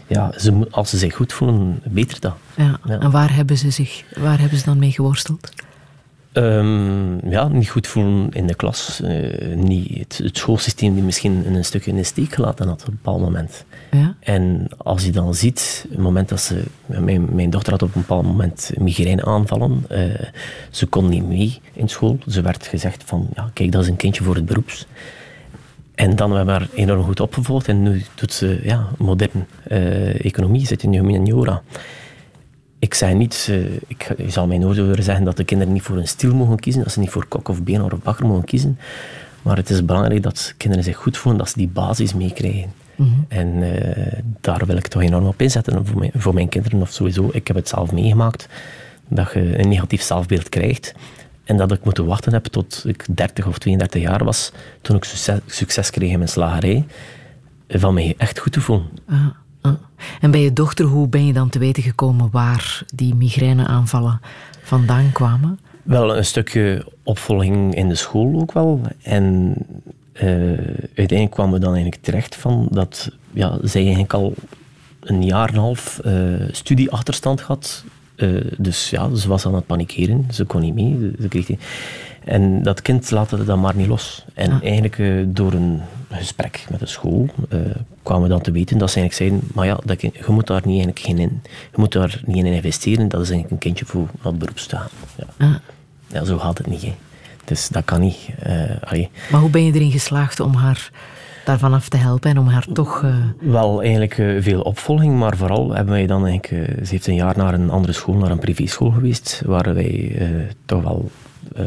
ja, 0.07 0.33
ze, 0.37 0.67
als 0.71 0.91
ze 0.91 0.99
zich 0.99 1.15
goed 1.15 1.33
voelen, 1.33 1.81
beter 1.85 2.21
dat. 2.21 2.35
Ja. 2.55 2.79
En 2.87 3.11
waar 3.11 3.35
hebben, 3.35 3.59
ze 3.59 3.71
zich, 3.71 4.05
waar 4.17 4.41
hebben 4.41 4.59
ze 4.59 4.65
dan 4.65 4.79
mee 4.79 4.93
geworsteld? 4.93 5.53
Ehm, 6.37 7.29
ja, 7.31 7.49
niet 7.49 7.69
goed 7.69 7.87
voelen 7.87 8.29
in 8.33 8.47
de 8.47 8.55
klas. 8.55 9.01
Eh, 9.01 9.55
niet 9.55 9.99
het, 9.99 10.21
het 10.23 10.37
schoolsysteem 10.37 10.95
die 10.95 11.03
misschien 11.03 11.55
een 11.55 11.65
stukje 11.65 11.91
in 11.91 11.97
de 11.97 12.03
steek 12.03 12.35
gelaten 12.35 12.69
had 12.69 12.81
op 12.81 12.89
een 12.89 12.99
bepaald 13.03 13.21
moment. 13.21 13.65
Ja. 13.91 14.15
En 14.21 14.69
als 14.77 15.05
je 15.05 15.11
dan 15.11 15.35
ziet, 15.35 15.87
het 15.91 15.99
moment 15.99 16.29
dat 16.29 16.41
ze... 16.41 16.63
Mijn, 16.87 17.35
mijn 17.35 17.51
dochter 17.51 17.73
had 17.73 17.83
op 17.83 17.95
een 17.95 18.01
bepaald 18.01 18.25
moment 18.25 18.71
migraineaanvallen. 18.79 19.85
Eh, 19.89 20.01
ze 20.71 20.87
kon 20.87 21.09
niet 21.09 21.29
mee 21.29 21.61
in 21.73 21.89
school. 21.89 22.19
Ze 22.27 22.41
werd 22.41 22.67
gezegd 22.67 23.03
van, 23.07 23.29
ja, 23.35 23.51
kijk, 23.53 23.73
dat 23.73 23.83
is 23.83 23.89
een 23.89 23.97
kindje 23.97 24.25
voor 24.25 24.35
het 24.35 24.47
beroeps. 24.47 24.87
En 25.95 26.17
dan 26.17 26.33
hebben 26.33 26.55
we 26.55 26.61
haar 26.61 26.69
enorm 26.75 27.03
goed 27.03 27.21
opgevolgd. 27.21 27.69
En 27.69 27.83
nu 27.83 28.03
doet 28.15 28.33
ze 28.33 28.61
ja, 28.63 28.89
moderne 28.99 29.45
eh, 29.63 30.25
economie, 30.25 30.67
zit 30.67 30.83
in 30.83 30.93
humaniora. 30.93 31.63
Ik 32.87 32.95
zei 32.95 33.15
niet, 33.15 33.47
eh, 33.51 33.75
ik, 33.87 34.15
zal 34.27 34.47
mij 34.47 34.59
nooit 34.59 34.79
horen 34.79 35.03
zeggen 35.03 35.25
dat 35.25 35.37
de 35.37 35.45
kinderen 35.45 35.73
niet 35.73 35.83
voor 35.83 35.97
een 35.97 36.09
stil 36.09 36.35
mogen 36.35 36.59
kiezen, 36.59 36.83
dat 36.83 36.93
ze 36.93 37.01
niet 37.01 37.11
voor 37.11 37.27
kok 37.27 37.49
of 37.49 37.63
beenhouwer 37.63 37.97
of 37.97 38.03
bakker 38.03 38.27
mogen 38.27 38.45
kiezen. 38.45 38.79
Maar 39.43 39.57
het 39.57 39.71
is 39.71 39.85
belangrijk 39.85 40.23
dat 40.23 40.55
kinderen 40.57 40.85
zich 40.85 40.97
goed 40.97 41.17
voelen, 41.17 41.41
dat 41.41 41.51
ze 41.51 41.59
die 41.59 41.69
basis 41.69 42.15
meekrijgen. 42.15 42.73
Mhm. 42.97 43.11
En 43.29 43.63
eh, 43.63 44.21
daar 44.41 44.67
wil 44.67 44.77
ik 44.77 44.87
toch 44.87 45.03
enorm 45.03 45.27
op 45.27 45.41
inzetten 45.41 45.87
voor 45.87 45.99
mijn, 45.99 46.11
voor 46.15 46.35
mijn 46.35 46.49
kinderen. 46.49 46.81
Of 46.81 46.93
sowieso, 46.93 47.29
ik 47.33 47.47
heb 47.47 47.57
het 47.57 47.69
zelf 47.69 47.93
meegemaakt, 47.93 48.49
dat 49.09 49.33
je 49.33 49.59
een 49.59 49.69
negatief 49.69 50.03
zelfbeeld 50.03 50.49
krijgt. 50.49 50.95
En 51.45 51.57
dat 51.57 51.73
ik 51.73 51.85
moeten 51.85 52.07
wachten 52.07 52.33
heb 52.33 52.45
tot 52.45 52.85
ik 52.87 53.07
30 53.11 53.47
of 53.47 53.59
32 53.59 54.03
jaar 54.03 54.25
was, 54.25 54.53
toen 54.81 54.97
ik 54.97 55.05
succes, 55.05 55.39
succes 55.47 55.91
kreeg 55.91 56.11
in 56.11 56.19
mijn 56.19 56.31
slagerij, 56.31 56.85
van 57.69 57.95
mij 57.95 58.15
echt 58.19 58.39
goed 58.39 58.53
te 58.53 58.61
voelen. 58.61 58.89
Ah. 59.09 59.27
En 60.21 60.31
bij 60.31 60.41
je 60.41 60.53
dochter, 60.53 60.85
hoe 60.85 61.09
ben 61.09 61.27
je 61.27 61.33
dan 61.33 61.49
te 61.49 61.59
weten 61.59 61.83
gekomen 61.83 62.29
waar 62.31 62.83
die 62.95 63.15
migraineaanvallen 63.15 64.21
vandaan 64.63 65.13
kwamen? 65.13 65.59
Wel 65.83 66.17
een 66.17 66.25
stukje 66.25 66.85
opvolging 67.03 67.75
in 67.75 67.89
de 67.89 67.95
school 67.95 68.41
ook 68.41 68.53
wel. 68.53 68.81
En 69.03 69.55
eh, 70.13 70.29
uiteindelijk 70.95 71.31
kwamen 71.31 71.53
we 71.55 71.61
dan 71.61 71.73
eigenlijk 71.75 72.03
terecht 72.03 72.37
van 72.37 72.69
dat 72.71 73.11
ja, 73.33 73.59
zij 73.63 73.81
eigenlijk 73.83 74.13
al 74.13 74.35
een 75.01 75.25
jaar 75.25 75.49
en 75.49 75.55
een 75.55 75.61
half 75.61 75.99
eh, 75.99 76.13
studieachterstand 76.51 77.41
had. 77.41 77.85
Eh, 78.17 78.29
dus 78.59 78.91
ja, 78.91 79.15
ze 79.15 79.29
was 79.29 79.47
aan 79.47 79.55
het 79.55 79.67
panikeren. 79.67 80.27
Ze 80.31 80.45
kon 80.45 80.61
niet 80.61 80.75
mee. 80.75 81.13
Ze 81.21 81.29
kreeg 81.29 81.47
die- 81.47 81.59
En 82.27 82.63
dat 82.63 82.83
kind 82.83 83.11
laten 83.11 83.39
we 83.39 83.45
dan 83.45 83.61
maar 83.61 83.77
niet 83.77 83.87
los. 83.87 84.25
En 84.35 84.51
Ah. 84.53 84.63
eigenlijk 84.63 84.99
eh, 84.99 85.11
door 85.27 85.53
een 85.53 85.81
gesprek 86.11 86.67
met 86.71 86.81
de 86.81 86.87
school 86.87 87.29
eh, 87.49 87.59
kwamen 88.03 88.23
we 88.23 88.29
dan 88.29 88.41
te 88.41 88.51
weten 88.51 88.79
dat 88.79 88.91
ze 88.91 89.01
eigenlijk 89.01 89.31
zeiden, 89.31 89.51
maar 89.55 89.67
ja, 89.67 89.79
dat 89.85 89.97
kind, 89.97 90.15
je 90.15 90.25
moet 90.29 90.47
daar 90.47 90.61
niet, 90.65 90.67
eigenlijk 90.85 90.99
geen 90.99 91.19
in, 91.19 91.41
je 91.45 91.77
moet 91.77 91.93
daar 91.93 92.21
niet 92.25 92.45
in 92.45 92.53
investeren. 92.53 93.09
Dat 93.09 93.21
is 93.21 93.31
eigenlijk 93.31 93.51
een 93.51 93.59
kindje 93.69 93.85
voor 93.85 94.09
het 94.23 94.39
beroep 94.39 94.57
te 94.57 94.77
gaan. 94.77 94.89
Ja. 95.17 95.47
Ah. 95.47 95.55
Ja, 96.07 96.25
zo 96.25 96.39
gaat 96.39 96.59
het 96.59 96.67
niet. 96.67 96.83
Hè. 96.83 96.95
Dus 97.45 97.69
dat 97.69 97.85
kan 97.85 98.01
niet. 98.01 98.19
Allee. 98.81 99.09
Maar 99.31 99.41
hoe 99.41 99.51
ben 99.51 99.65
je 99.65 99.73
erin 99.73 99.91
geslaagd 99.91 100.41
om 100.41 100.55
haar 100.55 100.91
daarvan 101.45 101.73
af 101.75 101.89
te 101.89 101.97
helpen 101.97 102.31
en 102.31 102.39
om 102.39 102.47
haar 102.49 102.67
toch... 102.73 103.05
Wel, 103.41 103.83
eigenlijk 103.83 104.15
veel 104.43 104.61
opvolging, 104.61 105.19
maar 105.19 105.37
vooral 105.37 105.75
hebben 105.75 105.95
wij 105.95 106.07
dan 106.07 106.27
eigenlijk... 106.27 106.69
eh, 106.69 106.85
ze 106.85 106.91
heeft 106.91 107.07
een 107.07 107.15
jaar 107.15 107.37
naar 107.37 107.55
een 107.55 107.71
andere 107.71 107.93
school, 107.93 108.15
naar 108.15 108.31
een 108.31 108.39
privéschool 108.39 108.91
geweest, 108.91 109.43
waar 109.45 109.75
wij 109.75 110.17
toch 110.65 110.83
wel 110.83 111.11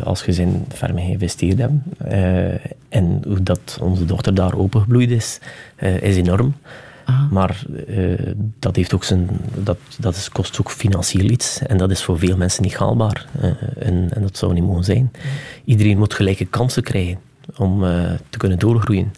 als 0.04 0.22
gezin 0.22 0.66
ver 0.70 0.94
mee 0.94 1.06
geïnvesteerd 1.06 1.58
hebben. 1.58 1.84
Eh, 1.98 2.54
en 2.90 3.22
hoe 3.28 3.44
dat 3.44 3.78
onze 3.82 4.06
dochter 4.06 4.34
daar 4.34 4.56
opengebloeid 4.56 5.12
is, 5.12 5.40
eh, 5.76 6.02
is 6.02 6.16
enorm. 6.16 6.54
Maar 7.32 7.64
eh, 7.88 8.34
dat, 8.60 8.76
heeft 8.76 8.94
ook 8.94 9.04
zijn, 9.04 9.30
dat, 9.64 9.78
dat 10.00 10.16
is, 10.16 10.30
kost 10.30 10.60
ook 10.60 10.72
financieel 10.72 11.30
iets. 11.30 11.60
En 11.60 11.78
dat 11.78 11.92
is 11.92 12.04
voor 12.04 12.20
veel 12.20 12.38
mensen 12.38 12.64
niet 12.64 12.76
haalbaar. 12.76 13.28
Eh, 13.42 13.50
en, 13.78 14.10
en 14.14 14.22
dat 14.22 14.38
zou 14.38 14.54
niet 14.54 14.64
mogen 14.64 14.84
zijn. 14.84 15.12
Iedereen 15.66 15.98
moet 15.98 16.14
gelijke 16.14 16.46
kansen 16.46 16.84
krijgen 16.84 17.20
om 17.58 17.84
eh, 17.84 18.12
te 18.30 18.38
kunnen 18.38 18.60
doorgroeien. 18.60 19.12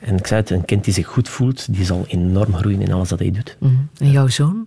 En 0.00 0.16
ik 0.16 0.26
zei 0.26 0.40
het, 0.40 0.50
een 0.50 0.64
kind 0.64 0.84
die 0.84 0.94
zich 0.94 1.06
goed 1.06 1.28
voelt, 1.28 1.74
die 1.74 1.84
zal 1.84 2.04
enorm 2.08 2.54
groeien 2.54 2.80
in 2.80 2.92
alles 2.92 3.08
dat 3.08 3.18
hij 3.18 3.30
doet. 3.30 3.56
mhm. 3.58 3.72
En 3.98 4.10
jouw 4.10 4.28
zoon, 4.28 4.66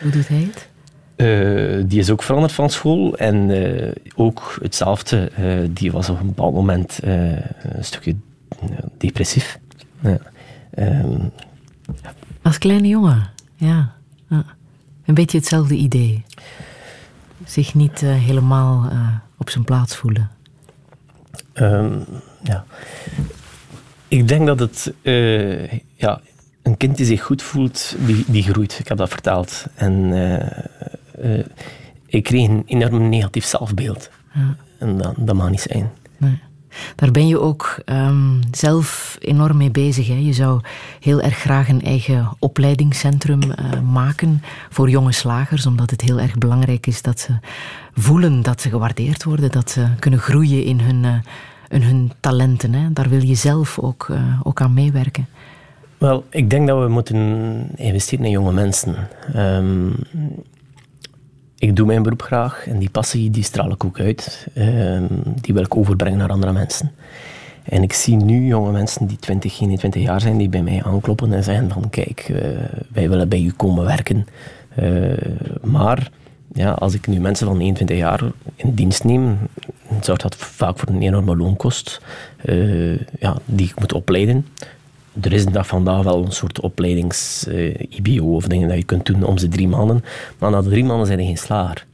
hoe 0.00 0.10
doet 0.10 0.28
hij 0.28 0.48
het? 0.52 0.68
Eh, 1.16 1.82
die 1.86 1.98
is 1.98 2.10
ook 2.10 2.22
veranderd 2.22 2.52
van 2.52 2.70
school 2.70 3.16
en 3.16 3.50
eh, 3.50 3.92
ook 4.14 4.58
hetzelfde. 4.62 5.30
eh, 5.30 5.58
die 5.70 5.92
was 5.92 6.08
op 6.08 6.20
een 6.20 6.26
bepaald 6.26 6.54
moment 6.54 6.98
een 7.02 7.84
stukje 7.84 8.16
depressief. 8.98 9.58
Ja. 10.00 10.18
Ehm, 10.70 11.18
Als 12.42 12.58
kleine 12.58 12.88
jongen, 12.88 13.30
ja. 13.54 13.94
Een 15.04 15.14
beetje 15.14 15.38
hetzelfde 15.38 15.74
idee. 15.74 16.24
Zich 17.44 17.74
niet 17.74 18.00
helemaal 18.00 18.90
op 19.36 19.50
zijn 19.50 19.64
plaats 19.64 19.96
voelen. 19.96 20.30
Ehm, 21.52 21.98
ja. 22.42 22.64
Ik 24.08 24.28
denk 24.28 24.46
dat 24.46 24.58
het... 24.58 24.92
ja, 25.94 26.20
een 26.62 26.76
kind 26.76 26.96
die 26.96 27.06
zich 27.06 27.22
goed 27.22 27.42
voelt, 27.42 27.96
die, 27.98 28.24
die 28.26 28.42
groeit. 28.42 28.78
Ik 28.78 28.88
heb 28.88 28.96
dat 28.96 29.08
verteld. 29.08 29.66
En 29.74 30.12
eh, 31.22 31.44
ik 32.06 32.22
kreeg 32.22 32.48
een 32.48 32.62
enorm 32.66 33.08
negatief 33.08 33.44
zelfbeeld. 33.44 34.10
Ja. 34.34 34.56
En 34.78 34.98
dat, 34.98 35.14
dat 35.18 35.34
mag 35.34 35.50
niet 35.50 35.60
zijn. 35.60 35.90
Nee. 36.16 36.38
Daar 36.94 37.10
ben 37.10 37.26
je 37.26 37.40
ook 37.40 37.82
ehm, 37.84 38.40
zelf 38.50 39.16
enorm 39.20 39.56
mee 39.56 39.70
bezig. 39.70 40.06
Hè? 40.06 40.14
Je 40.14 40.32
zou 40.32 40.60
heel 41.00 41.20
erg 41.20 41.36
graag 41.36 41.68
een 41.68 41.82
eigen 41.82 42.28
opleidingscentrum 42.38 43.42
eh, 43.42 43.80
maken 43.80 44.42
voor 44.70 44.90
jonge 44.90 45.12
slagers, 45.12 45.66
omdat 45.66 45.90
het 45.90 46.00
heel 46.00 46.20
erg 46.20 46.38
belangrijk 46.38 46.86
is 46.86 47.02
dat 47.02 47.20
ze 47.20 47.32
voelen 47.94 48.42
dat 48.42 48.60
ze 48.60 48.68
gewaardeerd 48.68 49.24
worden, 49.24 49.50
dat 49.50 49.70
ze 49.70 49.86
kunnen 49.98 50.20
groeien 50.20 50.64
in 50.64 50.80
hun, 50.80 51.04
eh, 51.04 51.12
in 51.68 51.82
hun 51.82 52.12
talenten. 52.20 52.74
Hè? 52.74 52.92
Daar 52.92 53.08
wil 53.08 53.22
je 53.22 53.34
zelf 53.34 53.78
ook, 53.78 54.10
ook 54.42 54.60
aan 54.60 54.74
meewerken. 54.74 55.26
Wel, 55.98 56.24
ik 56.30 56.50
denk 56.50 56.66
dat 56.66 56.82
we 56.82 56.88
moeten 56.88 57.16
investeren 57.76 58.24
in 58.24 58.30
jonge 58.30 58.52
mensen. 58.52 59.08
Ehm, 59.32 59.90
ik 61.58 61.76
doe 61.76 61.86
mijn 61.86 62.02
beroep 62.02 62.22
graag 62.22 62.66
en 62.66 62.78
die 62.78 62.90
passie 62.90 63.30
die 63.30 63.42
straal 63.42 63.70
ik 63.70 63.84
ook 63.84 64.00
uit. 64.00 64.46
Ehm, 64.54 65.06
die 65.40 65.54
wil 65.54 65.62
ik 65.62 65.76
overbrengen 65.76 66.18
naar 66.18 66.30
andere 66.30 66.52
mensen. 66.52 66.90
En 67.64 67.82
ik 67.82 67.92
zie 67.92 68.16
nu 68.16 68.46
jonge 68.46 68.72
mensen 68.72 69.06
die 69.06 69.16
20, 69.16 69.60
21 69.60 70.02
jaar 70.02 70.20
zijn, 70.20 70.36
die 70.36 70.48
bij 70.48 70.62
mij 70.62 70.82
aankloppen 70.82 71.32
en 71.32 71.44
zeggen 71.44 71.70
van 71.70 71.90
kijk, 71.90 72.20
eh, 72.20 72.48
wij 72.92 73.08
willen 73.08 73.28
bij 73.28 73.40
u 73.40 73.50
komen 73.50 73.84
werken. 73.84 74.26
Eh, 74.74 75.12
maar 75.62 76.10
ja, 76.52 76.70
als 76.70 76.94
ik 76.94 77.06
nu 77.06 77.20
mensen 77.20 77.46
van 77.46 77.60
21 77.60 77.96
jaar 77.96 78.20
in 78.56 78.74
dienst 78.74 79.04
neem, 79.04 79.38
zorgt 80.00 80.22
dat 80.22 80.36
vaak 80.36 80.78
voor 80.78 80.88
een 80.88 81.02
enorme 81.02 81.36
loonkost 81.36 82.00
eh, 82.44 82.98
ja, 82.98 83.36
die 83.44 83.68
ik 83.68 83.80
moet 83.80 83.92
opleiden. 83.92 84.46
Er 85.20 85.32
is 85.32 85.46
dag 85.46 85.66
vandaag 85.66 86.02
wel 86.02 86.24
een 86.24 86.32
soort 86.32 86.60
opleidings-IBO 86.60 88.34
of 88.34 88.46
dingen 88.46 88.68
dat 88.68 88.76
je 88.76 88.84
kunt 88.84 89.06
doen 89.06 89.22
om 89.22 89.38
ze 89.38 89.48
drie 89.48 89.68
maanden. 89.68 90.04
Maar 90.38 90.50
na 90.50 90.62
drie 90.62 90.84
maanden 90.84 91.06
zijn 91.06 91.18
er 91.18 91.24
geen 91.24 91.38
slager. 91.38 91.86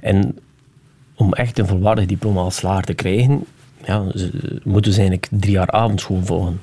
En 0.00 0.38
om 1.14 1.32
echt 1.32 1.58
een 1.58 1.66
volwaardig 1.66 2.06
diploma 2.06 2.40
als 2.40 2.56
slager 2.56 2.84
te 2.84 2.94
krijgen, 2.94 3.44
ja, 3.84 4.04
moeten 4.64 4.92
ze 4.92 5.00
eigenlijk 5.00 5.28
drie 5.30 5.52
jaar 5.52 5.70
avondschool 5.70 6.20
volgen. 6.24 6.60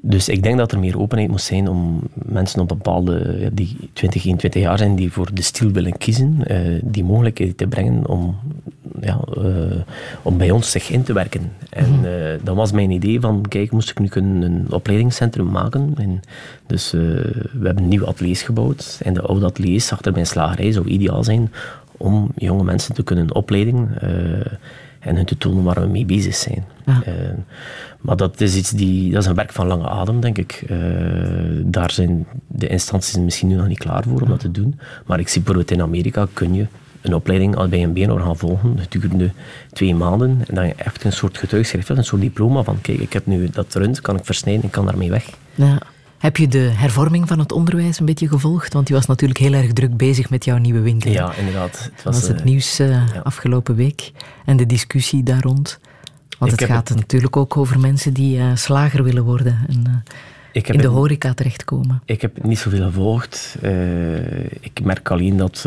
Dus 0.00 0.28
ik 0.28 0.42
denk 0.42 0.58
dat 0.58 0.72
er 0.72 0.78
meer 0.78 0.98
openheid 0.98 1.30
moet 1.30 1.40
zijn 1.40 1.68
om 1.68 2.00
mensen 2.12 2.60
op 2.60 2.68
bepaalde, 2.68 3.50
die 3.52 3.76
20, 3.92 4.24
21 4.24 4.62
jaar 4.62 4.78
zijn, 4.78 4.96
die 4.96 5.12
voor 5.12 5.34
de 5.34 5.42
stil 5.42 5.70
willen 5.70 5.98
kiezen, 5.98 6.46
eh, 6.46 6.80
die 6.84 7.04
mogelijkheid 7.04 7.56
te 7.58 7.66
brengen 7.66 8.06
om 8.06 8.36
ja, 9.00 9.20
eh, 9.36 9.80
om 10.22 10.38
bij 10.38 10.50
ons 10.50 10.70
zich 10.70 10.90
in 10.90 11.02
te 11.02 11.12
werken. 11.12 11.52
En 11.70 12.00
eh, 12.04 12.38
dat 12.42 12.56
was 12.56 12.72
mijn 12.72 12.90
idee 12.90 13.20
van, 13.20 13.44
kijk, 13.48 13.70
moest 13.70 13.90
ik 13.90 13.98
nu 13.98 14.08
kunnen 14.08 14.42
een 14.42 14.66
opleidingscentrum 14.70 15.50
maken. 15.50 15.92
En 15.96 16.20
dus 16.66 16.90
we 16.90 17.62
hebben 17.62 17.88
nieuwe 17.88 18.06
ateliers 18.06 18.42
gebouwd. 18.42 19.00
En 19.02 19.14
de 19.14 19.22
oude 19.22 19.46
ateliers 19.46 19.92
achter 19.92 20.12
mijn 20.12 20.26
slagerij 20.26 20.72
zou 20.72 20.86
ideaal 20.86 21.24
zijn 21.24 21.52
om 21.96 22.30
jonge 22.36 22.64
mensen 22.64 22.94
te 22.94 23.02
kunnen 23.02 23.34
opleiden 23.34 23.88
en 24.98 25.16
hun 25.16 25.24
te 25.24 25.36
tonen 25.36 25.64
waar 25.64 25.80
we 25.80 25.86
mee 25.86 26.04
bezig 26.04 26.34
zijn. 26.34 26.64
Ja. 26.86 27.02
Eh, 27.04 27.12
maar 28.00 28.16
dat 28.16 28.40
is, 28.40 28.56
iets 28.56 28.70
die, 28.70 29.12
dat 29.12 29.22
is 29.22 29.28
een 29.28 29.34
werk 29.34 29.52
van 29.52 29.66
lange 29.66 29.88
adem, 29.88 30.20
denk 30.20 30.38
ik. 30.38 30.64
Eh, 30.68 30.78
daar 31.64 31.90
zijn 31.90 32.26
de 32.46 32.66
instanties 32.66 33.16
misschien 33.16 33.48
nu 33.48 33.54
nog 33.54 33.68
niet 33.68 33.78
klaar 33.78 34.02
voor 34.02 34.20
om 34.20 34.28
dat 34.28 34.40
te 34.40 34.50
doen. 34.50 34.78
Maar 35.06 35.20
ik 35.20 35.28
zie 35.28 35.42
bijvoorbeeld 35.42 35.70
in 35.70 35.82
Amerika 35.82 36.26
kun 36.32 36.54
je 36.54 36.66
een 37.00 37.14
opleiding 37.14 37.56
al 37.56 37.68
bij 37.68 37.82
een 37.82 37.92
BNO 37.92 38.16
gaan 38.16 38.36
volgen. 38.36 38.78
Gedurende 38.80 39.30
twee 39.72 39.94
maanden. 39.94 40.40
En 40.46 40.54
dan 40.54 40.66
je 40.66 40.74
echt 40.74 41.04
een 41.04 41.12
soort 41.12 41.38
getuigschrift 41.38 41.88
een 41.88 42.04
soort 42.04 42.22
diploma 42.22 42.62
van 42.62 42.80
kijk, 42.80 42.98
ik 42.98 43.12
heb 43.12 43.26
nu 43.26 43.48
dat 43.50 43.74
rund, 43.74 44.00
kan 44.00 44.16
ik 44.16 44.24
versnijden, 44.24 44.64
ik 44.64 44.70
kan 44.70 44.86
daarmee 44.86 45.10
weg. 45.10 45.30
Ja. 45.54 45.78
Heb 46.18 46.36
je 46.36 46.48
de 46.48 46.58
hervorming 46.58 47.28
van 47.28 47.38
het 47.38 47.52
onderwijs 47.52 47.98
een 47.98 48.06
beetje 48.06 48.28
gevolgd? 48.28 48.72
Want 48.72 48.88
je 48.88 48.94
was 48.94 49.06
natuurlijk 49.06 49.38
heel 49.38 49.52
erg 49.52 49.72
druk 49.72 49.96
bezig 49.96 50.30
met 50.30 50.44
jouw 50.44 50.56
nieuwe 50.56 50.80
winkel. 50.80 51.10
Ja, 51.10 51.34
inderdaad. 51.34 51.78
Het 51.82 51.92
Dat 51.94 52.04
was, 52.04 52.14
was 52.14 52.28
het 52.28 52.38
eh, 52.38 52.44
nieuws 52.44 52.78
eh, 52.78 53.02
afgelopen 53.22 53.74
week. 53.74 54.12
En 54.44 54.56
de 54.56 54.66
discussie 54.66 55.22
daar 55.22 55.40
rond. 55.40 55.80
Want 56.38 56.52
Ik 56.52 56.60
het 56.60 56.68
gaat 56.68 56.94
natuurlijk 56.94 57.36
ook 57.36 57.56
over 57.56 57.80
mensen 57.80 58.12
die 58.12 58.38
eh, 58.38 58.46
slager 58.54 59.02
willen 59.02 59.24
worden. 59.24 59.58
En 59.68 60.04
in 60.52 60.78
de 60.78 60.86
horeca 60.86 61.34
terechtkomen. 61.34 62.02
Ik 62.04 62.20
heb 62.20 62.42
niet 62.42 62.58
zoveel 62.58 62.84
gevolgd. 62.84 63.56
Ik 64.60 64.80
merk 64.82 65.10
alleen 65.10 65.36
dat 65.36 65.60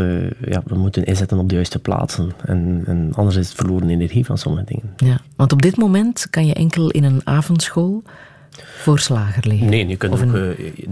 ja, 0.46 0.62
we 0.66 0.76
moeten 0.76 1.06
inzetten 1.06 1.38
op 1.38 1.50
de 1.50 1.56
juiste 1.56 1.80
plaatsen. 1.80 2.32
En, 2.46 2.84
en 2.86 3.12
anders 3.16 3.36
is 3.36 3.48
het 3.48 3.58
verloren 3.58 3.90
energie 3.90 4.26
van 4.26 4.38
sommige 4.38 4.66
dingen. 4.66 4.94
Ja. 4.98 5.22
Want 5.36 5.52
op 5.52 5.62
dit 5.62 5.78
moment 5.78 6.28
kan 6.30 6.46
je 6.46 6.54
enkel 6.54 6.90
in 6.90 7.04
een 7.04 7.22
avondschool 7.24 8.04
voor 8.82 9.00
slager 9.00 9.48
leren. 9.48 9.70
Nee, 9.70 9.88
je 9.88 9.96
kunt 9.96 10.14
Of 10.14 10.22
ook, 10.22 10.34
eh, 10.34 10.42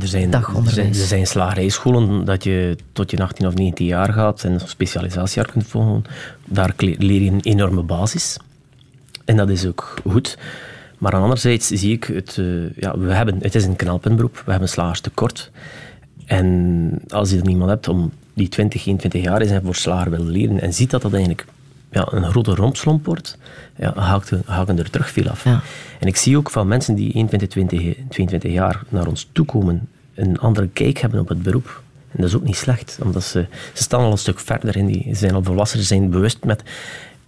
er, 0.01 0.07
zijn, 0.07 0.33
er, 0.33 0.45
zijn, 0.65 0.87
er 0.87 0.95
zijn 0.95 1.27
slagerijscholen 1.27 2.25
dat 2.25 2.43
je 2.43 2.75
tot 2.91 3.11
je 3.11 3.17
18 3.17 3.47
of 3.47 3.53
19 3.53 3.85
jaar 3.85 4.13
gaat 4.13 4.43
en 4.43 4.51
een 4.51 4.59
specialisatiejaar 4.59 5.51
kunt 5.51 5.67
volgen. 5.67 6.03
Daar 6.45 6.73
leer 6.77 7.21
je 7.21 7.31
een 7.31 7.41
enorme 7.41 7.81
basis. 7.81 8.37
En 9.25 9.37
dat 9.37 9.49
is 9.49 9.65
ook 9.65 9.95
goed. 10.09 10.37
Maar 10.97 11.13
aan 11.13 11.21
anderzijds 11.21 11.67
zie 11.67 11.93
ik, 11.93 12.03
het, 12.03 12.37
eh, 12.37 12.75
ja, 12.75 12.97
we 12.97 13.13
hebben, 13.13 13.37
het 13.41 13.55
is 13.55 13.65
een 13.65 13.75
knelpuntberoep, 13.75 14.41
we 14.45 14.51
hebben 14.51 14.69
slagerstekort. 14.69 15.51
En 16.25 17.01
als 17.07 17.29
je 17.29 17.37
er 17.37 17.45
niemand 17.45 17.69
hebt 17.69 17.87
om 17.87 18.11
die 18.33 18.49
20, 18.49 18.85
21 18.85 19.23
jaar 19.23 19.41
is 19.41 19.51
en 19.51 19.61
voor 19.63 19.75
slager 19.75 20.11
wil 20.11 20.23
leren 20.23 20.61
en 20.61 20.73
ziet 20.73 20.89
dat 20.89 21.01
dat 21.01 21.13
eigenlijk 21.13 21.45
ja, 21.91 22.07
een 22.11 22.23
grote 22.23 22.55
rompslomp 22.55 23.05
wordt, 23.05 23.37
ja, 23.75 23.93
haken, 23.95 24.41
haken 24.45 24.77
er 24.77 24.89
terug 24.89 25.09
veel 25.09 25.29
af. 25.29 25.45
En 25.99 26.07
ik 26.07 26.15
zie 26.15 26.37
ook 26.37 26.49
van 26.49 26.67
mensen 26.67 26.95
die 26.95 27.13
21, 27.13 27.49
20, 27.49 27.79
22 28.09 28.51
jaar 28.51 28.83
naar 28.89 29.07
ons 29.07 29.29
toekomen, 29.31 29.87
een 30.13 30.39
andere 30.39 30.67
kijk 30.67 30.97
hebben 30.97 31.19
op 31.19 31.27
het 31.27 31.43
beroep. 31.43 31.81
En 32.11 32.21
dat 32.21 32.29
is 32.29 32.35
ook 32.35 32.43
niet 32.43 32.55
slecht, 32.55 32.99
omdat 33.03 33.23
ze, 33.23 33.45
ze 33.73 33.83
staan 33.83 34.01
al 34.01 34.11
een 34.11 34.17
stuk 34.17 34.39
verder 34.39 34.75
in. 34.77 34.85
Die, 34.85 35.03
ze 35.07 35.15
zijn 35.15 35.33
al 35.33 35.43
volwassen, 35.43 35.79
ze 35.79 35.85
zijn 35.85 36.09
bewust 36.09 36.43
met... 36.43 36.63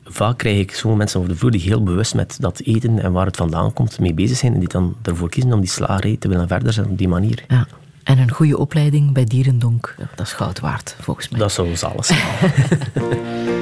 Vaak 0.06 0.38
krijg 0.38 0.60
ik 0.60 0.74
zo'n 0.74 0.98
mensen 0.98 1.20
over 1.20 1.32
de 1.32 1.38
vloer 1.38 1.52
die 1.52 1.62
heel 1.62 1.84
bewust 1.84 2.16
met 2.16 2.38
dat 2.40 2.60
eten 2.60 3.00
en 3.00 3.12
waar 3.12 3.26
het 3.26 3.38
vandaan 3.38 3.74
komt 3.74 4.00
mee 4.00 4.14
bezig 4.14 4.38
zijn 4.38 4.54
en 4.54 4.60
die 4.60 4.68
dan 4.68 4.96
ervoor 5.02 5.30
kiezen 5.30 5.54
om 5.54 5.60
die 5.60 5.70
slagerij 5.70 6.16
te 6.20 6.28
willen 6.28 6.48
verder 6.48 6.74
zetten 6.74 6.92
op 6.92 6.98
die 6.98 7.08
manier. 7.08 7.44
Ja. 7.48 7.68
En 8.04 8.18
een 8.18 8.32
goede 8.32 8.58
opleiding 8.58 9.14
bij 9.14 9.24
Dierendonk, 9.24 9.96
dat 10.16 10.26
is 10.26 10.34
goud 10.34 10.60
waard, 10.60 10.96
volgens 11.00 11.30
mij. 11.30 11.40
Dat 11.40 11.52
zou 11.52 11.70
ons 11.70 11.84
alles 11.84 12.08
zijn. 12.08 13.60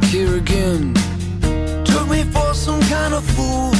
back 0.00 0.10
here 0.10 0.36
again. 0.36 0.94
Took 1.84 2.08
me 2.08 2.22
for 2.24 2.54
some 2.54 2.80
kind 2.82 3.14
of 3.14 3.24
fool. 3.34 3.72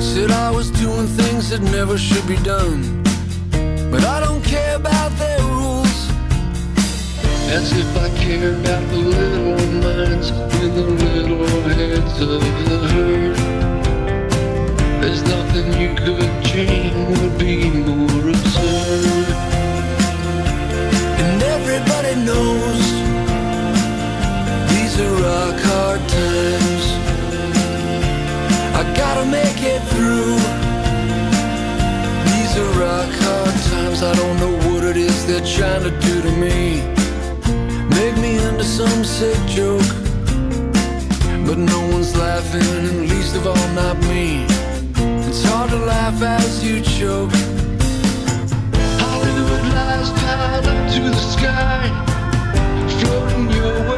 Said 0.00 0.30
I 0.30 0.50
was 0.50 0.70
doing 0.70 1.06
things 1.06 1.50
that 1.50 1.60
never 1.60 1.96
should 1.96 2.26
be 2.26 2.36
done. 2.36 3.02
But 3.90 4.04
I 4.04 4.20
don't 4.20 4.42
care 4.44 4.76
about 4.76 5.10
their 5.18 5.40
rules. 5.40 6.10
As 7.50 7.72
if 7.72 7.90
I 7.96 8.08
care 8.18 8.52
about 8.60 8.84
the 8.90 9.02
little 9.18 9.66
minds 9.84 10.30
in 10.62 10.74
the 10.74 10.86
little 11.04 11.46
heads 11.76 12.20
of 12.20 12.42
the 12.68 12.78
herd. 12.92 13.36
There's 15.00 15.22
nothing 15.22 15.66
you 15.80 15.94
could 15.94 16.44
change 16.44 17.20
would 17.20 17.38
be 17.38 17.70
more 17.70 18.30
absurd. 18.30 19.28
And 21.24 21.42
everybody 21.42 22.14
knows 22.26 23.07
these 24.98 25.06
are 25.06 25.22
rock 25.22 25.60
hard 25.60 26.00
times. 26.08 26.84
I 28.74 28.82
gotta 28.96 29.26
make 29.26 29.62
it 29.62 29.80
through. 29.92 30.34
These 32.30 32.52
are 32.58 32.72
rock 32.80 33.12
hard 33.22 33.54
times. 33.70 34.02
I 34.02 34.12
don't 34.16 34.36
know 34.40 34.54
what 34.68 34.82
it 34.82 34.96
is 34.96 35.24
they're 35.24 35.46
trying 35.56 35.84
to 35.84 35.92
do 36.00 36.20
to 36.22 36.32
me. 36.32 36.82
Make 37.90 38.16
me 38.18 38.38
into 38.44 38.64
some 38.64 39.04
sick 39.04 39.38
joke. 39.46 39.86
But 41.46 41.58
no 41.58 41.80
one's 41.92 42.16
laughing, 42.16 42.62
and 42.62 43.08
least 43.08 43.36
of 43.36 43.46
all, 43.46 43.68
not 43.74 43.98
me. 44.08 44.46
It's 45.28 45.44
hard 45.44 45.70
to 45.70 45.76
laugh 45.76 46.20
as 46.22 46.64
you 46.64 46.80
choke. 46.80 47.30
Hollywood 48.98 49.64
lies 49.76 50.10
piled 50.10 50.66
up 50.66 50.90
to 50.94 51.00
the 51.02 51.22
sky, 51.34 51.86
floating 52.98 53.50
your 53.50 53.90
way 53.90 53.97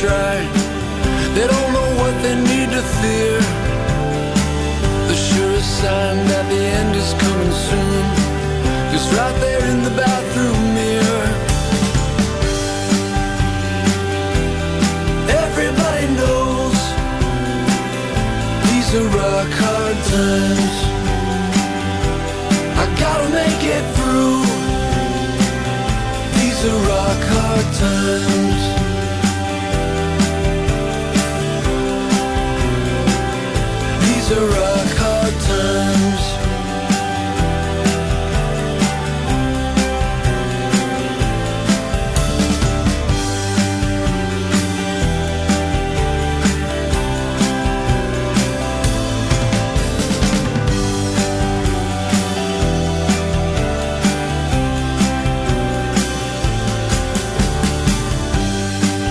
try. 0.00 0.36
They 1.34 1.46
don't 1.46 1.72
know 1.72 1.90
what 2.00 2.14
they 2.22 2.34
need 2.34 2.68
to 2.76 2.82
fear. 3.00 3.38
The 5.08 5.16
surest 5.16 5.70
sign 5.80 6.16
that 6.32 6.44
the 6.52 6.62
end 6.80 6.92
is 6.94 7.10
coming 7.24 7.54
soon 7.68 8.04
is 8.96 9.04
right 9.16 9.36
there 9.40 9.64
in 9.72 9.78
the 9.88 9.94
bathroom 9.96 10.60
mirror. 10.76 11.28
Everybody 15.44 16.06
knows 16.20 16.78
these 18.68 18.88
are 18.98 19.08
rock 19.20 19.50
hard 19.64 19.98
times. 20.12 20.76
I 22.82 22.84
gotta 23.00 23.28
make 23.40 23.62
it 23.76 23.84
through. 23.96 24.44
These 26.38 26.60
are 26.68 26.80
rock 26.92 27.22
hard 27.32 27.66
times. 27.80 28.75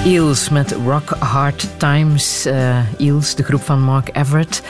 Eels 0.05 0.49
met 0.49 0.75
Rock 0.85 1.09
Hard 1.19 1.67
Times. 1.77 2.45
Uh, 2.45 2.77
Eels, 2.97 3.35
de 3.35 3.43
groep 3.43 3.63
van 3.63 3.81
Mark 3.81 4.09
Everett. 4.13 4.61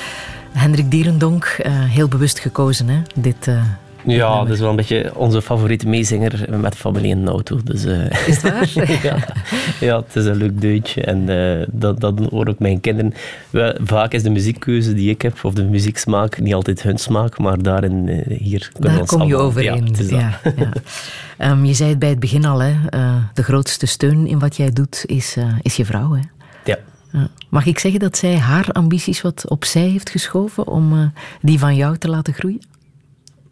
Hendrik 0.66 0.92
Dierendonk, 0.92 1.44
eh, 1.44 1.72
heel 1.74 2.08
bewust 2.08 2.40
gekozen, 2.40 2.88
hè? 2.88 3.02
Dit, 3.16 3.48
eh, 3.48 3.64
Ja, 4.04 4.40
dat 4.44 4.50
is 4.50 4.60
wel 4.60 4.70
een 4.70 4.76
beetje 4.76 5.12
onze 5.16 5.42
favoriete 5.42 5.88
meezinger 5.88 6.60
met 6.60 6.76
familie 6.76 7.24
de 7.24 7.30
auto. 7.30 7.60
Dus, 7.64 7.86
eh, 7.86 8.28
Is 8.28 8.42
het 8.42 8.42
waar? 8.42 8.72
ja. 9.04 9.18
ja, 9.88 9.98
het 9.98 10.16
is 10.16 10.26
een 10.26 10.36
leuk 10.36 10.62
deuntje. 10.62 11.02
En 11.02 11.26
dat, 11.72 12.00
dat 12.00 12.20
horen 12.30 12.50
ook 12.50 12.60
mijn 12.60 12.80
kinderen. 12.80 13.14
Wel, 13.50 13.76
vaak 13.84 14.14
is 14.14 14.24
de 14.24 14.30
muziekkeuze 14.30 14.94
die 14.94 15.10
ik 15.10 15.22
heb, 15.22 15.44
of 15.44 15.54
de 15.54 15.64
muzieksmaak, 15.64 16.40
niet 16.40 16.54
altijd 16.54 16.82
hun 16.82 16.98
smaak, 16.98 17.38
maar 17.38 17.62
daarin, 17.62 18.24
hier 18.28 18.70
kunnen 18.74 18.82
we 18.82 18.88
Daar 18.88 19.00
ons 19.00 19.10
kom 19.10 19.28
je 19.28 19.36
overeen. 19.36 19.96
Ja. 19.98 20.40
Ja, 20.44 20.54
ja. 20.56 20.70
Ehm, 21.38 21.66
je 21.66 21.74
zei 21.74 21.90
het 21.90 22.00
bij 22.00 22.10
het 22.10 22.20
begin 22.20 22.46
al, 22.46 22.60
hè? 22.60 22.74
de 23.34 23.44
grootste 23.44 23.86
steun 23.86 24.28
in 24.28 24.40
wat 24.40 24.56
jij 24.56 24.72
doet 24.74 25.04
is, 25.06 25.38
is 25.62 25.76
je 25.76 25.86
vrouw. 25.86 26.14
Hè? 26.14 26.22
Ja. 26.64 26.78
Ja. 27.16 27.28
Mag 27.50 27.66
ik 27.66 27.80
zeggen 27.80 28.00
dat 28.00 28.18
zij 28.18 28.38
haar 28.38 28.72
ambities 28.72 29.22
wat 29.22 29.50
opzij 29.50 29.88
heeft 29.88 30.10
geschoven 30.10 30.68
om 30.68 30.94
eh, 30.94 31.06
die 31.42 31.60
van 31.60 31.76
jou 31.76 31.98
te 31.98 32.10
laten 32.10 32.34
groeien? 32.34 32.62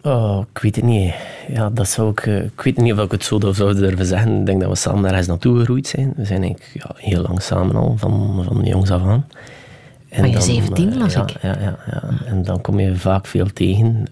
Oh, 0.02 0.44
ik 0.54 0.62
weet 0.62 0.76
het 0.76 0.86
niet. 0.86 1.14
Ja, 1.48 1.70
dat 1.70 1.88
zou 1.90 2.12
ik, 2.12 2.20
eh, 2.26 2.44
ik 2.44 2.62
weet 2.62 2.78
niet 2.78 2.94
of 2.94 3.00
ik 3.00 3.12
het 3.12 3.24
zo 3.24 3.40
zou 3.52 3.76
durven 3.76 4.06
zeggen. 4.06 4.40
Ik 4.40 4.46
denk 4.46 4.62
dat 4.62 4.70
we 4.70 4.76
samen 4.76 5.10
ergens 5.10 5.28
naartoe 5.28 5.58
gegroeid 5.58 5.88
zijn. 5.88 6.14
We 6.16 6.26
zijn 6.26 6.42
eigenlijk 6.44 6.72
ja, 6.74 6.92
heel 6.96 7.22
lang 7.22 7.42
samen 7.42 7.76
al, 7.76 7.94
van, 7.98 8.44
van 8.44 8.64
jongs 8.64 8.92
af 8.92 9.02
aan. 9.02 9.28
En 10.10 10.20
Van 10.20 10.28
je 10.28 10.34
dan, 10.34 10.44
17 10.44 10.92
eh, 10.92 10.98
las 10.98 11.14
ja, 11.14 11.22
ik. 11.22 11.42
Ja, 11.42 11.58
ja, 11.60 11.78
ja. 11.92 12.04
En 12.26 12.44
dan 12.44 12.62
kom 12.62 12.80
je 12.80 12.96
vaak 12.96 13.28
veel 13.28 13.54
tegen. 13.54 14.08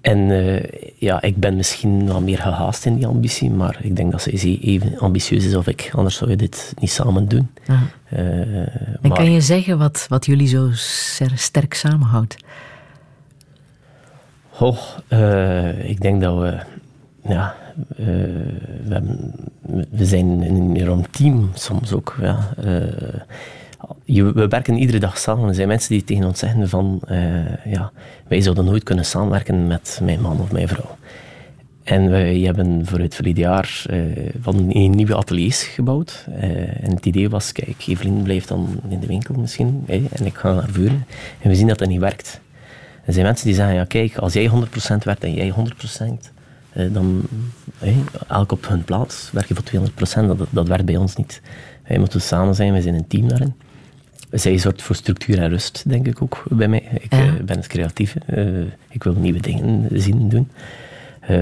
En 0.00 0.30
eh, 0.30 0.64
ja, 0.96 1.22
ik 1.22 1.36
ben 1.36 1.56
misschien 1.56 2.06
wat 2.06 2.20
meer 2.20 2.38
gehaast 2.38 2.86
in 2.86 2.96
die 2.96 3.06
ambitie, 3.06 3.50
maar 3.50 3.78
ik 3.82 3.96
denk 3.96 4.10
dat 4.12 4.22
zij 4.22 4.58
even 4.62 4.98
ambitieus 4.98 5.44
is 5.44 5.54
als 5.54 5.66
ik. 5.66 5.90
Anders 5.92 6.16
zou 6.16 6.30
je 6.30 6.36
dit 6.36 6.72
niet 6.78 6.90
samen 6.90 7.28
doen. 7.28 7.48
Eh, 8.08 8.20
En 8.20 8.98
maar- 9.02 9.12
kan 9.18 9.32
je 9.32 9.40
zeggen 9.40 9.78
wat, 9.78 10.06
wat 10.08 10.26
jullie 10.26 10.48
zo 10.48 10.68
ster- 10.72 11.38
sterk 11.38 11.74
samenhoudt? 11.74 12.36
Eh, 15.08 15.88
ik 15.90 16.00
denk 16.00 16.20
dat 16.22 16.38
we, 16.38 16.58
ja, 17.28 17.54
we, 17.96 18.88
hebben, 18.88 19.34
we 19.90 20.04
zijn 20.06 20.26
een 20.26 20.76
enorm 20.76 21.10
team 21.10 21.50
soms 21.54 21.92
ook. 21.92 22.16
Ja. 22.20 22.54
We 24.04 24.48
werken 24.48 24.76
iedere 24.76 24.98
dag 24.98 25.18
samen. 25.18 25.48
Er 25.48 25.54
zijn 25.54 25.68
mensen 25.68 25.90
die 25.90 26.04
tegen 26.04 26.24
ons 26.24 26.38
zeggen 26.38 26.68
van, 26.68 27.00
eh, 27.06 27.64
ja, 27.64 27.92
wij 28.28 28.40
zouden 28.40 28.64
nooit 28.64 28.82
kunnen 28.82 29.04
samenwerken 29.04 29.66
met 29.66 30.00
mijn 30.02 30.20
man 30.20 30.40
of 30.40 30.52
mijn 30.52 30.68
vrouw. 30.68 30.96
En 31.88 32.10
wij 32.10 32.38
hebben 32.38 32.86
voor 32.86 32.98
het 32.98 33.14
verleden 33.14 33.42
jaar 33.42 33.84
eh, 33.86 34.00
van 34.40 34.70
een 34.70 34.90
nieuwe 34.90 35.14
ateliers 35.14 35.62
gebouwd. 35.62 36.26
Eh, 36.40 36.84
en 36.84 36.90
het 36.90 37.06
idee 37.06 37.28
was, 37.28 37.52
kijk, 37.52 37.86
Evelien 37.86 38.22
blijft 38.22 38.48
dan 38.48 38.80
in 38.88 39.00
de 39.00 39.06
winkel 39.06 39.34
misschien, 39.34 39.84
en 39.86 40.26
ik 40.26 40.36
ga 40.36 40.52
naar 40.52 40.68
vuren. 40.70 41.06
En 41.40 41.48
we 41.48 41.54
zien 41.54 41.66
dat 41.66 41.78
dat 41.78 41.88
niet 41.88 42.00
werkt. 42.00 42.40
Er 43.04 43.12
zijn 43.12 43.26
mensen 43.26 43.46
die 43.46 43.54
zeggen, 43.54 43.74
ja 43.74 43.84
kijk, 43.84 44.16
als 44.16 44.32
jij 44.32 44.48
100% 44.48 45.04
werkt 45.04 45.24
en 45.24 45.34
jij 45.34 45.50
100%, 45.50 46.32
eh, 46.72 46.86
dan, 46.92 47.22
hé, 47.78 47.94
elk 48.28 48.52
op 48.52 48.68
hun 48.68 48.84
plaats, 48.84 49.30
werk 49.32 49.48
je 49.48 49.54
voor 49.54 49.64
200%. 49.64 50.26
Dat, 50.26 50.48
dat 50.50 50.68
werkt 50.68 50.84
bij 50.84 50.96
ons 50.96 51.16
niet. 51.16 51.40
Wij 51.86 51.98
moeten 51.98 52.20
samen 52.20 52.54
zijn, 52.54 52.72
we 52.72 52.82
zijn 52.82 52.94
een 52.94 53.06
team 53.06 53.28
daarin. 53.28 53.54
Zij 54.30 54.58
zorgt 54.58 54.82
voor 54.82 54.96
structuur 54.96 55.38
en 55.42 55.48
rust, 55.48 55.84
denk 55.88 56.06
ik 56.06 56.22
ook 56.22 56.44
bij 56.50 56.68
mij. 56.68 56.88
Ik 57.00 57.12
Ja. 57.14 57.18
eh, 57.18 57.32
ben 57.44 57.56
het 57.56 57.66
creatieve. 57.66 58.18
eh, 58.26 58.60
ik 58.88 59.02
wil 59.02 59.12
nieuwe 59.14 59.40
dingen 59.40 59.88
zien, 60.00 60.28
doen. 60.28 60.48
Eh, 61.20 61.38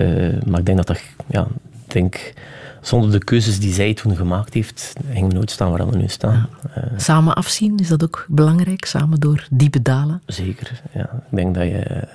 maar 0.46 0.58
ik 0.60 0.66
denk 0.66 0.76
dat 0.76 0.86
dat, 0.86 1.00
ja, 1.26 1.46
denk, 1.86 2.32
zonder 2.80 3.10
de 3.10 3.24
keuzes 3.24 3.58
die 3.60 3.72
zij 3.72 3.94
toen 3.94 4.16
gemaakt 4.16 4.54
heeft, 4.54 4.92
gingen 5.12 5.28
we 5.28 5.34
nooit 5.34 5.50
staan 5.50 5.70
waar 5.70 5.90
we 5.90 5.96
nu 5.96 6.08
staan. 6.08 6.48
Samen 6.96 7.34
afzien, 7.34 7.78
is 7.78 7.88
dat 7.88 8.02
ook 8.04 8.26
belangrijk? 8.28 8.84
Samen 8.84 9.20
door 9.20 9.46
diepe 9.50 9.82
dalen? 9.82 10.22
Zeker, 10.26 10.80
ja. 10.94 11.02
Ik 11.30 11.36
denk 11.36 11.54
dat 11.54 11.64
je... 11.64 12.06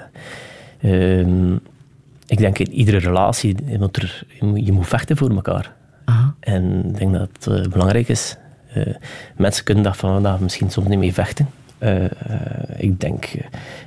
ehm, 0.82 1.54
ik 2.26 2.38
denk 2.38 2.58
in 2.60 2.72
iedere 2.74 2.98
relatie, 2.98 3.56
je 3.66 3.78
moet, 3.80 3.98
er, 3.98 4.24
je 4.40 4.46
moet, 4.46 4.66
je 4.66 4.72
moet 4.72 4.88
vechten 4.88 5.18
voor 5.18 5.30
elkaar. 5.30 5.74
Aha. 6.06 6.34
En 6.40 6.86
ik 6.86 6.98
denk 6.98 7.14
dat 7.14 7.30
het 7.56 7.70
belangrijk 7.70 8.08
is. 8.08 8.36
Eh, 8.74 8.94
mensen 9.36 9.64
kunnen 9.64 9.84
daar 9.84 9.96
van 9.96 10.14
vandaag 10.14 10.40
misschien 10.40 10.70
soms 10.70 10.88
niet 10.88 11.00
mee 11.00 11.14
vechten. 11.14 11.50
Eh, 11.78 12.04
eh, 12.06 12.12
ik 12.78 13.00
denk, 13.00 13.26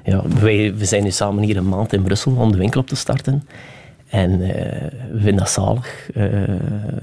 ja, 0.04 0.22
wij 0.40 0.74
we 0.74 0.84
zijn 0.84 1.02
nu 1.02 1.10
samen 1.10 1.42
hier 1.42 1.56
een 1.56 1.68
maand 1.68 1.92
in 1.92 2.02
Brussel 2.02 2.32
om 2.32 2.52
de 2.52 2.58
winkel 2.58 2.80
op 2.80 2.88
te 2.88 2.96
starten. 2.96 3.48
En 4.08 4.38
we 4.38 4.90
vinden 5.12 5.36
dat 5.36 5.50
zalig 5.50 6.10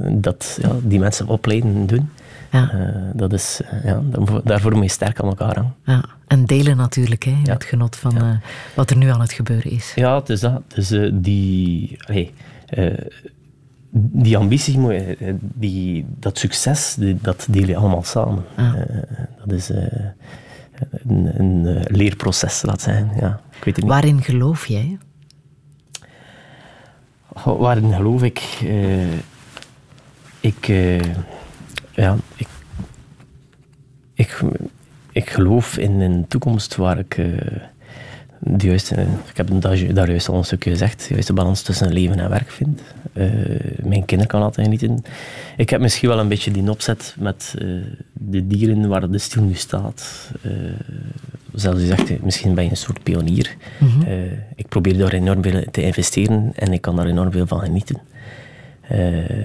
dat 0.02 0.60
ja, 0.62 0.70
die 0.84 1.00
mensen 1.00 1.28
opleiden 1.28 1.76
en 1.76 1.86
doen. 1.86 2.10
Ja. 2.52 2.72
Dat 3.14 3.34
is, 3.34 3.62
ja, 3.84 4.02
daarvoor- 4.44 4.74
moet 4.74 4.84
je 4.84 4.90
sterk 4.90 5.20
aan 5.20 5.28
elkaar 5.28 5.56
hangen. 5.56 5.76
Ja. 5.86 6.04
En 6.28 6.46
delen 6.46 6.78
natuurlijk, 6.78 7.24
hè, 7.24 7.36
het 7.44 7.64
genot 7.64 7.96
van 7.96 8.40
wat 8.74 8.90
er 8.90 8.98
nu 8.98 9.10
aan 9.10 9.22
het 9.22 9.34
gebeuren 9.34 9.72
is. 9.72 9.92
Ja, 9.96 10.16
het 10.16 10.30
is 10.30 10.40
dat. 10.40 10.62
Dus 10.68 10.94
die, 11.14 11.98
allee, 12.08 12.34
die 13.94 14.38
ambitie, 14.38 14.90
eh, 14.94 15.34
die, 15.40 16.06
dat 16.20 16.38
succes, 16.38 16.96
die- 16.96 17.18
dat 17.22 17.48
deel 17.50 17.68
je 17.68 17.76
allemaal 17.76 18.04
samen. 18.04 18.44
Eh, 18.56 18.74
dat 19.46 19.52
is 19.52 19.70
eh, 19.70 20.06
een, 21.08 21.40
een 21.40 21.86
leerproces, 21.88 22.62
laat 22.62 22.82
zijn. 22.82 23.12
Ja, 23.20 23.42
ik 23.58 23.64
weet 23.64 23.76
het 23.76 23.84
niet. 23.86 23.94
Waarin 23.94 24.22
geloof 24.24 24.66
jij? 24.68 24.98
Waarin 27.44 27.94
geloof 27.94 28.24
ik? 28.24 28.40
Ik, 30.40 30.66
ja, 31.92 32.16
ik, 32.36 32.48
ik, 34.14 34.40
ik 35.12 35.30
geloof 35.30 35.78
in 35.78 36.00
een 36.00 36.28
toekomst 36.28 36.76
waar 36.76 36.98
ik 37.00 37.22
de 38.44 38.68
juiste, 38.68 38.96
ik 39.30 39.38
heb 39.38 39.50
daar, 39.62 40.10
juist 40.10 40.30
al 40.30 40.38
een 40.38 40.44
stukje 40.46 40.70
gezegd, 40.70 41.06
de 41.08 41.14
juiste 41.14 41.34
balans 41.34 41.62
tussen 41.62 41.94
leven 41.94 42.20
en 42.20 42.30
werk 42.30 42.52
vind. 42.52 42.82
Eh, 43.14 43.30
mijn 43.84 44.06
kinderen 44.06 44.28
kan 44.28 44.42
laten 44.42 44.64
genieten. 44.64 45.04
Ik 45.58 45.70
heb 45.70 45.82
misschien 45.82 46.10
wel 46.10 46.20
een 46.20 46.28
beetje 46.28 46.52
die 46.52 46.70
opzet 46.70 47.16
met 47.20 47.56
eh, 47.60 47.68
de 48.14 48.48
dieren 48.48 48.88
waar 48.88 49.10
de 49.12 49.18
stil 49.18 49.44
nu 49.44 49.54
staat. 49.54 50.32
Eh, 50.42 50.52
zoals 51.54 51.80
je 51.80 51.86
zegt, 51.86 52.24
misschien 52.24 52.54
ben 52.56 52.64
je 52.64 52.70
een 52.70 52.78
soort 52.78 53.04
pionier. 53.04 53.56
Mhm. 53.80 54.02
Eh, 54.08 54.32
ik 54.56 54.68
probeer 54.68 54.98
daar 54.98 55.14
enorm 55.14 55.44
veel 55.44 55.64
te 55.72 55.82
investeren 55.82 56.52
en 56.56 56.74
ik 56.74 56.82
kan 56.82 56.96
daar 56.96 57.06
enorm 57.08 57.32
veel 57.32 57.48
van 57.48 57.60
genieten. 57.60 57.98
Eh, 58.82 59.44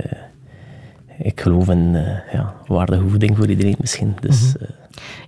ik 1.18 1.40
geloof 1.40 1.68
in 1.68 1.94
eh 1.94 2.32
ja, 2.32 2.54
waardige 2.66 3.08
voeding 3.08 3.36
voor 3.36 3.46
iedereen 3.48 3.76
misschien. 3.80 4.14
Dus, 4.20 4.52
Mhm. 4.54 4.64
eh, 4.64 4.68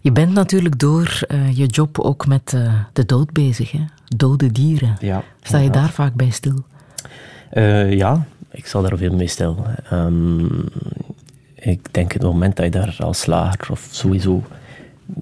Je 0.01 0.13
bent 0.13 0.33
natuurlijk 0.33 0.79
door 0.79 1.21
eh, 1.29 1.57
je 1.57 1.67
job 1.67 1.99
ook 1.99 2.27
met 2.27 2.53
eh, 2.55 2.75
de 2.93 3.05
dood 3.07 3.33
bezig, 3.33 3.71
hè? 3.71 3.85
Dode 4.17 4.53
dieren. 4.53 4.97
Ja, 5.01 5.23
Sta 5.43 5.59
je 5.59 5.71
daar 5.71 5.91
vaak 5.91 6.15
bij 6.15 6.31
stil? 6.31 6.65
Eh, 7.51 7.93
ja, 7.93 8.27
ik 8.51 8.67
zal 8.67 8.83
daar 8.83 8.97
veel 8.97 9.15
mee 9.15 9.27
stil. 9.27 9.67
Ehm, 9.91 10.45
ik 11.55 11.95
denk 11.95 12.13
het 12.13 12.23
moment 12.23 12.57
dat 12.57 12.65
je 12.65 12.71
daar 12.71 12.97
als 12.99 13.21
slager 13.21 13.71
of 13.71 13.89
sowieso 13.91 14.43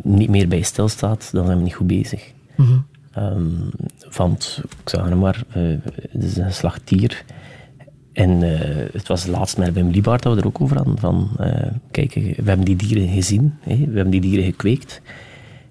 niet 0.02 0.28
meer 0.28 0.48
bij 0.48 0.62
stilstaat, 0.62 1.28
dan 1.32 1.47
zijn 1.47 1.59
we 1.59 1.64
niet 1.64 1.74
goed 1.74 1.86
bezig. 1.86 2.32
Mhm. 2.55 2.78
Ehm, 3.12 3.44
want, 4.16 4.60
ik 4.62 4.89
zeg 4.89 5.14
maar, 5.14 5.43
het 6.10 6.23
is 6.23 6.36
een 6.36 6.52
slagtier. 6.52 7.24
En 8.16 8.43
eh, 8.43 8.86
het 8.93 9.09
was 9.09 9.26
laatst 9.26 9.59
met 9.59 9.72
Wim 9.72 9.90
Liebaert 9.90 10.22
dat 10.22 10.34
we 10.34 10.40
er 10.40 10.47
ook 10.47 10.60
over 10.60 10.76
hadden. 10.76 10.98
Van, 10.98 11.30
eh, 11.38 11.66
kijk, 11.90 12.14
we 12.14 12.43
hebben 12.44 12.64
die 12.64 12.76
dieren 12.76 13.09
gezien, 13.09 13.55
hè, 13.60 13.76
we 13.76 13.94
hebben 13.94 14.10
die 14.10 14.20
dieren 14.20 14.44
gekweekt. 14.44 15.01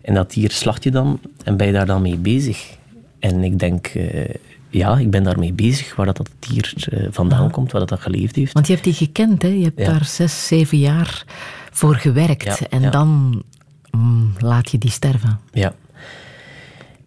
En 0.02 0.14
dat 0.14 0.32
dier 0.32 0.52
slacht 0.52 0.84
je 0.84 0.92
dan 0.92 1.20
en 1.44 1.58
ben 1.58 1.68
je 1.68 1.74
daar 1.74 1.86
dan 1.86 2.02
mee 2.02 2.18
bezig. 2.18 2.78
En 3.20 3.44
ik 3.44 3.60
denk, 3.60 3.88
eh, 3.88 4.34
ja, 4.70 4.98
ik 4.98 5.10
ben 5.10 5.24
daarmee 5.24 5.54
bezig, 5.54 5.96
waar 5.96 6.06
dat, 6.06 6.18
dat 6.18 6.30
dier 6.40 6.74
vandaan 7.12 7.52
komt, 7.52 7.72
waar 7.72 7.80
dat, 7.82 7.90
dat 7.90 8.00
geleefd 8.00 8.36
heeft. 8.36 8.54
Want 8.54 8.68
je 8.68 8.74
hebt 8.74 8.86
die 8.86 8.94
gekend, 8.94 9.42
hè? 9.42 9.48
Je 9.48 9.64
hebt 9.64 9.80
Ja. 9.80 9.86
daar 9.86 10.06
zes, 10.06 10.48
zeven 10.48 10.78
jaar 10.78 11.24
voor 11.72 11.96
gewerkt. 11.96 12.44
Ja, 12.44 12.58
en 12.70 12.92
dan 12.92 13.44
mm, 13.92 14.34
laat 14.40 14.72
je 14.72 14.78
die 14.78 14.92
sterven. 14.92 15.40
Ja. 15.52 15.74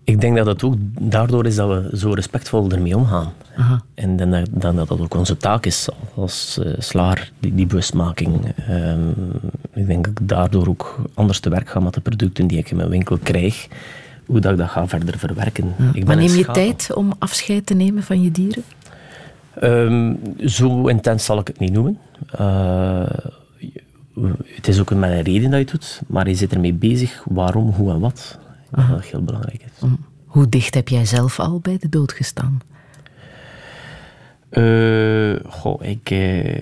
Ik 0.05 0.21
denk 0.21 0.37
dat 0.37 0.47
het 0.47 0.63
ook 0.63 0.75
daardoor 1.01 1.47
is 1.47 1.55
dat 1.57 1.69
we 1.69 1.97
zo 1.97 2.11
respectvol 2.13 2.71
ermee 2.71 2.97
omgaan. 2.97 3.33
Aha. 3.59 3.83
En 3.95 4.17
dan 4.17 4.31
dat, 4.31 4.49
dan 4.51 4.77
dat 4.77 4.89
dat 4.89 5.01
ook 5.01 5.15
onze 5.15 5.37
taak 5.37 5.67
is 5.67 5.89
als 6.15 6.59
eh 6.63 6.73
slager, 6.79 7.33
die, 7.41 7.55
die 7.55 7.67
bewustmaking. 7.67 8.55
Ehm, 8.57 9.11
ik 9.75 9.87
denk 9.87 10.05
dat 10.05 10.21
ik 10.21 10.29
daardoor 10.29 10.69
ook 10.69 10.99
anders 11.15 11.41
te 11.41 11.51
werk 11.51 11.69
ga 11.69 11.81
met 11.81 11.95
de 11.95 12.01
producten 12.01 12.47
die 12.47 12.59
ik 12.59 12.71
in 12.71 12.77
mijn 12.77 12.89
winkel 12.89 13.19
krijg. 13.23 13.69
Hoe 14.27 14.41
dat 14.41 14.53
ik 14.53 14.59
dat 14.59 14.69
ga 14.69 14.89
verder 14.89 15.19
verwerken. 15.19 15.75
Ja. 15.79 15.87
Ik 15.87 15.93
ben 15.93 16.05
Maar 16.07 16.17
neem 16.17 16.37
je 16.37 16.45
tijd 16.45 16.93
om 16.95 17.13
afscheid 17.19 17.67
te 17.67 17.75
nemen 17.75 18.03
van 18.03 18.23
je 18.23 18.31
dieren? 18.31 18.63
Ehm, 19.55 20.15
zo 20.47 20.87
intens 20.87 21.25
zal 21.25 21.39
ik 21.39 21.47
het 21.47 21.59
niet 21.59 21.73
noemen. 21.73 21.99
Eh, 22.31 23.03
het 24.55 24.69
is 24.69 24.81
ook 24.81 24.95
met 24.95 25.11
een 25.11 25.23
reden 25.23 25.51
dat 25.51 25.59
je 25.59 25.65
het 25.65 25.71
doet, 25.71 26.01
maar 26.07 26.29
je 26.29 26.35
zit 26.35 26.53
ermee 26.53 26.75
bezig 26.75 27.25
waarom, 27.29 27.71
hoe 27.71 27.91
en 27.91 28.01
wat. 28.01 28.39
Ik 28.71 28.77
denk 28.77 28.89
dat 28.89 28.97
dat 28.97 29.07
heel 29.07 29.23
belangrijk 29.23 29.63
is. 29.63 29.89
Hoe 30.27 30.49
dicht 30.49 30.75
heb 30.75 30.89
jij 30.89 31.05
zelf 31.05 31.41
al 31.41 31.61
bij 31.61 31.79
de 31.79 31.89
dood 31.89 32.13
gestaan? 32.13 32.61
Eh, 34.49 35.35
goh, 35.49 35.83
ik, 35.85 36.11
eh, 36.11 36.55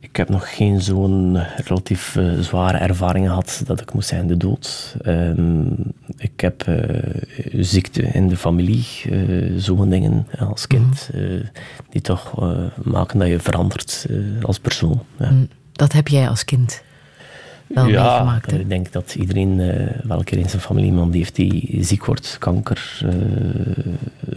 ik 0.00 0.16
heb 0.16 0.28
nog 0.28 0.56
geen 0.56 0.80
zo'n 0.80 1.38
relatief 1.64 2.16
eh, 2.16 2.32
zware 2.40 2.78
ervaring 2.78 3.26
gehad 3.26 3.62
dat 3.66 3.80
ik 3.80 3.92
moest 3.94 4.08
zijn 4.08 4.26
de 4.26 4.36
dood. 4.36 4.96
Ehm, 5.02 5.66
ik 6.16 6.40
heb 6.40 6.64
ziekte 7.52 8.02
in 8.02 8.28
de 8.28 8.36
familie, 8.36 8.84
zo'n 9.56 9.90
dingen 9.90 10.26
als 10.38 10.66
kind, 10.66 11.10
eh, 11.14 11.20
die 11.90 12.00
toch 12.00 12.34
maken 12.84 13.18
dat 13.18 13.28
je 13.28 13.38
verandert 13.38 14.06
als 14.42 14.58
persoon. 14.58 15.02
Ja. 15.18 15.30
Mm, 15.30 15.48
Dat 15.72 15.92
heb 15.92 16.08
jij 16.08 16.28
als 16.28 16.44
kind 16.44 16.82
wel 17.68 17.86
ja, 17.86 18.10
meegemaakt. 18.10 18.52
ik 18.52 18.68
denk 18.68 18.92
dat 18.92 19.14
iedereen 19.14 19.60
eh, 19.60 19.86
wel 20.02 20.18
een 20.18 20.24
keer 20.24 20.38
in 20.38 20.48
zijn 20.48 20.62
familie 20.62 20.90
iemand 20.90 21.14
heeft 21.14 21.34
die 21.34 21.78
ziek 21.80 22.04
wordt, 22.04 22.36
kanker, 22.38 23.00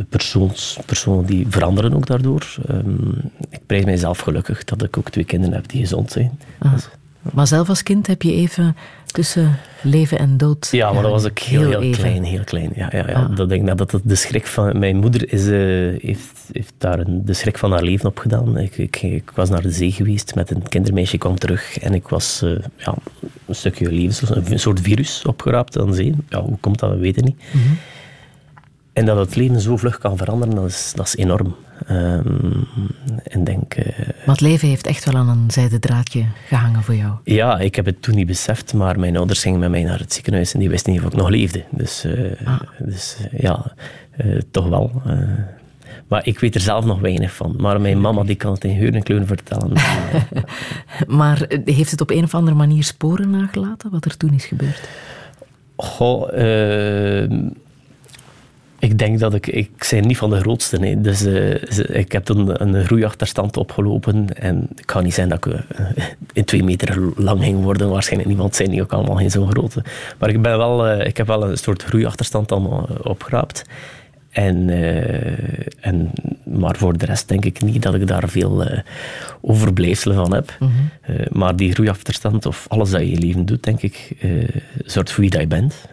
persoons, 0.10 0.80
personen 0.86 1.26
die 1.26 1.46
veranderen 1.50 1.94
ook 1.94 2.08
daardoor. 2.08 2.56
Ehm, 2.68 3.10
ik 3.50 3.66
prijs 3.66 3.86
mijzelf 3.86 4.20
gelukkig 4.20 4.64
dat 4.64 4.84
ik 4.84 4.98
ook 4.98 5.10
twee 5.10 5.26
kinderen 5.26 5.56
heb 5.56 5.68
die 5.68 5.82
gezond 5.82 6.12
zijn. 6.12 6.40
Ah. 6.60 6.74
Maar 7.34 7.48
zelf 7.48 7.70
als 7.70 7.84
kind 7.84 8.08
heb 8.08 8.22
je 8.22 8.34
even 8.34 8.76
tussen 9.06 9.58
leven 9.82 10.20
en 10.20 10.38
dood. 10.38 10.68
Ja, 10.72 10.94
maar 10.94 11.02
dat 11.02 11.12
was 11.12 11.24
ik 11.24 11.40
heel, 11.40 11.80
heel, 11.80 11.92
klein, 11.92 12.24
heel 12.24 12.44
klein. 12.44 12.72
Ja, 12.76 12.90
ja, 12.92 13.10
ja. 13.10 13.14
Ah. 13.14 13.36
Dat 13.36 13.50
denk 13.50 13.70
ik 13.70 13.78
dat 13.78 14.00
de 14.04 14.16
schrik 14.16 14.48
van... 14.48 14.80
Mijn 14.80 14.98
moeder 14.98 15.34
is, 15.34 15.48
eh, 15.48 16.08
heeft, 16.08 16.50
heeft 16.52 16.74
daar 16.78 17.00
een, 17.00 17.26
de 17.26 17.34
schrik 17.34 17.58
van 17.58 17.72
haar 17.72 17.84
leven 17.84 18.10
op 18.10 18.18
gedaan. 18.18 18.58
Ik, 18.58 18.78
ik, 18.78 19.02
ik 19.02 19.32
was 19.36 19.50
naar 19.50 19.62
de 19.62 19.72
zee 19.72 19.92
geweest 19.92 20.36
met 20.36 20.52
een 20.52 20.68
kindermeisje, 20.70 21.18
kwam 21.18 21.38
terug 21.38 21.78
en 21.78 21.94
ik 21.94 22.08
was 22.08 22.42
eh, 22.42 22.52
ja, 22.78 22.94
een 23.46 23.56
stukje 23.56 23.92
leven, 23.92 24.52
een 24.52 24.60
soort 24.60 24.82
virus 24.82 25.26
opgeraapt 25.26 25.80
aan 25.80 25.94
zee. 25.94 26.16
Ja, 26.30 26.42
hoe 26.42 26.58
komt 26.60 26.80
dat, 26.80 26.90
we 26.90 26.98
weten 26.98 27.24
niet. 27.24 27.38
Mhm. 27.52 27.74
En 28.94 29.06
dat 29.06 29.18
het 29.18 29.36
leven 29.36 29.62
zo 29.62 29.78
vlug 29.78 29.98
kan 29.98 30.18
veranderen, 30.18 30.56
dat 30.56 30.66
is, 30.66 30.94
dat 30.96 31.06
is 31.06 31.16
enorm. 31.16 31.56
Ehm, 31.88 32.52
en 33.24 33.44
denk... 33.44 33.74
eh, 33.74 33.98
Maar 34.26 34.36
het 34.36 34.42
leven 34.42 34.68
heeft 34.68 34.88
echt 34.88 35.06
wel 35.06 35.16
aan 35.22 35.30
een 35.30 35.52
zijden 35.52 35.80
draadje 35.80 36.26
gehangen 36.48 36.84
voor 36.84 36.96
jou. 36.96 37.14
ja, 37.24 37.60
ik 37.60 37.76
heb 37.76 37.86
het 37.86 38.02
toen 38.02 38.16
niet 38.16 38.28
beseft, 38.28 38.74
maar 38.74 39.00
mijn 39.00 39.18
ouders 39.18 39.42
gingen 39.42 39.60
met 39.60 39.70
mij 39.70 39.84
naar 39.84 40.00
het 40.00 40.14
ziekenhuis 40.14 40.54
en 40.54 40.60
die 40.60 40.70
wisten 40.70 40.92
niet 40.92 41.02
of 41.02 41.08
ik 41.08 41.16
nog 41.16 41.30
leefde. 41.30 41.64
Dus, 41.72 42.04
eh, 42.04 42.60
dus 42.80 43.18
eh, 43.32 43.40
ja, 43.40 43.74
toch 44.52 44.68
wel. 44.68 45.02
maar 46.08 46.28
ik 46.28 46.40
weet 46.40 46.56
er 46.56 46.62
zelf 46.62 46.86
nog 46.86 47.00
weinig 47.00 47.34
van. 47.34 47.56
Maar 47.60 47.82
mijn 47.82 48.02
mama 48.02 48.24
die 48.24 48.36
kan 48.36 48.52
het 48.54 48.64
in 48.64 48.78
geur 48.78 48.94
en 48.96 49.04
kleur 49.04 49.26
vertellen. 49.26 49.72
Maar 51.08 51.46
heeft 51.66 51.92
het 51.92 52.02
op 52.02 52.10
een 52.10 52.24
of 52.24 52.34
andere 52.36 52.58
manier 52.58 52.84
sporen 52.84 53.30
nagelaten 53.30 53.92
wat 53.92 54.06
er 54.06 54.18
toen 54.18 54.34
is 54.34 54.46
gebeurd? 54.46 54.90
Goh, 55.76 56.30
eh, 56.34 57.32
ik 58.82 58.98
denk 58.98 59.20
dat 59.20 59.34
ik... 59.34 59.48
Ik 59.48 59.88
ben 59.90 60.08
niet 60.08 60.18
van 60.18 60.30
de 60.30 60.40
grootste. 60.40 60.78
Nee. 60.78 61.02
Dus 61.02 61.26
eh, 61.26 62.00
ik 62.00 62.12
heb 62.12 62.24
toen 62.24 62.62
een 62.62 62.86
groeiachterstand 62.86 63.58
opgelopen. 63.58 64.38
En 64.38 64.68
ik 64.76 64.86
kan 64.86 65.04
niet 65.04 65.14
zijn 65.14 65.30
dat 65.30 65.46
ik 65.46 65.54
eh, 65.54 65.88
in 66.34 66.46
twee 66.46 66.64
meter 66.64 67.12
lang 67.16 67.44
ging 67.44 67.64
worden. 67.64 67.90
Waarschijnlijk 67.90 68.30
niemand 68.30 68.56
zijn 68.56 68.70
die 68.70 68.82
ook 68.82 68.94
allemaal 68.94 69.16
geen 69.16 69.32
zo'n 69.32 69.52
grote. 69.52 69.84
Maar 70.20 70.30
ik, 70.30 70.42
ben 70.42 70.58
wel, 70.58 70.88
eh, 70.88 71.08
ik 71.08 71.18
heb 71.18 71.28
wel 71.28 71.50
een 71.50 71.58
soort 71.58 71.84
groeiachterstand 71.84 72.52
allemaal 72.52 72.90
opgeraapt. 73.04 73.64
En, 74.30 74.70
en, 75.80 76.12
maar 76.44 76.76
voor 76.76 76.98
de 76.98 77.06
rest 77.06 77.28
denk 77.28 77.46
ik 77.46 77.62
niet 77.62 77.82
dat 77.82 77.96
ik 77.96 78.08
daar 78.08 78.30
veel 78.30 78.66
overblijfselen 79.42 80.16
van 80.16 80.34
heb. 80.34 80.58
Mhm. 80.60 80.72
Maar 81.32 81.56
die 81.56 81.74
groeiachterstand 81.74 82.46
of 82.46 82.66
alles 82.68 82.90
dat 82.90 83.00
je 83.00 83.06
in 83.06 83.14
je 83.14 83.20
leven 83.20 83.46
doet, 83.46 83.64
denk 83.64 83.82
ik, 83.82 84.16
zorgt 84.86 85.12
voor 85.12 85.22
wie 85.22 85.30
dat 85.30 85.42
je 85.42 85.48
bent. 85.48 85.86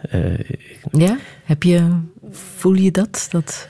Ja? 0.91 1.17
Heb 1.43 1.63
je, 1.63 1.99
voel 2.31 2.73
je 2.73 2.91
dat? 2.91 3.27
dat 3.31 3.67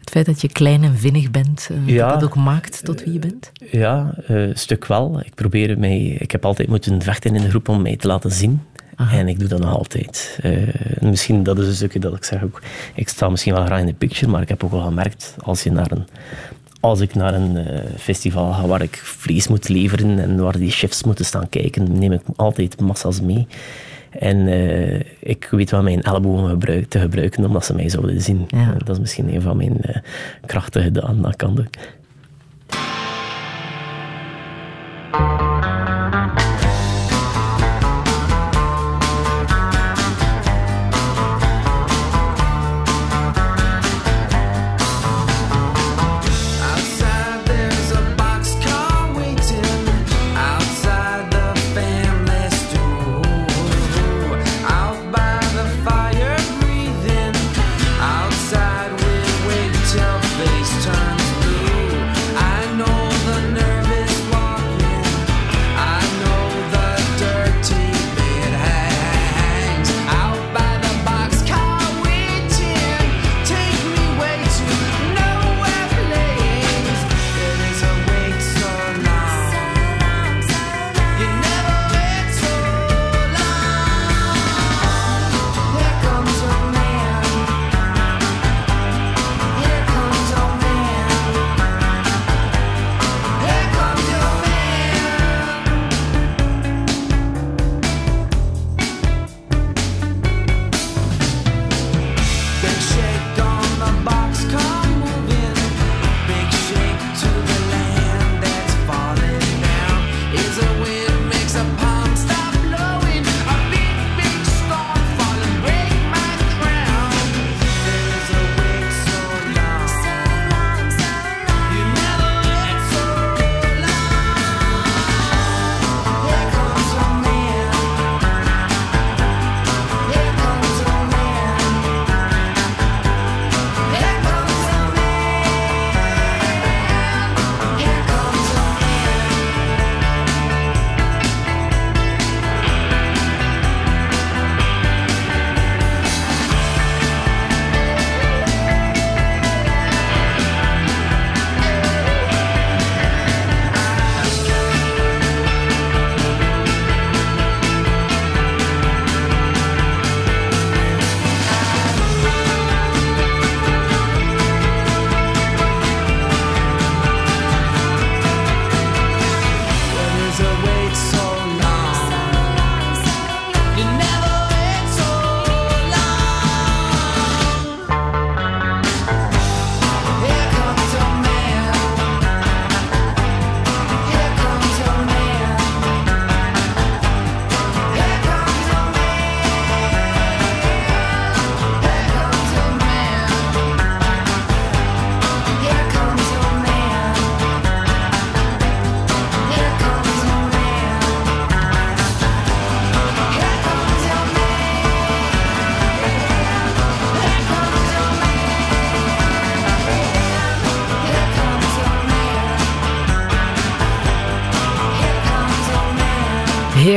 het 0.00 0.10
feit 0.10 0.26
dat 0.26 0.40
je 0.40 0.48
klein 0.48 0.82
en 0.84 0.96
vinnig 0.98 1.30
bent, 1.30 1.68
eh, 1.70 1.94
Ja. 1.94 2.08
dat 2.10 2.20
dat 2.20 2.28
ook 2.28 2.36
maakt 2.36 2.84
tot 2.84 3.04
wie 3.04 3.12
je 3.12 3.18
bent? 3.18 3.52
Ja, 3.70 4.14
eh, 4.26 4.48
een 4.48 4.56
stuk 4.58 4.86
wel. 4.86 5.20
Ik 5.24 5.34
probeer 5.34 5.78
mij... 5.78 5.98
Ik 5.98 6.30
heb 6.30 6.44
altijd 6.44 6.68
moeten 6.68 7.02
vechten 7.02 7.34
in 7.34 7.42
de 7.42 7.48
groep 7.48 7.68
om 7.68 7.82
mij 7.82 7.96
te 7.96 8.06
laten 8.06 8.30
zien. 8.32 8.62
En 9.10 9.28
ik 9.28 9.38
doe 9.38 9.48
dat 9.48 9.60
nog 9.60 9.74
altijd. 9.74 10.38
Eh, 10.42 10.52
misschien 11.00 11.42
dat 11.42 11.58
is 11.58 11.66
een 11.66 11.74
stukje 11.74 11.98
dat 11.98 12.16
ik 12.16 12.24
zeg 12.24 12.42
ook... 12.44 12.62
Ik 12.94 13.08
sta 13.08 13.28
misschien 13.28 13.54
wel 13.54 13.64
graag 13.64 13.80
in 13.80 13.86
de 13.86 13.92
picture, 13.92 14.30
maar 14.30 14.42
ik 14.42 14.48
heb 14.48 14.64
ook 14.64 14.70
wel 14.70 14.80
gemerkt, 14.80 15.34
als 15.38 15.62
je 15.62 15.72
naar 15.72 15.90
een... 15.90 16.06
Als 16.80 17.00
ik 17.00 17.14
naar 17.14 17.34
een 17.34 17.56
eh, 17.56 17.80
festival 17.98 18.52
ga 18.52 18.66
waar 18.66 18.82
ik 18.82 18.96
vlees 18.96 19.48
moet 19.48 19.68
leveren 19.68 20.18
en 20.18 20.42
waar 20.42 20.58
die 20.58 20.70
chefs 20.70 21.04
moeten 21.04 21.24
staan 21.24 21.48
kijken, 21.48 21.98
neem 21.98 22.12
ik 22.12 22.20
altijd 22.36 22.80
massa's 22.80 23.20
mee. 23.20 23.46
En 24.10 24.48
eh, 24.48 25.00
ik 25.20 25.48
weet 25.50 25.70
wel 25.70 25.82
mijn 25.82 26.02
ellebogen 26.02 26.48
gebruik, 26.48 26.88
te 26.88 26.98
gebruiken 26.98 27.44
omdat 27.44 27.64
ze 27.64 27.74
mij 27.74 27.88
zouden 27.88 28.20
zien. 28.20 28.46
Eh, 28.50 28.68
dat 28.78 28.88
is 28.88 28.98
misschien 28.98 29.34
een 29.34 29.42
van 29.42 29.56
mijn 29.56 29.80
eh, 29.80 29.96
krachten 30.46 30.82
gedaan 30.82 31.22
dat 31.22 31.36
kan 31.36 31.54
doen. 31.54 31.68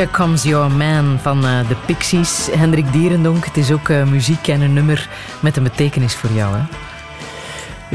Here 0.02 0.14
Comes 0.14 0.44
Your 0.44 0.72
Man 0.72 1.20
van 1.20 1.46
eh, 1.46 1.68
de 1.68 1.76
Pixies. 1.86 2.50
Hendrik 2.52 2.92
Dierendonk, 2.92 3.46
het 3.46 3.58
is 3.58 3.72
ook 3.72 3.90
eh, 3.90 4.04
muziek 4.04 4.48
en 4.48 4.62
een 4.62 4.74
nummer 4.74 5.10
met 5.40 5.58
een 5.58 5.64
betekenis 5.64 6.16
voor 6.16 6.30
jou. 6.30 6.56
Hè? 6.58 6.64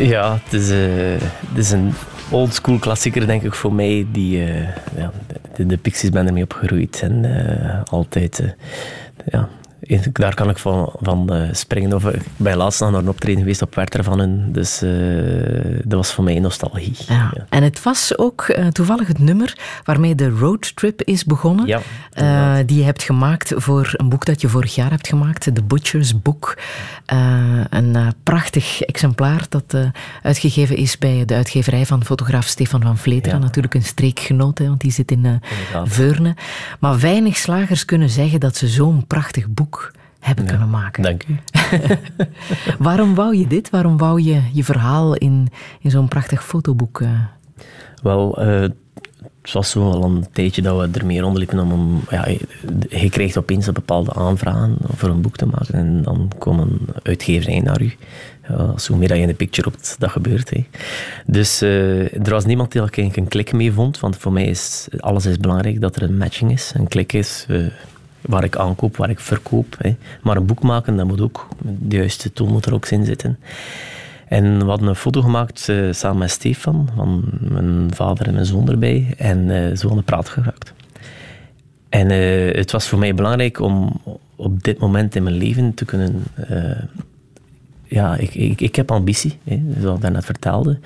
Ja, 0.03 0.39
het 0.45 0.53
is, 0.53 0.71
eh, 0.71 1.29
het 1.49 1.59
is 1.59 1.71
een 1.71 1.95
oldschool 2.31 2.79
klassieker, 2.79 3.27
denk 3.27 3.43
ik, 3.43 3.55
voor 3.55 3.73
mij. 3.73 4.07
Die, 4.13 4.39
ja, 4.97 5.13
de, 5.57 5.77
Pixies 5.77 6.11
ben 6.11 6.27
ermee 6.27 6.43
opgegroeid. 6.43 7.01
En 7.03 7.25
altijd, 7.91 8.43
daar 10.13 10.35
kan 10.35 10.51
ik 10.51 10.59
van, 10.59 10.93
van 11.01 11.33
eh, 11.35 11.49
springen. 11.53 11.93
Of, 11.93 12.05
ik 12.07 12.23
ben 12.37 12.57
laatst 12.57 12.81
nog 12.81 12.91
naar 12.91 13.01
een 13.01 13.09
optreden 13.09 13.39
geweest 13.41 13.63
op 13.63 13.75
Werther 13.75 14.05
van 14.05 14.19
hun. 14.19 14.53
Dus 14.53 14.83
eh, 14.83 14.91
dat 15.85 15.99
was 15.99 16.13
voor 16.13 16.25
mij 16.25 16.39
nostalgie. 16.39 16.97
Ja. 17.09 17.33
En 17.49 17.63
het 17.63 17.83
was 17.83 18.19
ook 18.19 18.43
eh, 18.43 18.67
toevallig 18.67 19.07
het 19.09 19.19
nummer 19.19 19.59
waarmee 19.85 20.15
de 20.15 20.29
roadtrip 20.29 21.03
is 21.03 21.25
begonnen. 21.25 21.67
Ja, 21.67 21.81
Eh, 22.11 22.57
die 22.67 22.79
je 22.79 22.85
hebt 22.85 23.03
gemaakt 23.03 23.53
voor 23.57 23.91
een 23.97 24.09
boek 24.09 24.25
dat 24.25 24.41
je 24.41 24.49
vorig 24.49 24.75
jaar 24.75 24.91
hebt 24.91 25.09
gemaakt, 25.09 25.43
The 25.55 25.63
Butcher's 25.63 26.23
Book. 26.23 26.59
Eh, 27.07 27.61
een 27.71 27.97
eh, 27.97 28.07
prachtig 28.23 28.83
exemplaar 28.83 29.47
dat 29.49 29.65
eh, 29.75 29.81
uitgegeven 30.23 30.77
is 30.77 30.99
bij 30.99 31.25
de 31.25 31.35
uitgeverij 31.35 31.87
van 31.87 32.05
fotograaf 32.05 32.47
Stefan 32.47 32.83
van 32.83 32.97
Vleteren. 32.99 33.41
Natuurlijk 33.41 33.75
een 33.75 33.83
streekgenoot, 33.83 34.59
hè, 34.59 34.67
want 34.67 34.81
die 34.81 34.93
zit 34.93 35.11
in 35.11 35.25
eh. 35.25 35.81
Veurne. 35.85 36.35
Maar 36.81 36.99
weinig 36.99 37.37
slagers 37.37 37.85
kunnen 37.85 38.11
zeggen 38.11 38.41
dat 38.41 38.57
ze 38.57 38.69
zo'n 38.69 39.07
prachtig 39.07 39.49
boek 39.49 39.76
hebben 40.27 40.47
kunnen 40.47 40.71
maken. 40.71 41.03
Dank 41.03 41.23
u. 41.27 41.39
Waarom 42.79 43.15
wou 43.15 43.37
je 43.37 43.47
dit? 43.47 43.71
Waarom 43.71 43.97
wou 43.97 44.23
je 44.23 44.41
je 44.53 44.65
verhaal 44.65 45.15
in, 45.15 45.49
in 45.81 45.91
zo'n 45.91 46.09
prachtig 46.09 46.45
fotoboek? 46.45 47.01
eh? 47.01 47.09
Wel, 48.03 48.41
eh, 48.41 48.61
het 49.43 49.53
was 49.53 49.71
zo 49.71 49.91
al 49.91 50.05
een 50.05 50.27
tijdje 50.33 50.63
dat 50.63 50.81
we 50.81 50.99
ermee 50.99 51.21
rondliepen 51.21 51.59
om... 51.59 51.73
om 51.73 52.01
ja, 52.11 52.29
je, 52.89 53.11
krijgt 53.11 53.37
opeens 53.37 53.67
een 53.67 53.73
bepaalde 53.73 54.13
aanvragen 54.13 54.77
voor 54.97 55.09
een 55.09 55.21
boek 55.21 55.37
te 55.37 55.47
maken 55.47 55.75
en 55.75 56.03
dan 56.03 56.31
komen 56.39 56.79
uitgeverijen 57.03 57.65
naar 57.65 57.83
u. 57.83 57.95
Ja, 58.49 58.75
hoe 58.87 58.97
meer 58.97 59.09
dat 59.09 59.17
je 59.17 59.23
in 59.23 59.29
de 59.29 59.35
picture 59.35 59.71
roept, 59.71 59.97
dat 59.99 60.11
gebeurt. 60.11 60.51
Hè. 60.51 60.67
Dus 61.27 61.63
eh, 61.63 62.15
er 62.27 62.31
was 62.31 62.45
niemand 62.45 62.73
die 62.73 62.81
eigenlijk 62.81 63.17
een 63.17 63.29
klik 63.29 63.53
mee 63.53 63.73
vond, 63.73 64.01
want 64.01 64.17
voor 64.17 64.33
mij 64.33 64.47
is 64.47 64.89
alles 64.99 65.27
is 65.27 65.39
belangrijk 65.39 65.81
dat 65.81 65.97
er 65.97 66.03
een 66.03 66.17
matching 66.17 66.53
is. 66.53 66.73
Een 66.75 66.89
klik 66.89 67.13
is 67.13 67.47
waar 68.27 68.45
ik 68.45 68.57
aankoop, 68.57 68.97
waar 68.97 69.11
ik 69.11 69.21
verkoop. 69.21 69.77
Hè. 69.79 69.97
Maar 70.23 70.37
een 70.37 70.47
boek 70.47 70.63
maken, 70.63 70.97
dat 70.97 71.07
moet 71.07 71.21
ook, 71.21 71.49
de 71.63 71.97
juiste 71.97 72.33
tool 72.33 72.47
moet 72.47 72.67
er 72.67 72.75
ook 72.75 72.87
in 72.87 73.05
zitten. 73.05 73.39
En 74.29 74.59
we 74.59 74.65
hadden 74.65 74.89
een 74.89 74.95
foto 74.95 75.23
gemaakt 75.23 75.69
eh, 75.69 75.93
samen 75.93 76.19
met 76.19 76.31
Stefan, 76.31 76.89
van 76.97 77.25
mijn 77.41 77.95
vader 77.95 78.27
en 78.27 78.33
mijn 78.33 78.47
zoon 78.47 78.71
erbij. 78.71 79.15
En 79.17 79.51
eh, 79.51 79.77
zo 79.77 79.91
aan 79.91 79.97
de 79.97 80.03
praat 80.03 80.29
geraakt. 80.29 80.73
En 81.89 82.11
eh, 82.11 82.55
het 82.55 82.71
was 82.71 82.89
voor 82.89 82.99
mij 82.99 83.15
belangrijk 83.15 83.61
om 83.61 84.01
op 84.37 84.63
dit 84.63 84.79
moment 84.79 85.15
in 85.15 85.23
mijn 85.23 85.37
leven 85.37 85.75
te 85.75 85.85
kunnen... 85.85 86.25
eh, 86.35 86.83
ja, 87.89 88.17
ik, 88.17 88.35
ik, 88.35 88.61
ik 88.61 88.77
heb 88.77 88.91
ambitie, 88.91 89.39
hè, 89.45 89.63
zoals 89.81 89.97
ik 89.97 90.03
daarnet 90.03 90.25
vertelde. 90.25 90.79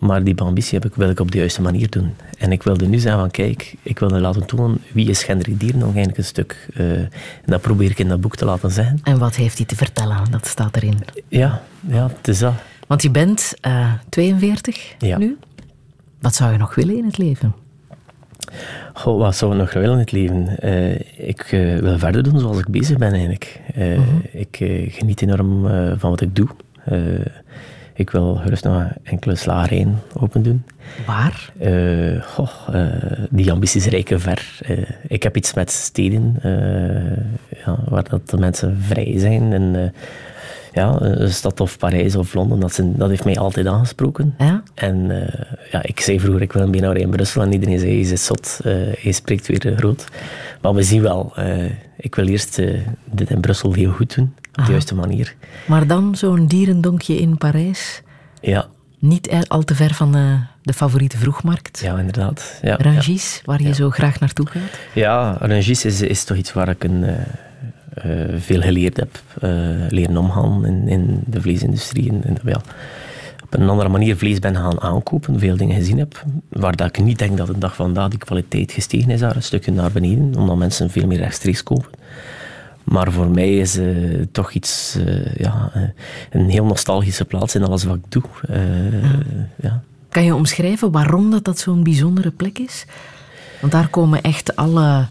Maar 0.00 0.24
die 0.24 0.40
ambitie 0.40 0.78
heb 0.78 0.90
ik, 0.90 0.94
wil 0.96 1.10
ik 1.10 1.20
op 1.20 1.30
de 1.30 1.38
juiste 1.38 1.62
manier 1.62 1.90
doen. 1.90 2.14
En 2.38 2.52
ik 2.52 2.62
wilde 2.62 2.86
nu 2.86 2.98
zeggen 2.98 3.20
van, 3.20 3.30
kijk, 3.30 3.74
ik 3.82 3.98
wilde 3.98 4.20
laten 4.20 4.46
tonen 4.46 4.78
wie 4.92 5.08
is 5.08 5.26
Hendrik 5.26 5.60
Dier 5.60 5.76
nog 5.76 5.88
eigenlijk 5.88 6.18
een 6.18 6.24
stuk. 6.24 6.68
eh, 6.74 6.90
en 7.00 7.10
dat 7.46 7.60
probeer 7.60 7.90
ik 7.90 7.98
in 7.98 8.08
dat 8.08 8.20
boek 8.20 8.36
te 8.36 8.44
laten 8.44 8.70
zeggen. 8.70 8.98
En 9.02 9.18
wat 9.18 9.36
heeft 9.36 9.56
hij 9.56 9.66
te 9.66 9.76
vertellen? 9.76 10.16
Dat 10.30 10.46
staat 10.46 10.76
erin. 10.76 10.98
Ja, 11.28 11.62
ja 11.88 12.10
het 12.16 12.28
is 12.28 12.38
dat. 12.38 12.52
Want 12.86 13.02
je 13.02 13.10
bent 13.10 13.54
eh, 13.60 13.92
42 14.08 14.94
Ja. 14.98 15.18
nu. 15.18 15.36
Wat 16.20 16.34
zou 16.34 16.52
je 16.52 16.58
nog 16.58 16.74
willen 16.74 16.96
in 16.96 17.04
het 17.04 17.18
leven? 17.18 17.54
Goh, 18.94 19.18
wat 19.18 19.36
zou 19.36 19.52
ik 19.52 19.58
nog 19.58 19.72
willen 19.72 19.92
in 19.92 19.98
het 19.98 20.12
leven? 20.12 20.58
Eh, 20.58 21.28
ik 21.28 21.46
wil 21.80 21.98
verder 21.98 22.22
doen 22.22 22.38
zoals 22.38 22.58
ik 22.58 22.68
bezig 22.68 22.96
ben 22.98 23.12
eigenlijk. 23.12 23.60
Eh, 23.74 23.98
Ik 24.32 24.56
geniet 24.92 25.22
enorm 25.22 25.66
van 25.98 26.10
wat 26.10 26.20
ik 26.20 26.36
doe. 26.36 26.48
Ik 28.00 28.10
wil 28.10 28.34
gerust 28.34 28.64
nog 28.64 28.84
enkele 29.02 29.34
slagerijen 29.34 29.98
open 30.14 30.42
doen. 30.42 30.64
Waar? 31.06 31.52
Eh, 31.58 32.22
goh, 32.22 32.50
eh, 32.72 32.86
die 33.30 33.52
ambities 33.52 33.86
reiken 33.86 34.20
ver. 34.20 34.58
Eh, 34.62 34.78
ik 35.08 35.22
heb 35.22 35.36
iets 35.36 35.54
met 35.54 35.70
steden 35.70 36.38
ja, 37.64 37.78
waar 37.88 38.08
dat 38.08 38.30
de 38.30 38.38
mensen 38.38 38.78
vrij 38.80 39.14
zijn. 39.18 39.52
En, 39.52 39.92
ja, 40.72 41.00
een 41.00 41.32
stad 41.32 41.60
of 41.60 41.78
Parijs 41.78 42.16
of 42.16 42.34
Londen, 42.34 42.60
dat, 42.60 42.72
zijn, 42.72 42.96
dat 42.96 43.08
heeft 43.08 43.24
mij 43.24 43.36
altijd 43.36 43.66
aangesproken. 43.66 44.34
Ja? 44.38 44.62
En 44.74 45.28
ja, 45.70 45.82
ik 45.82 46.00
zei 46.00 46.20
vroeger, 46.20 46.42
ik 46.42 46.52
wil 46.52 46.62
een 46.62 46.70
BNR 46.70 46.96
in 46.96 47.10
Brussel. 47.10 47.42
En 47.42 47.52
iedereen 47.52 47.78
zei, 47.78 47.98
je 47.98 48.04
zit 48.04 48.20
zot, 48.20 48.60
je 49.02 49.12
spreekt 49.12 49.46
weer 49.46 49.76
groot. 49.76 50.04
Maar 50.60 50.74
we 50.74 50.82
zien 50.82 51.02
wel, 51.02 51.32
ik 51.96 52.14
wil 52.14 52.26
eerst 52.26 52.56
dit 53.04 53.30
in 53.30 53.40
Brussel 53.40 53.72
heel 53.72 53.92
goed 53.92 54.14
doen. 54.14 54.34
Op 54.54 54.64
de 54.64 54.70
juiste 54.70 54.94
manier. 54.94 55.34
Maar 55.66 55.86
dan 55.86 56.16
zo'n 56.16 56.46
dierendonkje 56.46 57.20
in 57.20 57.36
Parijs. 57.38 58.02
Ja, 58.40 58.66
Niet 58.98 59.30
er- 59.30 59.44
al 59.48 59.62
te 59.62 59.74
ver 59.74 59.94
van 59.94 60.14
eh, 60.16 60.22
de 60.62 60.72
favoriete 60.72 61.16
vroegmarkt. 61.18 61.78
ja 61.78 61.98
inderdaad. 61.98 62.58
Ja, 62.62 62.68
ja. 62.68 62.76
Rangis, 62.92 63.42
waar 63.44 63.62
je 63.62 63.74
zo 63.74 63.90
graag 63.90 64.20
naartoe 64.20 64.46
gaat. 64.46 64.78
Ja, 64.94 65.36
Rangis 65.40 65.84
is, 65.84 66.00
is 66.00 66.24
toch 66.24 66.36
iets 66.36 66.52
waar 66.52 66.68
ik 66.68 66.84
een, 66.84 67.04
eh, 67.04 67.14
eh, 67.94 68.40
veel 68.40 68.60
geleerd 68.60 68.96
heb. 68.96 69.22
leren 69.92 70.16
omgaan 70.16 70.66
in, 70.66 70.88
in 70.88 71.20
de 71.26 71.40
vleesindustrie. 71.40 72.10
En, 72.10 72.24
en, 72.24 72.36
ja, 72.44 72.60
op 73.42 73.54
een 73.60 73.68
andere 73.68 73.88
manier 73.88 74.16
vlees 74.16 74.38
ben 74.38 74.56
gaan 74.56 74.80
aankopen, 74.80 75.38
veel 75.38 75.56
dingen 75.56 75.76
gezien 75.76 75.98
heb. 75.98 76.24
Waar 76.48 76.76
dat 76.76 76.86
ik 76.96 77.04
niet 77.04 77.18
denk 77.18 77.36
dat 77.36 77.46
de 77.46 77.58
dag 77.58 77.74
vandaag 77.74 78.08
die 78.08 78.18
kwaliteit 78.18 78.72
gestegen 78.72 79.10
is 79.10 79.20
daar 79.20 79.36
een 79.36 79.42
stukje 79.42 79.72
naar 79.72 79.92
beneden. 79.92 80.34
Omdat 80.36 80.56
mensen 80.56 80.90
veel 80.90 81.06
meer 81.06 81.18
rechtstreeks 81.18 81.62
kopen. 81.62 81.90
Maar 82.84 83.12
voor 83.12 83.28
mij 83.28 83.58
is 83.58 83.76
eh, 83.76 83.86
toch 84.32 84.52
iets, 84.52 84.96
eh, 85.06 85.34
ja, 85.34 85.70
eh, 85.74 85.82
een 86.30 86.48
heel 86.48 86.64
nostalgische 86.64 87.24
plaats 87.24 87.54
in 87.54 87.64
alles 87.64 87.84
wat 87.84 87.96
ik 87.96 88.04
doe. 88.08 88.22
Ja. 89.62 89.82
Kan 90.08 90.24
je 90.24 90.34
omschrijven 90.34 90.90
waarom 90.90 91.30
dat, 91.30 91.44
dat 91.44 91.58
zo'n 91.58 91.82
bijzondere 91.82 92.30
plek 92.30 92.58
is? 92.58 92.84
Want 93.60 93.72
daar 93.72 93.88
komen 93.88 94.22
echt 94.22 94.56
alle... 94.56 95.08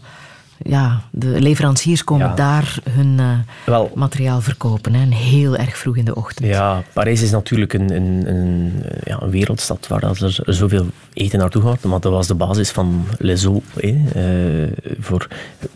Ja, 0.62 1.00
de 1.10 1.40
leveranciers 1.40 2.04
komen 2.04 2.26
Ja. 2.26 2.34
daar 2.34 2.78
hun 2.90 3.18
eh, 3.18 3.38
Wel, 3.66 3.90
materiaal 3.94 4.40
verkopen. 4.40 4.94
Hè, 4.94 5.00
en 5.00 5.12
heel 5.12 5.56
erg 5.56 5.78
vroeg 5.78 5.96
in 5.96 6.04
de 6.04 6.14
ochtend. 6.14 6.48
Ja, 6.48 6.82
Parijs 6.92 7.22
is 7.22 7.30
natuurlijk 7.30 7.72
een, 7.72 7.90
een, 7.94 8.28
een, 8.28 8.72
ja, 9.04 9.22
een 9.22 9.30
wereldstad 9.30 9.86
waar 9.86 10.02
er 10.02 10.42
zoveel 10.46 10.86
eten 11.12 11.38
naartoe 11.38 11.62
gaat. 11.62 11.82
Want 11.82 12.02
dat 12.02 12.12
was 12.12 12.26
de 12.26 12.34
basis 12.34 12.70
van 12.70 13.04
Les 13.18 13.44
Eaux, 13.44 13.64
hè, 13.74 13.88
eh, 14.14 14.72
voor 15.00 15.28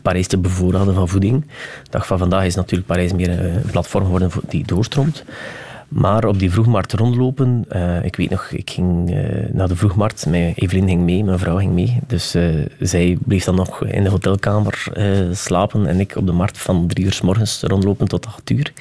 Parijs 0.02 0.27
te 0.27 0.39
bevoorraden 0.39 0.94
van 0.94 1.09
voeding. 1.09 1.40
De 1.82 1.90
dag 1.90 2.06
van 2.06 2.19
vandaag 2.19 2.44
is 2.44 2.55
natuurlijk 2.55 2.89
Parijs 2.89 3.12
meer 3.12 3.31
een 3.31 3.62
platform 3.70 4.05
geworden 4.05 4.31
die 4.48 4.66
doorstroomt. 4.66 5.24
Maar 5.95 6.25
op 6.25 6.39
die 6.39 6.51
vroegmarkt 6.51 6.93
rondlopen, 6.93 7.65
eh, 7.69 8.05
ik 8.05 8.16
weet 8.16 8.31
nog, 8.31 8.51
ik 8.51 8.71
ging 8.71 9.11
eh, 9.11 9.53
naar 9.53 9.69
de 9.69 9.77
vroegmarkt, 9.77 10.27
mijn 10.27 10.53
Evelien 10.55 10.89
ging 10.89 11.03
mee, 11.03 11.25
mijn 11.25 11.39
vrouw 11.39 11.57
ging 11.57 11.73
mee. 11.73 11.99
Dus 12.07 12.35
eh, 12.35 12.49
zij 12.81 13.19
bleef 13.25 13.45
dan 13.45 13.55
nog 13.55 13.85
in 13.85 14.03
de 14.03 14.11
hotelkamer 14.11 14.87
slapen 15.33 15.87
en 15.87 16.01
ik 16.01 16.16
op 16.16 16.27
de 16.27 16.33
markt 16.33 16.59
van 16.59 16.87
drie 16.87 17.05
uur 17.05 17.12
s 17.12 17.21
morgens 17.21 17.62
rondlopen 17.62 18.09
tot 18.09 18.27
acht 18.27 18.51
uur. 18.51 18.73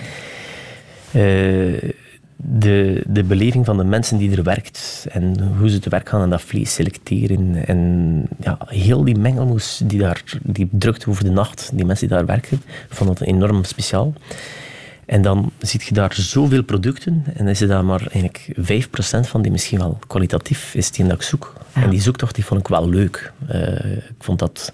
De, 2.36 3.04
de 3.08 3.24
beleving 3.24 3.66
van 3.66 3.78
de 3.78 3.84
mensen 3.84 4.18
die 4.18 4.36
er 4.36 4.44
werkt 4.44 5.08
en 5.10 5.54
hoe 5.58 5.70
ze 5.70 5.80
te 5.80 5.90
werk 5.90 6.10
gaan 6.10 6.22
en 6.22 6.30
dat 6.30 6.42
vlees 6.42 6.74
selecteren 6.74 7.68
en 7.68 8.24
ja, 8.40 8.58
heel 8.66 9.04
die 9.04 9.18
mengelmoes 9.18 9.82
die 9.84 10.00
daar 10.00 10.24
die 10.42 10.68
drukt 10.72 11.08
over 11.08 11.24
de 11.24 11.32
nacht, 11.32 11.70
die 11.74 11.86
mensen 11.86 12.08
die 12.08 12.18
daar 12.18 12.26
werken, 12.26 12.62
vond 12.90 13.18
dat 13.18 13.28
enorm 13.28 13.64
speciaal. 13.64 14.14
En 15.14 15.22
dan 15.22 15.52
zie 15.60 15.82
je 15.86 15.94
daar 15.94 16.14
zoveel 16.14 16.64
producten 16.64 17.24
en 17.34 17.48
is 17.48 17.62
er 17.62 17.68
daar 17.68 17.86
maar 17.86 18.00
eigenlijk 18.00 18.56
5% 18.58 19.30
van 19.30 19.42
die 19.42 19.52
misschien 19.52 19.80
wel 19.80 20.00
kwalitatief 20.08 20.76
is 20.76 20.92
die 20.92 21.06
dat 21.06 21.14
ik 21.14 21.22
zoek. 21.22 21.54
En 21.74 21.90
die 21.90 22.02
zoektocht 22.02 22.36
die 22.36 22.46
vond 22.46 22.60
ik 22.60 22.68
wel 22.68 22.90
leuk. 22.90 23.32
Eh, 23.48 23.96
ik 23.96 24.16
vond 24.20 24.40
dat 24.40 24.74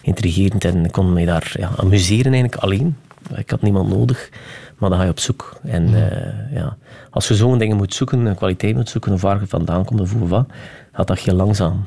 intrigerend 0.00 0.64
en 0.64 0.84
ik 0.84 0.92
kon 0.92 1.12
mij 1.12 1.24
daar 1.24 1.54
ja, 1.58 1.70
amuseren 1.76 2.32
eigenlijk 2.32 2.62
alleen. 2.62 2.96
Ik 3.36 3.50
had 3.50 3.62
niemand 3.62 3.88
nodig, 3.88 4.30
maar 4.78 4.90
dan 4.90 4.98
ga 4.98 5.04
je 5.04 5.10
op 5.10 5.20
zoek. 5.20 5.56
En 5.62 5.94
eh, 5.94 6.54
ja, 6.56 6.76
als 7.10 7.28
je 7.28 7.34
zo'n 7.34 7.58
dingen 7.58 7.76
moet 7.76 7.94
zoeken, 7.94 8.26
een 8.26 8.34
kwaliteit 8.34 8.74
moet 8.74 8.88
zoeken, 8.88 9.12
of 9.12 9.20
waar 9.20 9.40
je 9.40 9.46
vandaan 9.46 9.84
komt 9.84 10.00
of 10.00 10.12
hoe 10.12 10.28
wat, 10.28 10.48
gaat 10.92 11.06
dat 11.06 11.18
heel 11.18 11.34
langzaam. 11.34 11.86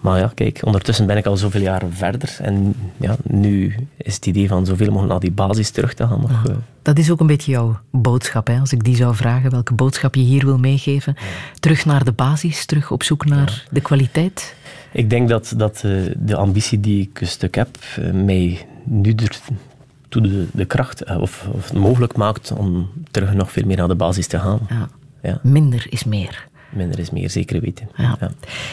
Maar 0.00 0.18
ja, 0.18 0.32
kijk, 0.34 0.60
ondertussen 0.64 1.06
ben 1.06 1.16
ik 1.16 1.26
al 1.26 1.36
zoveel 1.36 1.60
jaren 1.60 1.92
verder. 1.92 2.36
En 2.40 2.74
ja, 2.96 3.16
nu 3.22 3.74
is 3.96 4.14
het 4.14 4.26
idee 4.26 4.48
van 4.48 4.66
zoveel 4.66 4.86
mogelijk 4.86 5.10
naar 5.10 5.20
die 5.20 5.32
basis 5.32 5.70
terug 5.70 5.94
te 5.94 6.06
gaan. 6.06 6.20
Nog, 6.20 6.46
eh, 6.46 6.54
Dat 6.82 6.98
is 6.98 7.10
ook 7.10 7.20
een 7.20 7.26
beetje 7.26 7.50
jouw 7.50 7.78
boodschap. 7.90 8.46
Hè? 8.46 8.58
Als 8.58 8.72
ik 8.72 8.84
die 8.84 8.96
zou 8.96 9.14
vragen, 9.14 9.50
welke 9.50 9.74
boodschap 9.74 10.14
je 10.14 10.20
hier 10.20 10.44
wil 10.44 10.58
meegeven. 10.58 11.16
Terug 11.60 11.84
naar 11.84 12.04
de 12.04 12.12
basis, 12.12 12.64
terug 12.64 12.90
op 12.90 13.02
zoek 13.02 13.24
naar 13.24 13.64
de 13.70 13.80
kwaliteit. 13.80 14.54
Ik 14.92 15.10
denk 15.10 15.28
dat, 15.28 15.54
dat 15.56 15.82
eh, 15.84 15.92
de 16.16 16.36
ambitie 16.36 16.80
die 16.80 17.08
ik 17.10 17.20
een 17.20 17.26
stuk 17.26 17.54
heb, 17.54 17.68
eh, 17.96 18.10
mij 18.10 18.66
nu 18.84 19.14
ertoe 19.14 20.22
de, 20.22 20.46
de 20.52 20.64
kracht 20.64 21.16
of, 21.16 21.48
of 21.52 21.72
mogelijk 21.72 22.16
maakt 22.16 22.52
om 22.52 22.90
terug 23.10 23.34
nog 23.34 23.52
veel 23.52 23.66
meer 23.66 23.76
naar 23.76 23.88
de 23.88 23.94
basis 23.94 24.26
te 24.26 24.38
gaan. 24.38 24.60
Ja. 24.68 24.88
Ja. 25.22 25.38
Minder 25.42 25.86
is 25.88 26.04
meer. 26.04 26.48
Minder 26.72 26.98
is 26.98 27.10
meer, 27.10 27.30
zeker 27.30 27.60
weten. 27.60 27.88
Ja. 27.96 28.18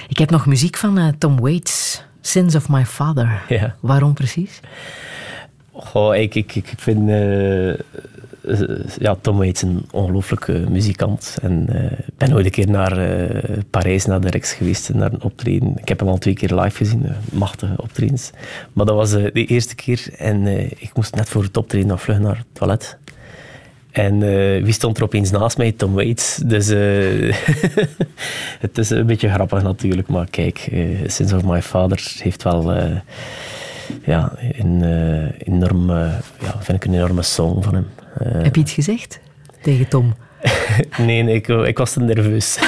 Ik 0.07 0.17
heb 0.17 0.29
nog 0.29 0.45
muziek 0.45 0.77
van 0.77 0.97
eh, 0.97 1.07
Tom 1.17 1.39
Waits 1.39 2.03
Sins 2.21 2.55
of 2.55 2.69
My 2.69 2.85
Father. 2.85 3.43
Ja. 3.47 3.75
Waarom 3.79 4.13
precies? 4.13 4.59
Goh, 5.71 6.15
ik, 6.15 6.35
ik, 6.35 6.55
ik 6.55 6.73
vind 6.77 7.09
eh, 7.09 7.69
eh, 7.69 7.79
ja, 8.97 9.15
Tom 9.21 9.37
Waits 9.37 9.61
een 9.61 9.85
ongelooflijke 9.91 10.65
muzikant. 10.69 11.37
En 11.41 11.67
ik 12.07 12.17
ben 12.17 12.33
ooit 12.33 12.45
een 12.45 12.51
keer 12.51 12.69
naar 12.69 13.23
Parijs, 13.69 14.05
naar 14.05 14.21
de 14.21 14.29
Rex 14.29 14.53
geweest, 14.53 14.93
naar 14.93 15.13
een 15.13 15.23
optreden. 15.23 15.77
Ik 15.77 15.87
heb 15.87 15.99
hem 15.99 16.09
al 16.09 16.17
twee 16.17 16.33
keer 16.33 16.59
live 16.59 16.77
gezien, 16.77 17.05
machtige 17.31 17.81
optredens. 17.81 18.31
Maar 18.73 18.85
dat 18.85 18.95
was 18.95 19.11
de 19.11 19.31
eerste 19.31 19.75
keer 19.75 20.09
en 20.17 20.47
ik 20.81 20.91
moest 20.93 21.15
net 21.15 21.29
voor 21.29 21.43
het 21.43 21.57
optreden 21.57 21.87
nog 21.87 22.01
vlug 22.01 22.19
naar 22.19 22.37
het 22.37 22.45
toilet. 22.53 22.97
En 23.91 24.23
eh, 24.23 24.63
wie 24.63 24.73
stond 24.73 24.97
er 24.97 25.03
opeens 25.03 25.31
naast 25.31 25.57
mij? 25.57 25.71
Tom 25.71 25.93
Waits. 25.93 26.35
Dus 26.35 26.69
eh, 26.69 27.35
het 28.65 28.77
is 28.77 28.89
een 28.89 29.05
beetje 29.05 29.29
grappig 29.29 29.63
natuurlijk, 29.63 30.07
maar 30.07 30.29
kijk, 30.29 30.67
eh, 30.71 31.07
Sins 31.07 31.33
of 31.33 31.43
My 31.43 31.61
Father 31.61 32.15
heeft 32.19 32.43
wel... 32.43 32.73
ja, 34.03 34.33
een 34.57 34.83
enorm, 35.37 35.89
eh, 35.89 36.13
ja, 36.41 36.55
vind 36.59 36.83
ik 36.83 36.85
een 36.85 36.93
enorme 36.93 37.21
song 37.21 37.63
van 37.63 37.73
hem. 37.73 37.87
Heb 38.43 38.55
je 38.55 38.61
iets 38.61 38.73
gezegd 38.73 39.19
tegen 39.61 39.87
Tom? 39.87 40.15
nee, 40.97 41.23
nee, 41.23 41.35
ik, 41.35 41.47
ik 41.47 41.77
was 41.77 41.93
te 41.93 41.99
nerveus. 41.99 42.59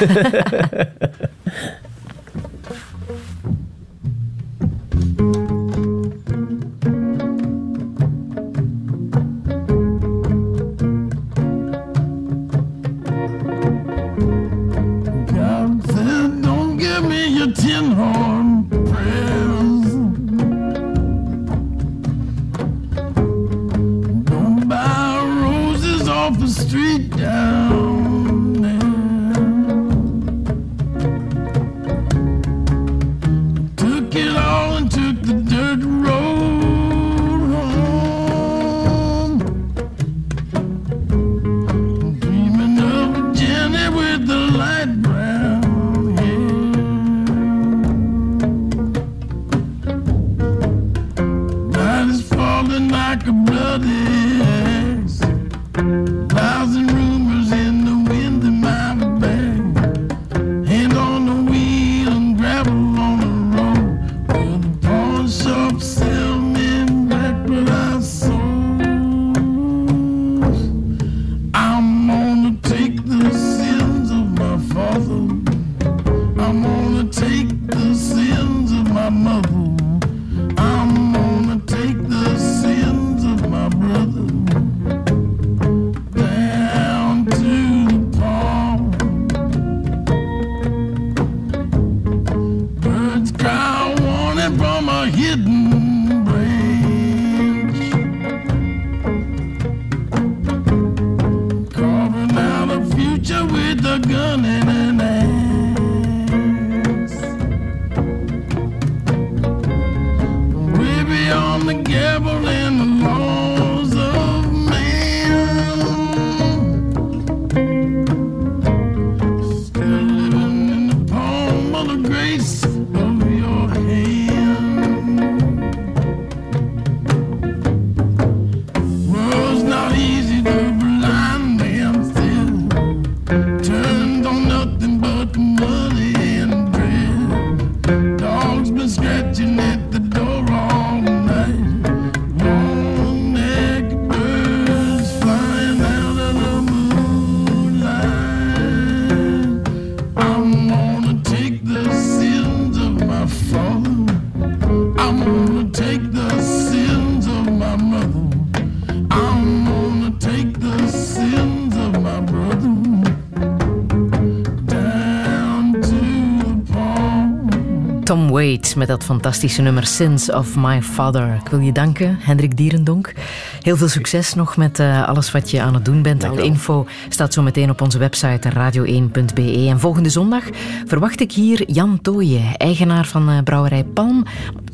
Met 168.76 168.88
dat 168.88 169.04
fantastische 169.04 169.62
nummer 169.62 169.86
Sins 169.86 170.32
of 170.32 170.56
My 170.56 170.82
Father. 170.82 171.40
Ik 171.44 171.48
wil 171.48 171.60
je 171.60 171.72
danken, 171.72 172.18
Hendrik 172.20 172.58
Dierendonk. 172.58 173.14
Heel 173.62 173.78
veel 173.78 173.88
succes 173.88 174.34
nog 174.34 174.58
met 174.58 174.80
eh, 174.80 175.08
alles 175.08 175.32
wat 175.32 175.52
je 175.52 175.62
aan 175.62 175.74
het 175.74 175.86
doen 175.86 176.02
bent. 176.02 176.24
Alle 176.24 176.44
info 176.44 176.88
staat 177.10 177.34
zo 177.34 177.42
meteen 177.42 177.70
op 177.70 177.82
onze 177.82 177.98
website 177.98 178.50
radio1.be. 178.50 179.66
En 179.70 179.80
volgende 179.80 180.10
zondag 180.10 180.44
verwacht 180.86 181.22
ik 181.22 181.32
hier 181.32 181.72
Jan 181.72 182.02
Tooije, 182.02 182.58
eigenaar 182.58 183.06
van 183.06 183.30
eh, 183.30 183.44
Brouwerij 183.44 183.84
Palm. 183.84 184.26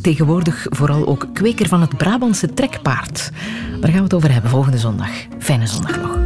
Tegenwoordig 0.02 0.66
vooral 0.70 1.08
ook 1.08 1.28
kweker 1.34 1.68
van 1.68 1.82
het 1.82 1.98
Brabantse 1.98 2.54
trekpaard. 2.54 3.32
Daar 3.80 3.90
gaan 3.90 3.98
we 3.98 4.04
het 4.04 4.14
over 4.14 4.32
hebben 4.32 4.50
volgende 4.52 4.78
zondag. 4.78 5.10
Fijne 5.40 5.68
zondag 5.68 6.02
nog. 6.02 6.18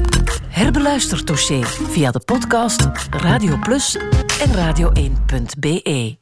Herbeluister 0.48 1.24
Touché 1.24 1.62
via 1.64 2.12
de 2.12 2.20
podcast 2.20 2.90
Radio 3.10 3.58
Plus 3.58 3.98
en 4.40 4.50
radio1.be. 4.50 6.20